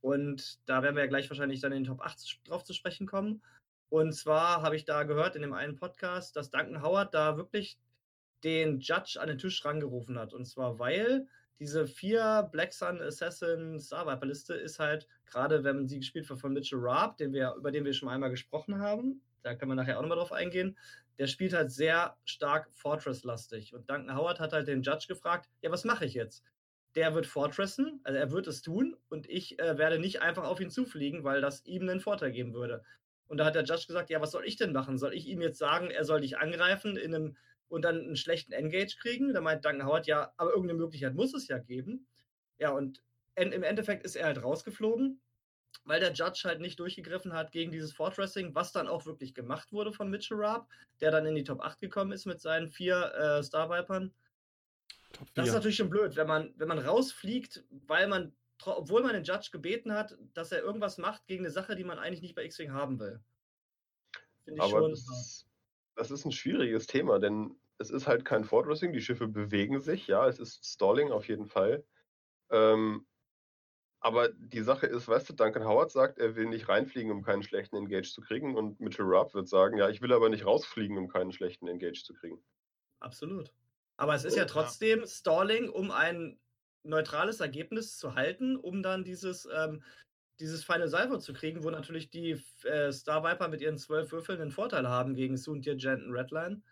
Und 0.00 0.60
da 0.66 0.84
werden 0.84 0.94
wir 0.94 1.02
ja 1.02 1.08
gleich 1.08 1.28
wahrscheinlich 1.28 1.58
dann 1.58 1.72
in 1.72 1.82
den 1.82 1.88
Top 1.88 2.02
8 2.02 2.46
drauf 2.46 2.62
zu 2.62 2.72
sprechen 2.72 3.08
kommen. 3.08 3.42
Und 3.88 4.12
zwar 4.12 4.62
habe 4.62 4.76
ich 4.76 4.84
da 4.84 5.02
gehört 5.02 5.34
in 5.34 5.42
dem 5.42 5.54
einen 5.54 5.74
Podcast, 5.74 6.36
dass 6.36 6.50
Duncan 6.50 6.82
Howard 6.84 7.12
da 7.14 7.36
wirklich 7.36 7.80
den 8.44 8.80
Judge 8.80 9.18
an 9.20 9.28
den 9.28 9.38
Tisch 9.38 9.64
rangerufen 9.64 10.18
hat. 10.18 10.34
Und 10.34 10.46
zwar, 10.46 10.78
weil 10.78 11.26
diese 11.58 11.86
vier 11.86 12.48
Black 12.52 12.72
Sun 12.72 13.00
Assassin 13.00 13.80
Star 13.80 14.06
Viper 14.06 14.26
Liste 14.26 14.54
ist 14.54 14.78
halt, 14.78 15.08
gerade 15.26 15.64
wenn 15.64 15.88
sie 15.88 15.98
gespielt 15.98 16.28
wird 16.28 16.40
von 16.40 16.52
Mitchell 16.52 16.78
Raab, 16.80 17.16
den 17.16 17.32
wir, 17.32 17.54
über 17.56 17.72
den 17.72 17.84
wir 17.84 17.92
schon 17.92 18.08
einmal 18.08 18.30
gesprochen 18.30 18.78
haben, 18.78 19.20
da 19.42 19.54
kann 19.54 19.68
man 19.68 19.76
nachher 19.76 19.98
auch 19.98 20.02
nochmal 20.02 20.18
drauf 20.18 20.32
eingehen, 20.32 20.76
der 21.18 21.26
spielt 21.26 21.52
halt 21.52 21.72
sehr 21.72 22.16
stark 22.24 22.68
Fortress-lastig. 22.72 23.74
Und 23.74 23.90
Duncan 23.90 24.16
Howard 24.16 24.38
hat 24.38 24.52
halt 24.52 24.68
den 24.68 24.82
Judge 24.82 25.06
gefragt, 25.08 25.48
ja, 25.62 25.70
was 25.70 25.84
mache 25.84 26.04
ich 26.04 26.14
jetzt? 26.14 26.44
Der 26.94 27.14
wird 27.14 27.26
Fortressen, 27.26 28.00
also 28.04 28.18
er 28.18 28.30
wird 28.30 28.46
es 28.46 28.62
tun 28.62 28.96
und 29.08 29.28
ich 29.28 29.58
äh, 29.58 29.76
werde 29.78 29.98
nicht 29.98 30.22
einfach 30.22 30.44
auf 30.44 30.60
ihn 30.60 30.70
zufliegen, 30.70 31.24
weil 31.24 31.40
das 31.40 31.64
ihm 31.66 31.82
einen 31.82 32.00
Vorteil 32.00 32.32
geben 32.32 32.54
würde. 32.54 32.84
Und 33.26 33.38
da 33.38 33.44
hat 33.44 33.56
der 33.56 33.64
Judge 33.64 33.86
gesagt, 33.86 34.10
ja, 34.10 34.20
was 34.20 34.30
soll 34.30 34.46
ich 34.46 34.56
denn 34.56 34.72
machen? 34.72 34.96
Soll 34.96 35.12
ich 35.12 35.26
ihm 35.26 35.42
jetzt 35.42 35.58
sagen, 35.58 35.90
er 35.90 36.04
soll 36.04 36.20
dich 36.20 36.38
angreifen 36.38 36.96
in 36.96 37.14
einem 37.14 37.36
und 37.68 37.82
dann 37.82 37.98
einen 37.98 38.16
schlechten 38.16 38.52
Engage 38.52 38.96
kriegen. 39.00 39.32
Da 39.32 39.40
meint 39.40 39.64
Duncan 39.64 39.86
Howard, 39.86 40.06
ja, 40.06 40.32
aber 40.36 40.50
irgendeine 40.50 40.78
Möglichkeit 40.78 41.14
muss 41.14 41.34
es 41.34 41.48
ja 41.48 41.58
geben. 41.58 42.06
Ja, 42.58 42.70
und 42.70 43.02
im 43.36 43.62
Endeffekt 43.62 44.04
ist 44.04 44.16
er 44.16 44.26
halt 44.26 44.42
rausgeflogen, 44.42 45.20
weil 45.84 46.00
der 46.00 46.12
Judge 46.12 46.42
halt 46.44 46.60
nicht 46.60 46.80
durchgegriffen 46.80 47.32
hat 47.32 47.52
gegen 47.52 47.70
dieses 47.70 47.92
Fortressing, 47.92 48.54
was 48.54 48.72
dann 48.72 48.88
auch 48.88 49.06
wirklich 49.06 49.32
gemacht 49.32 49.72
wurde 49.72 49.92
von 49.92 50.10
Mitchell 50.10 50.38
Raab, 50.38 50.68
der 51.00 51.12
dann 51.12 51.26
in 51.26 51.36
die 51.36 51.44
Top 51.44 51.60
8 51.60 51.78
gekommen 51.78 52.12
ist 52.12 52.26
mit 52.26 52.40
seinen 52.40 52.68
vier 52.68 53.14
äh, 53.14 53.42
Star 53.44 53.70
Vipern. 53.70 54.12
Das 55.34 55.48
ist 55.48 55.54
natürlich 55.54 55.76
schon 55.76 55.88
blöd, 55.88 56.16
wenn 56.16 56.26
man, 56.26 56.52
wenn 56.56 56.68
man 56.68 56.78
rausfliegt, 56.78 57.64
weil 57.70 58.08
man, 58.08 58.34
obwohl 58.64 59.02
man 59.02 59.14
den 59.14 59.24
Judge 59.24 59.50
gebeten 59.52 59.92
hat, 59.92 60.18
dass 60.34 60.52
er 60.52 60.62
irgendwas 60.62 60.98
macht 60.98 61.26
gegen 61.26 61.44
eine 61.44 61.52
Sache, 61.52 61.76
die 61.76 61.84
man 61.84 61.98
eigentlich 61.98 62.22
nicht 62.22 62.34
bei 62.34 62.44
X-Wing 62.44 62.72
haben 62.72 62.98
will. 62.98 63.20
Finde 64.44 64.58
ich 64.58 64.62
Aber 64.62 64.82
schon. 64.82 64.90
Das 64.90 65.47
das 65.98 66.12
ist 66.12 66.24
ein 66.24 66.32
schwieriges 66.32 66.86
Thema, 66.86 67.18
denn 67.18 67.60
es 67.78 67.90
ist 67.90 68.06
halt 68.06 68.24
kein 68.24 68.44
Fortressing, 68.44 68.92
die 68.92 69.00
Schiffe 69.00 69.26
bewegen 69.26 69.80
sich, 69.80 70.06
ja, 70.06 70.26
es 70.28 70.38
ist 70.38 70.64
Stalling 70.64 71.10
auf 71.10 71.26
jeden 71.28 71.46
Fall. 71.46 71.84
Ähm, 72.50 73.06
aber 74.00 74.28
die 74.28 74.62
Sache 74.62 74.86
ist, 74.86 75.08
weißt 75.08 75.28
du, 75.28 75.32
Duncan 75.34 75.64
Howard 75.64 75.90
sagt, 75.90 76.18
er 76.18 76.36
will 76.36 76.46
nicht 76.46 76.68
reinfliegen, 76.68 77.10
um 77.10 77.22
keinen 77.22 77.42
schlechten 77.42 77.76
Engage 77.76 78.12
zu 78.12 78.20
kriegen. 78.20 78.56
Und 78.56 78.78
Mitchell 78.78 79.04
Rupp 79.04 79.34
wird 79.34 79.48
sagen, 79.48 79.76
ja, 79.76 79.88
ich 79.88 80.00
will 80.00 80.12
aber 80.12 80.28
nicht 80.28 80.46
rausfliegen, 80.46 80.96
um 80.96 81.08
keinen 81.08 81.32
schlechten 81.32 81.66
Engage 81.66 82.04
zu 82.04 82.14
kriegen. 82.14 82.40
Absolut. 83.00 83.52
Aber 83.96 84.14
es 84.14 84.24
ist 84.24 84.36
ja 84.36 84.44
trotzdem 84.44 85.04
Stalling, 85.04 85.68
um 85.68 85.90
ein 85.90 86.38
neutrales 86.84 87.40
Ergebnis 87.40 87.98
zu 87.98 88.14
halten, 88.14 88.56
um 88.56 88.84
dann 88.84 89.02
dieses 89.02 89.48
ähm, 89.52 89.82
dieses 90.40 90.64
feine 90.64 90.88
Salvo 90.88 91.18
zu 91.18 91.32
kriegen, 91.32 91.64
wo 91.64 91.70
natürlich 91.70 92.10
die 92.10 92.40
äh, 92.64 92.92
Star 92.92 93.24
Viper 93.24 93.48
mit 93.48 93.60
ihren 93.60 93.78
zwölf 93.78 94.12
Würfeln 94.12 94.40
einen 94.40 94.50
Vorteil 94.50 94.88
haben 94.88 95.14
gegen 95.14 95.36
Soontier, 95.36 95.76
Genton, 95.76 96.12
Redline. 96.12 96.62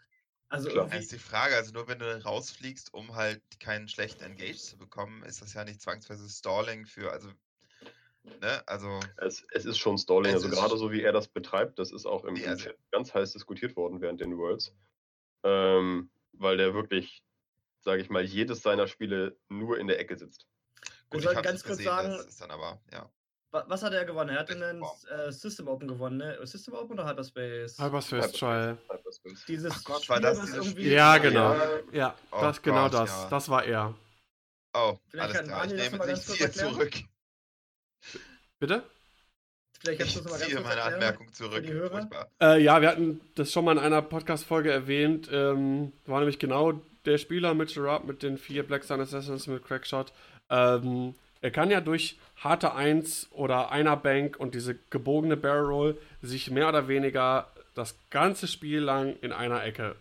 Also 0.49 0.69
Klar. 0.69 0.89
Das 0.89 1.01
ist 1.01 1.12
die 1.12 1.19
Frage, 1.19 1.57
also 1.57 1.73
nur 1.73 1.89
wenn 1.89 1.99
du 1.99 2.25
rausfliegst, 2.25 2.95
um 2.95 3.17
halt 3.17 3.43
keinen 3.59 3.89
schlechten 3.89 4.23
Engage 4.23 4.59
zu 4.59 4.77
bekommen, 4.77 5.25
ist 5.25 5.43
das 5.43 5.55
ja 5.55 5.64
nicht 5.64 5.81
zwangsweise 5.81 6.29
Stalling 6.29 6.87
für, 6.87 7.11
also, 7.11 7.31
ne, 8.41 8.62
also. 8.67 9.01
Es, 9.17 9.45
es 9.51 9.64
ist 9.64 9.79
schon 9.79 9.99
Stalling, 9.99 10.33
also 10.33 10.49
gerade 10.49 10.77
so 10.77 10.93
wie 10.93 11.03
er 11.03 11.12
das 11.12 11.27
betreibt, 11.27 11.81
das 11.81 11.91
ist 11.91 12.07
auch 12.07 12.25
im, 12.25 12.35
nee, 12.35 12.47
also, 12.47 12.71
ganz 12.93 13.12
heiß 13.12 13.33
diskutiert 13.33 13.75
worden 13.75 14.01
während 14.01 14.21
den 14.21 14.39
Worlds. 14.39 14.73
Ähm, 15.43 16.11
weil 16.33 16.57
der 16.57 16.75
wirklich, 16.75 17.25
sage 17.81 18.03
ich 18.03 18.09
mal, 18.09 18.23
jedes 18.23 18.62
seiner 18.62 18.87
Spiele 18.87 19.37
nur 19.49 19.79
in 19.79 19.89
der 19.89 19.99
Ecke 19.99 20.17
sitzt. 20.17 20.47
Gut, 21.11 21.21
ich 21.21 21.25
soll 21.25 21.35
ganz 21.43 21.64
kurz 21.64 21.79
gesehen, 21.79 21.87
sagen, 21.87 22.29
ist 22.29 22.41
dann 22.41 22.53
aber, 22.53 22.81
ja. 22.93 23.11
Was 23.68 23.82
hat 23.82 23.92
er 23.92 24.04
gewonnen? 24.04 24.30
Er 24.30 24.40
hat 24.40 24.50
einen 24.50 24.82
äh, 24.82 25.32
System 25.32 25.68
Open 25.68 25.88
gewonnen, 25.88 26.18
ne? 26.18 26.38
System 26.46 26.74
Open 26.74 26.92
oder 26.98 27.09
Hyperspace? 27.09 27.78
Hyperspace 27.78 28.32
Trial. 28.32 28.78
Dieses 29.48 29.72
Ach 29.72 29.84
Gott, 29.84 30.09
war 30.09 30.20
das 30.20 30.54
irgendwie. 30.54 30.88
Ja, 30.90 31.18
genau. 31.18 31.57
Ja, 31.92 32.14
oh 32.32 32.40
das, 32.40 32.62
genau 32.62 32.88
das. 32.88 33.11
Ja. 33.11 33.28
Das 33.30 33.48
war 33.48 33.64
er. 33.64 33.94
Oh, 34.74 34.96
Vielleicht 35.09 35.36
alles 35.36 35.48
klar. 35.48 35.64
Ich 35.66 35.72
nehme 35.72 36.07
nicht 36.07 36.22
viel 36.22 36.50
zurück. 36.50 36.92
Bitte? 38.59 38.82
Vielleicht 39.80 40.00
kannst 40.00 40.16
du 40.16 40.20
Ich 40.20 40.24
das 40.24 40.32
mal 40.32 40.38
ganz 40.38 40.44
ziehe 40.50 40.57
kurz 40.57 40.68
meine 40.68 40.80
erklären. 40.80 41.02
Anmerkung 41.02 41.32
zurück. 41.32 42.30
Äh, 42.42 42.62
ja, 42.62 42.80
wir 42.80 42.88
hatten 42.88 43.20
das 43.34 43.52
schon 43.52 43.64
mal 43.64 43.72
in 43.72 43.78
einer 43.78 44.02
Podcast-Folge 44.02 44.72
erwähnt. 44.72 45.28
Ähm, 45.30 45.92
war 46.07 46.18
nämlich 46.20 46.38
genau 46.38 46.80
der 47.04 47.18
Spieler 47.18 47.54
Mitchell 47.54 47.86
Rupp 47.86 48.04
mit 48.04 48.22
den 48.22 48.36
vier 48.38 48.66
Black 48.66 48.84
Sun 48.84 49.00
Assassins 49.00 49.46
mit 49.46 49.64
Crackshot. 49.64 50.12
Ähm, 50.50 51.14
er 51.47 51.53
kann 51.53 51.70
ja 51.70 51.80
durch 51.80 52.18
harte 52.38 52.74
Eins 52.74 53.28
oder 53.30 53.70
einer 53.70 53.97
Bank 53.97 54.36
und 54.36 54.57
diese 54.57 54.74
gebogene 54.90 55.36
Barrel 55.36 55.66
Roll 55.66 55.99
sich 56.20 56.51
mehr 56.51 56.68
oder 56.68 56.88
weniger 56.88 57.53
das 57.74 57.97
ganze 58.11 58.49
Spiel 58.49 58.80
lang 58.80 59.14
in 59.20 59.30
einer 59.30 59.62
Ecke 59.62 59.94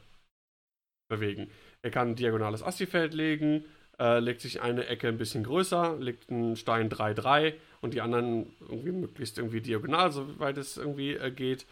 bewegen. 1.07 1.51
Er 1.83 1.91
kann 1.91 2.09
ein 2.09 2.15
diagonales 2.15 2.63
Assi-Feld 2.63 3.13
legen, 3.13 3.63
äh, 3.99 4.17
legt 4.17 4.41
sich 4.41 4.63
eine 4.63 4.87
Ecke 4.87 5.07
ein 5.07 5.19
bisschen 5.19 5.43
größer, 5.43 5.97
legt 5.99 6.31
einen 6.31 6.55
Stein 6.55 6.89
3-3 6.89 7.53
und 7.81 7.93
die 7.93 8.01
anderen 8.01 8.51
irgendwie 8.61 8.91
möglichst 8.91 9.37
irgendwie 9.37 9.61
diagonal, 9.61 10.11
soweit 10.11 10.57
es 10.57 10.77
irgendwie 10.77 11.13
äh, 11.13 11.29
geht. 11.29 11.67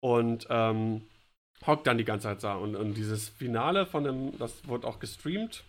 Und 0.00 0.46
ähm, 0.48 1.02
hockt 1.66 1.86
dann 1.86 1.98
die 1.98 2.06
ganze 2.06 2.28
Zeit 2.28 2.42
da. 2.42 2.54
Und, 2.54 2.76
und 2.76 2.94
dieses 2.94 3.28
Finale 3.28 3.84
von 3.84 4.04
dem, 4.04 4.38
das 4.38 4.66
wurde 4.66 4.86
auch 4.86 5.00
gestreamt, 5.00 5.64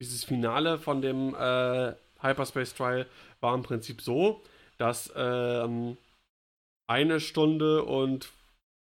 dieses 0.00 0.24
Finale 0.24 0.80
von 0.80 1.02
dem 1.02 1.36
äh, 1.38 1.94
Hyperspace 2.20 2.74
Trial 2.74 3.06
war 3.40 3.54
im 3.54 3.62
Prinzip 3.62 4.00
so, 4.02 4.42
dass 4.78 5.12
ähm, 5.16 5.96
eine 6.88 7.20
Stunde 7.20 7.84
und, 7.84 8.30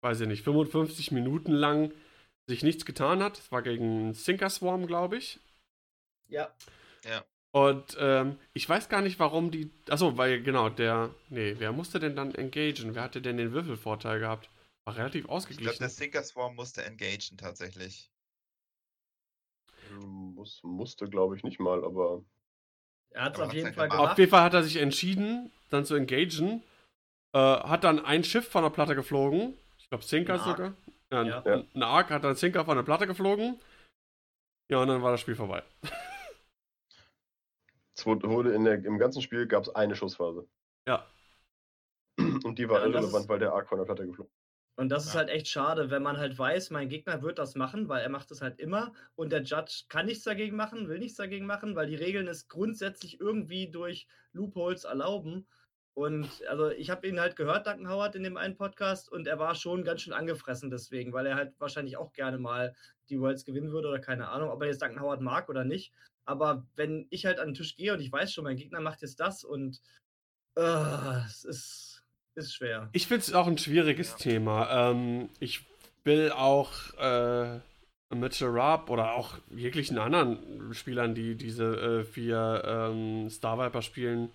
weiß 0.03 0.21
ich 0.23 0.29
nicht, 0.29 0.45
55 0.45 1.13
Minuten 1.13 1.53
lang 1.53 1.93
sich 2.49 2.63
nichts 2.63 2.85
getan 2.85 3.23
hat. 3.23 3.39
Es 3.39 3.53
war 3.53 3.63
gegen 3.63 4.15
Sinker 4.15 4.51
Swarm, 4.51 4.87
glaube 4.87 5.17
ich. 5.19 5.41
Ja, 6.29 6.55
Und 7.55 7.97
ähm, 7.99 8.39
ich 8.55 8.67
weiß 8.69 8.89
gar 8.89 9.03
nicht, 9.03 9.19
warum 9.19 9.51
die. 9.51 9.71
Achso, 9.89 10.17
weil 10.17 10.43
genau, 10.43 10.69
der. 10.71 11.15
Nee, 11.29 11.55
wer 11.59 11.73
musste 11.73 11.99
denn 12.01 12.17
dann 12.17 12.35
engagen? 12.35 12.95
Wer 12.95 13.03
hatte 13.03 13.21
denn 13.21 13.37
den 13.37 13.53
Würfelvorteil 13.53 14.21
gehabt? 14.21 14.49
War 14.87 14.97
relativ 14.97 15.29
Ich 15.47 15.61
glaube, 15.61 15.79
ausgeglichen. 15.79 15.79
der 15.79 15.89
Sinker 15.89 16.25
Swarm 16.25 16.57
musste 16.57 16.85
engagen 16.85 17.39
tatsächlich. 17.39 18.11
Muss, 19.87 20.61
musste, 20.65 21.09
glaube 21.09 21.37
ich, 21.37 21.45
nicht 21.45 21.61
mal, 21.61 21.85
aber 21.85 22.25
er 23.15 23.25
hat 23.25 23.35
es 23.35 23.41
auf 23.41 23.53
jeden 23.53 23.73
Fall 23.73 23.89
gemacht. 23.89 24.13
Auf 24.13 24.19
jeden 24.19 24.31
Fall 24.31 24.43
hat 24.43 24.55
er 24.55 24.63
sich 24.63 24.77
entschieden, 24.77 25.51
dann 25.71 25.85
zu 25.85 25.95
engagen. 25.95 26.63
Äh, 27.35 27.39
hat 27.39 27.85
dann 27.85 28.05
ein 28.05 28.25
Schiff 28.25 28.49
von 28.49 28.63
der 28.63 28.71
Platte 28.71 28.95
geflogen. 28.95 29.55
Ich 29.79 29.89
glaube, 29.89 30.05
Ark. 30.41 30.57
sogar. 30.57 30.73
Ja, 31.11 31.21
ein, 31.21 31.27
Ja. 31.27 31.65
Ein 31.75 31.83
Ark 31.83 32.11
hat 32.11 32.25
dann 32.25 32.37
Sinker 32.37 32.65
von 32.65 32.77
der 32.77 32.85
Platte 32.85 33.07
geflogen. 33.07 33.59
Ja, 34.71 34.79
und 34.79 34.89
dann 34.89 35.03
war 35.03 35.13
das 35.13 35.21
Spiel 35.21 35.35
vorbei. 35.35 35.63
es 37.97 38.07
wurde 38.07 38.53
in 38.53 38.65
der, 38.65 38.85
im 38.85 38.99
ganzen 38.99 39.23
Spiel 39.23 39.47
gab 39.47 39.65
es 39.65 39.75
eine 39.75 39.95
Schussphase. 39.95 40.47
Ja. 40.87 41.07
Und 42.19 42.59
die 42.59 42.69
war 42.69 42.81
Ja, 42.81 42.87
irrelevant, 42.87 43.29
weil 43.29 43.39
der 43.39 43.53
Arc 43.53 43.69
von 43.69 43.79
der 43.79 43.85
Platte 43.85 44.07
geflogen 44.07 44.33
Und 44.77 44.89
das 44.89 45.05
ist 45.07 45.13
Ja. 45.13 45.21
halt 45.21 45.29
echt 45.29 45.49
schade, 45.49 45.91
wenn 45.91 46.03
man 46.03 46.17
halt 46.17 46.39
weiß, 46.39 46.71
mein 46.71 46.89
Gegner 46.89 47.23
wird 47.23 47.39
das 47.39 47.55
machen, 47.55 47.89
weil 47.89 48.03
er 48.03 48.09
macht 48.09 48.31
es 48.31 48.41
halt 48.41 48.59
immer 48.59 48.95
und 49.15 49.31
der 49.31 49.43
Judge 49.43 49.85
kann 49.89 50.07
nichts 50.07 50.25
dagegen 50.25 50.57
machen, 50.57 50.89
will 50.89 50.99
nichts 50.99 51.17
dagegen 51.19 51.47
machen, 51.47 51.77
weil 51.77 51.87
die 51.87 51.95
Regeln 51.97 52.27
es 52.27 52.49
grundsätzlich 52.49 53.21
irgendwie 53.21 53.71
durch 53.71 54.07
Loopholes 54.33 54.85
erlauben. 54.85 55.47
Und 55.95 56.43
also 56.49 56.71
ich 56.71 56.89
habe 56.89 57.07
ihn 57.07 57.21
halt 57.21 57.37
gehört, 57.37 57.67
Duncan 57.67 57.89
Howard, 57.91 58.15
in 58.15 58.23
dem 58.23 58.39
einen 58.39 58.57
Podcast 58.57 59.13
und 59.13 59.27
er 59.27 59.39
war 59.39 59.55
schon 59.55 59.85
ganz 59.85 60.01
schön 60.01 60.15
angefressen 60.15 60.71
deswegen, 60.71 61.13
weil 61.13 61.27
er 61.27 61.37
halt 61.37 61.55
wahrscheinlich 61.61 61.99
auch 61.99 62.13
gerne 62.15 62.39
mal 62.39 62.75
die 63.11 63.21
Worlds 63.21 63.45
gewinnen 63.45 63.73
würde 63.73 63.89
oder 63.89 64.01
keine 64.01 64.29
Ahnung, 64.29 64.49
ob 64.51 64.63
er 64.63 64.69
jetzt 64.69 64.81
Duncan 64.81 65.01
Howard 65.03 65.21
mag 65.21 65.51
oder 65.51 65.65
nicht. 65.65 65.93
Aber 66.25 66.67
wenn 66.77 67.09
ich 67.11 67.27
halt 67.27 67.39
an 67.39 67.49
den 67.49 67.55
Tisch 67.55 67.77
gehe 67.77 67.93
und 67.93 68.01
ich 68.01 68.11
weiß 68.11 68.33
schon, 68.33 68.45
mein 68.45 68.57
Gegner 68.57 68.81
macht 68.81 69.03
jetzt 69.03 69.21
das 69.21 69.45
und 69.45 69.83
äh, 70.57 71.25
es 71.27 71.45
ist, 71.45 71.92
ist 72.35 72.55
schwer. 72.55 72.89
Ich 72.93 73.07
finde 73.07 73.23
es 73.23 73.33
auch 73.33 73.47
ein 73.47 73.59
schwieriges 73.59 74.13
Ja. 74.13 74.17
Thema. 74.19 74.91
Ähm, 74.91 75.29
ich 75.41 75.65
will 76.05 76.31
auch 76.33 76.73
äh, 76.99 77.61
Mitchell 78.15 78.49
Rapp 78.49 78.91
oder 78.91 79.13
auch 79.15 79.39
jeglichen 79.51 79.99
anderen 79.99 80.75
Spielern, 80.75 81.15
die 81.15 81.37
diese 81.37 82.01
äh, 82.01 82.05
vier 82.05 82.63
ähm, 82.67 83.31
Star 83.31 83.59
Viper 83.59 83.83
spielen, 83.83 84.31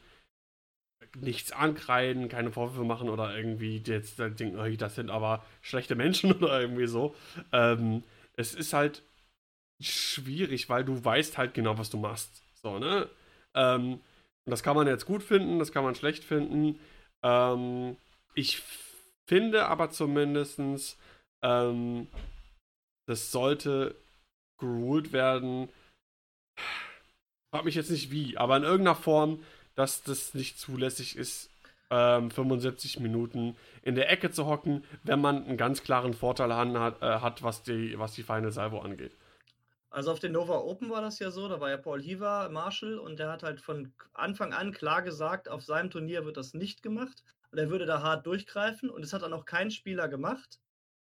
nichts 1.15 1.51
ankreiden, 1.51 2.29
keine 2.29 2.51
Vorwürfe 2.51 2.85
machen 2.85 3.09
oder 3.09 3.35
irgendwie 3.35 3.81
jetzt 3.85 4.19
denken, 4.19 4.59
oh, 4.59 4.67
das 4.77 4.95
sind 4.95 5.09
aber 5.09 5.43
schlechte 5.61 5.95
Menschen 5.95 6.31
oder 6.41 6.61
irgendwie 6.61 6.87
so. 6.87 7.15
Ähm, 7.51 8.03
es 8.35 8.53
ist 8.55 8.73
halt 8.73 9.03
schwierig, 9.81 10.69
weil 10.69 10.83
du 10.85 11.03
weißt 11.03 11.37
halt 11.37 11.53
genau, 11.53 11.77
was 11.77 11.89
du 11.89 11.97
machst. 11.97 12.43
So, 12.61 12.79
ne? 12.79 13.09
Ähm, 13.53 13.93
und 14.45 14.51
das 14.51 14.63
kann 14.63 14.75
man 14.75 14.87
jetzt 14.87 15.05
gut 15.05 15.23
finden, 15.23 15.59
das 15.59 15.71
kann 15.71 15.83
man 15.83 15.95
schlecht 15.95 16.23
finden. 16.23 16.79
Ähm, 17.23 17.97
ich 18.35 18.61
finde 19.27 19.67
aber 19.67 19.89
zumindestens, 19.89 20.97
ähm, 21.43 22.07
das 23.07 23.31
sollte 23.31 23.95
geruled 24.59 25.11
werden. 25.11 25.69
Frag 27.53 27.65
mich 27.65 27.75
jetzt 27.75 27.91
nicht 27.91 28.11
wie, 28.11 28.37
aber 28.37 28.57
in 28.57 28.63
irgendeiner 28.63 28.95
Form, 28.95 29.43
dass 29.75 30.03
das 30.03 30.33
nicht 30.33 30.59
zulässig 30.59 31.15
ist, 31.15 31.49
ähm, 31.89 32.31
75 32.31 32.99
Minuten 32.99 33.55
in 33.81 33.95
der 33.95 34.09
Ecke 34.09 34.31
zu 34.31 34.45
hocken, 34.45 34.83
wenn 35.03 35.21
man 35.21 35.45
einen 35.45 35.57
ganz 35.57 35.83
klaren 35.83 36.13
Vorteil 36.13 36.53
hat, 36.53 37.01
äh, 37.01 37.19
hat, 37.19 37.43
was 37.43 37.63
die, 37.63 37.97
was 37.97 38.13
die 38.13 38.23
Final 38.23 38.51
Salvo 38.51 38.79
angeht. 38.79 39.15
Also 39.97 40.11
auf 40.11 40.19
den 40.19 40.33
Nova 40.33 40.59
Open 40.59 40.91
war 40.91 41.01
das 41.01 41.17
ja 41.17 41.31
so, 41.31 41.47
da 41.49 41.59
war 41.59 41.71
ja 41.71 41.77
Paul 41.77 41.99
Heaver 41.99 42.49
Marshall 42.49 42.99
und 42.99 43.17
der 43.17 43.31
hat 43.31 43.41
halt 43.41 43.59
von 43.59 43.91
Anfang 44.13 44.53
an 44.53 44.71
klar 44.71 45.01
gesagt, 45.01 45.49
auf 45.49 45.63
seinem 45.63 45.89
Turnier 45.89 46.23
wird 46.23 46.37
das 46.37 46.53
nicht 46.53 46.83
gemacht 46.83 47.23
und 47.51 47.57
er 47.57 47.71
würde 47.71 47.87
da 47.87 48.03
hart 48.03 48.23
durchgreifen 48.27 48.91
und 48.91 49.03
es 49.03 49.11
hat 49.11 49.23
dann 49.23 49.33
auch 49.33 49.45
kein 49.45 49.71
Spieler 49.71 50.07
gemacht. 50.07 50.59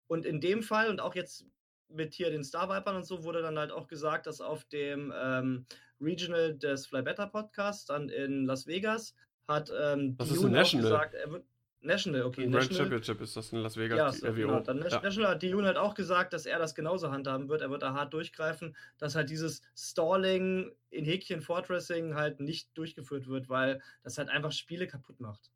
Und 0.07 0.25
in 0.25 0.41
dem 0.41 0.61
Fall 0.61 0.89
und 0.89 0.99
auch 0.99 1.15
jetzt 1.15 1.45
mit 1.87 2.13
hier 2.13 2.31
den 2.31 2.43
Star 2.43 2.67
Vipern 2.67 2.97
und 2.97 3.05
so 3.05 3.23
wurde 3.23 3.41
dann 3.41 3.57
halt 3.57 3.71
auch 3.71 3.87
gesagt, 3.87 4.27
dass 4.27 4.41
auf 4.41 4.65
dem 4.65 5.13
ähm, 5.15 5.65
Regional 6.01 6.55
des 6.55 6.87
Fly 6.87 7.01
Better 7.01 7.27
Podcasts 7.27 7.85
dann 7.85 8.09
in 8.09 8.43
Las 8.43 8.67
Vegas 8.67 9.15
hat 9.47 9.71
ähm, 9.73 10.17
Das 10.17 10.31
ist 10.31 10.43
National. 10.43 10.83
gesagt, 10.83 11.13
er 11.13 11.31
wird 11.31 11.45
National, 11.81 12.23
okay, 12.23 12.43
Ein 12.43 12.51
Grand 12.51 12.65
National. 12.65 12.83
Championship 12.83 13.21
ist 13.21 13.35
das 13.35 13.51
in 13.51 13.59
Las 13.59 13.75
Vegas, 13.77 13.97
Ja, 13.97 14.11
die 14.11 14.17
so, 14.17 14.33
genau. 14.33 14.59
Dann 14.59 14.77
Ja. 14.77 15.01
National 15.01 15.31
hat 15.31 15.43
Dune 15.43 15.65
halt 15.65 15.77
auch 15.77 15.95
gesagt, 15.95 16.33
dass 16.33 16.45
er 16.45 16.59
das 16.59 16.75
genauso 16.75 17.11
handhaben 17.11 17.49
wird. 17.49 17.61
Er 17.61 17.71
wird 17.71 17.81
da 17.81 17.93
hart 17.93 18.13
durchgreifen, 18.13 18.75
dass 18.99 19.15
halt 19.15 19.29
dieses 19.29 19.61
Stalling 19.75 20.71
in 20.89 21.05
Häkchen 21.05 21.41
Fortressing 21.41 22.15
halt 22.15 22.39
nicht 22.39 22.69
durchgeführt 22.77 23.27
wird, 23.27 23.49
weil 23.49 23.81
das 24.03 24.17
halt 24.17 24.29
einfach 24.29 24.51
Spiele 24.51 24.87
kaputt 24.87 25.19
macht. 25.19 25.51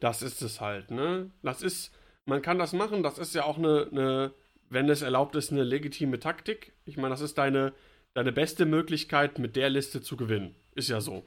Das 0.00 0.22
ist 0.22 0.42
es 0.42 0.60
halt, 0.60 0.90
ne? 0.90 1.30
Das 1.42 1.62
ist, 1.62 1.94
man 2.26 2.42
kann 2.42 2.58
das 2.58 2.72
machen, 2.72 3.02
das 3.02 3.18
ist 3.18 3.34
ja 3.34 3.44
auch 3.44 3.58
eine, 3.58 3.88
eine 3.90 4.34
wenn 4.70 4.88
es 4.88 5.02
erlaubt 5.02 5.34
ist, 5.34 5.50
eine 5.50 5.64
legitime 5.64 6.18
Taktik. 6.20 6.74
Ich 6.84 6.96
meine, 6.96 7.10
das 7.10 7.20
ist 7.20 7.38
deine, 7.38 7.72
deine 8.14 8.32
beste 8.32 8.66
Möglichkeit, 8.66 9.38
mit 9.38 9.56
der 9.56 9.70
Liste 9.70 10.00
zu 10.02 10.16
gewinnen. 10.16 10.54
Ist 10.74 10.88
ja 10.88 11.00
so. 11.00 11.24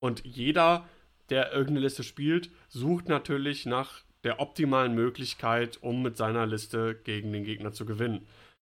Und 0.00 0.24
jeder, 0.24 0.88
der 1.30 1.52
irgendeine 1.52 1.80
Liste 1.80 2.02
spielt, 2.02 2.50
sucht 2.68 3.08
natürlich 3.08 3.66
nach 3.66 4.02
der 4.24 4.40
optimalen 4.40 4.94
Möglichkeit, 4.94 5.82
um 5.82 6.02
mit 6.02 6.16
seiner 6.16 6.46
Liste 6.46 6.94
gegen 6.94 7.32
den 7.32 7.44
Gegner 7.44 7.72
zu 7.72 7.84
gewinnen. 7.84 8.26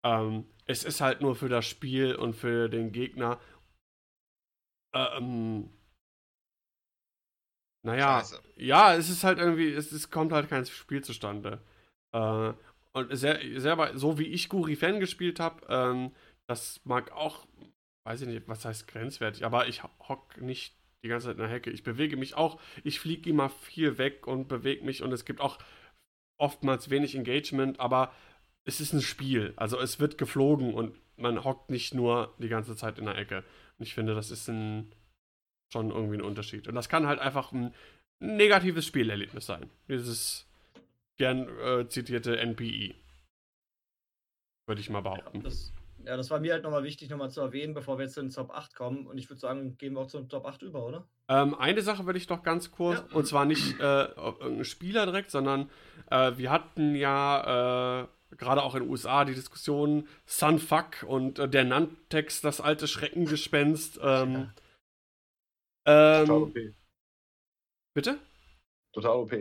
Ähm, 0.05 0.45
es 0.67 0.85
ist 0.85 1.01
halt 1.01 1.21
nur 1.21 1.37
für 1.37 1.49
das 1.49 1.67
Spiel 1.67 2.15
und 2.15 2.35
für 2.35 2.69
den 2.69 2.93
Gegner. 2.93 3.39
Ähm, 4.95 5.71
naja, 7.85 8.19
Scheiße. 8.21 8.43
ja, 8.57 8.95
es 8.95 9.09
ist 9.09 9.23
halt 9.23 9.39
irgendwie, 9.39 9.73
es, 9.73 9.93
es 9.93 10.11
kommt 10.11 10.33
halt 10.33 10.49
kein 10.49 10.67
Spiel 10.67 11.05
zustande. 11.05 11.61
Äh, 12.13 12.53
und 12.93 13.15
sehr, 13.17 13.39
selber, 13.61 13.97
so 13.97 14.19
wie 14.19 14.27
ich 14.27 14.49
Guri-Fan 14.49 14.99
gespielt 15.01 15.39
habe, 15.39 15.65
ähm, 15.69 16.13
das 16.49 16.81
mag 16.85 17.13
auch, 17.13 17.47
weiß 18.05 18.23
ich 18.23 18.29
nicht, 18.29 18.49
was 18.49 18.65
heißt 18.65 18.89
grenzwertig, 18.89 19.45
aber 19.45 19.69
ich 19.69 19.83
hock 19.85 20.41
nicht 20.41 20.75
die 21.05 21.09
ganze 21.09 21.27
Zeit 21.27 21.37
in 21.37 21.43
der 21.43 21.51
Hecke. 21.51 21.71
Ich 21.71 21.83
bewege 21.83 22.17
mich 22.17 22.35
auch, 22.35 22.61
ich 22.85 23.01
fliege 23.01 23.31
immer 23.31 23.49
viel 23.49 23.99
weg 23.99 24.27
und 24.27 24.49
bewege 24.49 24.85
mich 24.85 25.03
und 25.03 25.13
es 25.13 25.25
gibt 25.25 25.41
auch 25.41 25.59
oftmals 26.39 26.91
wenig 26.91 27.15
Engagement, 27.15 27.81
aber 27.81 28.13
es 28.65 28.81
ist 28.81 28.93
ein 28.93 29.03
Spiel. 29.03 29.55
Also 29.57 29.81
es 29.81 30.01
wird 30.01 30.19
geflogen 30.19 30.75
und 30.75 30.99
man 31.17 31.45
hockt 31.45 31.71
nicht 31.71 31.95
nur 31.95 32.35
die 32.39 32.49
ganze 32.49 32.77
Zeit 32.77 32.99
in 32.99 33.07
der 33.07 33.17
Ecke. 33.17 33.45
Und 33.79 33.87
ich 33.87 33.95
finde, 33.95 34.15
das 34.15 34.31
ist 34.31 34.49
ein, 34.49 34.93
schon 35.73 35.91
irgendwie 35.91 36.17
ein 36.17 36.23
Unterschied. 36.23 36.69
Und 36.69 36.75
das 36.75 36.89
kann 36.89 37.07
halt 37.07 37.21
einfach 37.21 37.53
ein 37.53 37.75
negatives 38.21 38.87
Spielerlebnis 38.87 39.47
sein. 39.47 39.71
Dieses 39.89 40.47
gern 41.17 41.49
äh, 41.61 41.89
zitierte 41.89 42.39
NPI. 42.39 42.95
Würde 44.67 44.81
ich 44.81 44.91
mal 44.91 45.03
Ja 45.03 45.03
behaupten. 45.03 45.43
das, 45.43 45.73
ja, 46.07 46.17
das 46.17 46.31
war 46.31 46.39
mir 46.41 46.53
halt 46.53 46.63
nochmal 46.63 46.85
wichtig, 46.85 47.11
nochmal 47.11 47.31
zu 47.31 47.41
erwähnen, 47.41 47.75
bevor 47.75 47.99
wir 47.99 48.05
jetzt 48.05 48.15
zu 48.15 48.21
den 48.21 48.31
Top 48.31 48.51
8 48.51 48.75
kommen. 48.75 49.07
Und 49.07 49.19
ich 49.19 49.29
würde 49.29 49.41
sagen, 49.41 49.77
gehen 49.77 49.95
wir 49.95 50.01
auch 50.01 50.07
zum 50.07 50.29
Top 50.29 50.47
8 50.47 50.63
über, 50.63 50.87
oder? 50.87 51.07
Ähm, 51.29 51.55
eine 51.57 51.83
Sache 51.83 52.07
würde 52.07 52.19
ich 52.19 52.27
doch 52.29 52.43
ganz 52.43 52.71
kurz, 52.71 52.99
Ja. 53.11 53.17
und 53.17 53.27
zwar 53.27 53.45
nicht 53.45 53.81
äh, 53.81 53.85
auf 54.17 54.39
irgendeinen 54.39 54.65
Spieler 54.65 55.05
direkt, 55.07 55.31
sondern 55.33 55.69
äh, 56.11 56.33
wir 56.37 56.51
hatten 56.51 56.95
ja 56.95 58.03
äh, 58.03 58.07
gerade 58.37 58.63
auch 58.63 58.75
in 58.77 58.83
den 58.83 58.91
USA 58.91 59.25
die 59.25 59.35
Diskussion 59.35 60.09
Sunfuck 60.27 61.03
und 61.07 61.39
äh, 61.41 61.49
der 61.49 61.65
Nantex, 61.65 62.41
das 62.41 62.61
alte 62.61 62.87
Schreckengespenst. 62.87 63.99
Ähm, 64.03 64.51
Total 65.85 66.25
ähm, 66.25 66.31
OP. 66.31 66.55
bitte? 67.95 68.19
Total 68.93 69.17
OP. 69.17 69.33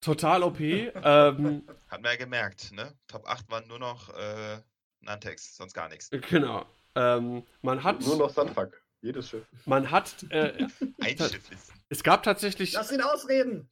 Total 0.00 0.42
OP. 0.42 0.60
ähm, 0.60 1.62
Hat 1.88 2.02
man 2.02 2.04
ja 2.12 2.16
gemerkt, 2.16 2.72
ne? 2.72 2.92
Top 3.08 3.26
8 3.28 3.50
waren 3.50 3.66
nur 3.68 3.78
noch 3.78 4.10
äh, 4.10 4.60
Nantex, 5.04 5.56
sonst 5.56 5.74
gar 5.74 5.88
nichts. 5.88 6.10
genau. 6.28 6.66
Ähm, 6.94 7.42
man 7.62 7.82
hat. 7.82 8.00
Nur 8.02 8.16
noch 8.16 8.30
Sunfuck. 8.30 8.80
Jedes 9.00 9.28
Schiff. 9.28 9.44
Man 9.66 9.90
hat. 9.90 10.24
Äh, 10.30 10.66
Einschifflisten. 11.00 11.74
es 11.90 12.02
gab 12.02 12.22
tatsächlich. 12.22 12.72
Lass 12.72 12.90
ihn 12.90 13.02
ausreden! 13.02 13.68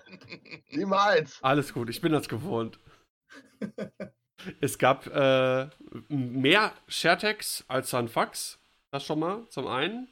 Niemals! 0.70 1.38
Alles 1.42 1.72
gut, 1.74 1.90
ich 1.90 2.00
bin 2.00 2.12
das 2.12 2.28
gewohnt. 2.28 2.78
es 4.60 4.78
gab 4.78 5.06
äh, 5.08 5.68
mehr 6.08 6.72
Sharetex 6.88 7.64
als 7.68 7.90
Sunfax. 7.90 8.58
Das 8.90 9.04
schon 9.04 9.18
mal, 9.18 9.46
zum 9.50 9.66
einen. 9.66 10.08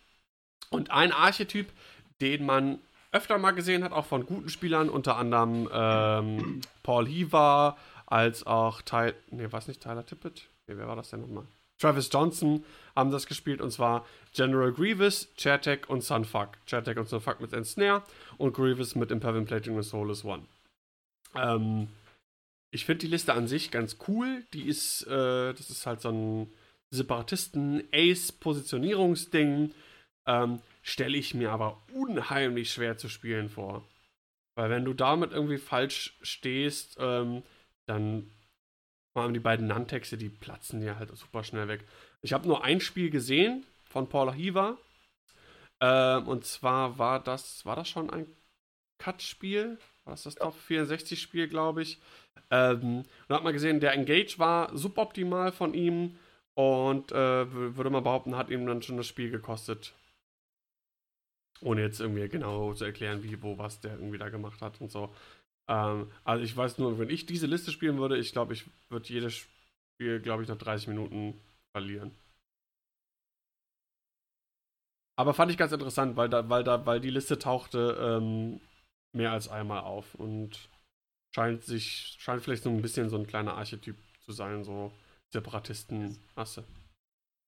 Und 0.70 0.90
ein 0.90 1.12
Archetyp, 1.12 1.72
den 2.20 2.44
man 2.44 2.78
öfter 3.12 3.38
mal 3.38 3.52
gesehen 3.52 3.84
hat, 3.84 3.92
auch 3.92 4.06
von 4.06 4.26
guten 4.26 4.48
Spielern, 4.48 4.88
unter 4.88 5.16
anderem 5.16 5.68
ähm, 5.72 6.60
Paul 6.82 7.06
Heaver, 7.06 7.76
als 8.12 8.46
auch 8.46 8.82
Tyler. 8.82 9.14
Nee, 9.30 9.46
was 9.50 9.66
nicht 9.68 9.82
Tyler 9.82 10.04
Tippett? 10.04 10.50
Nee, 10.66 10.74
wer 10.76 10.86
war 10.86 10.96
das 10.96 11.08
denn 11.08 11.22
nochmal? 11.22 11.46
Travis 11.78 12.10
Johnson 12.12 12.62
haben 12.94 13.10
das 13.10 13.26
gespielt 13.26 13.62
und 13.62 13.70
zwar 13.70 14.06
General 14.34 14.70
Grievous, 14.70 15.32
Chairtech 15.36 15.88
und 15.88 16.04
Sunfuck. 16.04 16.58
Chairtech 16.66 16.98
und 16.98 17.08
Sunfuck 17.08 17.40
mit 17.40 17.54
Ensnare 17.54 18.02
und 18.36 18.52
Grievous 18.52 18.94
mit 18.94 19.10
Imperium 19.10 19.46
Plating 19.46 19.76
und 19.76 19.82
Soulless 19.82 20.24
One. 20.24 20.42
Ähm, 21.34 21.88
ich 22.70 22.84
finde 22.84 23.00
die 23.00 23.08
Liste 23.08 23.32
an 23.32 23.48
sich 23.48 23.70
ganz 23.70 23.96
cool. 24.06 24.44
Die 24.52 24.68
ist, 24.68 25.06
äh, 25.06 25.54
das 25.54 25.70
ist 25.70 25.86
halt 25.86 26.02
so 26.02 26.10
ein 26.10 26.52
Separatisten-Ace-Positionierungsding. 26.90 29.72
Ähm, 30.26 30.60
Stelle 30.82 31.16
ich 31.16 31.32
mir 31.32 31.50
aber 31.50 31.80
unheimlich 31.94 32.72
schwer 32.72 32.98
zu 32.98 33.08
spielen 33.08 33.48
vor. 33.48 33.88
Weil 34.54 34.68
wenn 34.68 34.84
du 34.84 34.92
damit 34.92 35.32
irgendwie 35.32 35.56
falsch 35.56 36.14
stehst, 36.20 36.98
ähm, 37.00 37.42
dann 37.86 38.30
vor 39.12 39.22
allem 39.22 39.34
die 39.34 39.40
beiden 39.40 39.66
Nantexte, 39.66 40.16
die 40.16 40.30
platzen 40.30 40.80
dir 40.80 40.98
halt 40.98 41.14
super 41.16 41.44
schnell 41.44 41.68
weg. 41.68 41.84
Ich 42.22 42.32
habe 42.32 42.48
nur 42.48 42.64
ein 42.64 42.80
Spiel 42.80 43.10
gesehen 43.10 43.66
von 43.84 44.08
Paula 44.08 44.32
Hiva. 44.32 44.78
Ähm, 45.80 46.28
und 46.28 46.44
zwar 46.44 46.98
war 46.98 47.22
das, 47.22 47.66
war 47.66 47.76
das 47.76 47.88
schon 47.88 48.08
ein 48.08 48.26
Cut-Spiel? 48.98 49.78
War 50.04 50.14
das 50.14 50.22
das 50.22 50.36
Top 50.36 50.56
64-Spiel, 50.68 51.48
glaube 51.48 51.82
ich? 51.82 52.00
Ähm, 52.50 52.98
und 52.98 53.06
da 53.28 53.36
hat 53.36 53.44
man 53.44 53.52
gesehen, 53.52 53.80
der 53.80 53.92
Engage 53.92 54.38
war 54.38 54.76
suboptimal 54.76 55.52
von 55.52 55.74
ihm 55.74 56.18
und 56.54 57.12
äh, 57.12 57.76
würde 57.76 57.90
man 57.90 58.04
behaupten, 58.04 58.36
hat 58.36 58.50
ihm 58.50 58.66
dann 58.66 58.82
schon 58.82 58.96
das 58.96 59.06
Spiel 59.06 59.30
gekostet. 59.30 59.94
Ohne 61.60 61.82
jetzt 61.82 62.00
irgendwie 62.00 62.28
genau 62.28 62.74
zu 62.74 62.84
erklären, 62.84 63.22
wie, 63.22 63.40
wo, 63.42 63.58
was 63.58 63.80
der 63.80 63.92
irgendwie 63.92 64.18
da 64.18 64.28
gemacht 64.28 64.60
hat 64.62 64.80
und 64.80 64.90
so. 64.90 65.14
Ähm, 65.72 66.12
also 66.24 66.44
ich 66.44 66.54
weiß 66.54 66.78
nur, 66.78 66.98
wenn 66.98 67.08
ich 67.08 67.24
diese 67.24 67.46
Liste 67.46 67.72
spielen 67.72 67.98
würde, 67.98 68.18
ich 68.18 68.32
glaube, 68.32 68.52
ich 68.52 68.66
würde 68.90 69.08
jedes 69.08 69.34
Spiel, 69.34 70.20
glaube 70.20 70.42
ich, 70.42 70.48
nach 70.48 70.58
30 70.58 70.88
Minuten 70.88 71.40
verlieren. 71.74 72.12
Aber 75.18 75.32
fand 75.34 75.50
ich 75.50 75.56
ganz 75.56 75.72
interessant, 75.72 76.16
weil 76.16 76.28
da, 76.28 76.48
weil 76.48 76.64
da, 76.64 76.84
weil 76.84 77.00
die 77.00 77.10
Liste 77.10 77.38
tauchte 77.38 77.96
ähm, 77.98 78.60
mehr 79.14 79.32
als 79.32 79.48
einmal 79.48 79.80
auf 79.80 80.14
und 80.14 80.68
scheint 81.34 81.64
sich, 81.64 82.16
scheint 82.18 82.42
vielleicht 82.42 82.64
so 82.64 82.70
ein 82.70 82.82
bisschen 82.82 83.08
so 83.08 83.16
ein 83.16 83.26
kleiner 83.26 83.54
Archetyp 83.54 83.96
zu 84.20 84.32
sein, 84.32 84.64
so 84.64 84.92
Separatisten-Asse. 85.32 86.64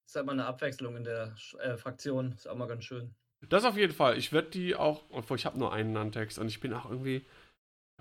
Ist 0.06 0.16
halt 0.16 0.26
mal 0.26 0.32
eine 0.32 0.46
Abwechslung 0.46 0.96
in 0.96 1.04
der 1.04 1.34
äh, 1.60 1.76
Fraktion, 1.76 2.32
ist 2.32 2.46
auch 2.46 2.56
mal 2.56 2.68
ganz 2.68 2.84
schön. 2.84 3.14
Das 3.48 3.64
auf 3.64 3.76
jeden 3.76 3.92
Fall. 3.92 4.16
Ich 4.16 4.32
werde 4.32 4.50
die 4.50 4.74
auch, 4.74 5.02
obwohl 5.10 5.36
ich 5.36 5.44
habe 5.44 5.58
nur 5.58 5.72
einen 5.72 5.92
Nantex 5.92 6.38
und 6.38 6.48
ich 6.48 6.60
bin 6.60 6.72
auch 6.72 6.88
irgendwie, 6.88 7.26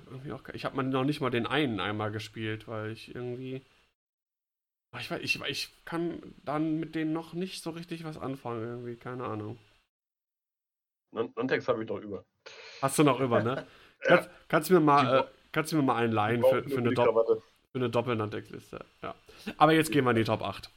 irgendwie 0.05 0.31
auch, 0.31 0.43
ich 0.53 0.65
habe 0.65 0.81
noch 0.83 1.03
nicht 1.03 1.21
mal 1.21 1.29
den 1.29 1.45
einen 1.45 1.79
einmal 1.79 2.11
gespielt, 2.11 2.67
weil 2.67 2.91
ich 2.91 3.13
irgendwie, 3.13 3.63
ich 4.99 5.09
weiß, 5.09 5.21
ich, 5.21 5.41
ich 5.41 5.85
kann 5.85 6.35
dann 6.43 6.79
mit 6.79 6.95
denen 6.95 7.13
noch 7.13 7.33
nicht 7.33 7.63
so 7.63 7.71
richtig 7.71 8.03
was 8.03 8.17
anfangen, 8.17 8.63
irgendwie, 8.63 8.95
keine 8.95 9.25
Ahnung. 9.25 9.57
Nantex 11.11 11.67
habe 11.67 11.83
ich 11.83 11.89
noch 11.89 11.99
über. 11.99 12.25
Hast 12.81 12.97
du 12.97 13.03
noch 13.03 13.19
über, 13.19 13.43
ne? 13.43 13.67
ja. 14.01 14.07
kannst, 14.07 14.29
kannst, 14.47 14.69
du 14.69 14.73
mir 14.75 14.79
mal, 14.79 15.19
äh, 15.19 15.23
kannst 15.51 15.71
du 15.71 15.77
mir 15.77 15.83
mal 15.83 16.03
einen 16.03 16.13
leihen 16.13 16.41
für, 16.41 16.63
für, 16.63 16.77
eine 16.77 16.93
Dopp 16.93 17.43
für 17.71 17.79
eine 17.79 17.89
Doppel-Nantex-Liste? 17.89 18.85
Ja. 19.01 19.15
Aber 19.57 19.73
jetzt 19.73 19.91
gehen 19.91 20.05
wir 20.05 20.11
in 20.11 20.17
die 20.17 20.23
Top 20.23 20.41
8. 20.41 20.69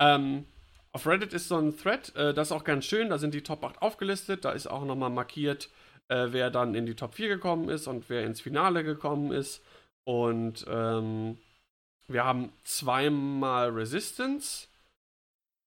Ähm, 0.00 0.46
auf 0.92 1.06
Reddit 1.06 1.32
ist 1.32 1.48
so 1.48 1.56
ein 1.56 1.76
Thread, 1.76 2.14
äh, 2.16 2.34
das 2.34 2.48
ist 2.48 2.52
auch 2.52 2.64
ganz 2.64 2.84
schön, 2.84 3.10
da 3.10 3.18
sind 3.18 3.34
die 3.34 3.42
Top 3.42 3.62
8 3.62 3.80
aufgelistet, 3.80 4.44
da 4.44 4.52
ist 4.52 4.66
auch 4.66 4.84
nochmal 4.84 5.10
markiert, 5.10 5.70
äh, 6.10 6.32
wer 6.32 6.50
dann 6.50 6.74
in 6.74 6.86
die 6.86 6.96
Top 6.96 7.14
4 7.14 7.28
gekommen 7.28 7.68
ist 7.68 7.86
und 7.86 8.10
wer 8.10 8.24
ins 8.24 8.40
Finale 8.40 8.82
gekommen 8.82 9.32
ist. 9.32 9.64
Und 10.04 10.66
ähm, 10.68 11.38
wir 12.08 12.24
haben 12.24 12.52
zweimal 12.64 13.70
Resistance, 13.70 14.66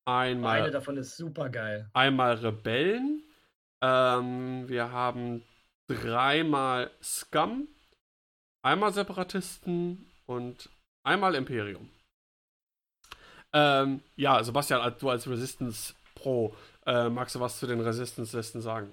einmal. 0.06 0.64
Eine 0.64 0.72
davon 0.72 0.98
ist 0.98 1.15
super 1.15 1.49
geil. 1.49 1.90
Einmal 1.94 2.36
Rebellen, 2.36 3.24
ähm, 3.82 4.68
wir 4.68 4.91
haben 4.91 5.44
dreimal 5.88 6.91
Scum, 7.02 7.70
einmal 8.64 8.91
Separatisten 8.91 10.11
und 10.26 10.70
einmal 11.03 11.36
Imperium. 11.36 11.90
Ähm, 13.53 14.02
ja, 14.18 14.44
Sebastian, 14.44 14.94
du 14.99 15.10
als 15.10 15.30
Resistance 15.30 15.94
Pro, 16.15 16.53
äh, 16.86 17.07
magst 17.07 17.36
du 17.36 17.40
was 17.40 17.60
zu 17.60 17.68
den 17.68 17.80
Resistance-Listen 17.80 18.61
sagen? 18.61 18.91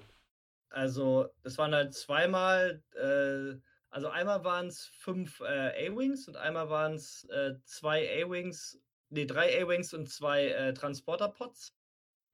Also, 0.71 1.29
es 1.43 1.57
waren 1.57 1.73
halt 1.73 1.93
zweimal, 1.93 2.83
äh, 2.95 3.59
also 3.89 4.07
einmal 4.07 4.43
waren 4.43 4.67
es 4.67 4.85
fünf 4.85 5.41
äh, 5.41 5.89
A-Wings 5.89 6.27
und 6.27 6.37
einmal 6.37 6.69
waren 6.69 6.95
es 6.95 7.25
äh, 7.25 7.55
zwei 7.65 8.23
A-Wings, 8.23 8.81
nee, 9.09 9.25
drei 9.25 9.61
A-Wings 9.61 9.93
und 9.93 10.09
zwei 10.09 10.47
äh, 10.47 10.73
Transporter-Pods. 10.73 11.75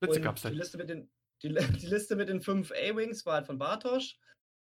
Blitze 0.00 0.20
gab's 0.20 0.42
die 0.42 0.48
Liste 0.48 0.78
mit 0.78 0.88
den 0.88 1.10
die, 1.42 1.54
die 1.82 1.86
Liste 1.86 2.16
mit 2.16 2.28
den 2.28 2.40
fünf 2.40 2.72
A-Wings 2.72 3.24
war 3.26 3.34
halt 3.34 3.46
von 3.46 3.58
Bartosch. 3.58 4.18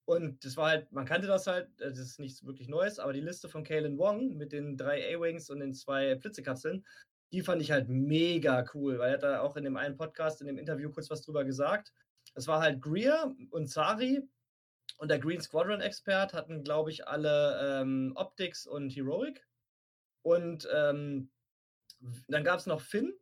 Und 0.07 0.45
das 0.45 0.57
war 0.57 0.69
halt, 0.69 0.93
man 0.93 1.07
kannte 1.07 1.27
das 1.27 1.47
halt, 1.47 1.69
das 1.79 1.99
ist 1.99 2.21
nichts 2.21 2.45
wirklich 2.45 2.69
Neues, 2.69 2.99
aber 2.99 3.15
die 3.15 3.23
Liste 3.23 3.49
von 3.49 3.65
Kalen 3.65 3.97
Wong 3.97 4.37
mit 4.37 4.53
den 4.53 4.77
drei 4.77 5.15
A-Wings 5.15 5.49
und 5.49 5.61
den 5.61 5.73
zwei 5.73 6.15
Blitzekapseln, 6.15 6.85
die 7.33 7.41
fand 7.41 7.63
ich 7.63 7.71
halt 7.71 7.89
mega 7.89 8.67
cool, 8.75 8.99
weil 8.99 9.09
er 9.09 9.15
hat 9.15 9.23
da 9.23 9.41
auch 9.41 9.57
in 9.57 9.65
dem 9.65 9.79
einen 9.79 9.97
Podcast, 9.97 10.43
in 10.43 10.47
dem 10.47 10.59
Interview 10.59 10.91
kurz 10.91 11.09
was 11.09 11.23
drüber 11.23 11.45
gesagt. 11.45 11.93
Es 12.35 12.47
war 12.47 12.61
halt 12.61 12.83
Greer 12.83 13.35
und 13.51 13.71
Sari 13.71 14.29
und 14.99 15.09
der 15.09 15.19
Green 15.19 15.41
Squadron 15.41 15.81
Expert 15.81 16.33
hatten, 16.33 16.63
glaube 16.63 16.91
ich, 16.91 17.07
alle 17.07 17.81
ähm, 17.81 18.13
Optics 18.17 18.67
und 18.67 18.91
Heroic. 18.91 19.47
Und 20.23 20.69
ähm, 20.73 21.31
dann 22.29 22.45
gab 22.45 22.59
es 22.59 22.67
noch 22.67 22.81
Finn. 22.81 23.13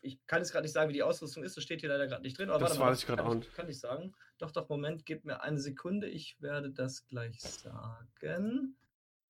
Ich 0.00 0.24
kann 0.26 0.40
jetzt 0.40 0.52
gerade 0.52 0.62
nicht 0.62 0.72
sagen, 0.72 0.88
wie 0.90 0.94
die 0.94 1.02
Ausrüstung 1.02 1.42
ist, 1.42 1.56
das 1.56 1.64
steht 1.64 1.80
hier 1.80 1.88
leider 1.88 2.06
gerade 2.06 2.22
nicht 2.22 2.38
drin. 2.38 2.50
Aber 2.50 2.66
das 2.66 2.78
weiß 2.78 3.00
ich 3.00 3.06
gerade 3.06 3.24
auch 3.24 3.34
nicht. 3.34 3.52
Kann 3.54 3.68
ich 3.68 3.80
sagen. 3.80 4.14
Doch, 4.38 4.52
doch, 4.52 4.68
Moment, 4.68 5.04
gib 5.06 5.24
mir 5.24 5.42
eine 5.42 5.58
Sekunde. 5.58 6.08
Ich 6.08 6.40
werde 6.40 6.70
das 6.70 7.06
gleich 7.06 7.40
sagen. 7.40 8.76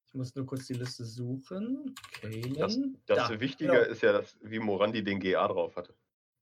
Ich 0.06 0.14
muss 0.14 0.34
nur 0.34 0.46
kurz 0.46 0.66
die 0.66 0.74
Liste 0.74 1.04
suchen. 1.04 1.94
Kalen. 2.20 2.54
Das, 2.54 2.78
das 3.06 3.28
da, 3.28 3.40
Wichtige 3.40 3.72
genau. 3.72 3.84
ist 3.84 4.02
ja, 4.02 4.12
dass, 4.12 4.36
wie 4.42 4.58
Morandi 4.58 5.02
den 5.02 5.20
GA 5.20 5.48
drauf 5.48 5.76
hatte. 5.76 5.94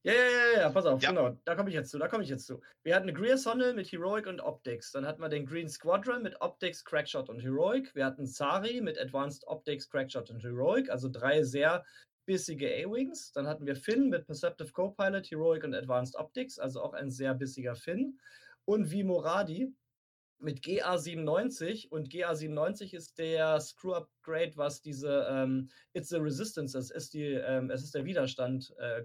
Ja, 0.07 0.13
ja, 0.13 0.21
ja, 0.21 0.61
ja, 0.61 0.71
pass 0.71 0.87
auf, 0.87 1.03
ja. 1.03 1.09
genau. 1.09 1.37
Da 1.45 1.57
komme 1.57 1.69
ich 1.69 1.75
jetzt 1.75 1.91
zu, 1.91 1.99
da 1.99 2.07
komme 2.07 2.23
ich 2.23 2.29
jetzt 2.29 2.47
zu. 2.47 2.61
Wir 2.85 2.95
hatten 2.95 3.09
eine 3.09 3.13
Greer 3.13 3.37
Sonnel 3.37 3.75
mit 3.75 3.91
Heroic 3.91 4.29
und 4.29 4.41
Optics. 4.41 4.93
Dann 4.93 5.05
hatten 5.05 5.21
wir 5.21 5.29
den 5.29 5.45
Green 5.45 5.69
Squadron 5.69 6.23
mit 6.23 6.41
Optics, 6.41 6.85
Crackshot 6.85 7.29
und 7.29 7.41
Heroic. 7.41 7.93
Wir 7.97 8.07
hatten 8.07 8.25
Sari 8.25 8.81
mit 8.81 9.01
Advanced 9.01 9.45
Optics, 9.49 9.91
Crackshot 9.91 10.31
und 10.31 10.45
Heroic. 10.45 10.91
Also 10.91 11.09
drei 11.09 11.43
sehr 11.43 11.85
bissige 12.25 12.69
A-Wings. 12.69 13.33
Dann 13.33 13.49
hatten 13.49 13.67
wir 13.67 13.75
Finn 13.75 14.09
mit 14.09 14.27
Perceptive 14.27 14.71
Copilot, 14.71 15.29
Heroic 15.29 15.65
und 15.65 15.75
Advanced 15.75 16.15
Optics. 16.15 16.61
Also 16.61 16.83
auch 16.83 16.93
ein 16.93 17.11
sehr 17.11 17.35
bissiger 17.35 17.75
Finn. 17.75 18.17
Und 18.65 18.93
wie 18.93 19.03
Moradi 19.03 19.75
mit 20.39 20.61
GA97 20.61 21.89
und 21.89 22.11
GA97 22.11 22.95
ist 22.95 23.19
der 23.19 23.59
Screw-Upgrade, 23.59 24.53
was 24.55 24.83
diese 24.83 25.27
ähm, 25.29 25.69
It's 25.95 26.11
the 26.11 26.19
Resistance, 26.19 26.79
es 26.79 26.93
ist, 26.93 27.13
die, 27.13 27.33
ähm, 27.33 27.71
es 27.71 27.83
ist 27.83 27.95
der 27.95 28.05
Widerstand 28.05 28.73
äh, 28.79 29.03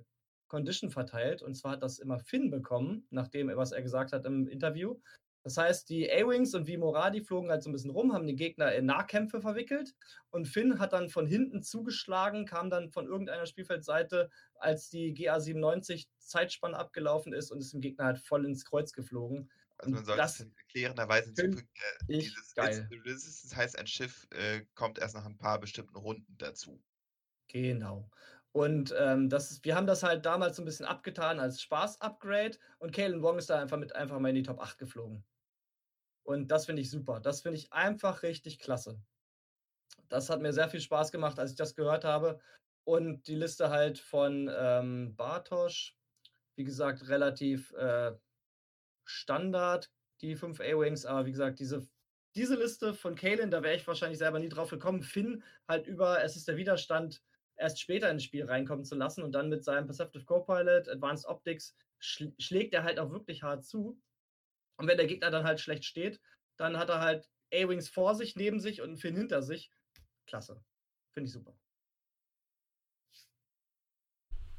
Condition 0.51 0.91
verteilt. 0.91 1.41
Und 1.41 1.55
zwar 1.55 1.71
hat 1.71 1.83
das 1.83 1.97
immer 1.97 2.19
Finn 2.19 2.51
bekommen, 2.51 3.07
nachdem, 3.09 3.47
was 3.55 3.71
er 3.71 3.81
gesagt 3.81 4.11
hat 4.11 4.25
im 4.25 4.47
Interview. 4.49 4.99
Das 5.43 5.57
heißt, 5.57 5.89
die 5.89 6.11
A-Wings 6.11 6.53
und 6.53 6.67
wie 6.67 6.77
Moradi 6.77 7.21
flogen 7.21 7.49
halt 7.49 7.63
so 7.63 7.69
ein 7.69 7.73
bisschen 7.73 7.89
rum, 7.89 8.13
haben 8.13 8.27
den 8.27 8.35
Gegner 8.35 8.73
in 8.73 8.85
Nahkämpfe 8.85 9.41
verwickelt. 9.41 9.95
Und 10.29 10.47
Finn 10.47 10.77
hat 10.77 10.91
dann 10.93 11.09
von 11.09 11.25
hinten 11.25 11.63
zugeschlagen, 11.63 12.45
kam 12.45 12.69
dann 12.69 12.89
von 12.91 13.07
irgendeiner 13.07 13.45
Spielfeldseite, 13.45 14.29
als 14.55 14.89
die 14.89 15.15
GA97 15.15 16.07
Zeitspanne 16.19 16.77
abgelaufen 16.77 17.33
ist 17.33 17.49
und 17.49 17.59
ist 17.59 17.73
dem 17.73 17.81
Gegner 17.81 18.05
halt 18.05 18.19
voll 18.19 18.45
ins 18.45 18.65
Kreuz 18.65 18.91
geflogen. 18.91 19.49
Also 19.77 19.95
man 19.95 20.05
sollte 20.05 20.51
erklärenderweise 20.57 21.27
hinzufügen, 21.29 21.69
äh, 22.07 22.19
dieses 22.19 22.53
geil. 22.53 22.87
Resistance 23.05 23.55
heißt, 23.55 23.79
ein 23.79 23.87
Schiff 23.87 24.27
äh, 24.31 24.61
kommt 24.75 24.99
erst 24.99 25.15
nach 25.15 25.25
ein 25.25 25.37
paar 25.37 25.59
bestimmten 25.59 25.95
Runden 25.95 26.37
dazu. 26.37 26.83
Genau. 27.47 28.09
Und 28.53 28.93
ähm, 28.97 29.29
das, 29.29 29.63
wir 29.63 29.75
haben 29.75 29.87
das 29.87 30.03
halt 30.03 30.25
damals 30.25 30.57
so 30.57 30.61
ein 30.61 30.65
bisschen 30.65 30.85
abgetan 30.85 31.39
als 31.39 31.61
Spaß-Upgrade 31.61 32.57
und 32.79 32.91
Kalen 32.91 33.21
Wong 33.21 33.37
ist 33.37 33.49
da 33.49 33.59
einfach 33.59 33.77
mit 33.77 33.95
einfach 33.95 34.19
mal 34.19 34.29
in 34.29 34.35
die 34.35 34.43
Top 34.43 34.59
8 34.59 34.77
geflogen. 34.77 35.23
Und 36.23 36.49
das 36.49 36.65
finde 36.65 36.81
ich 36.81 36.89
super. 36.89 37.19
Das 37.19 37.41
finde 37.41 37.57
ich 37.57 37.71
einfach 37.71 38.23
richtig 38.23 38.59
klasse. 38.59 39.01
Das 40.09 40.29
hat 40.29 40.41
mir 40.41 40.51
sehr 40.51 40.69
viel 40.69 40.81
Spaß 40.81 41.11
gemacht, 41.11 41.39
als 41.39 41.51
ich 41.51 41.57
das 41.57 41.75
gehört 41.75 42.03
habe. 42.03 42.39
Und 42.83 43.27
die 43.27 43.35
Liste 43.35 43.69
halt 43.69 43.99
von 43.99 44.51
ähm, 44.53 45.15
Bartosch, 45.15 45.95
wie 46.55 46.63
gesagt, 46.65 47.07
relativ 47.07 47.71
äh, 47.73 48.11
Standard, 49.05 49.89
die 50.19 50.35
fünf 50.35 50.59
A-Wings. 50.59 51.05
Aber 51.05 51.25
wie 51.25 51.31
gesagt, 51.31 51.59
diese, 51.59 51.87
diese 52.35 52.55
Liste 52.55 52.93
von 52.93 53.15
Kalen, 53.15 53.49
da 53.49 53.63
wäre 53.63 53.75
ich 53.75 53.87
wahrscheinlich 53.87 54.19
selber 54.19 54.39
nie 54.39 54.49
drauf 54.49 54.69
gekommen. 54.69 55.03
Finn 55.03 55.43
halt 55.67 55.87
über, 55.87 56.21
es 56.21 56.35
ist 56.35 56.47
der 56.47 56.57
Widerstand, 56.57 57.21
erst 57.61 57.79
später 57.79 58.09
ins 58.09 58.23
Spiel 58.23 58.45
reinkommen 58.45 58.83
zu 58.83 58.95
lassen 58.95 59.23
und 59.23 59.31
dann 59.31 59.49
mit 59.49 59.63
seinem 59.63 59.85
Perceptive 59.85 60.25
Copilot, 60.25 60.89
Advanced 60.89 61.25
Optics, 61.25 61.75
schl 61.99 62.33
schlägt 62.39 62.73
er 62.73 62.83
halt 62.83 62.99
auch 62.99 63.11
wirklich 63.11 63.43
hart 63.43 63.63
zu. 63.63 64.01
Und 64.77 64.87
wenn 64.87 64.97
der 64.97 65.07
Gegner 65.07 65.31
dann 65.31 65.45
halt 65.45 65.59
schlecht 65.59 65.85
steht, 65.85 66.19
dann 66.57 66.77
hat 66.77 66.89
er 66.89 66.99
halt 66.99 67.29
A-Wings 67.53 67.87
vor 67.89 68.15
sich, 68.15 68.35
neben 68.35 68.59
sich 68.59 68.81
und 68.81 68.89
einen 68.89 68.97
Finn 68.97 69.15
hinter 69.15 69.41
sich. 69.43 69.71
Klasse. 70.25 70.63
Finde 71.11 71.27
ich 71.27 71.33
super. 71.33 71.55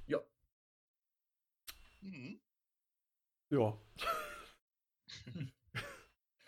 Ja. 0.06 0.20
Mhm. 2.00 2.40
Ja. 3.50 3.78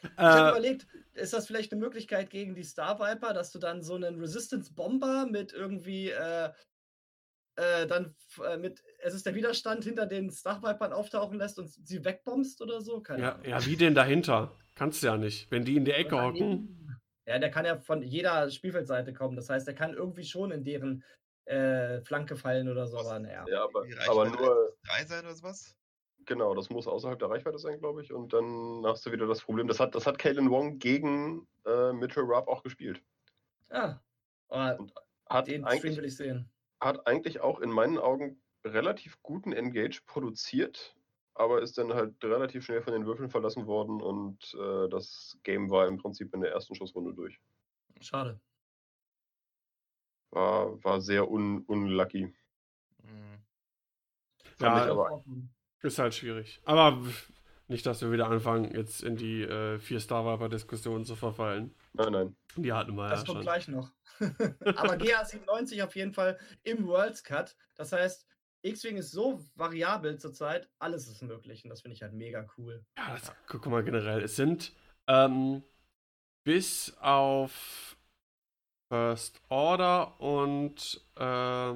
Ich 0.04 0.18
habe 0.18 0.48
äh, 0.48 0.50
überlegt, 0.50 0.86
ist 1.14 1.32
das 1.32 1.46
vielleicht 1.46 1.72
eine 1.72 1.80
Möglichkeit 1.80 2.30
gegen 2.30 2.54
die 2.54 2.64
Star 2.64 2.98
Viper, 2.98 3.32
dass 3.32 3.50
du 3.50 3.58
dann 3.58 3.82
so 3.82 3.94
einen 3.94 4.20
Resistance 4.20 4.72
Bomber 4.72 5.26
mit 5.26 5.52
irgendwie 5.52 6.10
äh, 6.10 6.50
äh, 7.56 7.86
dann 7.86 8.14
äh, 8.44 8.56
mit 8.56 8.82
es 8.98 9.14
ist 9.14 9.26
der 9.26 9.34
Widerstand 9.34 9.84
hinter 9.84 10.06
den 10.06 10.30
Star 10.30 10.62
Vipern 10.62 10.92
auftauchen 10.92 11.38
lässt 11.38 11.58
und 11.58 11.68
sie 11.68 12.04
wegbombst 12.04 12.60
oder 12.62 12.80
so? 12.80 13.00
Keine 13.00 13.22
ja, 13.22 13.32
Ahnung. 13.32 13.46
ja, 13.46 13.66
wie 13.66 13.76
denn 13.76 13.94
dahinter? 13.94 14.56
Kannst 14.74 15.02
du 15.02 15.06
ja 15.06 15.16
nicht. 15.16 15.50
Wenn 15.50 15.64
die 15.64 15.76
in 15.76 15.84
der 15.84 15.98
Ecke 15.98 16.20
hocken. 16.20 16.98
Ja, 17.26 17.38
der 17.38 17.50
kann 17.50 17.64
ja 17.64 17.78
von 17.78 18.02
jeder 18.02 18.50
Spielfeldseite 18.50 19.14
kommen. 19.14 19.36
Das 19.36 19.48
heißt, 19.48 19.66
der 19.66 19.74
kann 19.74 19.94
irgendwie 19.94 20.24
schon 20.24 20.50
in 20.50 20.64
deren 20.64 21.04
äh, 21.46 22.00
Flanke 22.02 22.36
fallen 22.36 22.68
oder 22.68 22.86
so. 22.86 22.96
Was- 22.96 23.06
Aber 23.06 23.20
naja. 23.20 23.46
Ja, 23.48 23.64
aber, 23.64 23.84
aber 24.08 24.30
nur, 24.30 24.76
Drei 24.84 25.04
sein 25.04 25.24
oder 25.24 25.34
sowas? 25.34 25.76
Genau, 26.26 26.54
das 26.54 26.70
muss 26.70 26.86
außerhalb 26.86 27.18
der 27.18 27.30
Reichweite 27.30 27.58
sein, 27.58 27.78
glaube 27.78 28.02
ich. 28.02 28.12
Und 28.12 28.32
dann 28.32 28.82
hast 28.86 29.04
du 29.06 29.12
wieder 29.12 29.26
das 29.26 29.42
Problem. 29.42 29.68
Das 29.68 29.80
hat, 29.80 29.94
das 29.94 30.06
hat 30.06 30.18
Kalen 30.18 30.50
Wong 30.50 30.78
gegen 30.78 31.46
äh, 31.66 31.92
Mitchell 31.92 32.24
Rupp 32.24 32.48
auch 32.48 32.62
gespielt. 32.62 33.02
Ah, 33.70 34.00
oh, 34.48 34.56
Hat 35.28 35.48
den 35.48 35.66
Stream 35.66 35.66
eigentlich, 35.66 35.96
will 35.96 36.04
ich 36.04 36.16
sehen. 36.16 36.50
hat 36.80 37.06
eigentlich 37.06 37.40
auch 37.40 37.60
in 37.60 37.70
meinen 37.70 37.98
Augen 37.98 38.40
relativ 38.64 39.20
guten 39.22 39.52
Engage 39.52 40.02
produziert, 40.06 40.96
aber 41.34 41.60
ist 41.62 41.76
dann 41.78 41.92
halt 41.94 42.22
relativ 42.24 42.64
schnell 42.64 42.82
von 42.82 42.92
den 42.92 43.06
Würfeln 43.06 43.28
verlassen 43.30 43.66
worden 43.66 44.00
und 44.00 44.54
äh, 44.54 44.88
das 44.88 45.38
Game 45.42 45.70
war 45.70 45.86
im 45.88 45.98
Prinzip 45.98 46.32
in 46.34 46.40
der 46.40 46.52
ersten 46.52 46.74
Schussrunde 46.74 47.14
durch. 47.14 47.40
Schade. 48.00 48.40
War, 50.30 50.82
war 50.84 51.00
sehr 51.00 51.30
un, 51.30 51.62
unlucky. 51.66 52.26
Mhm. 53.02 53.38
Fand 54.56 54.76
Ja, 54.76 54.84
ich 54.84 54.90
aber 54.90 55.24
Ist 55.82 55.98
halt 55.98 56.14
schwierig. 56.14 56.60
Aber 56.64 57.02
nicht, 57.68 57.84
dass 57.86 58.00
wir 58.02 58.10
wieder 58.12 58.28
anfangen, 58.28 58.74
jetzt 58.74 59.02
in 59.02 59.16
die 59.16 59.42
äh, 59.42 59.78
Vier-Star-Viper-Diskussion 59.78 61.04
zu 61.04 61.16
verfallen. 61.16 61.74
Nein, 61.92 62.12
nein. 62.12 62.36
Die 62.56 62.72
hatten 62.72 62.94
wir 62.94 63.08
Das 63.08 63.20
ja 63.20 63.26
kommt 63.26 63.36
schon. 63.38 63.42
gleich 63.42 63.68
noch. 63.68 63.90
Aber 64.20 64.94
GA97 64.94 65.82
auf 65.84 65.96
jeden 65.96 66.12
Fall 66.12 66.38
im 66.62 66.86
Worlds 66.86 67.24
Cut. 67.24 67.56
Das 67.74 67.92
heißt, 67.92 68.26
X-Wing 68.62 68.96
ist 68.96 69.10
so 69.10 69.42
variabel 69.56 70.18
zurzeit, 70.18 70.68
alles 70.78 71.06
ist 71.08 71.22
möglich. 71.22 71.64
Und 71.64 71.70
das 71.70 71.82
finde 71.82 71.94
ich 71.96 72.02
halt 72.02 72.14
mega 72.14 72.46
cool. 72.56 72.84
Ja, 72.96 73.12
das, 73.14 73.32
guck 73.46 73.66
mal 73.66 73.82
generell. 73.84 74.22
Es 74.22 74.36
sind 74.36 74.72
ähm, 75.06 75.62
bis 76.44 76.96
auf 77.00 77.96
First 78.88 79.40
Order 79.48 80.20
und 80.20 81.04
äh, 81.16 81.74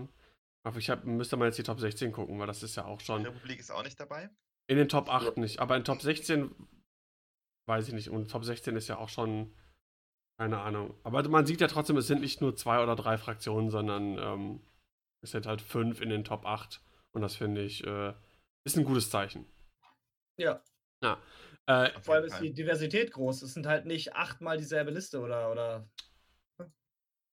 aber 0.65 0.79
ich 0.79 0.91
hab, 0.91 1.05
müsste 1.05 1.37
mal 1.37 1.47
jetzt 1.47 1.59
die 1.59 1.63
Top 1.63 1.81
16 1.81 2.13
gucken, 2.13 2.39
weil 2.39 2.47
das 2.47 2.63
ist 2.63 2.77
ja 2.77 2.85
auch 2.85 2.99
Die 2.99 3.05
schon 3.07 3.25
Republik 3.25 3.61
ist 3.61 3.71
auch 3.71 3.83
nicht 3.83 3.99
dabei. 3.99 4.31
in 4.69 4.77
den 4.77 4.89
Top 4.89 5.09
8 5.09 5.37
nicht. 5.39 5.61
Aber 5.61 5.77
in 5.77 5.85
Top 5.85 6.03
16 6.03 6.55
weiß 7.67 7.89
ich 7.89 7.95
nicht. 7.95 8.11
Und 8.11 8.31
Top 8.31 8.45
16 8.45 8.77
ist 8.77 8.89
ja 8.89 8.99
auch 8.99 9.09
schon 9.09 9.55
keine 10.41 10.61
Ahnung. 10.61 10.95
Aber 11.03 11.27
man 11.29 11.47
sieht 11.47 11.61
ja 11.61 11.67
trotzdem, 11.67 11.97
es 11.97 12.07
sind 12.07 12.21
nicht 12.21 12.41
nur 12.41 12.55
zwei 12.55 12.83
oder 12.83 12.95
drei 12.95 13.19
Fraktionen, 13.19 13.71
sondern 13.71 14.19
ähm, 14.19 14.61
es 15.21 15.33
sind 15.33 15.47
halt 15.47 15.61
fünf 15.61 16.01
in 16.01 16.11
den 16.11 16.25
Top 16.25 16.47
8. 16.47 16.81
Und 17.13 17.23
das 17.23 17.35
finde 17.37 17.63
ich 17.63 17.85
äh, 17.85 18.15
ist 18.65 18.77
ein 18.77 18.85
gutes 18.85 19.11
Zeichen. 19.11 19.47
Ja, 21.03 21.21
Äh, 21.67 21.93
Auf 21.95 22.05
vor 22.05 22.15
allem 22.15 22.25
ist 22.25 22.39
die 22.41 22.53
Diversität 22.53 23.13
groß. 23.13 23.43
Es 23.43 23.55
sind 23.55 23.67
halt 23.67 23.85
nicht 23.85 24.15
achtmal 24.15 24.57
dieselbe 24.59 24.91
Liste 24.91 25.21
oder, 25.21 25.51
oder 25.51 25.89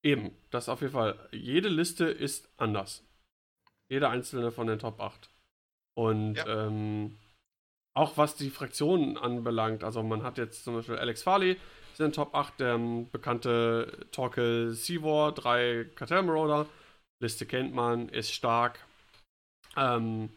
Eben, 0.03 0.31
das 0.51 0.69
auf 0.69 0.81
jeden 0.81 0.93
Fall. 0.93 1.29
Jede 1.31 1.69
Liste 1.69 2.05
ist 2.05 2.49
anders. 2.57 3.03
Jede 3.89 4.09
einzelne 4.09 4.51
von 4.51 4.67
den 4.67 4.79
Top 4.79 4.99
8. 4.99 5.29
Und 5.97 6.35
Ja. 6.35 6.67
ähm, 6.67 7.17
auch 7.95 8.17
was 8.17 8.35
die 8.35 8.49
Fraktionen 8.49 9.17
anbelangt, 9.17 9.83
also 9.83 10.03
man 10.03 10.23
hat 10.23 10.37
jetzt 10.37 10.63
zum 10.65 10.75
Beispiel 10.75 10.97
Alex 10.97 11.23
Farley, 11.23 11.51
ist 11.93 11.99
in 11.99 12.07
den 12.07 12.13
Top 12.13 12.35
8, 12.35 12.59
der 12.59 12.73
ähm, 12.75 13.09
bekannte 13.09 14.07
Torkel 14.11 14.71
Seawar, 14.73 15.31
drei 15.31 15.85
Cartel 15.95 16.23
Marauder. 16.23 16.67
Liste 17.21 17.45
kennt 17.45 17.73
man, 17.73 18.09
ist 18.09 18.31
stark. 18.33 18.79
Ähm, 19.77 20.29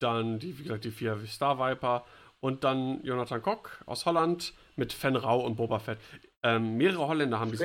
dann, 0.00 0.38
die, 0.38 0.58
wie 0.58 0.64
gesagt, 0.64 0.84
die 0.84 0.90
vier 0.90 1.18
Star 1.26 1.58
Viper. 1.58 2.04
Und 2.40 2.64
dann 2.64 3.02
Jonathan 3.04 3.40
Koch 3.40 3.68
aus 3.86 4.04
Holland 4.04 4.52
mit 4.76 4.92
Fen 4.92 5.16
Rau 5.16 5.40
und 5.46 5.56
Boba 5.56 5.78
Fett. 5.78 5.98
Ähm, 6.42 6.76
mehrere 6.76 7.06
Holländer 7.06 7.38
haben 7.38 7.52
diese. 7.52 7.64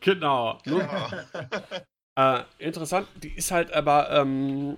Genau. 0.00 0.58
Ja. 0.64 1.10
äh, 2.16 2.42
interessant, 2.58 3.08
die 3.22 3.32
ist 3.34 3.50
halt 3.50 3.72
aber 3.72 4.10
ähm, 4.10 4.76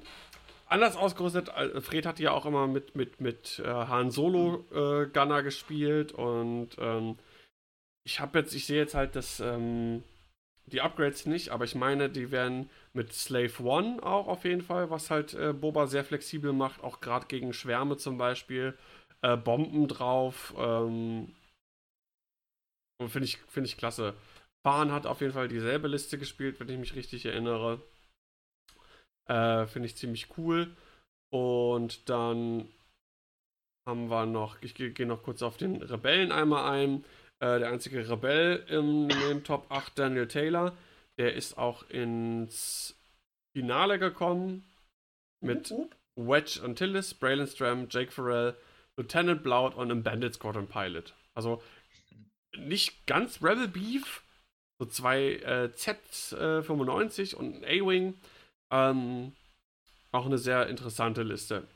anders 0.67 0.97
ausgerüstet. 0.97 1.51
Fred 1.81 2.07
hat 2.07 2.21
ja 2.21 2.33
auch 2.33 2.47
immer 2.47 2.67
mit, 2.67 2.95
mit, 2.95 3.21
mit 3.21 3.61
äh, 3.65 3.69
Han 3.69 4.11
Solo 4.11 4.65
äh, 4.73 5.07
Gunner 5.07 5.43
gespielt 5.43 6.13
und 6.13 6.71
ähm, 6.79 7.17
ich 8.07 8.21
habe 8.21 8.39
jetzt, 8.39 8.55
ich 8.55 8.67
sehe 8.67 8.79
jetzt 8.79 8.95
halt 8.95 9.17
das, 9.17 9.41
ähm, 9.41 10.03
die 10.67 10.81
Upgrades 10.81 11.27
nicht, 11.27 11.51
aber 11.51 11.65
ich 11.65 11.75
meine, 11.75 12.09
die 12.09 12.31
werden 12.31 12.71
mit 12.93 13.13
Slave 13.13 13.63
One 13.63 14.03
auch 14.03 14.29
auf 14.29 14.45
jeden 14.45 14.63
Fall, 14.63 14.91
was 14.91 15.11
halt 15.11 15.35
äh, 15.35 15.53
Boba 15.53 15.87
sehr 15.87 16.05
flexibel 16.05 16.53
macht, 16.53 16.83
auch 16.83 17.01
gerade 17.01 17.27
gegen 17.27 17.53
Schwärme 17.53 17.97
zum 17.97 18.19
Beispiel, 18.19 18.77
äh, 19.23 19.37
Bomben 19.37 19.89
drauf. 19.89 20.55
Ähm, 20.57 21.35
Finde 23.09 23.25
ich, 23.25 23.39
find 23.49 23.67
ich 23.67 23.77
klasse. 23.77 24.15
Fahren 24.65 24.93
hat 24.93 25.07
auf 25.07 25.21
jeden 25.21 25.33
Fall 25.33 25.49
dieselbe 25.49 25.89
Liste 25.89 26.19
gespielt, 26.19 26.59
wenn 26.59 26.69
ich 26.69 26.79
mich 26.79 26.95
richtig 26.95 27.27
erinnere. 27.27 27.83
Äh, 29.29 29.67
Finde 29.67 29.87
ich 29.87 29.97
ziemlich 29.97 30.39
cool. 30.39 30.75
Und 31.31 32.09
dann 32.09 32.69
haben 33.87 34.09
wir 34.09 34.27
noch, 34.27 34.57
ich 34.63 34.75
gehe 34.75 34.91
geh 34.91 35.05
noch 35.05 35.23
kurz 35.23 35.43
auf 35.43 35.57
den 35.57 35.83
Rebellen 35.83 36.33
einmal 36.33 36.71
ein. 36.73 37.05
Äh, 37.41 37.59
der 37.59 37.69
einzige 37.69 38.09
Rebell 38.09 38.65
im, 38.69 39.09
den 39.09 39.45
Top 39.45 39.71
8, 39.71 39.99
Daniel 39.99 40.29
Taylor, 40.29 40.77
der 41.19 41.35
ist 41.35 41.59
auch 41.59 41.89
ins 41.91 42.97
Finale 43.55 43.99
gekommen 43.99 44.65
mit. 45.43 45.73
Wedge 46.17 46.61
Antilles, 46.63 47.13
Braylon 47.15 47.47
Stram, 47.47 47.89
Jake 47.91 48.13
Farrell, 48.13 48.57
Lieutenant 48.97 49.43
Blount 49.43 49.75
und 49.75 49.91
einem 49.91 50.03
Bandit 50.03 50.35
Squadron 50.35 50.69
Pilot. 50.69 51.15
Also 51.35 51.61
nicht 52.57 53.07
ganz 53.07 53.43
Rebel 53.43 53.67
Beef, 53.67 54.24
so 54.79 54.87
zwei 54.87 55.35
äh, 55.37 55.73
Z95 55.75 57.35
und 57.35 57.57
ein 57.57 57.65
A-Wing. 57.65 58.15
Ähm, 58.71 59.33
auch 60.13 60.27
eine 60.27 60.39
sehr 60.39 60.69
interessante 60.69 61.23
Liste. 61.23 61.67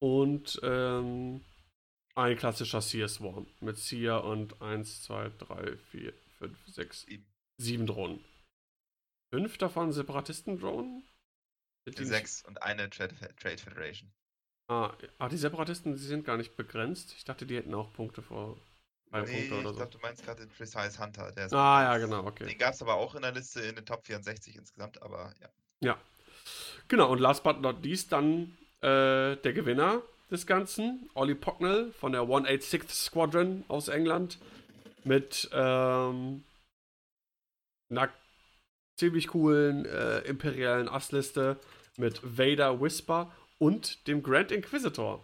Und 0.00 0.60
ähm, 0.62 1.44
ein 2.14 2.36
klassischer 2.36 2.80
Seer 2.80 3.08
Swarm 3.08 3.46
mit 3.60 3.78
Seer 3.78 4.24
und 4.24 4.60
1, 4.60 5.04
2, 5.04 5.30
3, 5.38 5.76
4, 5.76 6.12
5, 6.38 6.66
6, 6.66 7.00
Sieben. 7.02 7.26
7 7.58 7.86
Drohnen. 7.86 8.24
Fünf 9.32 9.56
davon 9.58 9.92
Separatisten-Drohnen? 9.92 11.04
Sechs 11.86 12.44
und 12.44 12.62
eine 12.62 12.90
Trade, 12.90 13.14
Trade 13.36 13.58
Federation. 13.58 14.12
Ah, 14.68 14.96
ah, 15.18 15.28
die 15.28 15.36
Separatisten, 15.36 15.92
die 15.92 15.98
sind 15.98 16.24
gar 16.24 16.36
nicht 16.36 16.56
begrenzt. 16.56 17.14
Ich 17.16 17.24
dachte, 17.24 17.46
die 17.46 17.56
hätten 17.56 17.74
auch 17.74 17.92
Punkte 17.92 18.22
vor 18.22 18.58
Nee, 19.12 19.48
Punkte 19.48 19.54
oder 19.54 19.60
ich 19.60 19.66
so. 19.68 19.74
glaube, 19.74 19.90
du 19.92 19.98
meinst 19.98 20.24
gerade 20.24 20.40
den 20.46 20.50
Precise 20.50 20.98
Hunter. 20.98 21.32
Der 21.32 21.46
ist 21.46 21.52
Ah, 21.52 21.82
ja, 21.82 21.98
genau, 21.98 22.24
okay. 22.24 22.46
Den 22.46 22.58
gab 22.58 22.72
es 22.74 22.82
aber 22.82 22.94
auch 22.94 23.14
in 23.14 23.22
der 23.22 23.32
Liste 23.32 23.60
in 23.60 23.76
den 23.76 23.84
Top 23.84 24.06
64 24.06 24.56
insgesamt, 24.56 25.02
aber 25.02 25.32
ja. 25.40 25.48
Ja. 25.80 25.98
Genau, 26.88 27.10
und 27.10 27.18
last 27.18 27.44
but 27.44 27.60
not 27.60 27.82
least 27.82 28.12
dann 28.12 28.56
äh, 28.80 29.36
der 29.36 29.52
Gewinner 29.52 30.02
des 30.30 30.46
Ganzen, 30.46 31.10
Ollie 31.14 31.34
Pocknell 31.34 31.92
von 31.92 32.12
der 32.12 32.22
186th 32.22 32.90
Squadron 32.90 33.64
aus 33.68 33.88
England 33.88 34.38
mit 35.04 35.50
ähm, 35.52 36.44
einer 37.90 38.08
ziemlich 38.96 39.28
coolen 39.28 39.84
äh, 39.84 40.20
imperialen 40.20 40.88
Assliste 40.88 41.58
mit 41.98 42.20
Vader 42.22 42.80
Whisper 42.80 43.30
und 43.58 44.06
dem 44.06 44.22
Grand 44.22 44.50
Inquisitor. 44.50 45.22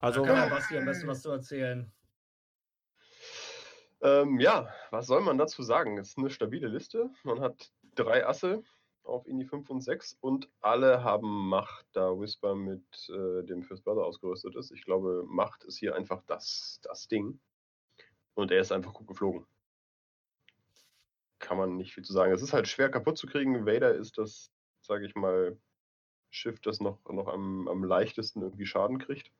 Also, 0.00 0.24
der 0.24 0.50
Basti 0.50 0.76
am 0.76 0.84
besten 0.84 1.06
was 1.06 1.22
zu 1.22 1.30
erzählen. 1.30 1.90
Ähm, 4.02 4.40
ja, 4.40 4.68
was 4.90 5.06
soll 5.06 5.20
man 5.20 5.38
dazu 5.38 5.62
sagen? 5.62 5.96
Es 5.98 6.10
ist 6.10 6.18
eine 6.18 6.30
stabile 6.30 6.68
Liste. 6.68 7.10
Man 7.22 7.40
hat 7.40 7.72
drei 7.94 8.26
Asse 8.26 8.64
auf 9.04 9.26
Indie 9.26 9.46
5 9.46 9.68
und 9.70 9.80
6 9.80 10.18
und 10.20 10.48
alle 10.60 11.04
haben 11.04 11.48
Macht, 11.48 11.86
da 11.92 12.18
Whisper 12.18 12.54
mit 12.54 12.82
äh, 13.10 13.44
dem 13.44 13.62
First 13.62 13.84
Brother 13.84 14.04
ausgerüstet 14.04 14.56
ist. 14.56 14.70
Ich 14.72 14.84
glaube, 14.84 15.24
Macht 15.26 15.64
ist 15.64 15.78
hier 15.78 15.94
einfach 15.94 16.22
das, 16.26 16.80
das 16.82 17.08
Ding. 17.08 17.40
Und 18.34 18.50
er 18.50 18.60
ist 18.60 18.72
einfach 18.72 18.92
gut 18.92 19.06
geflogen. 19.06 19.46
Kann 21.38 21.56
man 21.56 21.76
nicht 21.76 21.94
viel 21.94 22.04
zu 22.04 22.12
sagen. 22.12 22.32
Es 22.32 22.42
ist 22.42 22.52
halt 22.52 22.68
schwer 22.68 22.88
kaputt 22.88 23.18
zu 23.18 23.26
kriegen. 23.26 23.66
Vader 23.66 23.94
ist 23.94 24.18
das, 24.18 24.50
sage 24.80 25.06
ich 25.06 25.14
mal, 25.14 25.58
Schiff, 26.30 26.60
das 26.60 26.80
noch, 26.80 26.98
noch 27.10 27.28
am, 27.28 27.68
am 27.68 27.84
leichtesten 27.84 28.42
irgendwie 28.42 28.66
Schaden 28.66 28.98
kriegt. 28.98 29.30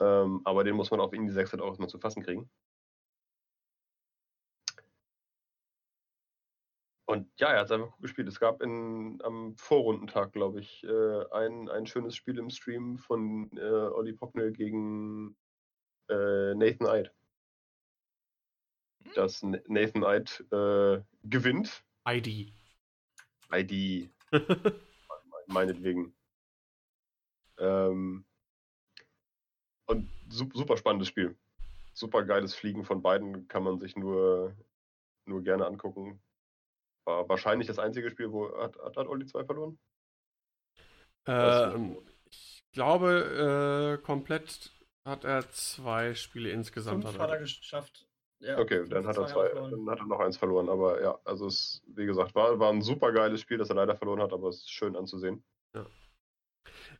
Ähm, 0.00 0.40
aber 0.44 0.64
den 0.64 0.74
muss 0.74 0.90
man 0.90 1.00
auf 1.00 1.12
Indie 1.12 1.32
6 1.32 1.52
halt 1.52 1.62
auch 1.62 1.68
erstmal 1.68 1.88
zu 1.88 1.98
fassen 1.98 2.22
kriegen. 2.22 2.48
Und 7.08 7.30
ja, 7.38 7.52
er 7.52 7.60
hat 7.60 7.66
es 7.66 7.70
einfach 7.72 7.92
gut 7.92 8.02
gespielt. 8.02 8.26
Es 8.26 8.40
gab 8.40 8.60
in, 8.60 9.20
am 9.22 9.56
Vorrundentag, 9.56 10.32
glaube 10.32 10.58
ich, 10.60 10.82
äh, 10.82 11.24
ein, 11.30 11.68
ein 11.68 11.86
schönes 11.86 12.16
Spiel 12.16 12.36
im 12.38 12.50
Stream 12.50 12.98
von 12.98 13.48
äh, 13.56 13.60
Olli 13.60 14.12
Pocknell 14.12 14.52
gegen 14.52 15.36
äh, 16.08 16.54
Nathan 16.54 16.88
Eid. 16.88 17.14
Dass 19.14 19.40
N- 19.44 19.62
Nathan 19.68 20.02
Eid 20.02 20.44
äh, 20.50 21.00
gewinnt. 21.22 21.84
ID. 22.08 22.52
ID, 23.52 24.10
meinetwegen. 25.46 26.12
Ähm, 27.58 28.26
und 29.86 30.10
su 30.28 30.48
super 30.52 30.76
spannendes 30.76 31.06
Spiel. 31.08 31.38
Super 31.92 32.24
geiles 32.24 32.54
Fliegen 32.54 32.84
von 32.84 33.00
beiden 33.00 33.46
kann 33.46 33.62
man 33.62 33.78
sich 33.78 33.94
nur, 33.94 34.56
nur 35.24 35.42
gerne 35.44 35.66
angucken. 35.66 36.20
War 37.06 37.28
wahrscheinlich 37.28 37.68
das 37.68 37.78
einzige 37.78 38.10
Spiel, 38.10 38.32
wo 38.32 38.50
hat, 38.58 38.76
hat, 38.78 38.96
hat 38.96 39.06
Olli 39.06 39.26
2 39.26 39.44
verloren? 39.44 39.78
Noch? 41.94 42.02
ich 42.28 42.62
glaube, 42.72 43.98
äh, 43.98 44.04
komplett 44.04 44.72
hat 45.04 45.24
er 45.24 45.48
zwei 45.50 46.14
Spiele 46.14 46.50
insgesamt. 46.50 47.04
Fünf 47.04 47.18
Hat 47.18 47.30
er 47.30 47.38
geschafft. 47.38 48.06
Ja, 48.40 48.58
Okay, 48.58 48.86
dann 48.88 49.06
hat 49.06 49.16
er 49.16 49.26
zwei 49.26 49.48
dann 49.48 49.88
hat 49.88 50.00
er 50.00 50.06
noch 50.06 50.20
eins 50.20 50.36
verloren. 50.36 50.68
Aber 50.68 51.00
ja, 51.00 51.18
also 51.24 51.46
es, 51.46 51.82
wie 51.86 52.06
gesagt, 52.06 52.34
war, 52.34 52.58
war 52.58 52.70
ein 52.70 52.82
super 52.82 53.12
geiles 53.12 53.40
Spiel, 53.40 53.56
das 53.56 53.70
er 53.70 53.76
leider 53.76 53.96
verloren 53.96 54.20
hat, 54.20 54.32
aber 54.32 54.48
es 54.48 54.56
ist 54.56 54.70
schön 54.70 54.94
anzusehen. 54.94 55.42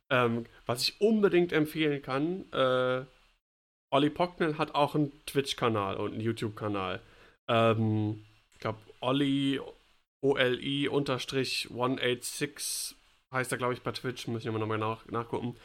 Ähm, 0.09 0.45
was 0.65 0.83
ich 0.83 1.01
unbedingt 1.01 1.51
empfehlen 1.51 2.01
kann, 2.01 2.51
äh, 2.53 3.05
Olli 3.91 4.09
Pocknell 4.09 4.57
hat 4.57 4.73
auch 4.73 4.95
einen 4.95 5.11
Twitch-Kanal 5.25 5.97
und 5.97 6.13
einen 6.13 6.21
YouTube-Kanal. 6.21 7.01
Ähm, 7.47 8.25
ich 8.53 8.59
glaube, 8.59 8.79
Olli 9.01 9.59
OLI 10.21 10.87
unterstrich 10.87 11.67
186 11.69 12.95
heißt 13.31 13.51
er, 13.51 13.57
glaube 13.57 13.73
ich, 13.73 13.81
bei 13.81 13.91
Twitch. 13.91 14.27
Müssen 14.27 14.45
wir 14.45 14.51
mal 14.51 14.59
nochmal 14.59 14.77
nach, 14.77 15.05
nachgucken. 15.07 15.55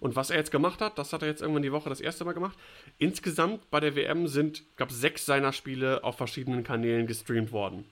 Und 0.00 0.16
was 0.16 0.30
er 0.30 0.38
jetzt 0.38 0.50
gemacht 0.50 0.80
hat, 0.80 0.98
das 0.98 1.12
hat 1.12 1.22
er 1.22 1.28
jetzt 1.28 1.42
irgendwann 1.42 1.62
die 1.62 1.72
Woche 1.72 1.88
das 1.88 2.00
erste 2.00 2.24
Mal 2.24 2.32
gemacht. 2.32 2.58
Insgesamt 2.98 3.70
bei 3.70 3.80
der 3.80 3.94
WM 3.94 4.26
sind, 4.26 4.60
ich 4.60 4.76
glaube, 4.76 4.92
sechs 4.92 5.26
seiner 5.26 5.52
Spiele 5.52 6.02
auf 6.02 6.16
verschiedenen 6.16 6.64
Kanälen 6.64 7.06
gestreamt 7.06 7.52
worden. 7.52 7.84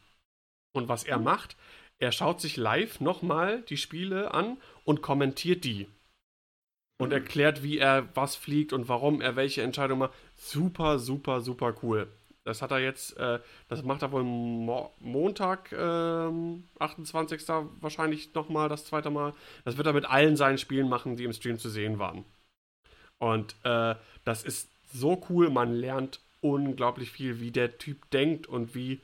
Und 0.73 0.89
was 0.89 1.05
er 1.05 1.19
macht, 1.19 1.57
er 1.99 2.13
schaut 2.13 2.41
sich 2.41 2.57
live 2.57 3.01
nochmal 3.01 3.63
die 3.63 3.77
Spiele 3.77 4.33
an 4.33 4.57
und 4.85 5.03
kommentiert 5.03 5.65
die. 5.65 5.87
Und 6.99 7.13
erklärt, 7.13 7.63
wie 7.63 7.79
er 7.79 8.09
was 8.15 8.37
fliegt 8.37 8.73
und 8.73 8.89
warum 8.89 9.21
er 9.21 9.37
welche 9.37 9.63
Entscheidung 9.63 10.01
macht. 10.01 10.15
Super, 10.35 10.99
super, 10.99 11.41
super 11.41 11.75
cool. 11.83 12.09
Das 12.51 12.63
hat 12.63 12.73
er 12.73 12.81
jetzt, 12.81 13.17
äh, 13.17 13.39
das 13.69 13.85
macht 13.85 14.03
er 14.03 14.11
wohl 14.11 14.25
Mo 14.25 14.93
Montag, 14.99 15.71
ähm, 15.71 16.65
28. 16.81 17.71
wahrscheinlich 17.81 18.35
nochmal, 18.35 18.69
das 18.69 18.85
zweite 18.85 19.09
Mal. 19.09 19.35
Das 19.65 19.77
wird 19.77 19.87
er 19.87 19.93
mit 19.93 20.05
allen 20.05 20.37
seinen 20.37 20.59
Spielen 20.59 20.89
machen, 20.89 21.15
die 21.15 21.25
im 21.25 21.33
Stream 21.33 21.59
zu 21.59 21.71
sehen 21.71 22.01
waren. 22.01 22.25
Und 23.19 23.55
äh, 23.63 23.95
das 24.25 24.43
ist 24.43 24.69
so 24.93 25.23
cool, 25.29 25.49
man 25.49 25.73
lernt 25.73 26.21
unglaublich 26.41 27.13
viel, 27.13 27.39
wie 27.39 27.53
der 27.53 27.79
Typ 27.79 28.11
denkt 28.11 28.49
und 28.49 28.75
wie, 28.75 29.01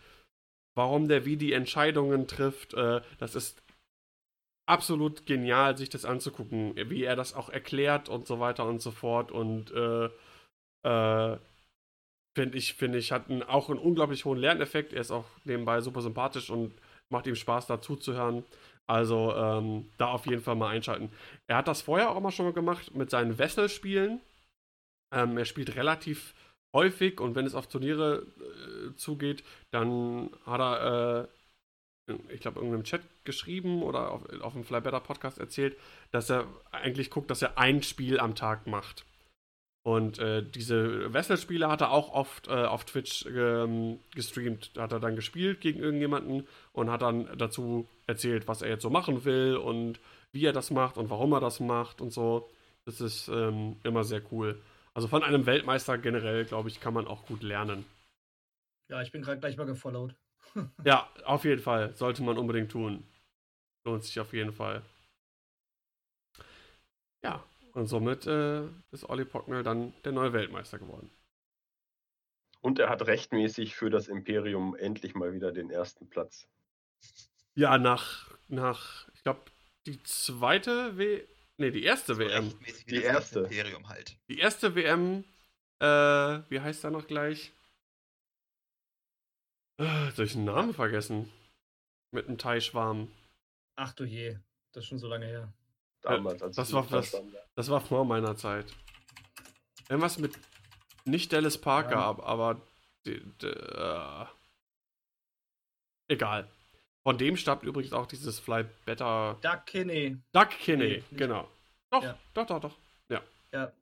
warum 0.75 1.07
der 1.07 1.25
wie 1.25 1.37
die 1.37 1.53
Entscheidungen 1.53 2.27
trifft. 2.27 2.75
Äh, 2.75 3.01
das 3.19 3.37
ist 3.37 3.63
absolut 4.69 5.25
genial, 5.25 5.77
sich 5.77 5.89
das 5.89 6.05
anzugucken, 6.05 6.75
wie 6.91 7.05
er 7.05 7.15
das 7.15 7.35
auch 7.35 7.49
erklärt 7.49 8.09
und 8.09 8.27
so 8.27 8.41
weiter 8.41 8.67
und 8.67 8.83
so 8.83 8.91
fort. 8.91 9.31
Und 9.31 9.71
äh, 9.71 10.07
äh, 10.83 11.39
finde 12.37 12.59
ich, 12.59 12.75
finde 12.75 12.99
ich, 12.99 13.13
hat 13.13 13.31
einen, 13.31 13.43
auch 13.43 13.71
einen 13.71 13.79
unglaublich 13.79 14.27
hohen 14.27 14.39
Lerneffekt. 14.39 14.93
Er 14.93 15.01
ist 15.01 15.11
auch 15.11 15.25
nebenbei 15.45 15.81
super 15.81 16.03
sympathisch 16.03 16.51
und 16.51 16.75
macht 17.09 17.27
ihm 17.27 17.35
Spaß, 17.35 17.67
dazu 17.67 17.97
zu 17.97 18.13
hören. 18.13 18.45
Also 18.87 19.35
ähm, 19.35 19.89
da 19.97 20.09
auf 20.09 20.27
jeden 20.27 20.43
Fall 20.43 20.55
mal 20.55 20.69
einschalten. 20.69 21.11
Er 21.47 21.57
hat 21.57 21.67
das 21.67 21.81
vorher 21.81 22.11
auch 22.11 22.21
mal 22.21 22.31
schon 22.31 22.45
mal 22.45 22.53
gemacht 22.53 22.95
mit 22.95 23.09
seinen 23.09 23.39
Wesselspielen. 23.39 24.21
Ähm, 25.15 25.39
er 25.39 25.47
spielt 25.47 25.77
relativ 25.77 26.35
häufig 26.75 27.21
und 27.23 27.37
wenn 27.37 27.47
es 27.47 27.55
auf 27.55 27.69
Turniere 27.69 28.27
äh, 28.39 28.95
zugeht, 28.97 29.43
dann 29.71 30.29
hat 30.45 30.61
er, 30.61 31.29
äh, 32.11 32.15
ich 32.35 32.43
glaube, 32.43 32.59
irgendeinem 32.59 32.85
Chat 32.85 33.01
geschrieben 33.25 33.83
oder 33.83 34.11
auf, 34.11 34.29
auf 34.43 34.53
dem 34.53 34.65
Fly 34.65 34.83
Better 34.83 35.01
Podcast 35.01 35.39
erzählt, 35.39 35.79
dass 36.11 36.29
er 36.29 36.47
eigentlich 36.71 37.09
guckt, 37.09 37.31
dass 37.31 37.41
er 37.41 37.57
ein 37.57 37.83
Spiel 37.83 38.21
am 38.21 38.35
Tag 38.35 38.67
macht. 38.67 39.07
Und 39.87 40.19
äh, 40.19 40.43
diese 40.43 41.15
Wesselspiele 41.15 41.69
hat 41.69 41.81
er 41.81 41.93
auch 41.93 42.13
oft 42.13 42.49
äh, 42.49 42.51
auf 42.51 42.85
Twitch 42.87 43.25
ähm, 43.27 44.01
gestreamt. 44.17 44.77
Da 44.77 44.83
hat 44.83 44.91
er 44.93 44.99
dann 44.99 45.15
gespielt 45.15 45.61
gegen 45.61 45.79
irgendjemanden 45.79 46.49
und 46.73 46.91
hat 46.91 47.03
dann 47.03 47.29
dazu 47.39 47.89
erzählt, 48.09 48.49
was 48.49 48.63
er 48.63 48.69
jetzt 48.69 48.83
so 48.83 48.91
machen 48.91 49.25
will 49.25 49.57
und 49.57 50.01
wie 50.33 50.45
er 50.45 50.53
das 50.53 50.73
macht 50.73 50.97
und 50.99 51.09
warum 51.09 51.33
er 51.35 51.41
das 51.41 51.61
macht 51.61 52.01
und 52.01 52.13
so. 52.13 52.51
Das 52.85 53.01
ist 53.01 53.29
ähm, 53.29 53.77
immer 53.85 54.03
sehr 54.03 54.23
cool. 54.33 54.61
Also 54.93 55.07
von 55.07 55.23
einem 55.23 55.47
Weltmeister 55.47 55.99
generell, 55.99 56.45
glaube 56.47 56.69
ich, 56.69 56.81
kann 56.81 56.93
man 56.93 57.07
auch 57.07 57.25
gut 57.25 57.45
lernen. 57.45 57.87
Ja, 58.89 59.03
ich 59.03 59.13
bin 59.13 59.23
gerade 59.23 59.39
gleich 59.39 59.57
mal 59.57 59.67
gefollowt. 59.67 60.17
Ja, 60.85 61.09
auf 61.25 61.45
jeden 61.45 61.63
Fall. 61.63 61.95
Sollte 61.95 62.25
man 62.25 62.39
unbedingt 62.39 62.73
tun. 62.73 63.05
Lohnt 63.85 64.03
sich 64.03 64.19
auf 64.19 64.33
jeden 64.33 64.53
Fall. 64.53 64.83
Ja, 67.23 67.45
und 67.77 67.87
somit 67.89 68.27
äh, 68.27 68.67
ist 68.91 69.05
Olli 69.09 69.27
Pocknell 69.27 69.63
dann 69.63 69.93
der 70.05 70.13
neue 70.13 70.33
Weltmeister 70.33 70.79
geworden. 70.79 71.11
Und 72.63 72.79
er 72.79 72.89
hat 72.89 73.07
rechtmäßig 73.07 73.77
für 73.77 73.91
das 73.91 74.09
Imperium 74.09 74.75
endlich 74.75 75.15
mal 75.15 75.35
wieder 75.35 75.53
den 75.53 75.71
ersten 75.71 76.09
Platz. 76.09 76.49
Ja, 77.55 77.77
nach, 77.77 78.31
nach 78.49 79.09
ich 79.15 79.23
glaube, 79.23 79.43
die 79.87 80.03
zweite 80.05 80.97
W. 80.97 81.23
Nee, 81.59 81.71
die 81.71 81.85
erste 81.85 82.15
So 82.15 82.21
WM. 82.21 82.45
rechtmäßig 82.45 82.87
wie 82.87 82.91
Die 82.91 83.03
erste. 83.03 83.41
Imperium 83.41 83.89
halt. 83.89 84.17
Die 84.29 84.39
erste 84.39 84.75
WM, 84.75 85.25
äh, 85.81 85.87
wie 86.51 86.61
heißt 86.61 86.83
er 86.85 86.91
noch 86.91 87.07
gleich? 87.07 87.53
Äh, 89.79 90.11
soll 90.13 90.25
ich 90.25 90.33
den 90.33 90.47
Namen 90.47 90.73
vergessen? 90.73 91.31
Mit 92.11 92.27
einem 92.27 92.39
Thai-Schwarm. 92.39 93.11
Ach 93.77 93.93
du 93.93 94.05
je, 94.05 94.39
das 94.73 94.85
ist 94.85 94.89
schon 94.89 94.99
so 94.99 95.09
lange 95.09 95.27
her. 95.27 95.53
Damals, 96.15 96.43
als 96.43 96.57
das 96.57 96.69
ich 96.69 96.75
war 96.75 96.87
das-. 96.87 97.17
Das 97.55 97.69
war 97.71 97.81
vor 97.81 98.05
meiner 98.05 98.37
Zeit. 98.37 98.67
Irgendwas 99.89 100.19
mit. 100.19 100.39
Nicht 101.05 101.33
Dallas 101.33 101.59
Parker, 101.59 101.91
Ja. 101.93 102.11
ab- 102.11 102.23
aber. 102.27 102.61
die- 103.07 103.23
die, 103.41 103.47
äh, 103.47 104.27
egal. 106.09 106.49
Von 107.05 107.19
dem 107.19 107.37
stammt 107.37 107.63
übrigens 107.63 107.93
auch 107.93 108.07
dieses 108.07 108.41
Fly 108.41 108.65
Better. 108.85 109.39
Doug 109.43 109.61
Kinney. 109.67 110.19
Doug 110.33 110.49
Kinney, 110.51 111.05
Nee, 111.11 111.17
genau. 111.17 111.49
Doch, 111.91 112.03
Ja. 112.03 112.19
doch, 112.35 112.47
doch, 112.47 112.61
doch. 112.61 112.77
Ja. 113.53 113.73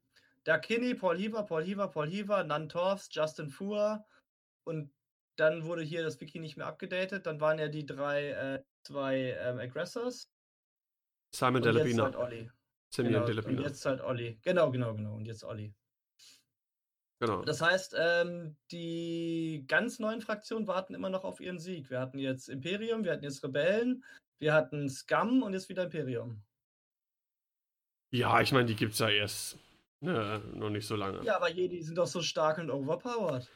Doug 0.44 0.60
Kinney, 0.60 0.94
Paul 0.94 1.16
Heaver, 1.16 1.42
Paul 1.44 1.64
Heaver, 1.64 1.88
Paul 1.88 2.06
Heaver, 2.10 2.44
Nan 2.44 2.68
Torfs, 2.68 3.08
Justin 3.10 3.48
Fuhr 3.50 4.04
und 4.64 4.92
dann 5.36 5.64
wurde 5.64 5.82
hier 5.82 6.02
das 6.02 6.20
Wiki 6.20 6.38
nicht 6.38 6.58
mehr 6.58 6.66
abgedatet. 6.66 7.24
Dann 7.24 7.40
waren 7.40 7.58
ja 7.58 7.68
die 7.68 7.86
drei, 7.86 8.28
äh, 8.32 8.62
zwei 8.86 9.30
ähm, 9.40 9.58
Aggressors. 9.58 10.30
Simon 11.34 11.56
Und 11.56 11.64
jetzt 11.64 11.74
Delapina. 11.74 12.04
halt 12.04 12.16
Olli. 12.16 12.50
Simeon 12.90 13.12
Genau, 13.12 13.20
und 13.24 13.28
Delapina. 13.28 13.62
jetzt 13.62 13.84
halt 13.86 14.00
Olli. 14.00 14.38
Genau, 14.42 14.70
genau, 14.70 14.94
genau. 14.94 15.14
Und 15.16 15.26
jetzt 15.26 15.42
Olli. 15.44 15.74
Genau. 17.20 17.42
Das 17.42 17.60
heißt, 17.60 17.96
ähm, 17.98 18.56
die 18.70 19.64
ganz 19.66 19.98
neuen 19.98 20.20
Fraktionen 20.20 20.66
warten 20.68 20.94
immer 20.94 21.10
noch 21.10 21.24
auf 21.24 21.40
ihren 21.40 21.58
Sieg. 21.58 21.90
Wir 21.90 21.98
hatten 22.00 22.18
jetzt 22.18 22.48
Imperium, 22.48 23.02
wir 23.04 23.12
hatten 23.12 23.24
jetzt 23.24 23.42
Rebellen, 23.42 24.04
wir 24.38 24.52
hatten 24.52 24.88
Scum 24.88 25.42
und 25.42 25.54
jetzt 25.54 25.68
wieder 25.68 25.84
Imperium. 25.84 26.42
Ja, 28.12 28.40
ich 28.40 28.52
meine, 28.52 28.66
die 28.66 28.76
gibt's 28.76 28.98
ja 29.00 29.08
erst 29.08 29.58
ne, 30.00 30.40
noch 30.52 30.70
nicht 30.70 30.86
so 30.86 30.94
lange. 30.94 31.24
Ja, 31.24 31.36
aber 31.36 31.50
Jedi 31.50 31.82
sind 31.82 31.98
doch 31.98 32.06
so 32.06 32.22
stark 32.22 32.58
und 32.58 32.70
overpowered. 32.70 33.48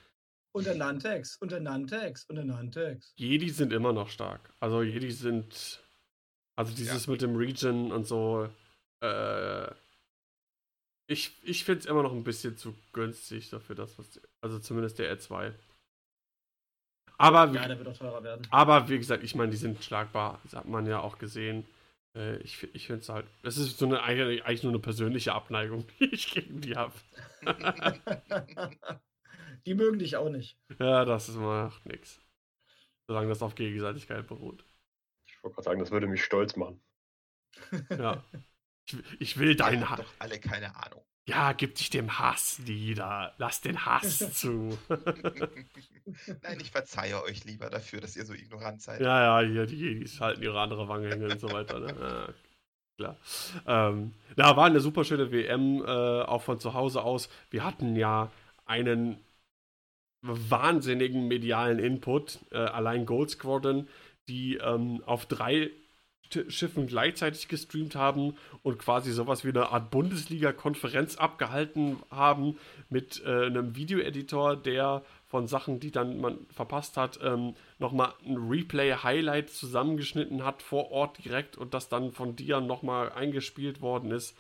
Und 0.53 0.67
der 0.67 0.75
Nantex, 0.75 1.37
und 1.37 1.53
der 1.53 1.61
Nantex, 1.61 2.25
und 2.25 2.37
der 2.37 2.45
Nantex. 2.45 3.13
Jedi 3.17 3.51
sind 3.51 3.73
immer 3.73 3.93
noch 3.93 4.09
stark. 4.09 4.53
Also 4.59 4.83
Jedi 4.83 5.13
sind. 5.13 5.85
Also 6.59 6.75
dieses 6.75 7.07
mit 7.07 7.23
dem 7.23 7.37
Region 7.37 7.93
und 7.93 8.05
so. 8.07 8.49
Äh, 9.01 9.71
Ich, 11.11 11.33
ich 11.43 11.65
finde 11.65 11.81
es 11.81 11.87
immer 11.87 12.03
noch 12.03 12.13
ein 12.13 12.25
bisschen 12.25 12.57
zu 12.57 12.75
günstig 12.93 13.49
dafür, 13.51 13.77
das, 13.77 13.99
was. 13.99 14.21
Also 14.43 14.59
zumindest 14.59 14.99
der 14.99 15.11
R2. 15.17 15.55
Aber, 17.17 17.53
Ja, 17.53 17.67
der 17.67 17.79
wird 17.79 17.89
auch 17.89 17.97
teurer 17.97 18.23
werden. 18.23 18.47
aber 18.51 18.89
wie 18.89 18.99
gesagt, 18.99 19.25
ich 19.25 19.35
meine, 19.35 19.51
die 19.51 19.57
sind 19.57 19.83
schlagbar. 19.83 20.41
Das 20.45 20.55
hat 20.55 20.67
man 20.69 20.87
ja 20.87 21.01
auch 21.01 21.19
gesehen. 21.19 21.65
Äh, 22.17 22.37
Ich, 22.39 22.63
ich 22.75 22.87
finde 22.87 23.01
es 23.03 23.09
halt. 23.09 23.27
Das 23.43 23.57
ist 23.57 23.79
so 23.79 23.87
eine, 23.87 24.03
eigentlich 24.03 24.45
eigentlich 24.45 24.63
nur 24.65 24.73
eine 24.73 24.81
persönliche 24.81 25.33
Abneigung, 25.33 25.87
die 26.01 26.07
ich 26.15 26.31
gegen 26.33 26.61
die 26.61 26.77
habe. 26.77 26.93
Die 29.67 29.75
mögen 29.75 29.99
dich 29.99 30.17
auch 30.17 30.31
nicht. 30.31 30.57
Ja, 30.79 31.05
das 31.05 31.29
ist, 31.29 31.37
macht 31.37 31.85
nichts. 31.87 32.21
Solange 33.07 33.29
das 33.29 33.43
auf 33.43 33.55
Gegenseitigkeit 33.55 34.27
beruht. 34.27 34.65
Ich 35.39 35.45
wollte 35.45 35.55
gerade 35.55 35.65
sagen, 35.65 35.81
das 35.81 35.91
würde 35.91 36.07
mich 36.07 36.23
stolz 36.25 36.57
machen. 36.57 36.81
Ja. 37.91 38.23
Ich, 38.91 38.97
ich 39.21 39.39
will 39.39 39.49
Wir 39.49 39.57
deinen 39.57 39.91
haben 39.91 39.99
Hass. 39.99 40.07
doch 40.07 40.15
alle 40.19 40.41
keine 40.41 40.75
Ahnung. 40.75 41.05
Ja, 41.27 41.53
gib 41.53 41.75
dich 41.75 41.91
dem 41.91 42.19
Hass 42.19 42.59
nieder. 42.61 43.35
Lass 43.37 43.61
den 43.61 43.85
Hass 43.85 44.19
zu. 44.33 44.79
Nein, 44.89 46.59
ich 46.59 46.71
verzeihe 46.71 47.23
euch 47.23 47.45
lieber 47.45 47.69
dafür, 47.69 48.01
dass 48.01 48.17
ihr 48.17 48.25
so 48.25 48.33
ignorant 48.33 48.81
seid. 48.81 49.03
Ja, 49.03 49.43
ja, 49.43 49.47
hier, 49.47 49.67
die 49.67 49.77
Jedis 49.77 50.23
halten 50.23 50.43
ihre 50.43 50.59
andere 50.59 50.89
Wange 50.89 51.11
hin 51.11 51.23
und 51.23 51.39
so 51.39 51.53
weiter. 51.53 51.81
Ne? 51.81 51.95
Ja, 52.01 52.35
klar. 52.97 53.17
Ähm, 53.67 54.15
da 54.37 54.57
war 54.57 54.65
eine 54.65 54.81
super 54.81 55.05
schöne 55.05 55.31
WM, 55.33 55.83
äh, 55.83 56.23
auch 56.23 56.41
von 56.41 56.59
zu 56.59 56.73
Hause 56.73 57.03
aus. 57.03 57.29
Wir 57.51 57.63
hatten 57.65 57.95
ja 57.95 58.33
einen 58.65 59.23
wahnsinnigen 60.23 61.29
medialen 61.29 61.79
Input. 61.79 62.39
Äh, 62.53 62.57
allein 62.57 63.05
Gold 63.05 63.29
Squadron, 63.31 63.87
die 64.29 64.57
ähm, 64.57 65.03
auf 65.07 65.27
drei 65.27 65.71
Schiffen 66.49 66.87
gleichzeitig 66.87 67.49
gestreamt 67.49 67.95
haben 67.95 68.37
und 68.63 68.79
quasi 68.79 69.13
sowas 69.13 69.45
wie 69.45 69.49
eine 69.49 69.71
Art 69.71 69.91
Bundesliga-Konferenz 69.91 71.17
abgehalten 71.17 71.97
haben 72.11 72.59
mit 72.91 73.23
äh, 73.25 73.47
einem 73.47 73.77
Videoeditor, 73.77 74.57
der 74.57 75.03
von 75.27 75.47
Sachen, 75.47 75.81
die 75.81 75.91
dann 75.91 76.21
man 76.21 76.47
verpasst 76.51 76.97
hat, 76.97 77.19
ähm, 77.23 77.55
nochmal 77.79 78.13
ein 78.27 78.37
Replay-Highlight 78.37 79.51
zusammengeschnitten 79.51 80.45
hat 80.45 80.63
vor 80.63 80.91
Ort 80.91 81.25
direkt 81.25 81.57
und 81.57 81.75
das 81.75 81.89
dann 81.89 82.13
von 82.13 82.37
Dian 82.37 82.67
nochmal 82.67 83.11
eingespielt 83.13 83.81
worden 83.81 84.11
ist. 84.11 84.37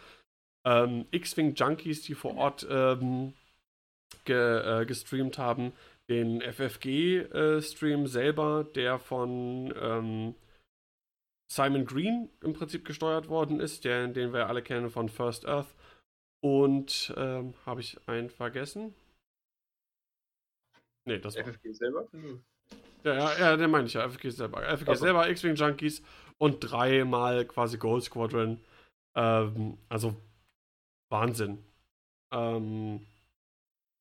Ähm, 0.64 1.06
X-Wing 1.10 1.54
Junkies, 1.54 2.02
die 2.02 2.14
vor 2.14 2.36
Ort 2.36 2.66
ähm, 2.68 3.32
ge, 4.24 4.82
äh, 4.82 4.86
gestreamt 4.86 5.38
haben, 5.38 5.72
den 6.08 6.40
FFG-Stream 6.40 8.06
selber, 8.06 8.64
der 8.64 8.98
von 8.98 9.74
ähm, 9.78 10.34
Simon 11.50 11.84
Green 11.84 12.30
im 12.42 12.52
Prinzip 12.52 12.84
gesteuert 12.84 13.28
worden 13.28 13.60
ist, 13.60 13.84
der, 13.84 14.08
den 14.08 14.32
wir 14.32 14.48
alle 14.48 14.62
kennen 14.62 14.90
von 14.90 15.08
First 15.08 15.46
Earth. 15.46 15.74
Und 16.40 17.12
ähm, 17.16 17.54
habe 17.66 17.80
ich 17.80 17.98
einen 18.06 18.30
vergessen? 18.30 18.94
Nee, 21.04 21.18
das 21.18 21.36
war. 21.36 21.44
FFG 21.44 21.72
selber? 21.72 22.06
Ja, 23.02 23.14
ja, 23.14 23.38
ja, 23.38 23.56
den 23.56 23.70
meine 23.70 23.86
ich 23.86 23.94
ja, 23.94 24.08
FFG 24.08 24.30
selber. 24.30 24.62
FFG 24.62 24.88
Also. 24.88 25.04
selber, 25.04 25.28
X-Wing 25.28 25.54
Junkies 25.54 26.02
und 26.36 26.60
dreimal 26.60 27.44
quasi 27.46 27.78
Gold 27.78 28.04
Squadron. 28.04 28.60
Ähm, 29.16 29.78
also 29.88 30.14
Wahnsinn. 31.10 31.64
Ähm, 32.30 33.06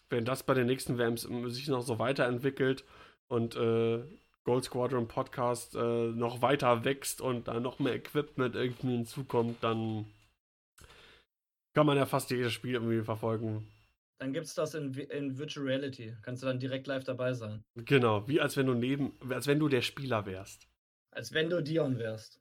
wenn 0.10 0.26
das 0.26 0.44
bei 0.44 0.54
den 0.54 0.68
nächsten 0.68 0.98
WMs 0.98 1.28
sich 1.54 1.68
noch 1.68 1.82
so 1.82 2.00
weiterentwickelt 2.00 2.86
und 3.28 3.56
äh, 3.56 4.04
Gold 4.44 4.64
Squadron 4.64 5.08
Podcast 5.08 5.76
äh, 5.76 6.12
noch 6.12 6.42
weiter 6.42 6.86
wächst 6.86 7.20
und 7.20 7.48
da 7.48 7.60
noch 7.60 7.80
mehr 7.80 7.96
Equipment 7.96 8.56
irgendwie 8.56 8.96
hinzukommt, 8.96 9.62
dann 9.62 10.06
kann 11.76 11.86
man 11.86 11.98
ja 11.98 12.06
fast 12.06 12.32
jedes 12.32 12.54
Spiel 12.54 12.76
irgendwie 12.76 13.04
verfolgen. 13.04 13.68
Dann 14.20 14.34
gibt 14.34 14.48
es 14.48 14.56
das 14.56 14.74
in, 14.74 14.94
in 14.94 15.38
Virtual 15.38 15.66
Reality. 15.66 16.16
Kannst 16.24 16.42
du 16.42 16.48
dann 16.48 16.60
direkt 16.60 16.88
live 16.88 17.04
dabei 17.04 17.34
sein. 17.34 17.64
Genau, 17.76 18.28
wie 18.28 18.42
als 18.42 18.58
wenn 18.58 18.66
du 18.66 18.74
neben, 18.74 19.14
als 19.30 19.48
wenn 19.48 19.60
du 19.60 19.68
der 19.68 19.82
Spieler 19.82 20.26
wärst. 20.26 20.68
Als 21.12 21.34
wenn 21.34 21.50
du 21.50 21.62
Dion 21.62 22.00
wärst. 22.00 22.40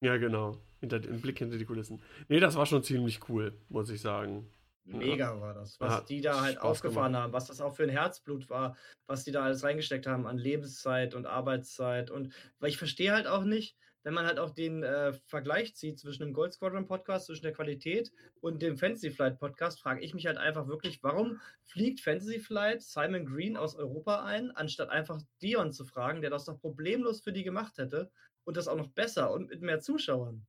Ja, 0.00 0.16
genau. 0.18 0.60
Hinter, 0.80 1.00
den 1.00 1.20
Blick 1.20 1.38
hinter 1.38 1.56
die 1.56 1.64
Kulissen. 1.64 2.02
Nee, 2.28 2.38
das 2.38 2.56
war 2.56 2.66
schon 2.66 2.84
ziemlich 2.84 3.28
cool, 3.28 3.52
muss 3.68 3.90
ich 3.90 4.00
sagen. 4.00 4.48
Mega 4.86 5.40
war 5.40 5.54
das. 5.54 5.80
Was 5.80 5.92
Hat 5.92 6.08
die 6.08 6.20
da 6.20 6.40
halt 6.40 6.54
Spaß 6.54 6.64
aufgefahren 6.64 7.12
gemacht. 7.12 7.24
haben, 7.24 7.32
was 7.32 7.46
das 7.46 7.60
auch 7.60 7.74
für 7.74 7.82
ein 7.82 7.88
Herzblut 7.88 8.48
war, 8.48 8.76
was 9.06 9.24
die 9.24 9.32
da 9.32 9.42
alles 9.44 9.64
reingesteckt 9.64 10.06
haben 10.06 10.26
an 10.26 10.38
Lebenszeit 10.38 11.14
und 11.14 11.26
Arbeitszeit. 11.26 12.10
Und 12.10 12.32
weil 12.60 12.70
ich 12.70 12.78
verstehe 12.78 13.12
halt 13.12 13.26
auch 13.26 13.44
nicht, 13.44 13.76
wenn 14.04 14.14
man 14.14 14.26
halt 14.26 14.38
auch 14.38 14.50
den 14.50 14.84
äh, 14.84 15.12
Vergleich 15.12 15.74
zieht 15.74 15.98
zwischen 15.98 16.22
dem 16.22 16.32
Gold 16.32 16.52
Squadron 16.52 16.86
Podcast, 16.86 17.26
zwischen 17.26 17.42
der 17.42 17.52
Qualität 17.52 18.12
und 18.40 18.62
dem 18.62 18.78
Fantasy 18.78 19.10
Flight 19.10 19.40
Podcast, 19.40 19.80
frage 19.80 20.00
ich 20.00 20.14
mich 20.14 20.28
halt 20.28 20.38
einfach 20.38 20.68
wirklich, 20.68 21.02
warum 21.02 21.40
fliegt 21.64 22.00
Fantasy 22.00 22.38
Flight 22.38 22.82
Simon 22.82 23.26
Green 23.26 23.56
aus 23.56 23.74
Europa 23.74 24.24
ein, 24.24 24.52
anstatt 24.52 24.90
einfach 24.90 25.20
Dion 25.42 25.72
zu 25.72 25.84
fragen, 25.84 26.20
der 26.20 26.30
das 26.30 26.44
doch 26.44 26.60
problemlos 26.60 27.20
für 27.20 27.32
die 27.32 27.42
gemacht 27.42 27.78
hätte 27.78 28.12
und 28.44 28.56
das 28.56 28.68
auch 28.68 28.76
noch 28.76 28.92
besser 28.92 29.32
und 29.32 29.48
mit 29.48 29.60
mehr 29.60 29.80
Zuschauern. 29.80 30.46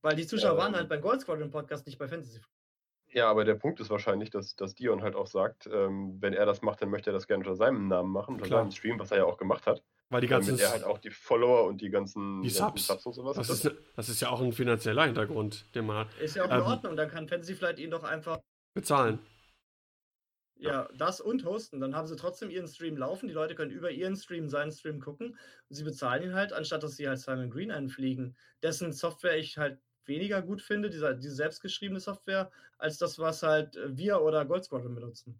Weil 0.00 0.14
die 0.14 0.26
Zuschauer 0.26 0.52
Ähm. 0.52 0.58
waren 0.58 0.76
halt 0.76 0.88
beim 0.88 1.00
Gold 1.00 1.22
Squadron 1.22 1.50
Podcast 1.50 1.86
nicht 1.86 1.98
bei 1.98 2.06
Fantasy 2.06 2.38
Flight. 2.38 2.53
Ja, 3.14 3.30
aber 3.30 3.44
der 3.44 3.54
Punkt 3.54 3.78
ist 3.78 3.90
wahrscheinlich, 3.90 4.30
dass, 4.30 4.56
dass 4.56 4.74
Dion 4.74 5.02
halt 5.02 5.14
auch 5.14 5.28
sagt, 5.28 5.68
ähm, 5.72 6.16
wenn 6.20 6.34
er 6.34 6.46
das 6.46 6.62
macht, 6.62 6.82
dann 6.82 6.90
möchte 6.90 7.10
er 7.10 7.12
das 7.12 7.28
gerne 7.28 7.44
unter 7.44 7.54
seinem 7.54 7.86
Namen 7.86 8.10
machen, 8.10 8.34
unter 8.34 8.46
Klar. 8.46 8.62
seinem 8.62 8.72
Stream, 8.72 8.98
was 8.98 9.12
er 9.12 9.18
ja 9.18 9.24
auch 9.24 9.36
gemacht 9.38 9.66
hat. 9.68 9.84
Weil 10.10 10.20
die 10.20 10.26
ganzen. 10.26 10.50
damit 10.50 10.62
er 10.62 10.70
halt 10.72 10.84
auch 10.84 10.98
die 10.98 11.10
Follower 11.10 11.64
und 11.68 11.80
die 11.80 11.90
ganzen, 11.90 12.42
Die 12.42 12.52
ganzen 12.52 12.76
Subs. 12.78 13.06
und 13.06 13.12
sowas 13.14 13.36
Das 13.36 13.48
ist, 13.50 13.70
das 13.96 14.08
ist 14.08 14.20
ja 14.20 14.30
auch 14.30 14.40
ein 14.40 14.52
finanzieller 14.52 15.04
Hintergrund, 15.06 15.72
den 15.76 15.86
man 15.86 15.98
hat. 15.98 16.14
Ist 16.20 16.34
ja 16.36 16.42
auch 16.44 16.50
in 16.50 16.56
Ähm. 16.56 16.62
Ordnung, 16.66 16.96
dann 16.96 17.08
kann 17.08 17.28
Fantasy 17.28 17.54
Flight 17.54 17.78
ihn 17.78 17.90
doch 17.90 18.02
einfach 18.02 18.38
Bezahlen. 18.74 19.20
Ja, 20.56 20.88
das 20.96 21.20
und 21.20 21.44
hosten. 21.44 21.80
Dann 21.80 21.94
haben 21.94 22.06
sie 22.06 22.16
trotzdem 22.16 22.50
ihren 22.50 22.66
Stream 22.68 22.96
laufen. 22.96 23.28
Die 23.28 23.34
Leute 23.34 23.54
können 23.54 23.70
über 23.70 23.90
ihren 23.90 24.16
Stream 24.16 24.48
seinen 24.48 24.72
Stream 24.72 25.00
gucken. 25.00 25.30
Und 25.68 25.76
sie 25.76 25.84
bezahlen 25.84 26.22
ihn 26.22 26.34
halt, 26.34 26.52
anstatt 26.52 26.82
dass 26.82 26.96
sie 26.96 27.08
halt 27.08 27.18
Simon 27.18 27.50
Green 27.50 27.70
einfliegen. 27.70 28.36
Dessen 28.62 28.92
Software 28.92 29.36
ich 29.36 29.58
halt 29.58 29.78
weniger 30.06 30.42
gut 30.42 30.62
finde, 30.62 30.90
dieser, 30.90 31.14
diese 31.14 31.34
selbstgeschriebene 31.34 32.00
Software, 32.00 32.50
als 32.78 32.98
das, 32.98 33.18
was 33.18 33.42
halt 33.42 33.76
äh, 33.76 33.96
wir 33.96 34.20
oder 34.20 34.44
Gold 34.44 34.64
Squadron 34.64 34.94
benutzen. 34.94 35.38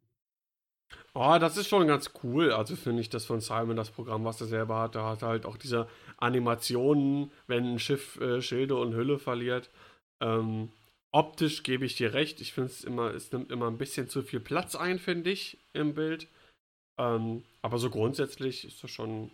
Oh, 1.13 1.37
das 1.41 1.57
ist 1.57 1.69
schon 1.69 1.87
ganz 1.87 2.11
cool. 2.23 2.53
Also 2.53 2.77
finde 2.77 3.01
ich 3.01 3.09
das 3.09 3.25
von 3.25 3.41
Simon, 3.41 3.77
das 3.77 3.91
Programm, 3.91 4.25
was 4.25 4.41
er 4.41 4.47
selber 4.47 4.81
hat. 4.81 4.95
Da 4.95 5.09
hat 5.11 5.23
er 5.23 5.29
halt 5.29 5.47
auch 5.47 5.57
diese 5.57 5.89
Animationen, 6.17 7.31
wenn 7.47 7.75
ein 7.75 7.79
Schiff 7.79 8.21
äh, 8.21 8.41
Schilde 8.41 8.77
und 8.77 8.95
Hülle 8.95 9.19
verliert. 9.19 9.71
Ähm, 10.21 10.71
optisch 11.13 11.63
gebe 11.63 11.85
ich 11.85 11.97
dir 11.97 12.15
recht. 12.15 12.41
Ich 12.41 12.53
finde 12.53 12.71
es 12.71 12.85
immer, 12.85 13.15
es 13.15 13.31
nimmt 13.33 13.53
immer 13.53 13.69
ein 13.69 13.79
bisschen 13.79 14.09
zu 14.09 14.23
viel 14.23 14.41
Platz 14.41 14.75
ein, 14.75 14.99
finde 14.99 15.31
ich, 15.31 15.59
im 15.73 15.95
Bild. 15.95 16.29
Ähm, 16.99 17.45
aber 17.63 17.79
so 17.79 17.91
grundsätzlich 17.91 18.65
ist 18.65 18.83
das 18.83 18.91
schon 18.91 19.31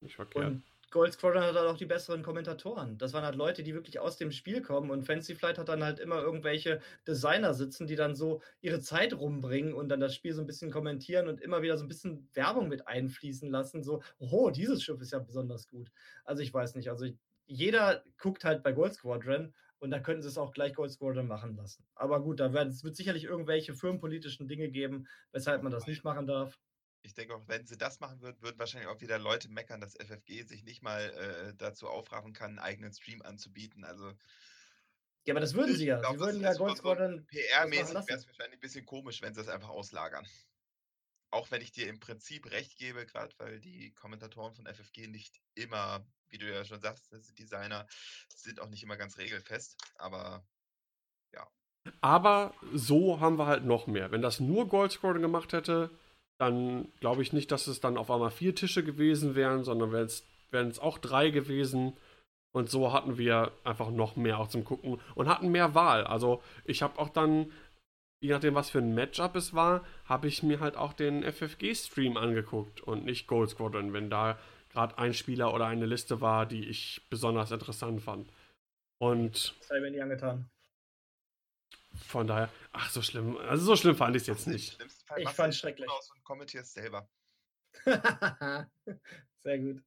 nicht 0.00 0.16
verkehrt. 0.16 0.52
Und 0.52 0.62
Gold 0.90 1.12
Squadron 1.12 1.42
hat 1.42 1.54
halt 1.54 1.68
auch 1.68 1.76
die 1.76 1.86
besseren 1.86 2.22
Kommentatoren. 2.22 2.98
Das 2.98 3.12
waren 3.12 3.24
halt 3.24 3.36
Leute, 3.36 3.62
die 3.62 3.74
wirklich 3.74 4.00
aus 4.00 4.16
dem 4.16 4.32
Spiel 4.32 4.60
kommen. 4.60 4.90
Und 4.90 5.04
Fancy 5.04 5.34
Flight 5.36 5.58
hat 5.58 5.68
dann 5.68 5.84
halt 5.84 6.00
immer 6.00 6.20
irgendwelche 6.20 6.80
Designer 7.06 7.54
sitzen, 7.54 7.86
die 7.86 7.94
dann 7.96 8.16
so 8.16 8.42
ihre 8.60 8.80
Zeit 8.80 9.14
rumbringen 9.14 9.72
und 9.72 9.88
dann 9.88 10.00
das 10.00 10.14
Spiel 10.14 10.32
so 10.32 10.40
ein 10.40 10.46
bisschen 10.46 10.70
kommentieren 10.72 11.28
und 11.28 11.40
immer 11.40 11.62
wieder 11.62 11.78
so 11.78 11.84
ein 11.84 11.88
bisschen 11.88 12.28
Werbung 12.34 12.68
mit 12.68 12.88
einfließen 12.88 13.48
lassen. 13.50 13.84
So, 13.84 14.02
oh, 14.18 14.50
dieses 14.50 14.82
Schiff 14.82 15.00
ist 15.00 15.12
ja 15.12 15.20
besonders 15.20 15.68
gut. 15.68 15.92
Also 16.24 16.42
ich 16.42 16.52
weiß 16.52 16.74
nicht. 16.74 16.90
Also 16.90 17.06
jeder 17.46 18.02
guckt 18.18 18.44
halt 18.44 18.62
bei 18.62 18.72
Gold 18.72 18.94
Squadron 18.94 19.54
und 19.78 19.90
da 19.90 19.98
könnten 20.00 20.22
sie 20.22 20.28
es 20.28 20.38
auch 20.38 20.52
gleich 20.52 20.74
Gold 20.74 20.90
Squadron 20.90 21.26
machen 21.26 21.56
lassen. 21.56 21.84
Aber 21.94 22.20
gut, 22.20 22.38
da 22.40 22.52
wird 22.52 22.68
es 22.68 22.84
wird 22.84 22.96
sicherlich 22.96 23.24
irgendwelche 23.24 23.74
firmenpolitischen 23.74 24.46
Dinge 24.48 24.68
geben, 24.68 25.06
weshalb 25.32 25.62
man 25.62 25.72
das 25.72 25.86
nicht 25.86 26.04
machen 26.04 26.26
darf. 26.26 26.58
Ich 27.02 27.14
denke 27.14 27.34
auch, 27.34 27.48
wenn 27.48 27.66
sie 27.66 27.78
das 27.78 28.00
machen 28.00 28.20
würden, 28.20 28.40
würden 28.42 28.58
wahrscheinlich 28.58 28.88
auch 28.88 29.00
wieder 29.00 29.18
Leute 29.18 29.48
meckern, 29.48 29.80
dass 29.80 29.96
FFG 29.96 30.42
sich 30.42 30.64
nicht 30.64 30.82
mal 30.82 31.00
äh, 31.00 31.54
dazu 31.56 31.88
aufraffen 31.88 32.32
kann, 32.32 32.50
einen 32.50 32.58
eigenen 32.58 32.92
Stream 32.92 33.22
anzubieten. 33.22 33.84
Also 33.84 34.12
Ja, 35.24 35.32
aber 35.32 35.40
das 35.40 35.54
würden 35.54 35.74
sie 35.74 35.86
ja. 35.86 35.98
Glaub, 36.00 36.12
sie 36.12 36.18
das 36.18 36.26
würden 36.26 36.42
ja 36.42 36.54
Gold 36.54 36.76
Squadron 36.76 37.26
PR-mäßig 37.26 37.94
wäre 38.06 38.18
es 38.18 38.26
wahrscheinlich 38.26 38.58
ein 38.58 38.60
bisschen 38.60 38.86
komisch, 38.86 39.22
wenn 39.22 39.34
sie 39.34 39.40
es 39.40 39.48
einfach 39.48 39.70
auslagern. 39.70 40.26
Auch 41.30 41.50
wenn 41.50 41.62
ich 41.62 41.72
dir 41.72 41.88
im 41.88 42.00
Prinzip 42.00 42.50
recht 42.50 42.76
gebe, 42.76 43.06
gerade 43.06 43.34
weil 43.38 43.60
die 43.60 43.94
Kommentatoren 43.94 44.52
von 44.52 44.66
FFG 44.66 45.06
nicht 45.06 45.40
immer, 45.54 46.04
wie 46.28 46.38
du 46.38 46.52
ja 46.52 46.64
schon 46.64 46.80
sagst, 46.80 47.12
das 47.12 47.26
sind 47.26 47.38
Designer, 47.38 47.86
sind 48.28 48.60
auch 48.60 48.68
nicht 48.68 48.82
immer 48.82 48.96
ganz 48.96 49.16
regelfest. 49.16 49.76
Aber 49.96 50.44
Aber 52.00 52.54
so 52.72 53.20
haben 53.20 53.38
wir 53.38 53.46
halt 53.46 53.64
noch 53.64 53.86
mehr. 53.86 54.10
Wenn 54.10 54.22
das 54.22 54.40
nur 54.40 54.68
Gold 54.68 54.92
Squadron 54.92 55.22
gemacht 55.22 55.52
hätte, 55.52 55.90
dann 56.40 56.88
glaube 57.00 57.20
ich 57.20 57.34
nicht, 57.34 57.52
dass 57.52 57.66
es 57.66 57.80
dann 57.80 57.98
auf 57.98 58.10
einmal 58.10 58.30
vier 58.30 58.54
Tische 58.54 58.82
gewesen 58.82 59.34
wären, 59.34 59.62
sondern 59.62 59.92
wären 59.92 60.68
es 60.68 60.78
auch 60.78 60.96
drei 60.96 61.28
gewesen. 61.30 61.96
Und 62.52 62.70
so 62.70 62.92
hatten 62.92 63.18
wir 63.18 63.52
einfach 63.62 63.90
noch 63.90 64.16
mehr 64.16 64.38
auch 64.38 64.48
zum 64.48 64.64
Gucken 64.64 64.98
und 65.14 65.28
hatten 65.28 65.50
mehr 65.50 65.74
Wahl. 65.74 66.04
Also 66.04 66.42
ich 66.64 66.82
habe 66.82 66.98
auch 66.98 67.10
dann, 67.10 67.52
je 68.20 68.30
nachdem, 68.30 68.54
was 68.54 68.70
für 68.70 68.78
ein 68.78 68.94
Matchup 68.94 69.36
es 69.36 69.54
war, 69.54 69.84
habe 70.06 70.28
ich 70.28 70.42
mir 70.42 70.60
halt 70.60 70.76
auch 70.76 70.94
den 70.94 71.22
FFG-Stream 71.22 72.16
angeguckt 72.16 72.80
und 72.80 73.04
nicht 73.04 73.26
Gold 73.26 73.50
Squadron, 73.50 73.92
wenn 73.92 74.08
da 74.08 74.38
gerade 74.70 74.96
ein 74.96 75.12
Spieler 75.12 75.52
oder 75.52 75.66
eine 75.66 75.86
Liste 75.86 76.22
war, 76.22 76.46
die 76.46 76.68
ich 76.68 77.02
besonders 77.10 77.50
interessant 77.50 78.00
fand. 78.00 78.32
Und 78.98 79.54
sei 79.60 79.78
mir 79.80 79.90
nie 79.90 80.00
angetan. 80.00 80.48
Von 82.06 82.26
daher, 82.26 82.50
ach, 82.72 82.90
so 82.90 83.02
schlimm. 83.02 83.36
Also 83.36 83.64
so 83.64 83.76
schlimm 83.76 83.96
fand 83.96 84.16
ich 84.16 84.22
es 84.22 84.28
jetzt 84.28 84.46
nicht. 84.46 84.78
Fall 85.06 85.20
Ich 85.20 85.28
fand's 85.30 85.56
den 85.56 85.60
schrecklich. 85.60 85.90
Aus 85.90 86.10
und 86.14 86.22
kommentierst 86.24 86.74
selber. 86.74 87.08
Sehr 87.84 89.58
gut. 89.58 89.82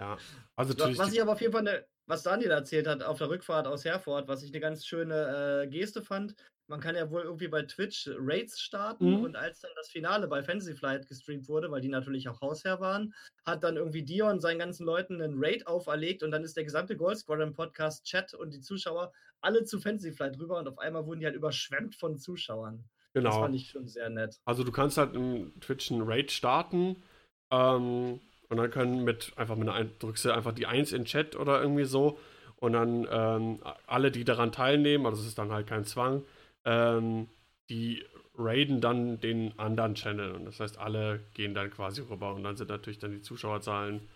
Ja. 0.00 0.16
Also 0.56 0.72
Was, 0.72 0.78
natürlich. 0.78 0.98
was 0.98 1.12
ich 1.12 1.20
aber 1.20 1.32
auf 1.32 1.40
jeden 1.40 1.52
Fall, 1.52 1.62
ne, 1.62 1.86
was 2.06 2.22
Daniel 2.22 2.50
erzählt 2.50 2.86
hat 2.86 3.02
auf 3.02 3.18
der 3.18 3.28
Rückfahrt 3.28 3.66
aus 3.66 3.84
Herford, 3.84 4.28
was 4.28 4.42
ich 4.42 4.50
eine 4.50 4.60
ganz 4.60 4.86
schöne 4.86 5.64
äh, 5.64 5.68
Geste 5.68 6.02
fand, 6.02 6.34
man 6.70 6.80
kann 6.80 6.94
ja 6.96 7.10
wohl 7.10 7.22
irgendwie 7.22 7.48
bei 7.48 7.62
Twitch 7.62 8.08
Raids 8.18 8.60
starten 8.60 9.16
Mhm. 9.18 9.24
und 9.24 9.36
als 9.36 9.60
dann 9.60 9.70
das 9.76 9.88
Finale 9.90 10.26
bei 10.28 10.42
Fantasy 10.42 10.74
Flight 10.74 11.06
gestreamt 11.06 11.48
wurde, 11.48 11.70
weil 11.70 11.82
die 11.82 11.88
natürlich 11.88 12.28
auch 12.28 12.40
Hausherr 12.40 12.80
waren, 12.80 13.12
hat 13.44 13.62
dann 13.62 13.76
irgendwie 13.76 14.02
Dion 14.02 14.40
seinen 14.40 14.58
ganzen 14.60 14.86
Leuten 14.86 15.20
einen 15.20 15.34
Raid 15.36 15.66
auferlegt 15.66 16.22
und 16.22 16.30
dann 16.30 16.44
ist 16.44 16.56
der 16.56 16.64
gesamte 16.64 16.96
Gold 16.96 17.18
Squadron 17.18 17.52
Podcast, 17.52 18.06
Chat 18.06 18.32
und 18.32 18.54
die 18.54 18.60
Zuschauer 18.60 19.12
alle 19.42 19.64
zu 19.64 19.80
Fantasy 19.80 20.12
Flight 20.12 20.38
rüber 20.38 20.58
und 20.58 20.68
auf 20.68 20.78
einmal 20.78 21.04
wurden 21.06 21.20
die 21.20 21.26
halt 21.26 21.36
überschwemmt 21.36 21.94
von 21.96 22.16
Zuschauern. 22.18 22.84
Das 23.12 23.24
genau. 23.24 23.40
fand 23.40 23.54
ich 23.56 23.68
schon 23.70 23.88
sehr 23.88 24.08
nett. 24.08 24.38
Also 24.44 24.62
du 24.64 24.70
kannst 24.70 24.96
halt 24.96 25.14
im 25.16 25.52
Twitch 25.60 25.90
einen 25.90 26.02
Raid 26.02 26.30
starten 26.30 27.02
ähm, 27.50 28.20
und 28.48 28.56
dann 28.56 28.70
können 28.70 29.04
mit 29.04 29.32
einfach 29.36 29.56
mit 29.56 29.68
einer 29.68 29.76
ein- 29.76 29.98
drückst 29.98 30.24
du 30.26 30.30
einfach 30.32 30.52
die 30.52 30.66
1 30.66 30.92
in 30.92 31.04
Chat 31.04 31.36
oder 31.36 31.60
irgendwie 31.60 31.84
so 31.84 32.18
und 32.56 32.74
dann 32.74 33.06
ähm, 33.10 33.60
alle, 33.86 34.10
die 34.10 34.24
daran 34.24 34.52
teilnehmen, 34.52 35.06
also 35.06 35.20
es 35.22 35.28
ist 35.28 35.38
dann 35.38 35.50
halt 35.50 35.66
kein 35.66 35.84
Zwang, 35.84 36.22
ähm, 36.64 37.28
die 37.68 38.04
raiden 38.34 38.80
dann 38.80 39.20
den 39.20 39.58
anderen 39.58 39.94
Channel 39.94 40.32
und 40.32 40.44
das 40.44 40.60
heißt 40.60 40.78
alle 40.78 41.20
gehen 41.34 41.54
dann 41.54 41.70
quasi 41.70 42.00
rüber 42.02 42.34
und 42.34 42.42
dann 42.42 42.56
sind 42.56 42.70
natürlich 42.70 42.98
dann 42.98 43.12
die 43.12 43.22
Zuschauerzahlen 43.22 44.08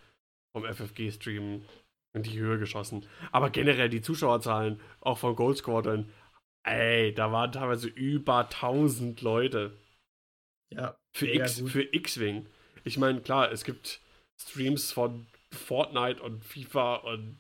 vom 0.53 0.65
FFG-Stream 0.65 1.63
in 2.15 2.23
die 2.23 2.39
Höhe 2.39 2.59
geschossen. 2.59 3.07
Aber 3.33 3.51
generell 3.51 3.89
die 3.89 4.03
Zuschauerzahlen 4.03 4.81
auch 5.01 5.19
von 5.19 5.37
Gold 5.37 5.59
Squadron, 5.59 6.09
ey, 6.63 7.13
da 7.13 7.33
waren 7.33 7.53
teilweise 7.53 7.89
über 7.89 8.39
1000 8.49 9.21
Leute. 9.21 9.77
Ja. 10.73 10.97
Für 11.69 11.83
X-Wing. 11.83 12.47
Ich 12.85 12.99
meine, 12.99 13.21
klar, 13.21 13.51
es 13.51 13.65
gibt 13.65 14.01
Streams 14.41 14.93
von 14.93 15.27
Fortnite 15.53 16.23
und 16.23 16.45
FIFA 16.45 16.97
und 16.97 17.39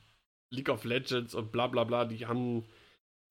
League 0.51 0.69
of 0.69 0.85
Legends 0.85 1.35
und 1.35 1.53
bla 1.53 1.67
bla 1.67 1.85
bla, 1.85 2.05
die 2.05 2.27
haben 2.27 2.65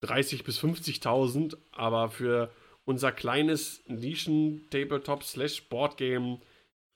30 0.03 0.43
bis 0.43 0.59
50.000, 0.59 1.57
aber 1.71 2.09
für 2.09 2.51
unser 2.85 3.13
kleines 3.13 3.81
Nischen-Tabletop-Slash-Board-Game 3.87 6.41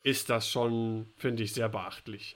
ist 0.04 0.30
das 0.30 0.48
schon, 0.50 1.08
finde 1.16 1.44
ich, 1.44 1.54
sehr 1.54 1.70
beachtlich. 1.70 2.36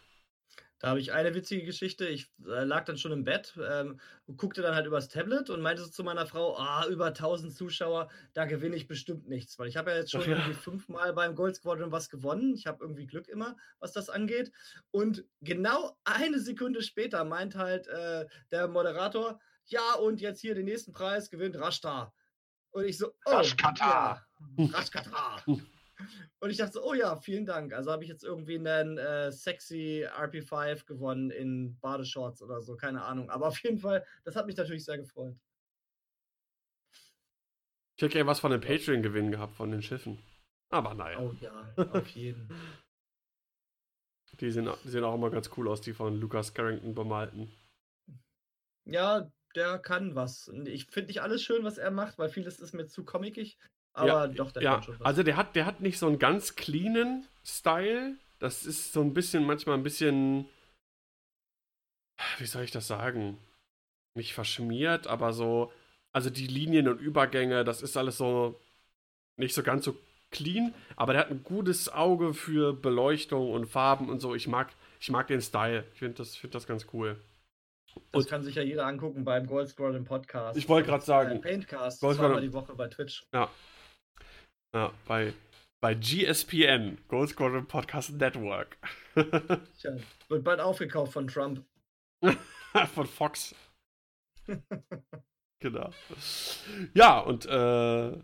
Da 0.80 0.88
habe 0.90 1.00
ich 1.00 1.14
eine 1.14 1.34
witzige 1.36 1.64
Geschichte. 1.64 2.08
Ich 2.08 2.32
äh, 2.44 2.64
lag 2.64 2.86
dann 2.86 2.98
schon 2.98 3.12
im 3.12 3.24
Bett, 3.24 3.54
ähm, 3.70 4.00
guckte 4.36 4.64
dann 4.64 4.74
halt 4.74 4.88
übers 4.88 5.10
Tablet 5.10 5.52
und 5.52 5.62
meinte 5.62 5.84
so 5.84 5.92
zu 5.92 6.04
meiner 6.04 6.26
Frau, 6.26 6.58
ah, 6.58 6.88
über 6.88 7.06
1000 7.08 7.54
Zuschauer, 7.54 8.10
da 8.34 8.46
gewinne 8.46 8.76
ich 8.76 8.88
bestimmt 8.88 9.30
nichts, 9.30 9.60
weil 9.60 9.68
ich 9.68 9.78
habe 9.78 9.92
ja 9.92 9.98
jetzt 9.98 10.10
schon 10.10 10.22
ja. 10.22 10.28
irgendwie 10.30 10.56
fünfmal 10.56 11.14
beim 11.14 11.36
Gold 11.36 11.56
Squadron 11.56 11.92
was 11.92 12.10
gewonnen. 12.10 12.56
Ich 12.56 12.66
habe 12.66 12.80
irgendwie 12.82 13.06
Glück 13.06 13.28
immer, 13.28 13.56
was 13.80 13.92
das 13.92 14.10
angeht. 14.10 14.52
Und 14.90 15.24
genau 15.42 15.96
eine 16.04 16.40
Sekunde 16.40 16.82
später 16.82 17.24
meint 17.26 17.54
halt 17.56 17.86
äh, 17.88 18.26
der 18.50 18.68
Moderator, 18.68 19.40
ja, 19.72 19.96
und 19.96 20.22
jetzt 20.22 20.42
hier 20.42 20.56
den 20.56 20.66
nächsten 20.66 20.92
Preis 20.92 21.30
gewinnt 21.30 21.58
Rashta. 21.58 22.14
Und 22.72 22.86
ich 22.86 22.98
so, 22.98 23.12
oh, 23.26 23.32
Rashkata. 23.32 24.26
ja, 24.58 24.66
Rashkata. 24.66 25.44
Und 26.40 26.50
ich 26.50 26.58
dachte 26.58 26.74
so, 26.74 26.84
oh 26.84 26.94
ja, 26.94 27.16
vielen 27.16 27.46
Dank. 27.46 27.74
Also 27.74 27.92
habe 27.92 28.04
ich 28.04 28.10
jetzt 28.10 28.24
irgendwie 28.24 28.56
einen 28.56 28.98
äh, 28.98 29.32
sexy 29.32 30.08
RP5 30.08 30.86
gewonnen 30.86 31.30
in 31.30 31.78
Badeshorts 31.80 32.42
oder 32.42 32.62
so, 32.62 32.76
keine 32.76 33.04
Ahnung. 33.04 33.30
Aber 33.30 33.48
auf 33.48 33.62
jeden 33.64 33.78
Fall, 33.78 34.06
das 34.24 34.36
hat 34.36 34.48
mich 34.48 34.58
natürlich 34.58 34.86
sehr 34.86 34.98
gefreut. 34.98 35.36
Ich 37.96 38.04
hätte 38.04 38.14
gerne 38.14 38.30
was 38.30 38.40
von 38.40 38.52
den 38.52 38.62
Patreon-Gewinnen 38.62 39.32
gehabt, 39.32 39.56
von 39.56 39.70
den 39.70 39.84
Schiffen. 39.84 40.18
Aber 40.70 40.94
naja, 40.96 41.20
Oh 41.20 41.34
ja, 41.40 41.74
auf 41.92 42.08
jeden. 42.08 42.50
die, 44.40 44.52
sehen, 44.52 44.70
die 44.84 44.90
sehen 44.90 45.04
auch 45.04 45.14
immer 45.14 45.30
ganz 45.30 45.52
cool 45.56 45.68
aus, 45.68 45.82
die 45.82 45.94
von 45.94 46.20
Lucas 46.20 46.54
Carrington 46.54 46.96
bemalten. 46.96 47.54
Ja, 48.86 49.32
der 49.56 49.80
kann 49.80 50.16
was. 50.16 50.52
Ich 50.66 50.88
finde 50.88 51.08
nicht 51.08 51.22
alles 51.22 51.44
schön, 51.44 51.64
was 51.64 51.78
er 51.78 51.92
macht, 51.92 52.18
weil 52.18 52.30
vieles 52.30 52.60
ist 52.60 52.74
mir 52.74 52.88
zu 52.88 53.04
comickig. 53.04 53.58
Aber 53.94 54.08
ja, 54.08 54.28
doch, 54.28 54.52
der 54.52 54.64
ja, 54.64 54.74
kann 54.76 54.84
schon 54.84 55.00
was. 55.00 55.06
also 55.06 55.24
der 55.24 55.38
hat, 55.38 55.56
der 55.56 55.66
hat 55.66 55.82
nicht 55.82 56.00
so 56.00 56.08
einen 56.08 56.20
ganz 56.20 56.56
cleanen 56.56 57.28
Style. 57.44 58.16
Das 58.40 58.66
ist 58.66 58.94
so 58.94 59.02
ein 59.02 59.14
bisschen, 59.14 59.46
manchmal 59.46 59.78
ein 59.78 59.84
bisschen, 59.84 60.48
wie 62.38 62.46
soll 62.46 62.64
ich 62.64 62.72
das 62.72 62.88
sagen? 62.88 63.38
Nicht 64.16 64.34
verschmiert, 64.34 65.08
aber 65.08 65.34
so, 65.34 65.72
also 66.12 66.30
die 66.30 66.48
Linien 66.48 66.88
und 66.88 67.00
Übergänge, 67.00 67.64
das 67.64 67.82
ist 67.82 67.98
alles 67.98 68.18
so 68.18 68.60
nicht 69.38 69.54
so 69.54 69.64
ganz 69.64 69.86
so 69.86 69.98
clean, 70.32 70.74
aber 70.96 71.14
der 71.14 71.24
hat 71.24 71.32
ein 71.32 71.44
gutes 71.44 71.90
Auge 71.90 72.34
für 72.34 72.74
Beleuchtung 72.74 73.52
und 73.52 73.66
Farben 73.66 74.10
und 74.10 74.22
so. 74.22 74.34
Ich 74.34 74.48
mag, 74.48 74.74
ich 75.00 75.10
mag 75.10 75.28
den 75.28 75.42
Style. 75.42 75.84
Ich 75.94 76.00
finde 76.00 76.16
das, 76.16 76.36
find 76.36 76.56
das 76.56 76.68
ganz 76.68 76.88
cool. 76.94 77.20
Das 78.12 78.24
und- 78.26 78.30
kann 78.30 78.44
sich 78.44 78.56
ja 78.56 78.62
jeder 78.64 78.86
angucken 78.86 79.24
beim 79.24 79.46
Gold 79.48 79.70
Squadron 79.70 80.04
Podcast. 80.06 80.58
Ich 80.58 80.68
wollte 80.70 80.90
gerade 80.90 81.04
sagen, 81.06 81.38
Äh, 81.38 81.40
Paintcast, 81.40 82.02
Gold 82.02 82.18
zweimal 82.18 82.38
Squadron- 82.38 82.42
die 82.48 82.54
Woche 82.54 82.76
bei 82.76 82.88
Twitch. 82.88 83.26
Ja, 83.34 84.94
bei, 85.06 85.34
bei 85.82 85.94
GSPN, 85.96 86.98
Gold 87.08 87.30
Squadron 87.30 87.68
Podcast 87.68 88.12
Network. 88.14 88.78
Tja, 89.80 89.98
wird 90.30 90.44
bald 90.44 90.60
aufgekauft 90.62 91.14
von 91.14 91.28
Trump. 91.28 91.66
Von 92.94 93.06
Fox. 93.06 93.54
genau. 95.60 95.90
Ja, 96.94 97.20
und 97.20 97.46
äh, 97.46 98.18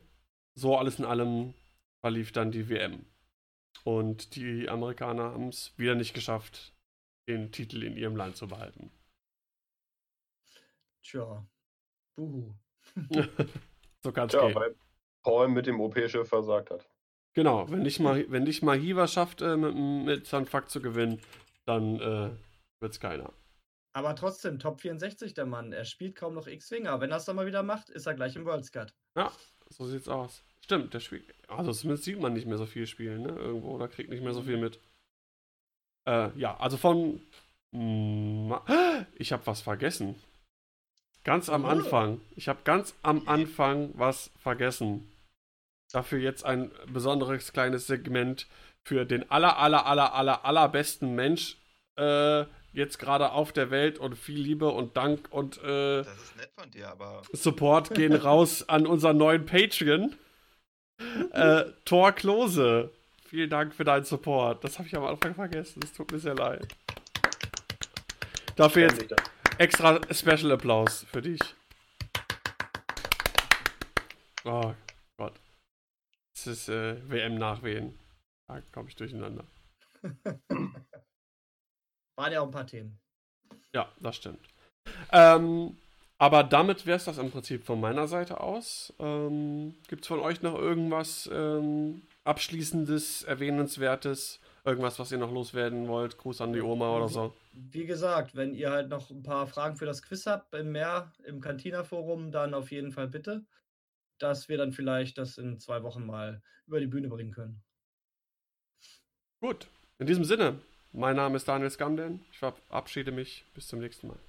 so 0.55 0.77
alles 0.77 0.99
in 0.99 1.05
allem 1.05 1.53
verlief 2.01 2.31
dann 2.31 2.51
die 2.51 2.69
WM. 2.69 3.05
Und 3.83 4.35
die 4.35 4.69
Amerikaner 4.69 5.23
haben 5.33 5.49
es 5.49 5.73
wieder 5.77 5.95
nicht 5.95 6.13
geschafft, 6.13 6.73
den 7.27 7.51
Titel 7.51 7.83
in 7.83 7.97
ihrem 7.97 8.15
Land 8.15 8.37
zu 8.37 8.47
behalten. 8.47 8.89
Tja, 11.07 11.45
buhu. 12.17 12.53
so 14.03 14.11
kann 14.11 14.27
es 14.27 14.33
Tja, 14.33 14.47
gehen. 14.47 14.55
weil 14.55 14.75
Paul 15.23 15.47
mit 15.47 15.65
dem 15.65 15.79
OP-Schiff 15.79 16.27
versagt 16.27 16.69
hat. 16.69 16.87
Genau, 17.33 17.69
wenn 17.69 17.83
nicht 17.83 17.99
mal, 17.99 18.25
wenn 18.29 18.43
nicht 18.43 18.61
mal 18.61 18.77
Hiva 18.77 19.07
schafft, 19.07 19.41
äh, 19.41 19.55
mit, 19.55 19.75
mit 19.75 20.27
Sanfak 20.27 20.69
zu 20.69 20.81
gewinnen, 20.81 21.21
dann 21.65 21.99
äh, 21.99 22.31
wird 22.79 22.93
es 22.93 22.99
keiner. 22.99 23.31
Aber 23.93 24.15
trotzdem, 24.15 24.59
Top 24.59 24.81
64 24.81 25.33
der 25.33 25.45
Mann. 25.45 25.71
Er 25.71 25.85
spielt 25.85 26.15
kaum 26.15 26.33
noch 26.33 26.47
X-Wing, 26.47 26.87
aber 26.87 27.01
wenn 27.01 27.11
er 27.11 27.17
es 27.17 27.25
dann 27.25 27.35
mal 27.35 27.45
wieder 27.45 27.63
macht, 27.63 27.89
ist 27.89 28.05
er 28.05 28.13
gleich 28.13 28.35
im 28.35 28.45
World 28.45 28.65
Scut. 28.65 28.93
So 29.69 29.85
sieht's 29.85 30.07
aus. 30.07 30.43
Stimmt, 30.61 30.93
der 30.93 30.99
spielt. 30.99 31.33
Also 31.47 31.71
zumindest 31.71 32.03
sieht 32.03 32.19
man 32.19 32.33
nicht 32.33 32.45
mehr 32.45 32.57
so 32.57 32.65
viel 32.65 32.85
spielen, 32.87 33.21
ne? 33.23 33.29
Irgendwo 33.29 33.71
oder 33.71 33.87
kriegt 33.87 34.09
nicht 34.09 34.23
mehr 34.23 34.33
so 34.33 34.41
viel 34.41 34.57
mit. 34.57 34.79
Äh, 36.05 36.37
ja, 36.37 36.57
also 36.57 36.77
von. 36.77 37.21
Ich 39.15 39.31
habe 39.31 39.45
was 39.45 39.61
vergessen. 39.61 40.15
Ganz 41.27 41.49
am 41.49 41.65
Oh. 41.65 41.67
Anfang. 41.67 42.21
Ich 42.37 42.47
habe 42.47 42.59
ganz 42.63 42.95
am 43.03 43.27
Anfang 43.27 43.89
was 43.95 44.31
vergessen. 44.41 45.11
Dafür 45.91 46.19
jetzt 46.19 46.45
ein 46.45 46.71
besonderes 46.91 47.51
kleines 47.51 47.85
Segment 47.85 48.47
für 48.85 49.03
den 49.03 49.29
aller, 49.29 49.57
aller, 49.57 49.85
aller, 49.85 50.13
aller, 50.13 50.45
allerbesten 50.45 51.15
Mensch 51.15 51.57
äh, 51.97 52.45
jetzt 52.71 52.97
gerade 52.97 53.31
auf 53.33 53.51
der 53.51 53.71
Welt 53.71 53.99
und 53.99 54.15
viel 54.17 54.39
Liebe 54.39 54.69
und 54.69 54.95
Dank 54.95 55.27
und 55.29 55.57
äh, 55.63 56.03
Das 56.03 56.07
ist 56.07 56.37
nett 56.37 56.49
von 56.57 56.71
dir, 56.71 56.87
aber 56.91 57.23
Support 57.33 57.93
gehen 57.93 58.13
raus 58.29 58.69
an 58.69 58.87
unseren 58.87 59.17
neuen 59.17 59.45
Patreon. 59.45 60.15
Äh, 61.31 61.65
Thor 61.85 62.11
Klose. 62.11 62.89
Vielen 63.27 63.51
Dank 63.51 63.75
für 63.75 63.83
deinen 63.83 64.03
Support. 64.03 64.63
Das 64.63 64.79
habe 64.79 64.87
ich 64.87 64.95
am 64.97 65.05
Anfang 65.05 65.35
vergessen. 65.35 65.79
Es 65.83 65.93
tut 65.93 66.11
mir 66.11 66.17
sehr 66.17 66.33
leid. 66.33 66.67
Dafür 68.55 68.83
jetzt 68.83 69.05
extra 69.57 69.99
Special 70.13 70.51
Applaus 70.51 71.03
für 71.03 71.21
dich. 71.21 71.39
Oh 74.45 74.73
Gott. 75.17 75.33
Es 76.35 76.47
ist 76.47 76.69
äh, 76.69 76.97
WM-Nachwehen. 77.09 77.97
Da 78.47 78.61
komme 78.71 78.89
ich 78.89 78.95
durcheinander. 78.95 79.43
Waren 82.15 82.31
ja 82.31 82.41
auch 82.41 82.45
ein 82.45 82.51
paar 82.51 82.67
Themen. 82.67 82.99
Ja, 83.73 83.91
das 83.99 84.15
stimmt. 84.15 84.47
Ähm, 85.11 85.77
aber 86.17 86.43
damit 86.43 86.85
wäre 86.85 86.97
es 86.97 87.05
das 87.05 87.17
im 87.17 87.31
Prinzip 87.31 87.65
von 87.65 87.79
meiner 87.79 88.07
Seite 88.07 88.39
aus. 88.39 88.93
Ähm, 88.99 89.75
Gibt 89.87 90.03
es 90.03 90.07
von 90.07 90.19
euch 90.19 90.41
noch 90.41 90.55
irgendwas 90.55 91.29
ähm, 91.31 92.03
Abschließendes, 92.23 93.23
Erwähnenswertes? 93.23 94.39
Irgendwas, 94.67 94.99
was 94.99 95.13
ihr 95.13 95.17
noch 95.17 95.31
loswerden 95.31 95.87
wollt? 95.87 96.17
Gruß 96.17 96.41
an 96.41 96.51
die 96.51 96.59
Oma 96.59 96.93
oder 96.97 97.07
so. 97.07 97.33
Wie 97.53 97.85
gesagt, 97.85 98.35
wenn 98.35 98.53
ihr 98.53 98.69
halt 98.69 98.89
noch 98.89 99.09
ein 99.09 99.23
paar 99.23 99.47
Fragen 99.47 99.77
für 99.77 99.85
das 99.85 100.01
Quiz 100.01 100.25
habt 100.25 100.53
im 100.53 100.73
Meer, 100.73 101.13
im 101.23 101.39
Cantina-Forum, 101.39 102.33
dann 102.33 102.53
auf 102.53 102.69
jeden 102.69 102.91
Fall 102.91 103.07
bitte, 103.07 103.45
dass 104.19 104.49
wir 104.49 104.57
dann 104.57 104.73
vielleicht 104.73 105.17
das 105.17 105.37
in 105.37 105.57
zwei 105.57 105.83
Wochen 105.83 106.05
mal 106.05 106.41
über 106.65 106.81
die 106.81 106.87
Bühne 106.87 107.07
bringen 107.07 107.31
können. 107.31 107.63
Gut, 109.39 109.69
in 109.99 110.07
diesem 110.07 110.25
Sinne, 110.25 110.59
mein 110.91 111.15
Name 111.15 111.37
ist 111.37 111.47
Daniel 111.47 111.69
Skamden. 111.69 112.25
Ich 112.29 112.39
verabschiede 112.39 113.13
mich. 113.13 113.45
Bis 113.53 113.69
zum 113.69 113.79
nächsten 113.79 114.09
Mal. 114.09 114.19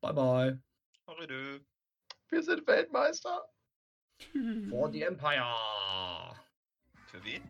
Bye 0.00 0.14
bye. 0.14 0.62
Horridö. 1.08 1.58
Wir 2.28 2.42
sind 2.44 2.64
Weltmeister. 2.68 3.48
For 4.70 4.92
the 4.92 5.02
Empire. 5.02 6.36
Für 7.08 7.24
wen? 7.24 7.42